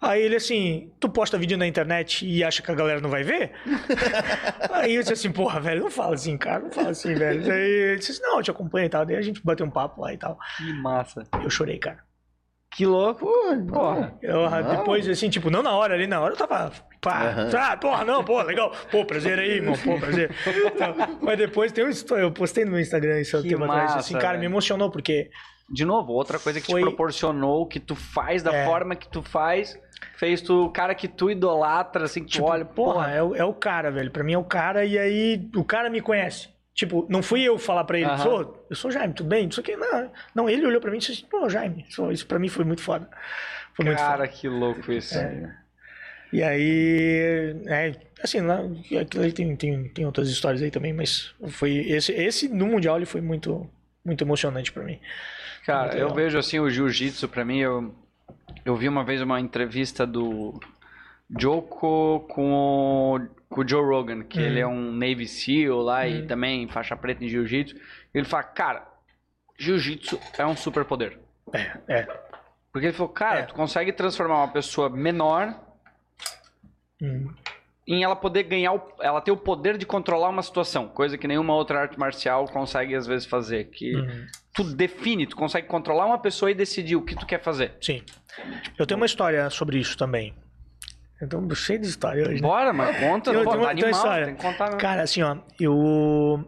Aí 0.00 0.22
ele 0.22 0.36
assim, 0.36 0.92
tu 1.00 1.08
posta 1.08 1.38
vídeo 1.38 1.58
na 1.58 1.66
internet 1.66 2.24
e 2.24 2.44
acha 2.44 2.62
que 2.62 2.70
a 2.70 2.74
galera 2.74 3.00
não 3.00 3.10
vai 3.10 3.24
ver? 3.24 3.52
aí 4.70 4.94
eu 4.94 5.00
disse 5.00 5.14
assim, 5.14 5.32
porra, 5.32 5.58
velho, 5.58 5.82
não 5.82 5.90
fala 5.90 6.14
assim, 6.14 6.36
cara, 6.36 6.60
não 6.60 6.70
fala 6.70 6.90
assim, 6.90 7.14
velho. 7.14 7.50
Aí 7.50 7.60
ele 7.60 7.98
disse, 7.98 8.20
não, 8.20 8.36
eu 8.36 8.42
te 8.42 8.50
acompanho 8.50 8.86
e 8.86 8.90
tal. 8.90 9.06
Daí 9.06 9.16
a 9.16 9.22
gente 9.22 9.44
bateu 9.44 9.66
um 9.66 9.70
papo 9.70 10.02
lá 10.02 10.12
e 10.12 10.18
tal. 10.18 10.38
Que 10.56 10.72
massa. 10.74 11.24
Eu 11.42 11.50
chorei, 11.50 11.78
cara. 11.78 12.07
Que 12.70 12.84
louco. 12.86 13.26
Porra. 13.72 14.14
Eu, 14.22 14.48
depois, 14.70 15.08
assim, 15.08 15.28
tipo, 15.30 15.50
não 15.50 15.62
na 15.62 15.72
hora 15.72 15.94
ali, 15.94 16.06
na 16.06 16.20
hora 16.20 16.34
eu 16.34 16.36
tava. 16.36 16.70
Pá, 17.00 17.22
Aham. 17.30 17.50
ah, 17.56 17.76
porra, 17.76 18.04
não, 18.04 18.22
porra, 18.24 18.44
legal. 18.44 18.72
Pô, 18.90 19.04
prazer 19.04 19.38
aí, 19.38 19.52
irmão, 19.52 19.74
pô, 19.82 19.98
prazer. 19.98 20.30
Então, 20.74 20.94
mas 21.22 21.38
depois 21.38 21.72
tem 21.72 21.84
um 21.84 21.88
história, 21.88 22.22
eu 22.22 22.32
postei 22.32 22.64
no 22.64 22.72
meu 22.72 22.80
Instagram 22.80 23.20
isso 23.20 23.36
há 23.36 23.40
um 23.40 23.42
Que 23.42 23.48
tempo 23.50 23.64
atrás, 23.64 23.90
assim, 23.96 24.14
massa, 24.14 24.18
cara, 24.18 24.28
velho. 24.36 24.40
me 24.40 24.46
emocionou, 24.46 24.90
porque 24.90 25.30
De 25.70 25.84
novo, 25.84 26.12
outra 26.12 26.38
coisa 26.38 26.60
que 26.62 26.66
Foi- 26.70 26.80
te 26.80 26.84
proporcionou, 26.86 27.66
que 27.66 27.78
tu 27.78 27.94
faz 27.94 28.42
da 28.42 28.54
É. 28.54 28.64
forma 28.64 28.96
que 28.96 29.06
tu 29.06 29.22
faz, 29.22 29.78
fez 30.16 30.40
tu, 30.40 30.64
o 30.64 30.70
cara 30.70 30.94
que 30.94 31.06
tu 31.06 31.30
idolatra, 31.30 32.04
assim, 32.04 32.20
que 32.20 32.26
tu 32.28 32.32
Tipo, 32.32 32.46
olha, 32.46 32.64
porra, 32.64 32.94
porra. 32.94 33.10
é, 33.12 33.22
o- 33.22 33.34
é 33.36 33.44
o 33.44 33.52
cara, 33.52 33.90
velho. 33.90 34.10
Pra 34.10 34.24
mim 34.24 34.32
é 34.32 34.38
o 34.38 34.44
cara, 34.44 34.84
e 34.86 34.98
aí 34.98 35.46
o 35.54 35.62
cara 35.62 35.90
me 35.90 36.00
conhece. 36.00 36.48
Tipo, 36.78 37.04
não 37.10 37.24
fui 37.24 37.42
eu 37.42 37.58
falar 37.58 37.82
pra 37.82 37.98
ele, 37.98 38.18
sou, 38.18 38.64
eu 38.70 38.76
sou 38.76 38.88
o 38.88 38.92
Jaime, 38.92 39.12
tudo 39.12 39.28
bem? 39.28 39.48
Isso 39.48 39.58
aqui, 39.58 39.74
não, 39.74 40.12
não, 40.32 40.48
ele 40.48 40.64
olhou 40.64 40.80
pra 40.80 40.92
mim 40.92 40.98
e 40.98 41.00
disse, 41.00 41.24
pô, 41.24 41.48
Jaime, 41.48 41.84
isso, 41.88 42.24
pra 42.24 42.38
mim 42.38 42.48
foi 42.48 42.64
muito 42.64 42.80
foda. 42.80 43.10
Foi 43.74 43.84
muito 43.84 43.98
foda. 43.98 44.10
Cara, 44.10 44.28
que 44.28 44.48
louco 44.48 44.92
isso. 44.92 45.18
É. 45.18 45.56
E 46.32 46.40
aí, 46.40 47.56
é, 47.66 47.96
assim, 48.22 48.42
lá, 48.42 48.60
aquilo 49.02 49.24
aí 49.24 49.32
tem, 49.32 49.56
tem, 49.56 49.88
tem 49.88 50.06
outras 50.06 50.28
histórias 50.28 50.62
aí 50.62 50.70
também, 50.70 50.92
mas 50.92 51.34
foi 51.48 51.78
esse, 51.78 52.12
esse 52.12 52.48
no 52.48 52.68
Mundial 52.68 52.96
ele 52.96 53.06
foi 53.06 53.20
muito, 53.20 53.68
muito 54.04 54.22
emocionante 54.22 54.70
pra 54.70 54.84
mim. 54.84 55.00
Cara, 55.66 55.98
eu 55.98 56.14
vejo 56.14 56.38
assim 56.38 56.60
o 56.60 56.70
jiu-jitsu 56.70 57.28
pra 57.28 57.44
mim, 57.44 57.58
eu, 57.58 57.92
eu 58.64 58.76
vi 58.76 58.88
uma 58.88 59.02
vez 59.02 59.20
uma 59.20 59.40
entrevista 59.40 60.06
do 60.06 60.60
Joko 61.40 62.20
com 62.28 62.52
o, 62.52 63.18
com 63.48 63.62
o 63.62 63.68
Joe 63.68 63.84
Rogan, 63.84 64.22
que 64.22 64.38
ele 64.38 64.60
é 64.60 64.66
um 64.66 64.92
Navy 64.92 65.26
SEAL 65.26 65.80
lá 65.80 66.06
e 66.06 66.22
Hum. 66.22 66.26
também 66.26 66.68
faixa 66.68 66.96
preta 66.96 67.24
em 67.24 67.28
jiu-jitsu. 67.28 67.76
Ele 68.12 68.24
fala, 68.26 68.42
cara, 68.42 68.86
jiu-jitsu 69.58 70.18
é 70.38 70.46
um 70.46 70.56
superpoder. 70.56 71.18
É, 71.52 71.78
é. 71.88 72.20
Porque 72.72 72.86
ele 72.88 72.92
falou, 72.92 73.12
cara, 73.12 73.40
É. 73.40 73.42
tu 73.44 73.54
consegue 73.54 73.92
transformar 73.92 74.36
uma 74.38 74.48
pessoa 74.52 74.90
menor 74.90 75.54
Hum, 77.00 77.32
em 77.86 78.02
ela 78.02 78.16
poder 78.16 78.42
ganhar, 78.42 78.72
o, 78.74 78.82
ela 79.00 79.20
ter 79.20 79.30
o 79.30 79.36
poder 79.36 79.78
de 79.78 79.86
controlar 79.86 80.28
uma 80.28 80.42
situação, 80.42 80.88
coisa 80.88 81.16
que 81.16 81.26
nenhuma 81.28 81.54
outra 81.54 81.80
arte 81.80 81.98
marcial 81.98 82.44
consegue 82.46 82.94
às 82.94 83.06
vezes 83.06 83.24
fazer, 83.26 83.70
que 83.70 83.96
hum. 83.96 84.26
tu 84.52 84.64
define, 84.64 85.26
tu 85.26 85.36
consegue 85.36 85.66
controlar 85.68 86.04
uma 86.06 86.18
pessoa 86.18 86.50
e 86.50 86.54
decidir 86.54 86.96
o 86.96 87.02
que 87.02 87.14
tu 87.14 87.24
quer 87.24 87.40
fazer. 87.40 87.74
Sim. 87.80 88.02
Eu 88.78 88.86
tenho 88.86 88.98
uma 89.00 89.06
história 89.06 89.48
sobre 89.48 89.78
isso 89.78 89.96
também. 89.96 90.34
Então, 91.20 91.48
cheio 91.54 91.80
de 91.80 91.86
história 91.88 92.22
hoje. 92.24 92.34
né? 92.34 92.40
Bora, 92.48 92.72
mas 92.72 92.96
conta, 93.00 93.30
Eu 93.32 93.44
pô, 93.44 93.56
tá 93.56 93.70
animal, 93.70 93.90
história. 93.90 94.26
tem 94.26 94.34
que 94.36 94.42
contar 94.42 94.64
mesmo. 94.66 94.80
Cara, 94.80 95.02
assim, 95.02 95.22
ó, 95.22 95.36
eu. 95.58 96.44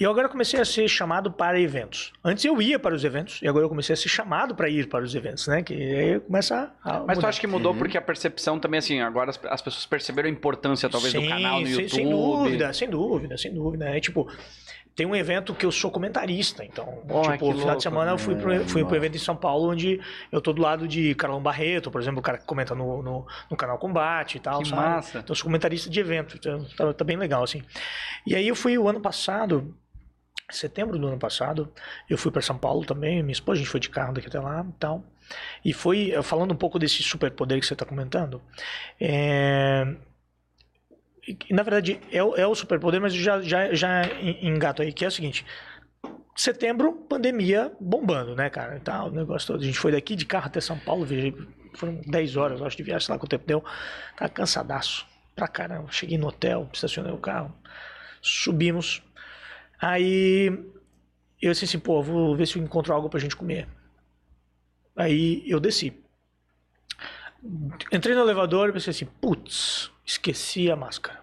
Eu 0.00 0.10
agora 0.10 0.28
comecei 0.28 0.58
a 0.58 0.64
ser 0.64 0.88
chamado 0.88 1.30
para 1.30 1.60
eventos. 1.60 2.12
Antes 2.24 2.44
eu 2.44 2.60
ia 2.62 2.78
para 2.78 2.94
os 2.94 3.04
eventos, 3.04 3.40
e 3.42 3.48
agora 3.48 3.64
eu 3.64 3.68
comecei 3.68 3.92
a 3.92 3.96
ser 3.96 4.08
chamado 4.08 4.54
para 4.54 4.68
ir 4.68 4.88
para 4.88 5.04
os 5.04 5.14
eventos, 5.14 5.46
né? 5.46 5.62
Que 5.62 5.74
aí 5.74 6.20
começa 6.20 6.72
a. 6.82 7.00
Mas 7.00 7.16
tu 7.18 7.20
mudar. 7.20 7.28
acha 7.28 7.40
que 7.40 7.46
mudou 7.46 7.72
Uhum. 7.72 7.78
porque 7.78 7.98
a 7.98 8.02
percepção 8.02 8.58
também, 8.58 8.78
assim, 8.78 9.00
agora 9.00 9.30
as, 9.30 9.38
as 9.44 9.60
pessoas 9.62 9.84
perceberam 9.86 10.28
a 10.28 10.32
importância, 10.32 10.88
talvez, 10.88 11.12
do 11.12 11.20
Sim, 11.20 11.28
canal 11.28 11.60
no 11.60 11.66
sem, 11.66 11.74
YouTube. 11.74 11.90
Sem 11.90 12.08
dúvida, 12.10 12.72
sem 12.72 12.88
dúvida, 12.90 13.38
sem 13.38 13.54
dúvida. 13.54 13.84
É 13.96 14.00
tipo, 14.00 14.26
tem 14.94 15.04
um 15.06 15.14
evento 15.14 15.54
que 15.54 15.66
eu 15.66 15.72
sou 15.72 15.90
comentarista, 15.90 16.64
então, 16.64 16.86
tipo, 17.02 17.30
que 17.32 17.38
final 17.38 17.54
louco. 17.54 17.76
de 17.76 17.82
semana 17.82 18.10
eu 18.12 18.18
fui 18.18 18.36
pro, 18.36 18.68
fui 18.68 18.84
pro 18.84 18.94
evento 18.96 19.16
em 19.16 19.20
São 19.20 19.34
Paulo, 19.34 19.70
onde 19.70 20.00
eu 20.30 20.40
tô 20.40 20.52
do 20.52 20.62
lado 20.62 20.86
de 20.86 21.14
Carlão 21.16 21.42
Barreto, 21.42 21.90
por 21.90 22.00
exemplo, 22.00 22.20
o 22.20 22.22
cara 22.22 22.38
que 22.38 22.44
comenta 22.44 22.74
no, 22.74 23.02
no, 23.02 23.26
no 23.50 23.56
canal 23.56 23.76
Combate 23.78 24.36
e 24.36 24.40
tal, 24.40 24.60
Que 24.60 24.68
sabe? 24.68 24.80
massa. 24.82 25.18
Então 25.18 25.32
eu 25.32 25.34
sou 25.34 25.44
comentarista 25.44 25.90
de 25.90 25.98
evento, 25.98 26.36
então 26.36 26.64
tá, 26.76 26.92
tá 26.92 27.04
bem 27.04 27.16
legal, 27.16 27.42
assim. 27.42 27.62
E 28.24 28.36
aí 28.36 28.46
eu 28.46 28.54
fui 28.54 28.78
o 28.78 28.88
ano 28.88 29.00
passado, 29.00 29.74
setembro 30.50 30.96
do 30.96 31.08
ano 31.08 31.18
passado, 31.18 31.72
eu 32.08 32.16
fui 32.16 32.30
para 32.30 32.40
São 32.42 32.56
Paulo 32.56 32.84
também, 32.84 33.20
minha 33.22 33.32
esposa, 33.32 33.56
a 33.56 33.62
gente 33.62 33.70
foi 33.70 33.80
de 33.80 33.90
carro 33.90 34.12
daqui 34.12 34.28
até 34.28 34.38
lá 34.38 34.64
e 34.68 34.72
tal. 34.78 35.02
E 35.64 35.72
foi, 35.72 36.12
falando 36.22 36.52
um 36.52 36.56
pouco 36.56 36.78
desse 36.78 37.02
superpoder 37.02 37.58
que 37.58 37.66
você 37.66 37.72
está 37.72 37.84
comentando, 37.84 38.40
é, 39.00 39.96
na 41.50 41.62
verdade 41.62 42.00
é, 42.10 42.22
o- 42.22 42.36
é 42.36 42.46
o 42.46 42.54
superpoder, 42.54 43.00
mas 43.00 43.14
já, 43.14 43.40
já, 43.42 43.72
já 43.74 44.04
en- 44.20 44.48
engato 44.48 44.82
aí, 44.82 44.92
que 44.92 45.04
é 45.04 45.08
o 45.08 45.10
seguinte. 45.10 45.44
Setembro, 46.36 46.92
pandemia 47.08 47.72
bombando, 47.80 48.34
né, 48.34 48.50
cara? 48.50 48.80
Tal, 48.80 49.08
o 49.08 49.10
negócio 49.10 49.46
todo. 49.48 49.62
A 49.62 49.66
gente 49.66 49.78
foi 49.78 49.92
daqui 49.92 50.16
de 50.16 50.26
carro 50.26 50.46
até 50.46 50.60
São 50.60 50.78
Paulo, 50.78 51.06
foram 51.74 52.00
10 52.06 52.36
horas, 52.36 52.60
acho, 52.60 52.76
de 52.76 52.82
viagem, 52.82 53.06
sei 53.06 53.12
lá 53.14 53.18
quanto 53.18 53.30
tempo 53.30 53.46
deu. 53.46 53.62
Tava 54.16 54.30
cansadaço, 54.30 55.06
pra 55.36 55.46
caramba. 55.46 55.90
Cheguei 55.92 56.18
no 56.18 56.26
hotel, 56.28 56.68
estacionei 56.72 57.12
o 57.12 57.18
carro, 57.18 57.54
subimos. 58.20 59.02
Aí 59.80 60.46
eu 61.42 61.52
disse 61.52 61.66
assim, 61.66 61.78
pô, 61.78 62.02
vou 62.02 62.36
ver 62.36 62.46
se 62.46 62.58
eu 62.58 62.62
encontro 62.64 62.92
algo 62.94 63.08
pra 63.08 63.20
gente 63.20 63.36
comer. 63.36 63.68
Aí 64.96 65.42
eu 65.46 65.60
desci. 65.60 65.92
Entrei 67.92 68.14
no 68.14 68.22
elevador 68.22 68.68
e 68.68 68.72
pensei 68.72 68.90
assim, 68.90 69.04
putz, 69.20 69.90
esqueci 70.04 70.70
a 70.70 70.76
máscara. 70.76 71.20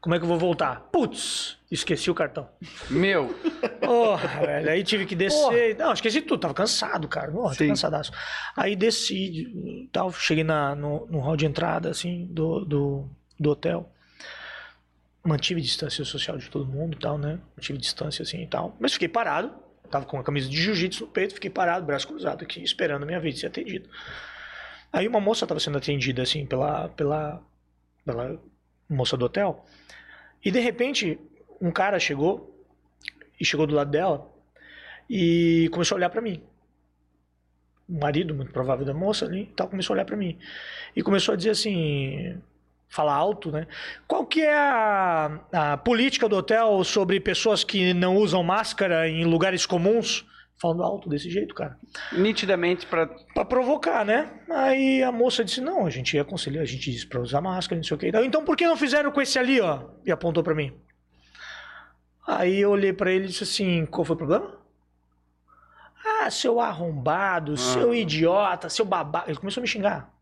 Como 0.00 0.14
é 0.14 0.18
que 0.18 0.24
eu 0.24 0.28
vou 0.28 0.38
voltar? 0.38 0.80
Putz, 0.92 1.58
esqueci 1.70 2.10
o 2.10 2.14
cartão. 2.14 2.48
Meu, 2.90 3.32
Porra, 3.80 4.46
velho. 4.46 4.70
Aí 4.70 4.82
tive 4.82 5.06
que 5.06 5.14
descer. 5.14 5.76
Não, 5.76 5.92
esqueci 5.92 6.20
tudo. 6.20 6.40
Tava 6.40 6.54
cansado, 6.54 7.06
cara. 7.08 7.30
Porra, 7.30 7.54
tô 7.54 7.66
cansadaço. 7.66 8.12
Aí 8.56 8.74
desci, 8.74 9.88
tal, 9.92 10.12
cheguei 10.12 10.44
na, 10.44 10.74
no, 10.74 11.06
no 11.06 11.20
hall 11.20 11.36
de 11.36 11.46
entrada, 11.46 11.90
assim, 11.90 12.26
do, 12.30 12.64
do, 12.64 13.10
do 13.38 13.50
hotel. 13.50 13.92
Mantive 15.24 15.60
distância 15.60 16.04
social 16.04 16.36
de 16.36 16.48
todo 16.50 16.66
mundo 16.66 16.96
e 16.96 16.98
tal, 16.98 17.16
né? 17.16 17.38
Mantive 17.56 17.78
distância, 17.78 18.22
assim, 18.22 18.42
e 18.42 18.46
tal. 18.46 18.76
Mas 18.80 18.94
fiquei 18.94 19.08
parado. 19.08 19.52
Tava 19.90 20.06
com 20.06 20.18
a 20.18 20.24
camisa 20.24 20.48
de 20.48 20.56
jiu-jitsu 20.56 21.04
no 21.04 21.10
peito, 21.10 21.34
fiquei 21.34 21.50
parado, 21.50 21.84
braço 21.84 22.08
cruzado 22.08 22.42
aqui, 22.42 22.62
esperando 22.62 23.02
a 23.02 23.06
minha 23.06 23.20
vez 23.20 23.34
de 23.34 23.40
ser 23.40 23.48
atendido. 23.48 23.88
Aí 24.90 25.06
uma 25.06 25.20
moça 25.20 25.46
tava 25.46 25.60
sendo 25.60 25.76
atendida, 25.76 26.22
assim, 26.22 26.46
pela, 26.46 26.88
pela, 26.88 27.42
pela 28.04 28.40
moça 28.88 29.16
do 29.16 29.24
hotel. 29.24 29.64
E 30.44 30.50
de 30.50 30.60
repente, 30.60 31.18
um 31.60 31.70
cara 31.70 31.98
chegou 31.98 32.52
e 33.38 33.44
chegou 33.44 33.66
do 33.66 33.74
lado 33.74 33.90
dela 33.90 34.30
e 35.08 35.68
começou 35.72 35.96
a 35.96 35.98
olhar 35.98 36.10
pra 36.10 36.20
mim. 36.20 36.42
O 37.88 38.00
marido, 38.00 38.34
muito 38.34 38.52
provável 38.52 38.84
da 38.84 38.94
moça 38.94 39.24
ali, 39.24 39.52
tal, 39.56 39.68
começou 39.68 39.94
a 39.94 39.96
olhar 39.96 40.04
pra 40.04 40.16
mim. 40.16 40.38
E 40.94 41.02
começou 41.02 41.32
a 41.32 41.36
dizer 41.36 41.50
assim, 41.50 42.38
falar 42.88 43.14
alto, 43.14 43.50
né? 43.50 43.66
Qual 44.06 44.26
que 44.26 44.42
é 44.42 44.54
a, 44.54 45.40
a 45.52 45.76
política 45.76 46.28
do 46.28 46.36
hotel 46.36 46.84
sobre 46.84 47.18
pessoas 47.20 47.64
que 47.64 47.94
não 47.94 48.16
usam 48.16 48.42
máscara 48.42 49.08
em 49.08 49.24
lugares 49.24 49.66
comuns? 49.66 50.26
Falando 50.62 50.84
alto 50.84 51.08
desse 51.08 51.28
jeito, 51.28 51.56
cara. 51.56 51.76
nitidamente 52.12 52.86
pra... 52.86 53.08
Pra 53.34 53.44
provocar, 53.44 54.04
né? 54.04 54.30
Aí 54.48 55.02
a 55.02 55.10
moça 55.10 55.44
disse: 55.44 55.60
Não, 55.60 55.84
a 55.84 55.90
gente 55.90 56.16
aconselha, 56.16 56.62
a 56.62 56.64
gente 56.64 56.88
disse 56.88 57.04
pra 57.04 57.20
usar 57.20 57.40
máscara, 57.40 57.76
não 57.76 57.82
sei 57.82 57.96
o 57.96 57.98
que. 57.98 58.06
Então 58.08 58.44
por 58.44 58.56
que 58.56 58.64
não 58.64 58.76
fizeram 58.76 59.10
com 59.10 59.20
esse 59.20 59.40
ali, 59.40 59.60
ó? 59.60 59.88
E 60.06 60.12
apontou 60.12 60.44
pra 60.44 60.54
mim. 60.54 60.72
Aí 62.24 62.60
eu 62.60 62.70
olhei 62.70 62.92
pra 62.92 63.10
ele 63.10 63.24
e 63.24 63.28
disse 63.28 63.42
assim: 63.42 63.84
Qual 63.86 64.04
foi 64.04 64.14
o 64.14 64.18
problema? 64.18 64.56
Ah, 66.04 66.30
seu 66.30 66.60
arrombado, 66.60 67.56
seu 67.56 67.92
idiota, 67.92 68.68
seu 68.68 68.84
babaca. 68.84 69.28
Ele 69.28 69.38
começou 69.40 69.60
a 69.60 69.62
me 69.62 69.68
xingar. 69.68 70.12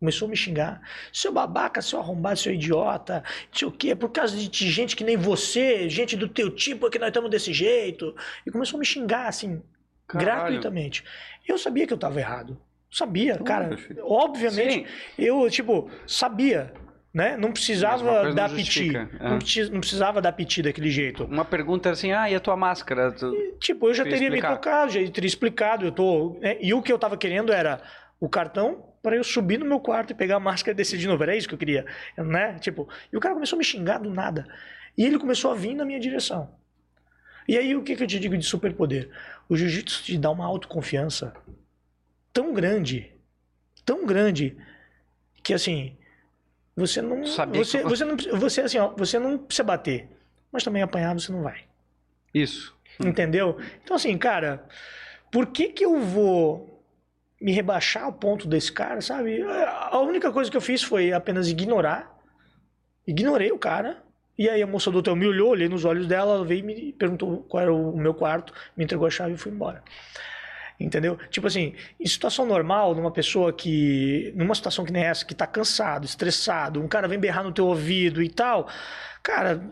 Começou 0.00 0.26
a 0.26 0.30
me 0.30 0.36
xingar. 0.36 0.80
Seu 1.12 1.30
babaca, 1.30 1.82
seu 1.82 1.98
arrombado, 1.98 2.38
seu 2.38 2.54
idiota, 2.54 3.22
não 3.26 3.58
sei 3.58 3.68
o 3.68 3.70
quê. 3.72 3.94
Por 3.94 4.10
causa 4.10 4.34
de 4.34 4.48
de 4.48 4.70
gente 4.70 4.96
que 4.96 5.04
nem 5.04 5.16
você, 5.16 5.88
gente 5.90 6.16
do 6.16 6.28
teu 6.28 6.50
tipo, 6.50 6.86
é 6.86 6.90
que 6.90 6.98
nós 6.98 7.08
estamos 7.08 7.30
desse 7.30 7.52
jeito. 7.52 8.14
E 8.46 8.50
começou 8.50 8.78
a 8.78 8.80
me 8.80 8.86
xingar, 8.86 9.28
assim, 9.28 9.62
Caralho. 10.06 10.26
gratuitamente. 10.36 11.04
Eu 11.46 11.58
sabia 11.58 11.86
que 11.86 11.92
eu 11.92 11.98
tava 11.98 12.18
errado. 12.20 12.60
Sabia, 12.90 13.38
cara. 13.38 13.76
Obviamente, 14.02 14.86
Sim. 14.86 14.86
eu, 15.18 15.50
tipo, 15.50 15.90
sabia, 16.06 16.72
né? 17.12 17.36
Não 17.36 17.50
precisava 17.52 18.32
dar 18.32 18.48
não 18.48 18.56
piti. 18.56 18.96
é. 18.96 19.08
Não, 19.20 19.38
precis- 19.38 19.68
não 19.70 19.80
precisava 19.80 20.22
dar 20.22 20.32
piti 20.32 20.62
daquele 20.62 20.90
jeito. 20.90 21.24
Uma 21.24 21.44
pergunta 21.44 21.90
assim, 21.90 22.12
ah, 22.12 22.30
e 22.30 22.34
a 22.34 22.40
tua 22.40 22.56
máscara? 22.56 23.10
Tu- 23.12 23.34
Tipo, 23.58 23.88
eu 23.88 23.94
já 23.94 24.04
teria 24.04 24.28
explicar. 24.28 24.50
me 24.50 24.54
tocado, 24.56 24.92
já 24.92 25.10
teria 25.10 25.26
explicado. 25.28 25.84
Eu 25.86 25.92
tô, 25.92 26.38
né? 26.40 26.56
E 26.60 26.72
o 26.72 26.80
que 26.82 26.92
eu 26.92 26.98
tava 26.98 27.16
querendo 27.16 27.52
era 27.52 27.80
o 28.20 28.28
cartão 28.28 28.90
para 29.02 29.16
eu 29.16 29.24
subir 29.24 29.58
no 29.58 29.66
meu 29.66 29.80
quarto 29.80 30.12
e 30.12 30.14
pegar 30.14 30.36
a 30.36 30.40
máscara 30.40 30.72
e 30.72 30.76
descer 30.76 30.98
de 30.98 31.06
novo. 31.08 31.22
Era 31.22 31.34
isso 31.36 31.48
que 31.48 31.54
eu 31.54 31.58
queria, 31.58 31.84
né? 32.16 32.56
Tipo, 32.60 32.88
e 33.12 33.16
o 33.16 33.20
cara 33.20 33.34
começou 33.34 33.56
a 33.56 33.58
me 33.58 33.64
xingar 33.64 33.98
do 33.98 34.08
nada. 34.10 34.46
E 34.96 35.04
ele 35.04 35.18
começou 35.18 35.50
a 35.50 35.54
vir 35.54 35.74
na 35.74 35.84
minha 35.84 35.98
direção. 35.98 36.54
E 37.46 37.58
aí, 37.58 37.76
o 37.76 37.82
que, 37.82 37.94
que 37.96 38.02
eu 38.02 38.06
te 38.06 38.18
digo 38.18 38.38
de 38.38 38.44
superpoder? 38.46 39.10
O 39.48 39.56
jiu-jitsu 39.56 40.02
te 40.04 40.18
dá 40.18 40.30
uma 40.30 40.46
autoconfiança 40.46 41.34
tão 42.32 42.52
grande, 42.52 43.12
tão 43.84 44.06
grande, 44.06 44.56
que 45.42 45.52
assim, 45.54 45.96
você 46.76 47.00
não. 47.02 47.26
Sabia 47.26 47.62
Você, 47.64 47.78
que- 47.78 47.84
você, 47.84 48.04
não, 48.04 48.16
você, 48.38 48.60
assim, 48.62 48.78
ó, 48.78 48.88
você 48.96 49.18
não 49.18 49.38
precisa 49.38 49.64
bater, 49.64 50.08
mas 50.50 50.64
também 50.64 50.82
apanhar 50.82 51.12
você 51.14 51.30
não 51.30 51.42
vai. 51.42 51.64
Isso. 52.32 52.74
Entendeu? 53.00 53.58
Então, 53.82 53.96
assim, 53.96 54.16
cara, 54.16 54.66
por 55.30 55.46
que 55.48 55.68
que 55.68 55.84
eu 55.84 56.00
vou 56.00 56.84
me 57.40 57.52
rebaixar 57.52 58.04
ao 58.04 58.12
ponto 58.12 58.46
desse 58.48 58.72
cara, 58.72 59.00
sabe? 59.00 59.42
A 59.42 59.98
única 59.98 60.32
coisa 60.32 60.50
que 60.50 60.56
eu 60.56 60.60
fiz 60.60 60.82
foi 60.82 61.12
apenas 61.12 61.48
ignorar. 61.48 62.16
Ignorei 63.06 63.52
o 63.52 63.58
cara. 63.58 64.02
E 64.36 64.48
aí 64.48 64.60
a 64.62 64.66
moça 64.66 64.90
do 64.90 64.98
hotel 64.98 65.14
me 65.14 65.26
olhou, 65.26 65.50
olhei 65.50 65.68
nos 65.68 65.84
olhos 65.84 66.06
dela, 66.06 66.34
ela 66.34 66.44
veio 66.44 66.60
e 66.60 66.62
me 66.62 66.92
perguntou 66.92 67.44
qual 67.48 67.62
era 67.62 67.72
o 67.72 67.96
meu 67.96 68.12
quarto, 68.14 68.52
me 68.76 68.84
entregou 68.84 69.06
a 69.06 69.10
chave 69.10 69.34
e 69.34 69.36
fui 69.36 69.52
embora. 69.52 69.82
Entendeu? 70.78 71.16
Tipo 71.30 71.46
assim, 71.46 71.74
em 72.00 72.06
situação 72.06 72.44
normal, 72.44 72.94
numa 72.94 73.12
pessoa 73.12 73.52
que. 73.52 74.32
numa 74.34 74.54
situação 74.54 74.84
que 74.84 74.92
nem 74.92 75.04
essa, 75.04 75.24
que 75.24 75.34
tá 75.34 75.46
cansado, 75.46 76.04
estressado, 76.04 76.82
um 76.82 76.88
cara 76.88 77.06
vem 77.06 77.18
berrar 77.18 77.44
no 77.44 77.52
teu 77.52 77.66
ouvido 77.66 78.20
e 78.22 78.28
tal, 78.28 78.68
cara. 79.22 79.62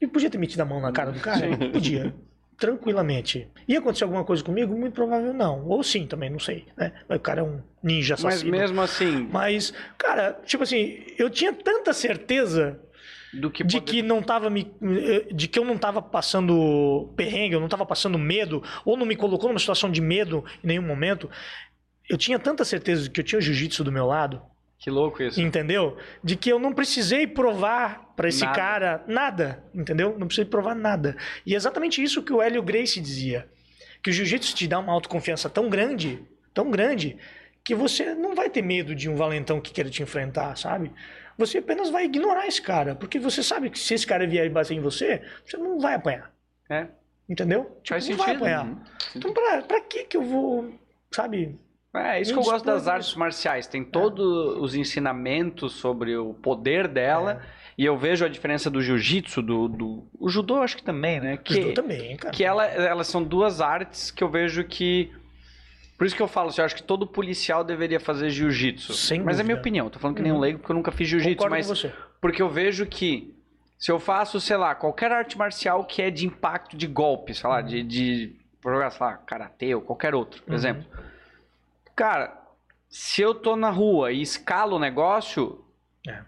Eu 0.00 0.08
podia 0.08 0.28
ter 0.28 0.38
metido 0.38 0.60
a 0.60 0.64
mão 0.64 0.80
na 0.80 0.90
cara 0.90 1.12
do 1.12 1.20
cara? 1.20 1.46
Podia. 1.72 2.12
Tranquilamente. 2.58 3.48
Ia 3.68 3.78
acontecer 3.78 4.02
alguma 4.02 4.24
coisa 4.24 4.42
comigo? 4.42 4.76
Muito 4.76 4.94
provável 4.94 5.32
não. 5.32 5.64
Ou 5.66 5.82
sim 5.84 6.06
também, 6.06 6.28
não 6.28 6.40
sei. 6.40 6.66
Né? 6.76 6.92
O 7.08 7.18
cara 7.20 7.40
é 7.40 7.44
um 7.44 7.60
ninja 7.80 8.14
Mas 8.14 8.24
assassino. 8.24 8.50
mesmo 8.50 8.80
assim, 8.80 9.28
Mas, 9.32 9.72
cara, 9.96 10.40
tipo 10.44 10.64
assim, 10.64 11.04
eu 11.16 11.30
tinha 11.30 11.52
tanta 11.52 11.92
certeza 11.92 12.80
do 13.32 13.50
que 13.50 13.64
de 13.64 13.78
poder- 13.80 13.90
que 13.92 14.02
não 14.02 14.22
tava 14.22 14.50
me 14.50 14.70
de 15.32 15.48
que 15.48 15.58
eu 15.58 15.64
não 15.64 15.78
tava 15.78 16.02
passando 16.02 17.12
perrengue, 17.16 17.54
eu 17.54 17.60
não 17.60 17.68
tava 17.68 17.86
passando 17.86 18.18
medo, 18.18 18.62
ou 18.84 18.96
não 18.96 19.06
me 19.06 19.16
colocou 19.16 19.48
numa 19.48 19.58
situação 19.58 19.90
de 19.90 20.00
medo 20.00 20.44
em 20.62 20.66
nenhum 20.68 20.82
momento. 20.82 21.30
Eu 22.08 22.18
tinha 22.18 22.38
tanta 22.38 22.64
certeza 22.64 23.04
de 23.04 23.10
que 23.10 23.20
eu 23.20 23.24
tinha 23.24 23.38
o 23.38 23.42
jiu-jitsu 23.42 23.82
do 23.84 23.92
meu 23.92 24.06
lado, 24.06 24.42
Que 24.78 24.90
louco 24.90 25.22
isso. 25.22 25.40
entendeu? 25.40 25.96
De 26.22 26.36
que 26.36 26.50
eu 26.50 26.58
não 26.58 26.72
precisei 26.72 27.26
provar 27.26 28.12
pra 28.16 28.28
esse 28.28 28.44
Nada. 28.44 28.56
cara 28.56 29.04
nada, 29.06 29.64
entendeu? 29.74 30.10
Não 30.18 30.26
precisei 30.26 30.44
provar 30.44 30.74
nada. 30.74 31.16
E 31.46 31.54
é 31.54 31.56
exatamente 31.56 32.02
isso 32.02 32.22
que 32.22 32.32
o 32.32 32.42
Hélio 32.42 32.62
Gracie 32.62 33.00
dizia, 33.00 33.48
que 34.02 34.10
o 34.10 34.12
jiu-jitsu 34.12 34.54
te 34.54 34.66
dá 34.66 34.78
uma 34.78 34.92
autoconfiança 34.92 35.48
tão 35.48 35.70
grande, 35.70 36.22
tão 36.52 36.70
grande, 36.70 37.16
que 37.64 37.74
você 37.74 38.12
não 38.14 38.34
vai 38.34 38.50
ter 38.50 38.60
medo 38.60 38.92
de 38.94 39.08
um 39.08 39.14
valentão 39.14 39.60
que 39.60 39.72
queira 39.72 39.88
te 39.88 40.02
enfrentar, 40.02 40.56
sabe? 40.58 40.90
Você 41.38 41.58
apenas 41.58 41.90
vai 41.90 42.04
ignorar 42.04 42.46
esse 42.46 42.60
cara, 42.62 42.94
porque 42.94 43.18
você 43.18 43.42
sabe 43.42 43.70
que 43.70 43.78
se 43.78 43.94
esse 43.94 44.06
cara 44.06 44.26
vier 44.26 44.46
e 44.46 44.50
bater 44.50 44.74
em 44.74 44.80
você, 44.80 45.22
você 45.44 45.56
não 45.56 45.78
vai 45.78 45.94
apanhar, 45.94 46.30
É. 46.70 46.86
entendeu? 47.28 47.64
Tipo, 47.82 47.88
Faz 47.88 48.08
não 48.08 48.16
vai 48.16 48.26
sentido. 48.26 48.42
apanhar. 48.44 48.66
Uhum. 48.66 48.80
Então 49.16 49.32
pra, 49.32 49.62
pra 49.62 49.80
que 49.80 50.04
que 50.04 50.16
eu 50.16 50.22
vou, 50.22 50.72
sabe? 51.12 51.58
É, 51.94 52.20
isso 52.22 52.34
Me 52.34 52.40
que 52.42 52.48
eu 52.48 52.52
gosto 52.52 52.64
das 52.64 52.88
artes 52.88 53.14
marciais. 53.14 53.66
Tem 53.66 53.84
todos 53.84 54.56
os 54.58 54.74
ensinamentos 54.74 55.72
sobre 55.74 56.16
o 56.16 56.32
poder 56.32 56.88
dela. 56.88 57.42
É. 57.58 57.62
E 57.76 57.84
eu 57.84 57.98
vejo 57.98 58.24
a 58.24 58.28
diferença 58.28 58.70
do 58.70 58.80
jiu-jitsu, 58.80 59.42
do, 59.42 59.68
do. 59.68 60.06
O 60.18 60.28
judô, 60.30 60.62
acho 60.62 60.76
que 60.76 60.82
também, 60.82 61.20
né? 61.20 61.36
Que, 61.36 61.64
Que, 61.66 61.72
também, 61.72 62.16
cara. 62.16 62.32
que 62.34 62.44
ela, 62.44 62.64
elas 62.66 63.08
são 63.08 63.22
duas 63.22 63.60
artes 63.60 64.10
que 64.10 64.24
eu 64.24 64.28
vejo 64.30 64.64
que. 64.64 65.12
Por 66.02 66.06
isso 66.06 66.16
que 66.16 66.22
eu 66.22 66.26
falo 66.26 66.48
assim, 66.48 66.60
eu 66.60 66.64
acho 66.64 66.74
que 66.74 66.82
todo 66.82 67.06
policial 67.06 67.62
deveria 67.62 68.00
fazer 68.00 68.28
jiu-jitsu. 68.28 68.92
Mas 69.24 69.38
é 69.38 69.44
minha 69.44 69.54
dúvida. 69.54 69.60
opinião, 69.60 69.88
tô 69.88 70.00
falando 70.00 70.16
que 70.16 70.22
nem 70.22 70.32
um 70.32 70.34
Uhum. 70.34 70.40
leigo 70.40 70.58
porque 70.58 70.72
eu 70.72 70.74
nunca 70.76 70.90
fiz 70.90 71.06
jiu-jitsu, 71.08 71.48
mas 71.48 71.68
com 71.68 71.76
você. 71.76 71.92
porque 72.20 72.42
eu 72.42 72.48
vejo 72.48 72.84
que 72.86 73.32
se 73.78 73.92
eu 73.92 74.00
faço, 74.00 74.40
sei 74.40 74.56
lá, 74.56 74.74
qualquer 74.74 75.12
arte 75.12 75.38
marcial 75.38 75.84
que 75.84 76.02
é 76.02 76.10
de 76.10 76.26
impacto 76.26 76.76
de 76.76 76.88
golpe, 76.88 77.32
sei 77.32 77.48
lá, 77.48 77.60
de, 77.62 77.84
de 77.84 78.36
vou 78.60 78.72
jogar, 78.72 78.90
sei 78.90 79.06
lá, 79.06 79.16
karatê 79.18 79.76
ou 79.76 79.80
qualquer 79.80 80.12
outro, 80.12 80.42
por 80.42 80.50
Uhum. 80.50 80.56
exemplo. 80.56 80.84
Cara, 81.94 82.36
se 82.90 83.22
eu 83.22 83.32
tô 83.32 83.54
na 83.54 83.70
rua 83.70 84.10
e 84.10 84.22
escalo 84.22 84.74
o 84.74 84.80
negócio, 84.80 85.64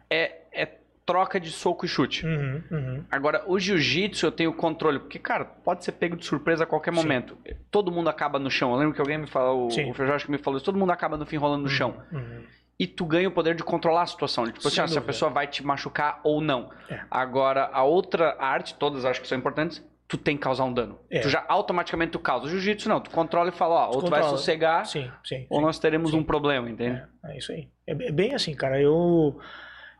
é, 0.08 0.42
é 0.52 0.66
troca 1.06 1.38
de 1.38 1.50
soco 1.50 1.84
e 1.84 1.88
chute. 1.88 2.26
Uhum, 2.26 2.62
uhum. 2.70 3.04
Agora, 3.10 3.44
o 3.46 3.58
jiu-jitsu 3.58 4.26
eu 4.26 4.32
tenho 4.32 4.52
controle, 4.52 4.98
porque, 4.98 5.18
cara, 5.18 5.44
pode 5.44 5.84
ser 5.84 5.92
pego 5.92 6.16
de 6.16 6.24
surpresa 6.24 6.64
a 6.64 6.66
qualquer 6.66 6.92
Sim. 6.92 7.00
momento. 7.00 7.36
Todo 7.70 7.90
mundo 7.92 8.08
acaba 8.08 8.38
no 8.38 8.50
chão. 8.50 8.72
Eu 8.72 8.78
lembro 8.78 8.94
que 8.94 9.00
alguém 9.00 9.18
me 9.18 9.26
falou, 9.26 9.70
Sim. 9.70 9.90
o 9.90 9.94
Feijó 9.94 10.14
acho 10.14 10.26
que 10.26 10.30
me 10.30 10.38
falou 10.38 10.56
isso, 10.56 10.64
todo 10.64 10.78
mundo 10.78 10.90
acaba 10.90 11.16
no 11.16 11.26
fim 11.26 11.36
rolando 11.36 11.64
no 11.64 11.68
chão. 11.68 11.96
Uhum. 12.10 12.44
E 12.78 12.86
tu 12.86 13.04
ganha 13.04 13.28
o 13.28 13.32
poder 13.32 13.54
de 13.54 13.62
controlar 13.62 14.02
a 14.02 14.06
situação. 14.06 14.44
Tipo 14.46 14.66
assim, 14.66 14.86
se 14.88 14.98
a 14.98 15.02
pessoa 15.02 15.30
vai 15.30 15.46
te 15.46 15.64
machucar 15.64 16.20
ou 16.24 16.40
não. 16.40 16.70
É. 16.90 17.00
Agora, 17.10 17.70
a 17.72 17.84
outra 17.84 18.36
arte, 18.38 18.74
todas 18.74 19.04
acho 19.04 19.20
que 19.20 19.28
são 19.28 19.38
importantes, 19.38 19.84
tu 20.08 20.18
tem 20.18 20.36
que 20.36 20.42
causar 20.42 20.64
um 20.64 20.72
dano. 20.72 20.98
É. 21.10 21.20
Tu 21.20 21.28
já 21.28 21.44
automaticamente 21.48 22.12
tu 22.12 22.18
causa. 22.18 22.46
O 22.46 22.48
jiu-jitsu 22.48 22.88
não, 22.88 23.00
tu 23.00 23.10
controla 23.10 23.50
e 23.50 23.52
fala, 23.52 23.86
ó, 23.86 23.94
ou 23.94 24.02
tu 24.02 24.10
vai 24.10 24.22
sossegar, 24.24 24.86
Sim, 24.86 25.10
sim. 25.24 25.46
ou 25.48 25.58
sim. 25.58 25.64
nós 25.64 25.78
teremos 25.78 26.12
um 26.14 26.22
problema, 26.22 26.68
entende? 26.68 27.02
É, 27.24 27.32
é 27.32 27.38
isso 27.38 27.52
aí. 27.52 27.68
É 27.86 27.92
é 27.92 28.10
bem 28.10 28.34
assim, 28.34 28.54
cara. 28.54 28.80
Eu, 28.80 29.38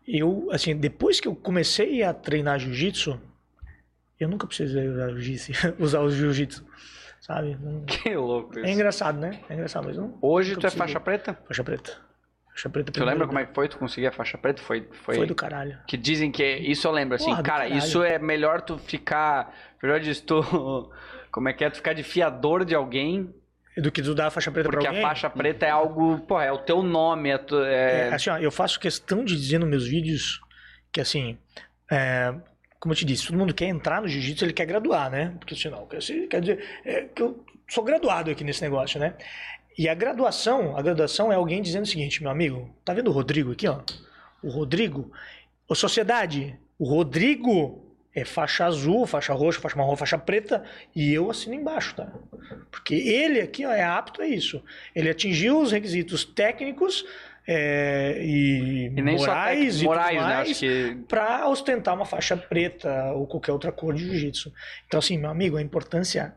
eu, 0.07 0.49
assim, 0.51 0.77
depois 0.77 1.21
que 1.21 1.29
eu 1.29 1.35
comecei 1.35 2.03
a 2.03 2.13
treinar 2.13 2.59
jiu-jitsu, 2.59 3.21
eu 4.19 4.29
nunca 4.29 4.47
precisei 4.47 4.89
usar 4.89 5.09
jiu-jitsu, 5.11 5.53
usar 5.79 6.01
o 6.01 6.11
jiu-jitsu, 6.11 6.65
sabe? 7.21 7.57
Que 7.87 8.15
louco 8.15 8.59
isso. 8.59 8.67
É 8.67 8.73
engraçado, 8.73 9.19
né? 9.19 9.41
É 9.49 9.55
engraçado, 9.55 9.87
mas 9.87 9.97
não. 9.97 10.17
Hoje 10.21 10.57
tu 10.57 10.67
é 10.67 10.71
faixa 10.71 11.01
preta? 11.01 11.39
Faixa 11.47 11.65
preta. 11.65 12.05
Faixa 12.51 12.71
preta. 12.71 12.93
Tu 12.93 13.05
lembra 13.05 13.27
como 13.27 13.39
é 13.39 13.47
que 13.47 13.55
foi 13.55 13.69
tu 13.69 13.79
conseguir 13.79 14.07
a 14.07 14.13
faixa 14.13 14.39
preta? 14.39 14.63
Foi, 14.63 14.87
foi, 15.05 15.17
Foi 15.17 15.27
do 15.27 15.35
caralho. 15.35 15.79
Que 15.89 15.97
dizem 15.97 16.31
que 16.31 16.45
isso 16.45 16.87
eu 16.87 16.93
lembro, 16.93 17.17
assim, 17.17 17.31
Porra, 17.31 17.43
cara, 17.43 17.69
isso 17.69 18.03
é 18.03 18.19
melhor 18.19 18.61
tu 18.61 18.79
ficar. 18.79 19.53
Já 19.83 19.99
disse, 19.99 20.23
tu. 20.23 20.41
Como 21.33 21.49
é 21.49 21.53
que 21.53 21.65
é? 21.65 21.71
Tu 21.71 21.79
ficar 21.79 21.95
de 21.95 22.05
fiador 22.05 22.65
de 22.65 22.77
alguém, 22.77 23.35
Do 23.77 23.91
que 23.91 24.01
tu 24.03 24.15
a 24.21 24.31
faixa 24.31 24.53
preta 24.53 24.69
porque 24.69 24.81
pra 24.83 24.89
a 24.89 24.91
alguém. 24.91 25.03
faixa 25.03 25.29
preta 25.29 25.67
é 25.67 25.71
algo. 25.71 26.21
Pô, 26.21 26.41
é 26.41 26.53
o 26.53 26.59
teu 26.59 26.83
nome, 26.83 27.31
é, 27.31 27.39
tu, 27.39 27.59
é- 27.63 28.09
É, 28.11 28.15
assim, 28.15 28.31
ó, 28.31 28.39
eu 28.39 28.51
faço 28.53 28.79
questão 28.79 29.25
de 29.25 29.37
dizer 29.37 29.59
nos 29.59 29.69
meus 29.69 29.87
vídeos 29.87 30.41
que, 30.93 31.01
assim, 31.01 31.37
é, 31.91 32.33
como 32.79 32.93
eu 32.93 32.97
te 32.97 33.05
disse, 33.05 33.27
todo 33.27 33.37
mundo 33.37 33.53
quer 33.53 33.67
entrar 33.67 34.01
no 34.01 34.07
jiu-jitsu, 34.09 34.45
ele 34.45 34.53
quer 34.53 34.65
graduar, 34.67 35.11
né? 35.11 35.35
Porque, 35.41 35.57
senão, 35.57 35.87
quer 35.87 35.99
dizer, 35.99 36.29
quer 36.29 36.41
dizer 36.41 36.65
é, 36.85 37.03
que 37.03 37.21
eu 37.23 37.45
sou 37.69 37.83
graduado 37.83 38.31
aqui 38.31 38.45
nesse 38.45 38.63
negócio, 38.63 39.01
né? 39.01 39.15
E 39.77 39.89
a 39.89 39.95
graduação, 39.95 40.77
a 40.77 40.83
graduação 40.83 41.33
é 41.33 41.35
alguém 41.35 41.61
dizendo 41.61 41.83
o 41.83 41.89
seguinte, 41.89 42.23
meu 42.23 42.31
amigo, 42.31 42.73
tá 42.85 42.95
vendo 42.95 43.09
o 43.09 43.13
Rodrigo 43.13 43.51
aqui, 43.51 43.67
ó? 43.67 43.81
O 44.41 44.51
Rodrigo, 44.51 45.11
ô 45.69 45.75
sociedade, 45.75 46.57
o 46.79 46.85
Rodrigo 46.89 47.84
é 48.15 48.25
faixa 48.25 48.65
azul, 48.65 49.07
faixa 49.07 49.33
roxa, 49.33 49.61
faixa 49.61 49.77
marrom, 49.77 49.97
faixa 49.97 50.17
preta, 50.17 50.63
e 50.95 51.13
eu 51.13 51.31
assino 51.31 51.55
embaixo, 51.55 51.95
tá? 51.97 52.13
Porque 52.71 52.95
ele 52.95 53.41
aqui 53.41 53.67
ó, 53.67 53.73
é 53.73 53.83
apto 53.83 54.23
a 54.23 54.27
isso. 54.27 54.63
Ele 54.95 55.11
atingiu 55.11 55.61
os 55.61 55.73
requisitos 55.73 56.25
técnicos 56.25 57.05
é, 57.47 58.17
e, 58.21 58.87
E 58.87 59.03
morais 59.03 59.83
e 59.83 59.85
morais, 59.85 60.17
né? 60.17 60.23
mais 60.23 60.51
Acho 60.51 60.61
que. 60.61 60.97
para 61.09 61.47
ostentar 61.49 61.95
uma 61.95 62.07
faixa 62.07 62.37
preta 62.37 63.13
ou 63.13 63.27
qualquer 63.27 63.53
outra 63.53 63.71
cor 63.73 63.95
de 63.95 64.05
jiu-jitsu. 64.05 64.53
Então, 64.87 64.99
assim, 64.99 65.19
meu 65.19 65.29
amigo, 65.31 65.57
a 65.57 65.63
importância 65.63 66.35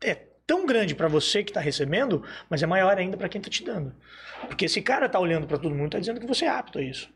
é 0.00 0.14
tão 0.46 0.64
grande 0.64 0.94
para 0.94 1.08
você 1.08 1.42
que 1.42 1.50
está 1.50 1.60
recebendo, 1.60 2.22
mas 2.48 2.62
é 2.62 2.66
maior 2.66 2.96
ainda 2.96 3.16
para 3.16 3.28
quem 3.28 3.40
está 3.40 3.50
te 3.50 3.64
dando. 3.64 3.92
Porque 4.46 4.66
esse 4.66 4.80
cara 4.82 5.08
tá 5.08 5.18
olhando 5.18 5.46
para 5.46 5.58
todo 5.58 5.74
mundo, 5.74 5.92
tá 5.92 5.98
dizendo 5.98 6.20
que 6.20 6.26
você 6.26 6.44
é 6.44 6.48
apto 6.48 6.78
a 6.78 6.82
isso. 6.82 7.10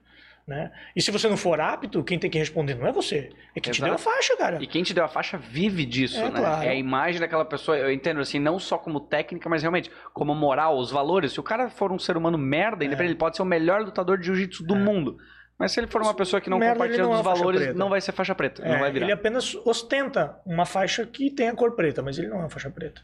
Né? 0.50 0.72
E 0.96 1.00
se 1.00 1.12
você 1.12 1.28
não 1.28 1.36
for 1.36 1.60
apto, 1.60 2.02
quem 2.02 2.18
tem 2.18 2.28
que 2.28 2.36
responder 2.36 2.74
não 2.74 2.84
é 2.84 2.90
você, 2.90 3.30
é 3.54 3.60
quem 3.60 3.72
te 3.72 3.80
deu 3.80 3.92
a 3.92 3.94
Exato. 3.94 4.02
faixa, 4.02 4.36
cara. 4.36 4.58
E 4.60 4.66
quem 4.66 4.82
te 4.82 4.92
deu 4.92 5.04
a 5.04 5.08
faixa 5.08 5.38
vive 5.38 5.86
disso, 5.86 6.18
É, 6.18 6.28
né? 6.28 6.40
claro. 6.40 6.64
É 6.66 6.70
a 6.70 6.74
imagem 6.74 7.20
daquela 7.20 7.44
pessoa, 7.44 7.78
eu 7.78 7.88
entendo 7.92 8.18
assim, 8.18 8.40
não 8.40 8.58
só 8.58 8.76
como 8.76 8.98
técnica, 8.98 9.48
mas 9.48 9.62
realmente 9.62 9.92
como 10.12 10.34
moral, 10.34 10.76
os 10.76 10.90
valores. 10.90 11.30
Se 11.34 11.38
o 11.38 11.42
cara 11.44 11.70
for 11.70 11.92
um 11.92 12.00
ser 12.00 12.16
humano 12.16 12.36
merda, 12.36 12.84
independente, 12.84 13.12
ele 13.12 13.18
pode 13.18 13.36
ser 13.36 13.42
o 13.42 13.44
melhor 13.44 13.80
lutador 13.82 14.18
de 14.18 14.26
jiu-jitsu 14.26 14.64
do 14.64 14.74
É. 14.74 14.78
mundo. 14.78 15.18
Mas 15.56 15.70
se 15.70 15.78
ele 15.78 15.86
for 15.86 16.02
uma 16.02 16.14
pessoa 16.14 16.40
que 16.40 16.50
não 16.50 16.58
Merda, 16.58 16.74
compartilha 16.74 17.04
não 17.04 17.12
é 17.12 17.22
faixa 17.22 17.38
valores, 17.38 17.76
não 17.76 17.88
vai 17.88 18.00
ser 18.00 18.10
faixa 18.10 18.34
preta, 18.34 18.60
não 18.64 18.74
É, 18.74 18.80
vai 18.80 18.90
virar. 18.90 19.06
ele 19.06 19.12
apenas 19.12 19.54
ostenta 19.64 20.36
uma 20.44 20.66
faixa 20.66 21.06
que 21.06 21.30
tem 21.30 21.48
a 21.48 21.54
cor 21.54 21.76
preta, 21.76 22.02
mas 22.02 22.18
ele 22.18 22.26
não 22.26 22.38
é 22.38 22.40
uma 22.40 22.50
faixa 22.50 22.70
preta. 22.70 23.00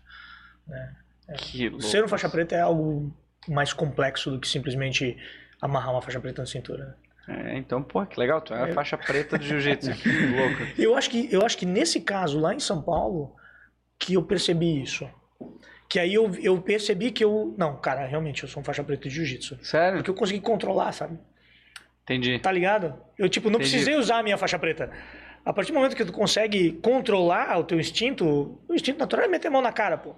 Que 1.39 1.69
louco. 1.69 1.85
Ser 1.85 2.03
um 2.05 2.09
faixa 2.09 2.29
preta 2.29 2.57
é 2.57 2.61
algo 2.61 3.15
mais 3.49 3.73
complexo 3.73 4.33
do 4.33 4.41
que 4.41 4.49
simplesmente 4.49 5.17
amarrar 5.63 5.93
uma 5.93 6.03
faixa 6.03 6.19
preta 6.19 6.43
na 6.43 6.47
cintura. 6.47 6.97
É, 7.29 7.59
então, 7.59 7.83
pô, 7.83 8.05
que 8.07 8.19
legal, 8.21 8.41
tu 8.41 8.55
é 8.55 8.63
a 8.63 8.69
É. 8.69 8.73
faixa 8.73 8.97
preta 8.97 9.37
do 9.37 9.45
jiu-jitsu. 9.45 9.91
que 10.01 10.09
louco. 10.09 10.63
Eu 10.79 10.95
acho 10.97 11.11
que 11.11 11.29
eu 11.33 11.45
acho 11.45 11.59
que 11.59 11.67
nesse 11.67 12.01
caso 12.01 12.39
lá 12.39 12.55
em 12.55 12.61
São 12.61 12.81
Paulo 12.83 13.35
que 13.99 14.15
eu 14.15 14.23
percebi 14.23 14.83
isso. 14.83 15.09
Que 15.89 15.99
aí 16.01 16.15
eu, 16.15 16.33
eu 16.37 16.61
percebi 16.61 17.11
que 17.13 17.25
eu 17.25 17.55
não, 17.57 17.77
cara, 17.77 18.05
realmente 18.07 18.43
eu 18.43 18.49
sou 18.49 18.61
um 18.61 18.65
faixa 18.65 18.83
preta 18.85 19.09
de 19.09 19.15
jiu-jitsu. 19.15 19.59
Sério? 19.65 19.99
Porque 19.99 20.11
eu 20.11 20.15
consegui 20.15 20.41
controlar, 20.41 20.93
sabe? 20.93 21.19
Entendi. 22.03 22.39
Tá 22.39 22.53
ligado? 22.53 22.95
Eu 23.19 23.29
tipo 23.29 23.49
não 23.51 23.57
Entendi. 23.59 23.71
precisei 23.71 23.97
usar 23.97 24.19
a 24.19 24.23
minha 24.23 24.37
faixa 24.37 24.59
preta. 24.59 24.91
A 25.45 25.53
partir 25.53 25.71
do 25.73 25.77
momento 25.77 25.95
que 25.97 26.05
tu 26.05 26.13
consegue 26.13 26.73
controlar 26.83 27.57
o 27.59 27.65
teu 27.65 27.79
instinto, 27.79 28.59
o 28.69 28.75
instinto 28.75 28.99
natural 28.99 29.27
é 29.27 29.29
meter 29.29 29.49
a 29.49 29.51
mão 29.51 29.63
na 29.63 29.73
cara, 29.73 29.97
pô. 29.97 30.15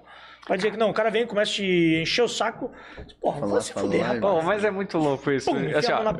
Vai 0.46 0.56
dizer 0.56 0.70
que 0.70 0.76
não, 0.76 0.90
o 0.90 0.94
cara 0.94 1.10
vem 1.10 1.22
e 1.22 1.26
começa 1.26 1.52
a 1.52 1.54
te 1.56 2.00
encher 2.02 2.22
o 2.22 2.28
saco. 2.28 2.72
Porra, 3.20 3.40
Falar, 3.40 3.52
vai 3.52 3.60
se 3.60 3.72
fuder, 3.72 4.02
rapaz. 4.02 4.20
Pô, 4.20 4.42
mas 4.42 4.64
é 4.64 4.70
muito 4.70 4.96
louco 4.96 5.30
isso. 5.30 5.50
Pum, 5.50 5.76
Assim, 5.76 5.92
ó, 5.92 6.02
na 6.02 6.14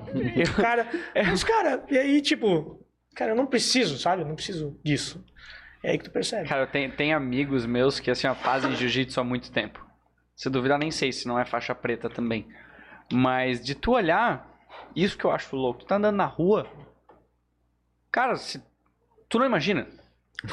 cara. 0.57 0.87
Mas, 1.15 1.45
cara, 1.45 1.83
e 1.89 1.97
aí, 1.97 2.21
tipo, 2.21 2.85
cara, 3.15 3.33
eu 3.33 3.37
não 3.37 3.47
preciso, 3.47 3.99
sabe? 3.99 4.23
Eu 4.23 4.27
não 4.29 4.35
preciso 4.35 4.79
disso. 4.85 5.25
É 5.83 5.91
aí 5.93 5.99
que 5.99 6.05
tu 6.05 6.11
percebe. 6.11 6.49
Cara, 6.49 6.67
tem, 6.67 6.91
tem 6.91 7.15
amigos 7.15 7.65
meus 7.65 8.01
que 8.01 8.11
assim, 8.11 8.27
ó, 8.27 8.35
fazem 8.35 8.75
jiu-jitsu 8.75 9.21
há 9.21 9.25
muito 9.25 9.51
tempo. 9.53 9.87
Se 10.35 10.51
duvidar, 10.51 10.79
nem 10.79 10.91
sei 10.91 11.13
se 11.13 11.27
não 11.27 11.39
é 11.39 11.45
faixa 11.45 11.75
preta 11.75 12.11
também. 12.11 12.47
Mas 13.13 13.65
de 13.65 13.75
tu 13.75 13.93
olhar, 13.93 14.47
isso 14.95 15.17
que 15.17 15.25
eu 15.25 15.31
acho 15.31 15.57
louco. 15.57 15.81
Tu 15.81 15.87
tá 15.87 15.97
andando 15.97 16.17
na 16.17 16.27
rua. 16.27 16.67
Cara, 18.11 18.37
se, 18.37 18.63
tu 19.29 19.39
não 19.39 19.47
imagina. 19.47 19.87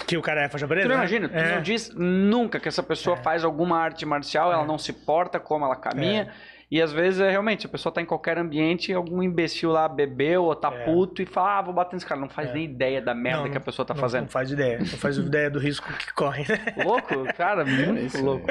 Que 0.08 0.18
o 0.18 0.22
cara 0.22 0.44
é 0.44 0.50
faixa 0.50 0.68
preta? 0.68 0.84
Tu 0.84 0.90
não 0.90 0.96
né? 0.96 1.02
imagina, 1.02 1.30
tu 1.30 1.36
É. 1.38 1.56
não 1.56 1.62
diz 1.62 1.94
nunca 1.96 2.60
que 2.60 2.68
essa 2.68 2.82
pessoa 2.82 3.16
faz 3.18 3.44
alguma 3.44 3.78
arte 3.78 4.06
marcial, 4.06 4.52
ela 4.52 4.66
não 4.66 4.78
se 4.80 4.92
porta 4.92 5.40
como 5.40 5.64
ela 5.66 5.76
caminha. 5.76 6.32
E 6.72 6.82
às 6.82 6.92
vezes 6.92 7.20
é 7.22 7.30
realmente, 7.30 7.68
a 7.68 7.70
pessoa 7.70 7.94
tá 7.94 8.02
em 8.02 8.06
qualquer 8.06 8.40
ambiente, 8.40 8.92
algum 8.92 9.22
imbecil 9.22 9.70
lá 9.70 9.88
bebeu 9.88 10.46
ou 10.46 10.56
tá 10.56 10.74
É. 10.74 10.84
puto 10.86 11.22
e 11.22 11.26
fala, 11.28 11.60
ah, 11.60 11.62
vou 11.62 11.74
bater 11.76 11.96
nesse 11.96 12.06
cara. 12.08 12.20
Não 12.20 12.28
faz 12.28 12.50
É. 12.50 12.54
nem 12.54 12.64
ideia 12.66 13.00
da 13.00 13.14
merda 13.14 13.44
Não, 13.44 13.52
que 13.52 13.58
a 13.58 13.62
pessoa 13.62 13.86
tá 13.86 13.94
não, 13.94 14.02
fazendo. 14.02 14.24
Não 14.24 14.30
faz 14.30 14.50
ideia. 14.50 14.80
Não 14.80 14.86
faz 14.88 15.16
ideia 15.20 15.52
do 15.52 15.60
risco 15.60 15.88
que 15.94 16.12
corre, 16.14 16.44
né? 16.50 16.84
Louco, 16.84 17.24
cara, 17.38 17.64
muito 17.64 18.00
isso, 18.02 18.26
louco. 18.26 18.48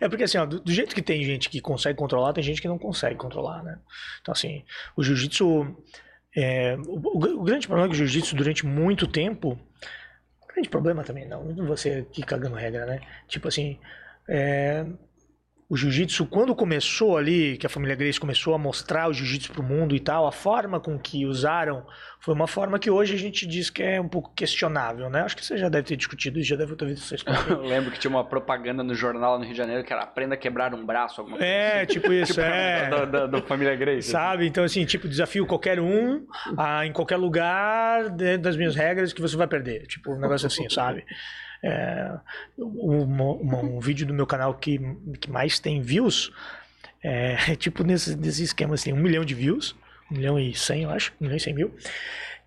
É 0.00 0.08
porque 0.08 0.24
assim, 0.24 0.38
ó, 0.38 0.44
do, 0.44 0.58
do 0.58 0.72
jeito 0.72 0.92
que 0.92 1.00
tem 1.00 1.22
gente 1.22 1.48
que 1.48 1.60
consegue 1.60 1.96
controlar, 1.96 2.32
tem 2.32 2.42
gente 2.42 2.60
que 2.60 2.66
não 2.66 2.76
consegue 2.78 3.14
controlar, 3.14 3.62
né? 3.62 3.78
Então 4.20 4.32
assim, 4.32 4.64
o 4.96 5.02
jiu-jitsu. 5.04 5.76
é, 6.36 6.76
o, 6.88 6.98
o- 7.16 7.40
o 7.40 7.44
grande 7.44 7.68
problema 7.68 7.86
é 7.86 7.88
que 7.90 7.94
o 7.94 7.98
jiu-jitsu 7.98 8.34
durante 8.34 8.66
muito 8.66 9.06
tempo. 9.06 9.56
Grande 10.52 10.68
problema 10.68 11.02
também, 11.04 11.26
não. 11.26 11.54
Você 11.66 12.06
aqui 12.08 12.22
cagando 12.22 12.56
regra, 12.56 12.86
né? 12.86 13.00
Tipo 13.28 13.48
assim. 13.48 13.78
é, 14.28 14.86
o 15.72 15.76
jiu-jitsu, 15.76 16.26
quando 16.26 16.54
começou 16.54 17.16
ali, 17.16 17.56
que 17.56 17.64
a 17.64 17.68
família 17.70 17.96
Grace 17.96 18.20
começou 18.20 18.54
a 18.54 18.58
mostrar 18.58 19.08
o 19.08 19.12
jiu-jitsu 19.14 19.52
pro 19.52 19.62
mundo 19.62 19.96
e 19.96 20.00
tal, 20.00 20.26
a 20.26 20.30
forma 20.30 20.78
com 20.78 20.98
que 20.98 21.24
usaram 21.24 21.86
foi 22.20 22.34
uma 22.34 22.46
forma 22.46 22.78
que 22.78 22.90
hoje 22.90 23.14
a 23.14 23.18
gente 23.18 23.46
diz 23.46 23.70
que 23.70 23.82
é 23.82 23.98
um 23.98 24.06
pouco 24.06 24.30
questionável, 24.36 25.08
né? 25.08 25.22
Acho 25.22 25.34
que 25.34 25.42
você 25.42 25.56
já 25.56 25.70
deve 25.70 25.88
ter 25.88 25.96
discutido 25.96 26.38
isso, 26.38 26.50
já 26.50 26.56
deve 26.56 26.76
ter 26.76 26.84
ouvido 26.84 27.00
vocês 27.00 27.24
Eu 27.48 27.62
lembro 27.62 27.90
que 27.90 27.98
tinha 27.98 28.10
uma 28.10 28.22
propaganda 28.22 28.82
no 28.82 28.94
jornal 28.94 29.38
no 29.38 29.44
Rio 29.44 29.54
de 29.54 29.56
Janeiro 29.56 29.82
que 29.82 29.90
era 29.90 30.02
aprenda 30.02 30.34
a 30.34 30.36
quebrar 30.36 30.74
um 30.74 30.84
braço, 30.84 31.22
alguma 31.22 31.38
coisa 31.38 31.50
É, 31.50 31.86
tipo 31.86 32.12
isso, 32.12 32.38
assim. 32.38 32.42
é. 32.52 32.90
da, 32.90 33.04
da, 33.06 33.26
da 33.28 33.40
família 33.40 33.74
Grace. 33.74 34.10
Sabe? 34.10 34.46
Então, 34.46 34.64
assim, 34.64 34.84
tipo, 34.84 35.08
desafio 35.08 35.46
qualquer 35.46 35.80
um, 35.80 36.26
ah, 36.54 36.84
em 36.84 36.92
qualquer 36.92 37.16
lugar, 37.16 38.10
dentro 38.10 38.42
das 38.42 38.58
minhas 38.58 38.76
regras, 38.76 39.14
que 39.14 39.22
você 39.22 39.38
vai 39.38 39.46
perder. 39.46 39.86
Tipo, 39.86 40.12
um 40.12 40.20
negócio 40.20 40.46
assim, 40.46 40.68
sabe? 40.68 41.02
É, 41.64 42.18
um, 42.58 43.78
vídeo 43.78 44.04
do 44.04 44.12
meu 44.12 44.26
canal 44.26 44.54
que, 44.54 44.80
que 45.20 45.30
mais 45.30 45.60
tem 45.60 45.80
views 45.80 46.32
é, 47.02 47.36
tipo 47.56 47.82
nesse, 47.82 48.16
nesse 48.16 48.44
esquema 48.44 48.74
assim, 48.74 48.92
um 48.92 48.96
milhão 48.96 49.24
de 49.24 49.34
views, 49.34 49.74
um 50.10 50.16
milhão 50.16 50.38
e 50.38 50.54
cem, 50.54 50.84
eu 50.84 50.90
acho, 50.90 51.12
um 51.20 51.24
milhão 51.24 51.36
e 51.36 51.40
cem 51.40 51.54
mil, 51.54 51.74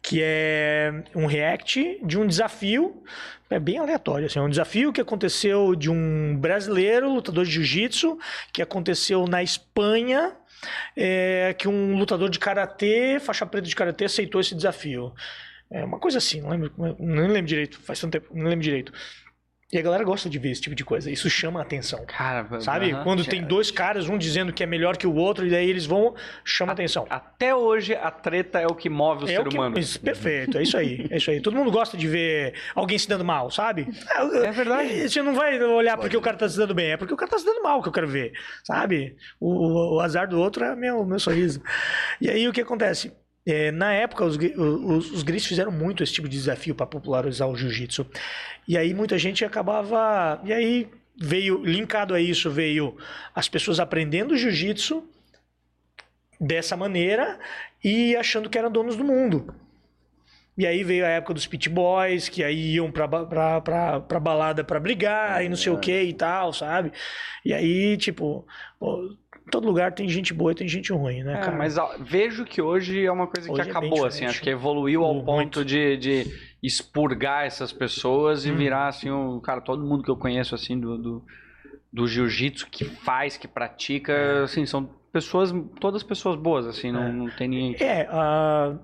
que 0.02 0.22
é 0.24 1.04
um 1.16 1.26
react 1.26 2.00
de 2.04 2.18
um 2.18 2.26
desafio, 2.26 3.04
é 3.50 3.60
bem 3.60 3.78
aleatório, 3.78 4.28
assim, 4.28 4.40
é 4.40 4.42
um 4.42 4.50
desafio 4.50 4.94
que 4.94 5.02
aconteceu 5.02 5.76
de 5.76 5.90
um 5.90 6.38
brasileiro, 6.38 7.12
lutador 7.12 7.44
de 7.44 7.52
jiu-jitsu, 7.52 8.18
que 8.54 8.62
aconteceu 8.62 9.28
na 9.28 9.44
Espanha, 9.44 10.36
é, 10.96 11.56
que 11.58 11.68
um 11.68 11.98
lutador 11.98 12.30
de 12.30 12.40
karatê, 12.40 13.20
faixa 13.20 13.46
preta 13.46 13.68
de 13.68 13.76
karatê, 13.76 14.06
aceitou 14.06 14.42
esse 14.42 14.56
desafio. 14.56 15.14
É 15.72 15.84
uma 15.84 16.00
coisa 16.00 16.20
assim, 16.20 16.42
não 16.42 16.50
lembro, 16.50 16.72
não 17.00 17.28
lembro 17.28 17.48
direito, 17.48 17.80
faz 17.80 18.00
tanto 18.00 18.12
tempo, 18.14 18.28
não 18.34 18.46
lembro 18.46 18.62
direito. 18.64 18.94
E 19.74 19.80
a 19.80 19.82
galera 19.82 20.04
gosta 20.04 20.30
de 20.30 20.38
ver 20.38 20.52
esse 20.52 20.62
tipo 20.62 20.76
de 20.76 20.86
coisa, 20.86 21.10
isso 21.10 21.28
chama 21.28 21.60
a 21.60 21.64
atenção. 21.64 22.06
Cara, 22.06 22.62
Sabe? 22.62 22.92
aham. 22.92 23.04
Quando 23.04 23.26
tem 23.26 23.42
dois 23.44 23.72
caras, 23.72 24.08
um 24.08 24.16
dizendo 24.16 24.54
que 24.54 24.62
é 24.62 24.66
melhor 24.68 24.96
que 24.96 25.08
o 25.08 25.14
outro, 25.16 25.46
e 25.46 25.50
daí 25.50 25.68
eles 25.68 25.88
vão, 25.88 26.16
chama 26.46 26.72
atenção. 26.72 27.08
Até 27.10 27.54
hoje, 27.54 27.96
a 27.96 28.12
treta 28.12 28.60
é 28.60 28.68
o 28.68 28.76
que 28.76 28.88
move 28.90 29.24
o 29.24 29.28
É 29.28 29.32
ser 29.32 29.42
o 29.42 29.50
que- 29.50 29.58
humano. 29.58 29.78
isso, 29.80 30.00
perfeito, 30.00 30.60
é 30.60 30.62
isso 30.62 30.78
aí, 30.78 31.08
é 31.10 31.18
isso 31.18 31.32
aí. 31.32 31.42
Todo 31.42 31.56
mundo 31.58 31.72
gosta 31.72 31.98
de 31.98 32.08
ver 32.08 32.54
alguém 32.76 32.98
se 33.00 33.10
dando 33.10 33.26
mal, 33.26 33.50
sabe? 33.50 33.88
É 34.44 34.52
verdade. 34.52 35.10
Você 35.10 35.22
não 35.24 35.34
vai 35.34 35.60
olhar 35.62 35.98
porque 35.98 36.16
o 36.16 36.22
cara 36.22 36.38
tá 36.38 36.48
se 36.48 36.56
dando 36.58 36.76
bem, 36.76 36.92
é 36.92 36.98
porque 36.98 37.14
o 37.14 37.18
cara 37.18 37.32
tá 37.32 37.40
se 37.40 37.44
dando 37.46 37.64
mal 37.64 37.82
que 37.82 37.90
eu 37.90 37.94
quero 37.94 38.08
ver, 38.08 38.34
sabe? 38.64 39.18
O, 39.40 39.96
o 39.96 40.00
azar 40.00 40.30
do 40.30 40.40
outro 40.40 40.64
é 40.64 40.76
meu, 40.76 41.04
meu 41.06 41.20
sorriso. 41.20 41.60
E 42.22 42.30
aí 42.30 42.48
o 42.48 42.54
que 42.54 42.62
acontece? 42.62 43.12
É, 43.48 43.72
na 43.72 43.94
época, 43.94 44.26
os, 44.26 44.38
os, 44.38 45.12
os 45.12 45.24
gris 45.24 45.46
fizeram 45.46 45.72
muito 45.72 46.04
esse 46.04 46.14
tipo 46.14 46.28
de 46.28 46.36
desafio 46.36 46.74
para 46.74 46.88
popularizar 46.88 47.48
o 47.48 47.56
jiu-jitsu. 47.56 48.06
E 48.68 48.78
aí 48.78 48.94
muita 48.94 49.18
gente 49.18 49.46
acabava. 49.46 50.42
E 50.44 50.52
aí 50.52 50.90
veio, 51.16 51.64
linkado 51.64 52.14
a 52.14 52.20
isso, 52.20 52.50
veio 52.50 52.98
as 53.34 53.48
pessoas 53.48 53.80
aprendendo 53.80 54.36
jiu-jitsu 54.36 55.04
dessa 56.40 56.76
maneira 56.76 57.40
e 57.84 58.16
achando 58.16 58.50
que 58.50 58.58
eram 58.58 58.72
donos 58.72 58.96
do 58.96 59.04
mundo. 59.04 59.54
E 60.58 60.66
aí 60.66 60.84
veio 60.84 61.06
a 61.06 61.10
época 61.10 61.34
dos 61.34 61.46
pit 61.46 61.70
boys, 61.70 62.30
que 62.30 62.42
aí 62.42 62.76
iam 62.76 62.90
pra, 62.90 63.08
pra, 63.08 63.62
pra, 63.62 64.00
pra 64.00 64.20
balada 64.20 64.64
pra 64.64 64.80
brigar 64.80 65.44
e 65.44 65.50
não 65.50 65.58
sei 65.58 65.72
o 65.72 65.80
que 65.80 66.04
e 66.04 66.14
tal, 66.14 66.54
sabe? 66.54 66.94
E 67.44 67.54
aí, 67.54 67.98
tipo, 67.98 68.48
pô, 68.80 69.18
todo 69.52 69.66
lugar 69.68 69.92
tem 69.94 70.08
gente 70.10 70.34
boa 70.34 70.52
e 70.52 70.56
tem 70.56 70.68
gente 70.68 70.92
ruim, 70.92 71.24
né, 71.24 71.34
É, 71.34 71.38
cara? 71.38 71.56
mas 71.58 71.78
ó, 71.78 71.96
vejo 72.00 72.44
que 72.46 72.62
hoje 72.62 73.06
é 73.06 73.12
uma 73.12 73.28
coisa 73.28 73.52
Hoje 73.52 73.62
que 73.62 73.68
é 73.68 73.72
acabou, 73.72 74.06
assim, 74.06 74.20
diferente. 74.20 74.30
acho 74.30 74.42
que 74.42 74.50
evoluiu 74.50 75.04
ao 75.04 75.14
Muito. 75.14 75.26
ponto 75.26 75.66
de, 75.66 75.98
de 75.98 76.26
expurgar 76.64 77.46
essas 77.46 77.72
pessoas 77.72 78.46
e 78.46 78.52
Hum. 78.52 78.56
virar, 78.58 78.88
assim, 78.88 79.10
o 79.10 79.40
cara, 79.42 79.62
todo 79.62 79.84
mundo 79.86 80.04
que 80.04 80.10
eu 80.12 80.18
conheço, 80.18 80.56
assim, 80.56 80.80
do, 80.80 80.98
do, 80.98 81.26
do 81.94 82.08
jiu-jitsu, 82.08 82.68
que 82.72 82.86
faz, 82.86 83.38
que 83.38 83.48
pratica, 83.48 84.44
assim, 84.44 84.66
são 84.66 84.90
pessoas, 85.14 85.54
todas 85.80 86.04
pessoas 86.04 86.36
boas, 86.38 86.66
assim, 86.68 86.92
não, 86.92 87.04
É. 87.04 87.12
não 87.12 87.30
tem 87.30 87.48
ninguém 87.48 87.74
que... 87.74 87.84
É, 87.84 88.08
ah, 88.10 88.76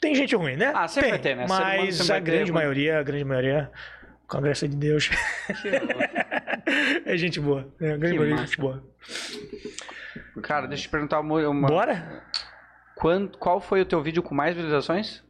tem 0.00 0.14
gente 0.14 0.34
ruim, 0.34 0.56
né? 0.56 0.72
Ah, 0.74 0.88
sempre 0.88 1.10
tem, 1.10 1.10
vai 1.10 1.18
ter, 1.20 1.36
né? 1.36 1.46
Mas 1.48 2.10
a 2.10 2.14
ter, 2.14 2.20
grande 2.20 2.50
mano. 2.52 2.54
maioria, 2.64 2.98
a 2.98 3.02
grande 3.02 3.24
maioria, 3.24 3.70
com 4.26 4.38
a 4.38 4.40
graça 4.40 4.66
de 4.68 4.76
Deus, 4.76 5.10
é 7.06 7.16
gente 7.16 7.40
boa. 7.40 7.68
É, 7.80 7.96
grande 7.96 8.12
Que 8.14 8.18
maioria 8.18 8.34
é 8.34 8.46
gente 8.46 8.58
boa. 8.58 8.82
Cara, 10.42 10.66
deixa 10.66 10.82
eu 10.84 10.88
te 10.88 10.90
perguntar 10.90 11.20
uma... 11.20 11.48
uma- 11.48 11.68
Bora? 11.68 12.24
Quan- 12.96 13.28
qual 13.38 13.60
foi 13.60 13.80
o 13.80 13.86
teu 13.86 14.02
vídeo 14.02 14.22
com 14.22 14.34
mais 14.34 14.54
visualizações? 14.54 15.22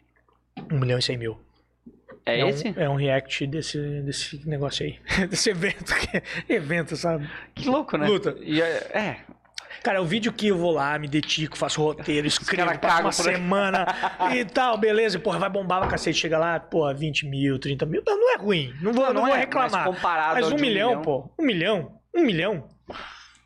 Um 0.71 0.79
milhão 0.79 0.99
e 0.99 1.03
cem 1.03 1.17
mil. 1.17 1.39
É, 2.25 2.45
um, 2.45 2.49
esse? 2.49 2.75
É 2.77 2.89
um 2.89 2.95
react 2.95 3.47
desse, 3.47 3.79
desse 4.03 4.47
negócio 4.49 4.85
aí. 4.87 5.01
desse 5.27 5.51
evento. 5.51 5.93
evento, 6.49 6.97
sabe? 6.97 7.29
Que 7.55 7.69
louco, 7.69 7.97
né? 7.97 8.07
Luta. 8.07 8.37
E 8.41 8.61
é, 8.63 8.67
é, 8.95 9.21
Cara, 9.83 9.99
é 9.99 10.01
o 10.01 10.05
vídeo 10.05 10.33
que 10.33 10.49
eu 10.49 10.57
vou 10.57 10.73
lá, 10.73 10.99
me 10.99 11.07
dedico, 11.09 11.57
faço 11.57 11.83
roteiro, 11.83 12.27
escrevo, 12.27 12.69
passo 12.79 12.81
cagam 12.81 13.01
uma 13.03 13.09
aí. 13.09 13.13
semana 13.13 13.87
e 14.35 14.45
tal, 14.45 14.77
beleza. 14.79 15.19
Porra, 15.19 15.39
vai 15.39 15.51
bombar 15.51 15.81
pra 15.81 15.89
cacete. 15.89 16.19
Chega 16.19 16.39
lá, 16.39 16.59
porra, 16.61 16.93
20 16.95 17.27
mil, 17.27 17.59
30 17.59 17.87
mil. 17.87 18.03
Não, 18.07 18.17
não 18.19 18.35
é 18.35 18.37
ruim. 18.37 18.75
Não 18.81 18.93
vou, 18.93 19.13
não, 19.15 19.27
vou 19.27 19.35
é, 19.35 19.41
reclamar. 19.41 19.71
Mas 19.71 19.85
comparado 19.97 20.35
Mas 20.35 20.53
um 20.53 20.57
de 20.57 20.63
milhão, 20.63 21.03
pô. 21.03 21.31
Um 21.39 21.45
milhão. 21.45 21.99
Um 22.15 22.23
milhão. 22.23 22.69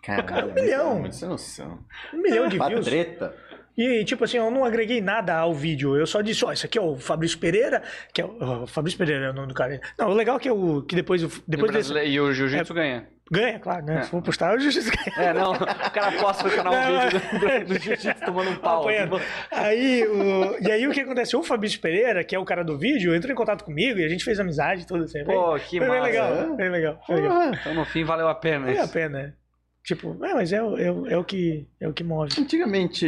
Cara, 0.03 0.47
um 0.47 0.53
milhão. 0.55 1.01
Muito 1.01 1.16
sem 1.16 1.28
noção. 1.28 1.81
Um 2.15 2.23
milhão 2.23 2.48
de 2.48 2.59
views. 2.59 2.85
treta. 2.85 3.35
E, 3.77 4.05
tipo 4.05 4.24
assim, 4.24 4.39
eu 4.39 4.51
não 4.51 4.65
agreguei 4.65 5.03
nada 5.03 5.36
ao 5.36 5.53
vídeo. 5.53 5.97
Eu 5.97 6.07
só 6.07 6.23
disse, 6.23 6.43
ó, 6.44 6.53
isso 6.53 6.65
aqui 6.65 6.78
é 6.78 6.81
o 6.81 6.97
Fabrício 6.97 7.39
Pereira, 7.39 7.82
que 8.15 8.23
é 8.23 8.24
o, 8.24 8.62
o 8.62 8.66
Fabrício 8.66 8.98
Pereira 8.98 9.27
é 9.27 9.31
o 9.31 9.35
nome 9.35 9.48
do 9.48 9.55
cara. 9.55 9.78
Não, 9.98 10.09
o 10.11 10.15
legal 10.15 10.36
é 10.36 10.40
que, 10.40 10.51
o, 10.51 10.81
que 10.82 10.94
depois, 10.97 11.23
o- 11.23 11.27
E 11.27 11.28
o 11.28 11.43
depois 11.47 11.73
desse... 11.73 11.93
E 11.93 12.19
o 12.19 12.32
jiu-jitsu 12.32 12.73
ganha. 12.73 13.07
Ganha, 13.31 13.59
claro, 13.59 13.85
né? 13.85 13.98
É. 13.98 14.03
Se 14.03 14.11
for 14.11 14.23
postar, 14.23 14.55
eu 14.55 14.61
justiça 14.61 14.90
ganha. 14.90 15.31
É, 15.31 15.32
não, 15.32 15.53
o 15.53 15.59
cara 15.90 16.12
posta 16.12 16.44
no 16.44 16.51
canal 16.55 16.73
um 16.74 16.77
Não, 16.77 17.01
vídeo 17.03 17.20
do, 17.20 17.74
do 17.74 17.81
jiu-jitsu 17.81 18.24
tomando 18.24 18.51
um 18.51 18.57
pau. 18.57 18.82
Apanhando. 18.82 19.16
assim, 19.16 19.24
Aí, 19.51 20.07
o, 20.07 20.57
e 20.61 20.70
aí 20.70 20.86
o 20.86 20.93
que 20.93 21.01
acontece? 21.01 21.35
O 21.36 21.43
Fabrício 21.43 21.81
Pereira, 21.81 22.23
que 22.23 22.36
é 22.36 22.39
o 22.39 22.44
cara 22.44 22.62
do 22.62 22.78
vídeo, 22.78 23.15
entrou 23.15 23.32
em 23.32 23.36
contato 23.36 23.65
comigo 23.65 23.98
e 23.98 24.05
a 24.05 24.09
gente 24.09 24.23
fez 24.24 24.39
amizade 24.39 24.82
e 24.82 24.86
tudo 24.86 25.05
assim. 25.05 25.24
Pô, 25.24 25.57
que 25.59 25.78
foi 25.78 25.81
bem 25.81 25.89
massa. 25.89 26.03
legal, 26.03 26.32
é? 26.35 26.57
bem 26.57 26.69
legal, 26.70 27.01
bem 27.09 27.16
legal. 27.16 27.36
Ah, 27.36 27.51
Então 27.61 27.74
no 27.74 27.85
fim 27.85 28.05
valeu 28.05 28.28
a 28.28 28.35
pena 28.35 28.66
Vale 28.66 28.78
a 28.78 28.85
isso. 28.85 28.93
pena, 28.93 29.19
né? 29.19 29.32
Tipo, 29.85 30.16
é, 30.24 30.35
mas 30.35 30.53
é, 30.53 30.61
o- 30.62 30.77
é, 30.77 30.90
o- 30.90 31.07
é 31.07 31.16
o 31.16 31.23
que, 31.24 31.66
é 31.81 31.89
o 31.89 31.93
que 31.93 32.03
move. 32.03 32.32
Antigamente, 32.40 33.07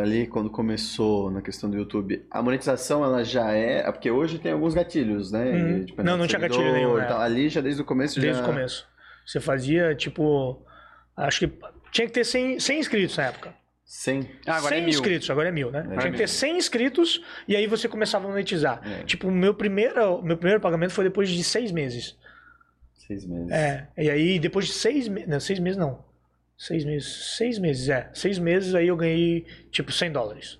ali, 0.00 0.26
quando 0.28 0.48
começou 0.50 1.30
na 1.30 1.42
questão 1.42 1.68
do 1.68 1.76
YouTube, 1.76 2.24
a 2.30 2.40
monetização, 2.42 3.04
ela 3.04 3.24
já 3.24 3.52
é... 3.52 3.80
é 3.80 3.90
Porque 3.92 4.08
hoje 4.10 4.38
tem 4.38 4.52
alguns 4.52 4.72
gatilhos, 4.72 5.32
né? 5.32 5.82
Tipo, 5.84 6.02
Não, 6.04 6.16
não 6.16 6.26
tinha 6.26 6.38
gatilho 6.40 6.72
nenhum, 6.72 6.94
né? 6.96 7.06
tal. 7.06 7.20
Ali, 7.20 7.48
já 7.48 7.60
desde 7.60 7.82
o 7.82 7.84
começo, 7.84 8.20
Desde 8.20 8.38
já... 8.40 8.44
o 8.44 8.48
começo. 8.48 8.86
Você 9.26 9.40
fazia, 9.40 9.94
tipo, 9.94 10.64
acho 11.16 11.40
que 11.40 11.52
tinha 11.90 12.06
que 12.06 12.12
ter 12.12 12.24
100, 12.24 12.58
100 12.60 12.78
inscritos 12.80 13.16
na 13.16 13.24
época. 13.24 13.54
Sim. 13.84 14.26
Ah, 14.46 14.56
agora 14.56 14.74
100 14.74 14.78
é 14.78 14.80
mil. 14.80 14.88
inscritos, 14.88 15.30
agora 15.30 15.48
é 15.48 15.52
mil, 15.52 15.70
né? 15.70 15.80
Agora 15.80 16.00
Tinha 16.00 16.08
é 16.08 16.10
que 16.12 16.16
ter 16.16 16.22
mil. 16.24 16.28
100 16.28 16.56
inscritos 16.56 17.24
e 17.46 17.54
aí 17.54 17.66
você 17.66 17.88
começava 17.88 18.26
a 18.26 18.30
monetizar. 18.30 18.80
É. 18.84 19.04
Tipo, 19.04 19.28
o 19.28 19.30
meu 19.30 19.54
primeiro, 19.54 20.22
meu 20.22 20.36
primeiro 20.36 20.60
pagamento 20.60 20.92
foi 20.92 21.04
depois 21.04 21.28
de 21.28 21.44
seis 21.44 21.70
meses. 21.70 22.16
Seis 23.06 23.26
meses. 23.26 23.50
É, 23.50 23.88
e 23.98 24.08
aí 24.08 24.38
depois 24.38 24.66
de 24.66 24.72
seis 24.72 25.08
meses. 25.08 25.28
Não, 25.28 25.38
seis 25.38 25.58
meses 25.58 25.76
não. 25.76 26.02
Seis 26.56 26.84
meses. 26.84 27.36
Seis 27.36 27.58
meses, 27.58 27.88
é. 27.88 28.08
Seis 28.14 28.38
meses 28.38 28.74
aí 28.74 28.88
eu 28.88 28.96
ganhei, 28.96 29.44
tipo, 29.70 29.92
100 29.92 30.12
dólares. 30.12 30.58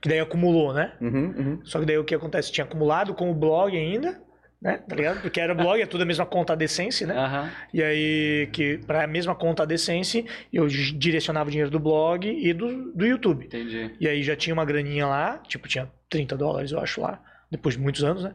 Que 0.00 0.08
daí 0.08 0.18
acumulou, 0.18 0.72
né? 0.72 0.94
Uhum, 1.00 1.34
uhum. 1.38 1.60
Só 1.64 1.78
que 1.78 1.86
daí 1.86 1.98
o 1.98 2.04
que 2.04 2.14
acontece? 2.14 2.50
Tinha 2.50 2.64
acumulado 2.64 3.14
com 3.14 3.30
o 3.30 3.34
blog 3.34 3.76
ainda, 3.76 4.20
né? 4.62 4.78
Tá 4.88 4.94
ligado? 4.94 5.20
Porque 5.20 5.40
era 5.40 5.54
blog, 5.54 5.82
é 5.82 5.86
tudo 5.86 6.02
a 6.02 6.06
mesma 6.06 6.24
conta 6.24 6.54
decência, 6.54 7.04
né? 7.04 7.16
Aham. 7.16 7.50
E 7.74 7.82
aí, 7.82 8.48
que 8.52 8.78
para 8.78 9.02
a 9.02 9.06
mesma 9.08 9.34
conta 9.34 9.66
decência, 9.66 10.24
eu 10.52 10.68
direcionava 10.68 11.48
o 11.48 11.50
dinheiro 11.50 11.70
do 11.70 11.80
blog 11.80 12.28
e 12.28 12.52
do, 12.52 12.92
do 12.92 13.04
YouTube. 13.04 13.46
Entendi. 13.46 13.90
E 13.98 14.06
aí 14.06 14.22
já 14.22 14.36
tinha 14.36 14.54
uma 14.54 14.64
graninha 14.64 15.06
lá, 15.06 15.38
tipo, 15.48 15.66
tinha 15.66 15.90
30 16.08 16.36
dólares, 16.36 16.70
eu 16.70 16.78
acho, 16.78 17.00
lá, 17.00 17.20
depois 17.50 17.74
de 17.74 17.80
muitos 17.80 18.04
anos, 18.04 18.22
né? 18.22 18.34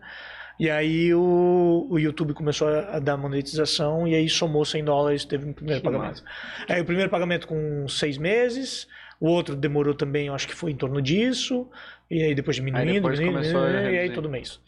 E 0.60 0.70
aí 0.70 1.14
o, 1.14 1.88
o 1.90 1.98
YouTube 1.98 2.34
começou 2.34 2.68
a, 2.68 3.00
dar 3.00 3.16
monetização 3.16 4.08
e 4.08 4.16
aí 4.16 4.28
somou 4.28 4.66
100 4.66 4.84
dólares, 4.84 5.24
teve 5.24 5.48
um 5.48 5.54
primeiro 5.54 5.82
Que 5.82 5.86
pagamento. 5.86 6.24
Aí 6.68 6.82
o 6.82 6.86
primeiro 6.86 7.10
pagamento 7.10 7.48
com 7.48 7.88
seis 7.88 8.18
meses, 8.18 8.88
o 9.20 9.28
outro 9.28 9.56
demorou 9.56 9.94
também, 9.94 10.28
eu 10.28 10.34
acho 10.34 10.48
que 10.48 10.56
foi 10.56 10.72
em 10.72 10.76
torno 10.76 11.02
disso, 11.02 11.70
e 12.10 12.22
aí 12.22 12.36
depois 12.36 12.58
diminuindo, 12.58 12.94
depois 12.94 13.20
diminuindo, 13.20 13.48
diminuindo, 13.48 13.92
e 13.92 13.98
aí 13.98 14.10
todo 14.10 14.30
mês. 14.30 14.60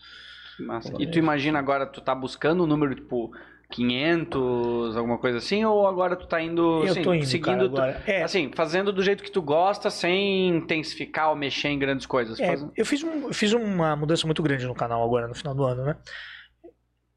Massa. 0.60 0.94
E 1.00 1.08
tu 1.08 1.18
imagina 1.18 1.60
agora, 1.60 1.86
tu 1.86 2.02
tá 2.02 2.14
buscando 2.14 2.64
um 2.64 2.68
número, 2.68 2.96
tipo, 2.96 3.32
500, 3.72 4.98
alguma 4.98 5.18
coisa 5.18 5.38
assim, 5.38 5.64
ou 5.64 5.86
agora 5.88 6.16
tu 6.16 6.26
tá 6.28 6.42
indo, 6.42 6.84
Eu 6.84 6.92
assim, 6.92 7.02
tô 7.04 7.14
indo, 7.14 7.26
seguindo, 7.26 7.70
cara, 7.72 7.92
agora. 7.92 8.04
É. 8.08 8.24
assim, 8.24 8.52
fazendo 8.56 8.92
do 8.92 9.04
jeito 9.04 9.24
que 9.24 9.32
tu 9.32 9.42
gosta, 9.42 9.90
sem 9.90 10.50
intensificar 10.50 11.30
ou 11.30 11.36
mexer 11.36 11.68
em 11.70 11.78
grandes 11.80 12.06
coisas. 12.06 12.40
É, 12.40 12.48
Faz- 12.48 12.66
eu 12.76 12.86
fiz, 12.86 13.04
um, 13.04 13.28
eu 13.28 13.34
fiz 13.34 13.54
uma 13.54 13.96
mudança 13.96 14.26
muito 14.26 14.42
grande 14.42 14.66
no 14.66 14.74
canal 14.74 15.04
agora, 15.04 15.28
no 15.28 15.36
final 15.36 15.54
do 15.54 15.64
ano, 15.64 15.86
né? 15.86 15.96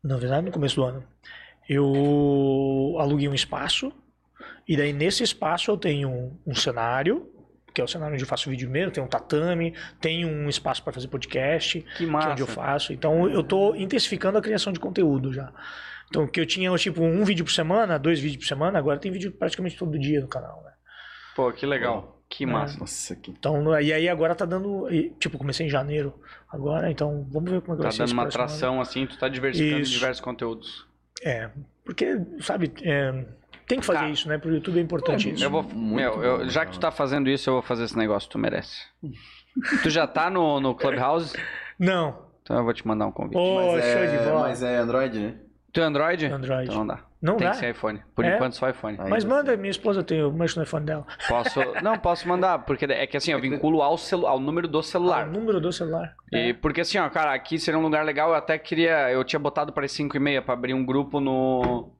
Na 0.04 0.16
verdade, 0.18 0.44
no 0.44 0.52
começo 0.52 0.76
do 0.76 0.84
ano. 0.84 1.04
Eu 1.68 2.96
aluguei 2.98 3.28
um 3.28 3.34
espaço, 3.34 3.92
e 4.68 4.76
daí 4.76 4.92
nesse 4.92 5.22
espaço 5.22 5.70
eu 5.70 5.76
tenho 5.76 6.08
um, 6.08 6.38
um 6.46 6.54
cenário, 6.54 7.31
que 7.72 7.80
é 7.80 7.84
o 7.84 7.88
cenário 7.88 8.14
onde 8.14 8.22
eu 8.22 8.28
faço 8.28 8.48
vídeo 8.50 8.68
mesmo, 8.70 8.90
tem 8.92 9.02
um 9.02 9.06
tatame, 9.06 9.74
tem 10.00 10.24
um 10.24 10.48
espaço 10.48 10.82
para 10.82 10.92
fazer 10.92 11.08
podcast, 11.08 11.80
Que 11.80 11.86
que 11.98 12.04
é 12.04 12.06
massa. 12.06 12.30
onde 12.30 12.42
eu 12.42 12.46
faço. 12.46 12.92
Então 12.92 13.28
eu 13.30 13.42
tô 13.42 13.74
intensificando 13.74 14.38
a 14.38 14.42
criação 14.42 14.72
de 14.72 14.80
conteúdo 14.80 15.32
já. 15.32 15.52
Então, 16.08 16.26
que 16.26 16.38
eu 16.38 16.44
tinha, 16.44 16.70
tipo, 16.76 17.02
um 17.02 17.24
vídeo 17.24 17.42
por 17.42 17.52
semana, 17.52 17.98
dois 17.98 18.20
vídeos 18.20 18.44
por 18.44 18.46
semana, 18.48 18.78
agora 18.78 18.98
tem 18.98 19.10
vídeo 19.10 19.32
praticamente 19.32 19.78
todo 19.78 19.98
dia 19.98 20.20
no 20.20 20.28
canal, 20.28 20.62
né? 20.62 20.72
Pô, 21.34 21.50
que 21.50 21.64
legal. 21.64 22.18
Que 22.28 22.44
É. 22.44 22.46
massa. 22.46 22.78
Nossa, 22.78 23.16
que 23.16 23.30
Então, 23.30 23.80
e 23.80 23.90
aí 23.92 24.08
agora 24.08 24.34
tá 24.34 24.44
dando. 24.44 24.86
Tipo, 25.18 25.38
comecei 25.38 25.66
em 25.66 25.70
janeiro 25.70 26.12
agora, 26.50 26.90
então 26.90 27.26
vamos 27.30 27.50
ver 27.50 27.60
como 27.62 27.72
é 27.72 27.76
que 27.76 27.82
Tá 27.82 27.88
vai 27.88 27.92
ser 27.92 27.98
dando 27.98 28.06
esse 28.08 28.12
uma 28.14 28.24
atração 28.24 28.80
assim, 28.80 29.06
tu 29.06 29.18
tá 29.18 29.26
diversificando 29.28 29.80
Isso. 29.80 29.92
diversos 29.92 30.20
conteúdos. 30.20 30.86
É, 31.24 31.48
porque, 31.84 32.18
sabe, 32.40 32.72
é, 32.82 33.24
tem 33.72 33.80
que 33.80 33.86
fazer 33.86 33.98
Tá. 34.00 34.08
isso, 34.10 34.28
né? 34.28 34.38
Pro 34.38 34.52
YouTube 34.54 34.78
é 34.78 34.82
importante 34.82 35.30
isso. 35.30 35.42
Eu 35.44 35.50
vou, 35.50 35.62
meu, 35.74 36.22
eu- 36.22 36.48
já 36.48 36.64
que 36.66 36.72
tu 36.72 36.80
tá 36.80 36.90
fazendo 36.90 37.28
isso, 37.28 37.48
eu 37.50 37.54
vou 37.54 37.62
fazer 37.62 37.84
esse 37.84 37.96
negócio, 37.96 38.28
tu 38.30 38.38
merece. 38.38 38.82
tu 39.82 39.90
já 39.90 40.06
tá 40.06 40.30
no, 40.30 40.60
no 40.60 40.74
Clubhouse? 40.74 41.36
Não, 41.78 42.16
Então 42.42 42.56
eu 42.56 42.64
vou 42.64 42.72
te 42.72 42.86
mandar 42.86 43.06
um 43.06 43.12
convite. 43.12 43.36
Ô, 43.38 43.72
mas, 43.72 43.84
show 43.84 44.02
é, 44.02 44.06
de 44.06 44.24
bola. 44.24 44.40
mas 44.48 44.62
é 44.62 44.76
Android, 44.76 45.18
né? 45.18 45.34
Tu 45.72 45.80
é 45.80 45.84
Android? 45.84 46.26
Android. 46.26 46.64
Então 46.64 46.78
não 46.80 46.86
dá. 46.86 47.00
Não 47.22 47.36
Tem 47.36 47.46
dá. 47.46 47.52
que 47.52 47.58
ser 47.58 47.70
iPhone. 47.70 48.02
Por 48.16 48.24
É? 48.24 48.34
enquanto 48.34 48.54
só 48.56 48.68
iPhone. 48.68 48.96
Ainda 48.98 49.08
Mas 49.08 49.24
manda, 49.24 49.56
minha 49.56 49.70
esposa 49.70 50.02
tem, 50.02 50.18
eu 50.18 50.30
mexo 50.32 50.58
no 50.58 50.64
iPhone 50.64 50.84
dela. 50.84 51.06
Posso. 51.28 51.60
Não, 51.82 51.96
posso 51.96 52.28
mandar, 52.28 52.58
porque 52.64 52.84
é 52.84 53.06
que 53.06 53.16
assim, 53.16 53.30
eu 53.32 53.40
vinculo 53.40 53.80
ao, 53.80 53.96
celu... 53.96 54.26
ao 54.26 54.40
número 54.40 54.66
do 54.68 54.82
celular. 54.82 55.28
o 55.28 55.30
número 55.30 55.60
do 55.60 55.72
celular. 55.72 56.14
E 56.32 56.52
porque 56.54 56.80
assim, 56.82 56.98
ó, 56.98 57.08
cara, 57.08 57.32
aqui 57.32 57.58
seria 57.60 57.78
um 57.78 57.82
lugar 57.82 58.04
legal, 58.04 58.30
eu 58.30 58.34
até 58.34 58.58
queria. 58.58 59.08
Eu 59.10 59.22
tinha 59.24 59.38
botado 59.40 59.72
para 59.72 59.86
5 59.88 60.14
e 60.16 60.20
meia 60.20 60.42
pra 60.42 60.52
abrir 60.54 60.74
um 60.74 60.84
grupo 60.84 61.20
no. 61.20 61.92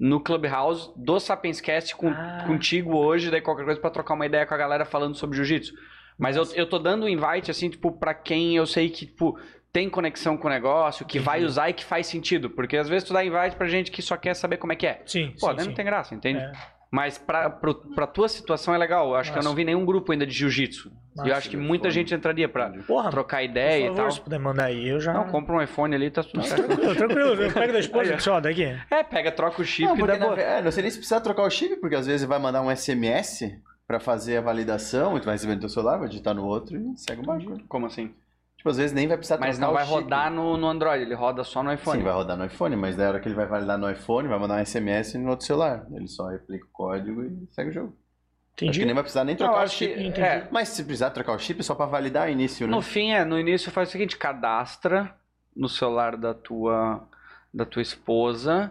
No 0.00 0.18
Clubhouse 0.18 0.90
do 0.96 1.20
Sapienscast 1.20 1.94
com, 1.94 2.08
Ah. 2.08 2.44
contigo 2.46 2.96
hoje, 2.96 3.30
daí 3.30 3.42
qualquer 3.42 3.64
coisa 3.66 3.78
pra 3.78 3.90
trocar 3.90 4.14
uma 4.14 4.24
ideia 4.24 4.46
com 4.46 4.54
a 4.54 4.56
galera 4.56 4.84
falando 4.86 5.14
sobre 5.14 5.36
jiu-jitsu. 5.36 5.74
Mas 6.18 6.36
eu, 6.36 6.44
eu 6.54 6.66
tô 6.66 6.78
dando 6.78 7.04
um 7.04 7.08
invite, 7.08 7.50
assim, 7.50 7.68
tipo, 7.68 7.92
pra 7.92 8.14
quem 8.14 8.56
eu 8.56 8.66
sei 8.66 8.88
que, 8.88 9.04
tipo, 9.06 9.38
tem 9.72 9.88
conexão 9.90 10.36
com 10.36 10.48
o 10.48 10.50
negócio, 10.50 11.04
que 11.06 11.18
vai 11.18 11.44
usar 11.44 11.68
e 11.70 11.74
que 11.74 11.84
faz 11.84 12.06
sentido. 12.06 12.48
Porque 12.50 12.76
às 12.76 12.88
vezes 12.88 13.06
tu 13.06 13.12
dá 13.12 13.22
invite 13.24 13.56
pra 13.56 13.66
gente 13.68 13.90
que 13.90 14.00
só 14.02 14.16
quer 14.16 14.34
saber 14.34 14.56
como 14.56 14.72
é 14.72 14.76
que 14.76 14.86
é. 14.86 15.02
Sim, 15.06 15.34
Pô, 15.38 15.48
sim, 15.50 15.54
daí 15.56 15.60
sim. 15.64 15.68
não 15.68 15.74
tem 15.76 15.84
graça, 15.84 16.14
entende? 16.14 16.40
É. 16.40 16.52
Mas 16.90 17.16
pra, 17.18 17.48
pro, 17.48 17.74
pra 17.94 18.06
tua 18.06 18.28
situação 18.28 18.74
é 18.74 18.78
legal. 18.78 19.10
Eu 19.10 19.14
acho 19.16 19.32
que 19.32 19.38
eu 19.38 19.42
não 19.44 19.54
vi 19.54 19.64
nenhum 19.64 19.84
grupo 19.84 20.10
ainda 20.10 20.26
de 20.26 20.32
jiu-jitsu. 20.34 20.90
E 21.24 21.28
eu 21.28 21.34
acho 21.34 21.48
que 21.50 21.56
muita 21.56 21.90
gente 21.90 22.14
entraria 22.14 22.48
pra 22.48 22.70
Porra, 22.86 23.10
trocar 23.10 23.38
por 23.38 23.44
ideia 23.44 23.84
e 23.84 23.88
favor, 23.88 23.96
tal. 24.02 24.10
se 24.10 24.20
puder 24.20 24.38
mandar 24.40 24.64
aí, 24.66 24.88
eu 24.88 24.98
já... 25.00 25.12
Não, 25.12 25.28
compra 25.28 25.54
um 25.54 25.62
iPhone 25.62 25.94
ali, 25.94 26.10
tá 26.10 26.22
tudo 26.22 26.42
certo. 26.42 26.66
Tranquilo, 26.66 26.94
tranquilo. 26.96 27.42
Eu 27.42 27.52
pego 27.52 27.72
da 27.72 27.78
esposa, 27.78 28.18
só 28.18 28.40
daqui. 28.40 28.64
É, 28.90 29.02
pega, 29.04 29.30
troca 29.30 29.60
o 29.60 29.64
chip 29.64 29.86
Não, 29.88 29.96
e 29.96 30.06
dá 30.06 30.16
na 30.16 30.26
boa. 30.26 30.40
é, 30.40 30.62
não 30.62 30.70
sei 30.72 30.82
nem 30.82 30.90
se 30.90 30.98
precisa 30.98 31.20
trocar 31.20 31.42
o 31.42 31.50
chip, 31.50 31.76
porque 31.76 31.94
às 31.96 32.06
vezes 32.06 32.26
vai 32.26 32.38
mandar 32.38 32.62
um 32.62 32.74
SMS 32.74 33.56
pra 33.86 34.00
fazer 34.00 34.38
a 34.38 34.40
validação, 34.40 35.16
e 35.16 35.20
tu 35.20 35.24
vai 35.26 35.34
receber 35.34 35.54
no 35.54 35.60
teu 35.60 35.68
celular, 35.68 35.98
vai 35.98 36.08
digitar 36.08 36.34
no 36.34 36.44
outro 36.44 36.76
e 36.76 36.96
segue 36.96 37.20
o 37.20 37.24
barco. 37.24 37.60
Como 37.68 37.86
assim? 37.86 38.14
Tipo, 38.60 38.68
às 38.68 38.76
vezes 38.76 38.92
nem 38.92 39.08
vai 39.08 39.16
precisar 39.16 39.38
Mas 39.38 39.58
não 39.58 39.70
o 39.70 39.72
vai 39.72 39.84
chip. 39.86 39.94
rodar 39.94 40.30
no, 40.30 40.54
no 40.58 40.68
Android, 40.68 41.02
ele 41.02 41.14
roda 41.14 41.42
só 41.44 41.62
no 41.62 41.72
iPhone. 41.72 41.96
Sim, 41.96 42.04
vai 42.04 42.12
rodar 42.12 42.36
no 42.36 42.44
iPhone, 42.44 42.76
mas 42.76 42.94
na 42.94 43.08
hora 43.08 43.18
que 43.18 43.26
ele 43.26 43.34
vai 43.34 43.46
validar 43.46 43.78
no 43.78 43.90
iPhone, 43.90 44.28
vai 44.28 44.38
mandar 44.38 44.56
um 44.60 44.66
SMS 44.66 45.14
no 45.16 45.30
outro 45.30 45.46
celular. 45.46 45.86
Ele 45.90 46.06
só 46.06 46.28
replica 46.28 46.66
o 46.66 46.68
código 46.70 47.24
e 47.24 47.48
segue 47.52 47.70
o 47.70 47.72
jogo. 47.72 47.96
Acho 47.96 48.64
Entendi. 48.66 48.80
que 48.80 48.84
nem 48.84 48.92
vai 48.94 49.02
precisar 49.02 49.24
nem 49.24 49.32
Não, 49.34 49.38
trocar 49.38 49.54
eu 49.54 49.60
o 49.60 49.62
acho 49.62 49.78
que- 49.78 49.94
chip. 49.96 50.20
é, 50.20 50.46
Mas 50.50 50.68
se 50.68 50.84
precisar 50.84 51.08
trocar 51.08 51.32
o 51.32 51.38
chip, 51.38 51.58
é 51.58 51.62
só 51.62 51.74
pra 51.74 51.86
validar 51.86 52.28
o 52.28 52.30
início, 52.30 52.66
né? 52.66 52.70
No 52.76 52.82
fim, 52.82 53.12
é, 53.12 53.24
no 53.24 53.40
início 53.40 53.72
faz 53.72 53.88
o 53.88 53.92
seguinte, 53.92 54.18
cadastra 54.18 55.14
no 55.56 55.66
celular 55.66 56.14
da 56.18 56.34
tua, 56.34 57.02
da 57.54 57.64
tua 57.64 57.80
esposa, 57.80 58.70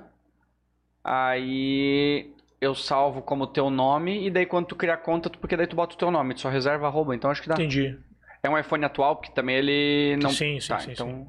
aí 1.04 2.32
eu 2.62 2.76
salvo 2.76 3.24
como 3.24 3.48
teu 3.48 3.72
nome, 3.72 4.28
e 4.28 4.30
daí 4.30 4.46
quando 4.46 4.68
tu 4.68 4.76
criar 4.76 4.98
conta, 4.98 5.32
porque 5.32 5.58
daí 5.58 5.66
tu 5.66 5.76
bota 5.76 5.96
o 5.96 5.98
teu 5.98 6.12
nome, 6.12 6.36
tu 6.36 6.42
só 6.42 6.50
reserva 6.50 6.86
arroba, 6.86 7.16
então 7.16 7.32
acho 7.32 7.42
que 7.42 7.50
dá. 7.50 7.56
Entendi. 7.56 7.98
É 8.42 8.50
um 8.50 8.58
iPhone 8.58 8.86
atual, 8.86 9.16
porque 9.18 9.32
também 9.34 9.56
ele 9.58 10.18
não... 10.22 10.30
Sim, 10.30 10.60
sim, 10.60 10.68
tá, 10.70 10.80
sim, 10.80 10.92
então... 10.92 11.08
sim. 11.08 11.28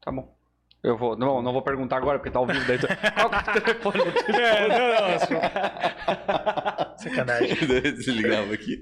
Tá 0.00 0.12
bom. 0.12 0.34
Eu 0.82 0.98
vou, 0.98 1.16
não, 1.16 1.40
não 1.40 1.50
vou 1.52 1.62
perguntar 1.62 1.96
agora, 1.96 2.18
porque 2.18 2.30
tá 2.30 2.38
ao 2.38 2.46
vivo 2.46 2.62
daí. 2.66 2.78
tu- 2.78 2.86
Qual 3.16 3.30
que 3.30 3.36
é 3.36 3.38
o 3.40 3.60
telefone 3.62 4.00
É, 4.38 4.68
não, 4.68 5.10
não, 5.10 6.98
Sacanagem. 6.98 7.56
Desligava 7.80 8.52
aqui. 8.52 8.78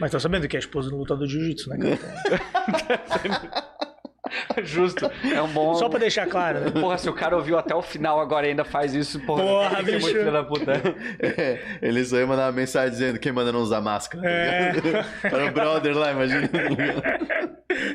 Mas 0.00 0.10
tá 0.10 0.18
sabendo 0.18 0.48
que 0.48 0.56
é 0.56 0.58
a 0.58 0.60
esposa 0.60 0.88
do 0.88 0.96
lutador 0.96 1.26
de 1.26 1.34
jiu-jitsu, 1.34 1.68
né, 1.68 1.76
cara? 1.96 3.64
Justo. 4.62 5.10
É 5.32 5.40
um 5.42 5.48
bom... 5.48 5.74
Só 5.74 5.88
pra 5.88 5.98
deixar 5.98 6.26
claro, 6.26 6.60
né? 6.60 6.70
Porra, 6.70 6.98
se 6.98 7.08
o 7.08 7.12
cara 7.12 7.36
ouviu 7.36 7.58
até 7.58 7.74
o 7.74 7.82
final 7.82 8.20
agora 8.20 8.46
e 8.46 8.50
ainda 8.50 8.64
faz 8.64 8.94
isso, 8.94 9.18
porra, 9.20 9.42
Porra, 9.42 9.70
muito 9.82 9.92
bicho. 9.92 10.06
filho 10.08 10.32
da 10.32 10.42
puta. 10.44 10.72
É, 11.20 11.60
ele 11.82 12.04
só 12.04 12.16
ia 12.18 12.26
mandar 12.26 12.46
uma 12.46 12.52
mensagem 12.52 12.90
dizendo 12.90 13.18
quem 13.18 13.32
manda 13.32 13.52
não 13.52 13.60
usar 13.60 13.80
máscara. 13.80 14.22
tá 14.22 14.28
É. 14.28 14.72
ligado? 14.72 15.06
Era 15.24 15.44
o 15.46 15.52
brother 15.52 15.96
lá, 15.96 16.12
imagina. 16.12 16.48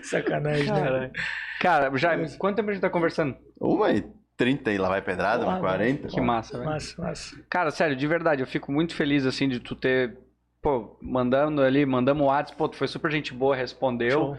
Sacanagem, 0.04 0.72
né? 0.72 0.82
Cara, 0.82 1.12
cara 1.60 1.98
Jaime, 1.98 2.30
quanto 2.38 2.56
tempo 2.58 2.70
a 2.70 2.74
gente 2.74 2.82
tá 2.82 2.90
conversando? 2.90 3.36
Uma 3.60 3.92
e 3.92 4.04
30 4.38 4.72
e 4.72 4.78
lá 4.78 4.90
vai 4.90 5.02
pedrada, 5.02 5.44
Porra, 5.44 5.56
uma 5.58 5.60
40. 5.62 6.08
Que 6.08 6.22
massa, 6.22 6.58
velho. 6.58 6.70
Massa, 6.70 7.02
massa. 7.02 7.36
Cara, 7.50 7.72
sério, 7.72 7.96
de 7.96 8.08
verdade, 8.08 8.42
eu 8.42 8.48
fico 8.48 8.72
muito 8.72 8.96
feliz, 8.96 9.26
assim, 9.26 9.48
de 9.50 9.60
tu 9.60 9.76
ter, 9.76 10.18
pô, 10.62 10.98
mandando 11.02 11.62
ali, 11.62 11.86
mandamos 11.86 12.24
o 12.24 12.28
WhatsApp, 12.28 12.58
pô, 12.58 12.68
tu 12.70 12.78
foi 12.78 12.88
super 12.88 13.12
gente 13.12 13.34
boa, 13.34 13.56
respondeu. 13.56 14.12
Show. 14.12 14.38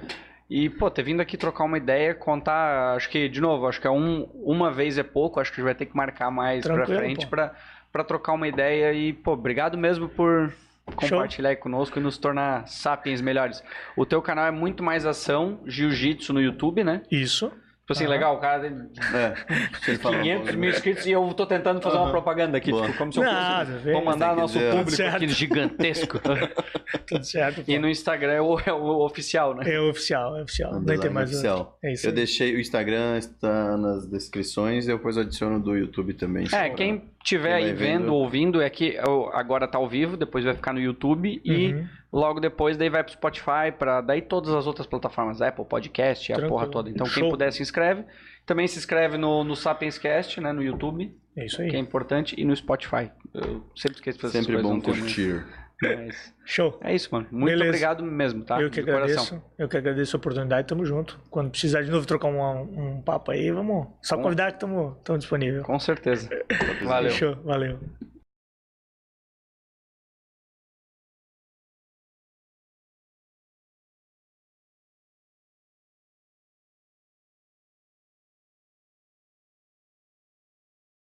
E, 0.50 0.68
pô, 0.68 0.90
ter 0.90 1.04
vindo 1.04 1.20
aqui 1.20 1.36
trocar 1.36 1.62
uma 1.62 1.78
ideia, 1.78 2.12
contar, 2.12 2.96
acho 2.96 3.08
que, 3.08 3.28
de 3.28 3.40
novo, 3.40 3.68
acho 3.68 3.80
que 3.80 3.86
é 3.86 3.90
um, 3.90 4.24
uma 4.34 4.70
vez 4.72 4.98
é 4.98 5.04
pouco, 5.04 5.38
acho 5.38 5.52
que 5.52 5.60
a 5.60 5.62
gente 5.62 5.66
vai 5.66 5.74
ter 5.76 5.86
que 5.86 5.96
marcar 5.96 6.28
mais 6.30 6.64
pra 6.64 6.74
Tranquilo, 6.74 6.98
frente 6.98 7.24
pô. 7.24 7.30
pra, 7.30 7.54
pra 7.92 8.02
trocar 8.02 8.32
uma 8.32 8.48
ideia 8.48 8.92
e, 8.92 9.12
pô, 9.12 9.34
obrigado 9.34 9.78
mesmo 9.78 10.08
por 10.08 10.52
compartilhar 10.96 11.50
aí 11.50 11.56
conosco 11.56 12.00
e 12.00 12.02
nos 12.02 12.18
tornar 12.18 12.66
sapiens 12.66 13.20
melhores. 13.20 13.62
O 13.96 14.04
teu 14.04 14.20
canal 14.20 14.44
é 14.46 14.50
muito 14.50 14.82
mais 14.82 15.06
ação, 15.06 15.60
jiu-jitsu 15.64 16.32
no 16.32 16.40
YouTube, 16.40 16.82
né? 16.82 17.02
Isso. 17.12 17.52
Tipo 17.90 17.92
assim, 17.94 18.04
Aham. 18.04 18.12
legal, 18.12 18.36
o 18.36 18.38
cara 18.38 18.60
tem 18.60 18.70
É, 19.12 19.34
deixa 19.72 19.90
ele 19.90 19.98
falar 19.98 20.18
um 20.18 20.22
500 20.22 20.42
pouco. 20.44 20.58
mil 20.60 20.70
inscritos 20.70 21.06
e 21.06 21.10
eu 21.10 21.34
tô 21.34 21.44
tentando 21.44 21.80
fazer 21.82 21.96
uma 21.96 22.04
Aham. 22.04 22.10
propaganda 22.12 22.56
aqui, 22.56 22.70
Boa. 22.70 22.86
tipo, 22.86 22.96
como 22.98 23.12
se 23.12 23.18
eu 23.18 23.24
fosse... 23.24 23.34
Nada, 23.34 23.78
Vou 23.92 24.04
mandar 24.04 24.36
nosso 24.36 24.54
dizer, 24.54 24.70
público 24.70 24.90
Certo. 24.92 25.16
aqui 25.16 25.28
gigantesco. 25.28 26.20
Tudo 27.06 27.24
certo. 27.24 27.64
Pô. 27.64 27.72
e 27.72 27.78
no 27.80 27.88
Instagram 27.88 28.32
é 28.32 28.40
o, 28.40 28.60
é 28.60 28.72
o 28.72 29.04
oficial, 29.04 29.54
né? 29.56 29.64
É 29.74 29.80
oficial, 29.80 30.36
é 30.36 30.42
oficial. 30.42 30.72
Não 30.74 30.84
tem 30.84 31.10
mais. 31.10 31.30
oficial. 31.30 31.76
É 31.82 31.92
isso 31.92 32.06
Eu 32.06 32.10
aí. 32.10 32.14
deixei 32.14 32.54
o 32.54 32.60
Instagram, 32.60 33.18
está 33.18 33.76
nas 33.76 34.06
descrições, 34.06 34.84
e 34.84 34.88
depois 34.92 35.18
adiciono 35.18 35.58
do 35.58 35.76
YouTube 35.76 36.14
também. 36.14 36.46
É, 36.52 36.70
quem 36.70 37.02
tiver 37.22 37.58
Quem 37.58 37.66
aí 37.68 37.72
vendo, 37.74 38.00
vendo. 38.02 38.14
ouvindo, 38.14 38.62
é 38.62 38.70
que 38.70 38.94
eu- 39.06 39.30
agora 39.32 39.68
tá 39.68 39.78
ao 39.78 39.88
vivo, 39.88 40.16
depois 40.16 40.44
vai 40.44 40.54
ficar 40.54 40.72
no 40.72 40.80
YouTube 40.80 41.40
e 41.44 41.72
Uhum. 41.74 41.86
logo 42.12 42.40
depois 42.40 42.76
daí 42.76 42.88
vai 42.88 43.02
pro 43.04 43.12
Spotify, 43.12 43.70
para 43.78 44.00
daí 44.00 44.22
todas 44.22 44.52
as 44.54 44.66
outras 44.66 44.86
plataformas, 44.86 45.40
Apple 45.42 45.64
Podcast, 45.64 46.32
a 46.32 46.36
Tranquilo. 46.36 46.56
porra 46.58 46.70
toda. 46.70 46.88
Então 46.90 47.06
quem 47.06 47.22
Show. 47.22 47.30
puder 47.30 47.52
se 47.52 47.62
inscreve. 47.62 48.04
Também 48.46 48.66
se 48.66 48.78
inscreve 48.78 49.16
no, 49.16 49.44
no 49.44 49.54
Sapienscast, 49.54 50.40
né, 50.40 50.50
no 50.52 50.62
YouTube, 50.62 51.14
É 51.36 51.44
isso 51.44 51.56
que 51.58 51.62
é 51.62 51.66
aí. 51.74 51.78
importante, 51.78 52.34
e 52.40 52.44
no 52.44 52.56
Spotify. 52.56 53.10
Eu 53.32 53.64
sempre 53.76 53.96
esqueço 53.98 54.18
de 54.18 54.22
fazer 54.22 54.40
Sempre 54.42 54.60
bom 54.62 54.80
curtir. 54.80 55.44
Mas 55.82 56.34
Show. 56.44 56.78
É 56.82 56.94
isso, 56.94 57.08
mano. 57.12 57.26
Muito 57.30 57.46
Beleza. 57.52 57.68
obrigado 57.70 58.04
mesmo, 58.04 58.42
tá? 58.44 58.60
eu 58.60 58.68
que 58.70 58.82
De 58.82 58.90
agradeço. 58.90 59.14
coração. 59.30 59.42
Eu 59.58 59.68
que 59.68 59.76
agradeço 59.76 60.16
a 60.16 60.18
oportunidade. 60.18 60.66
Tamo 60.68 60.84
junto. 60.84 61.18
Quando 61.30 61.50
precisar 61.50 61.82
de 61.82 61.90
novo 61.90 62.06
trocar 62.06 62.28
um, 62.28 62.60
um 62.96 63.00
papo 63.02 63.30
aí, 63.30 63.50
vamos. 63.50 63.86
Só 64.02 64.16
Com- 64.16 64.22
convidar 64.24 64.52
que 64.52 64.64
estamos 64.64 64.94
disponíveis. 65.18 65.62
Com 65.64 65.78
certeza. 65.78 66.28
Valeu. 66.84 67.10
Fechou. 67.12 67.36
Valeu. 67.44 67.78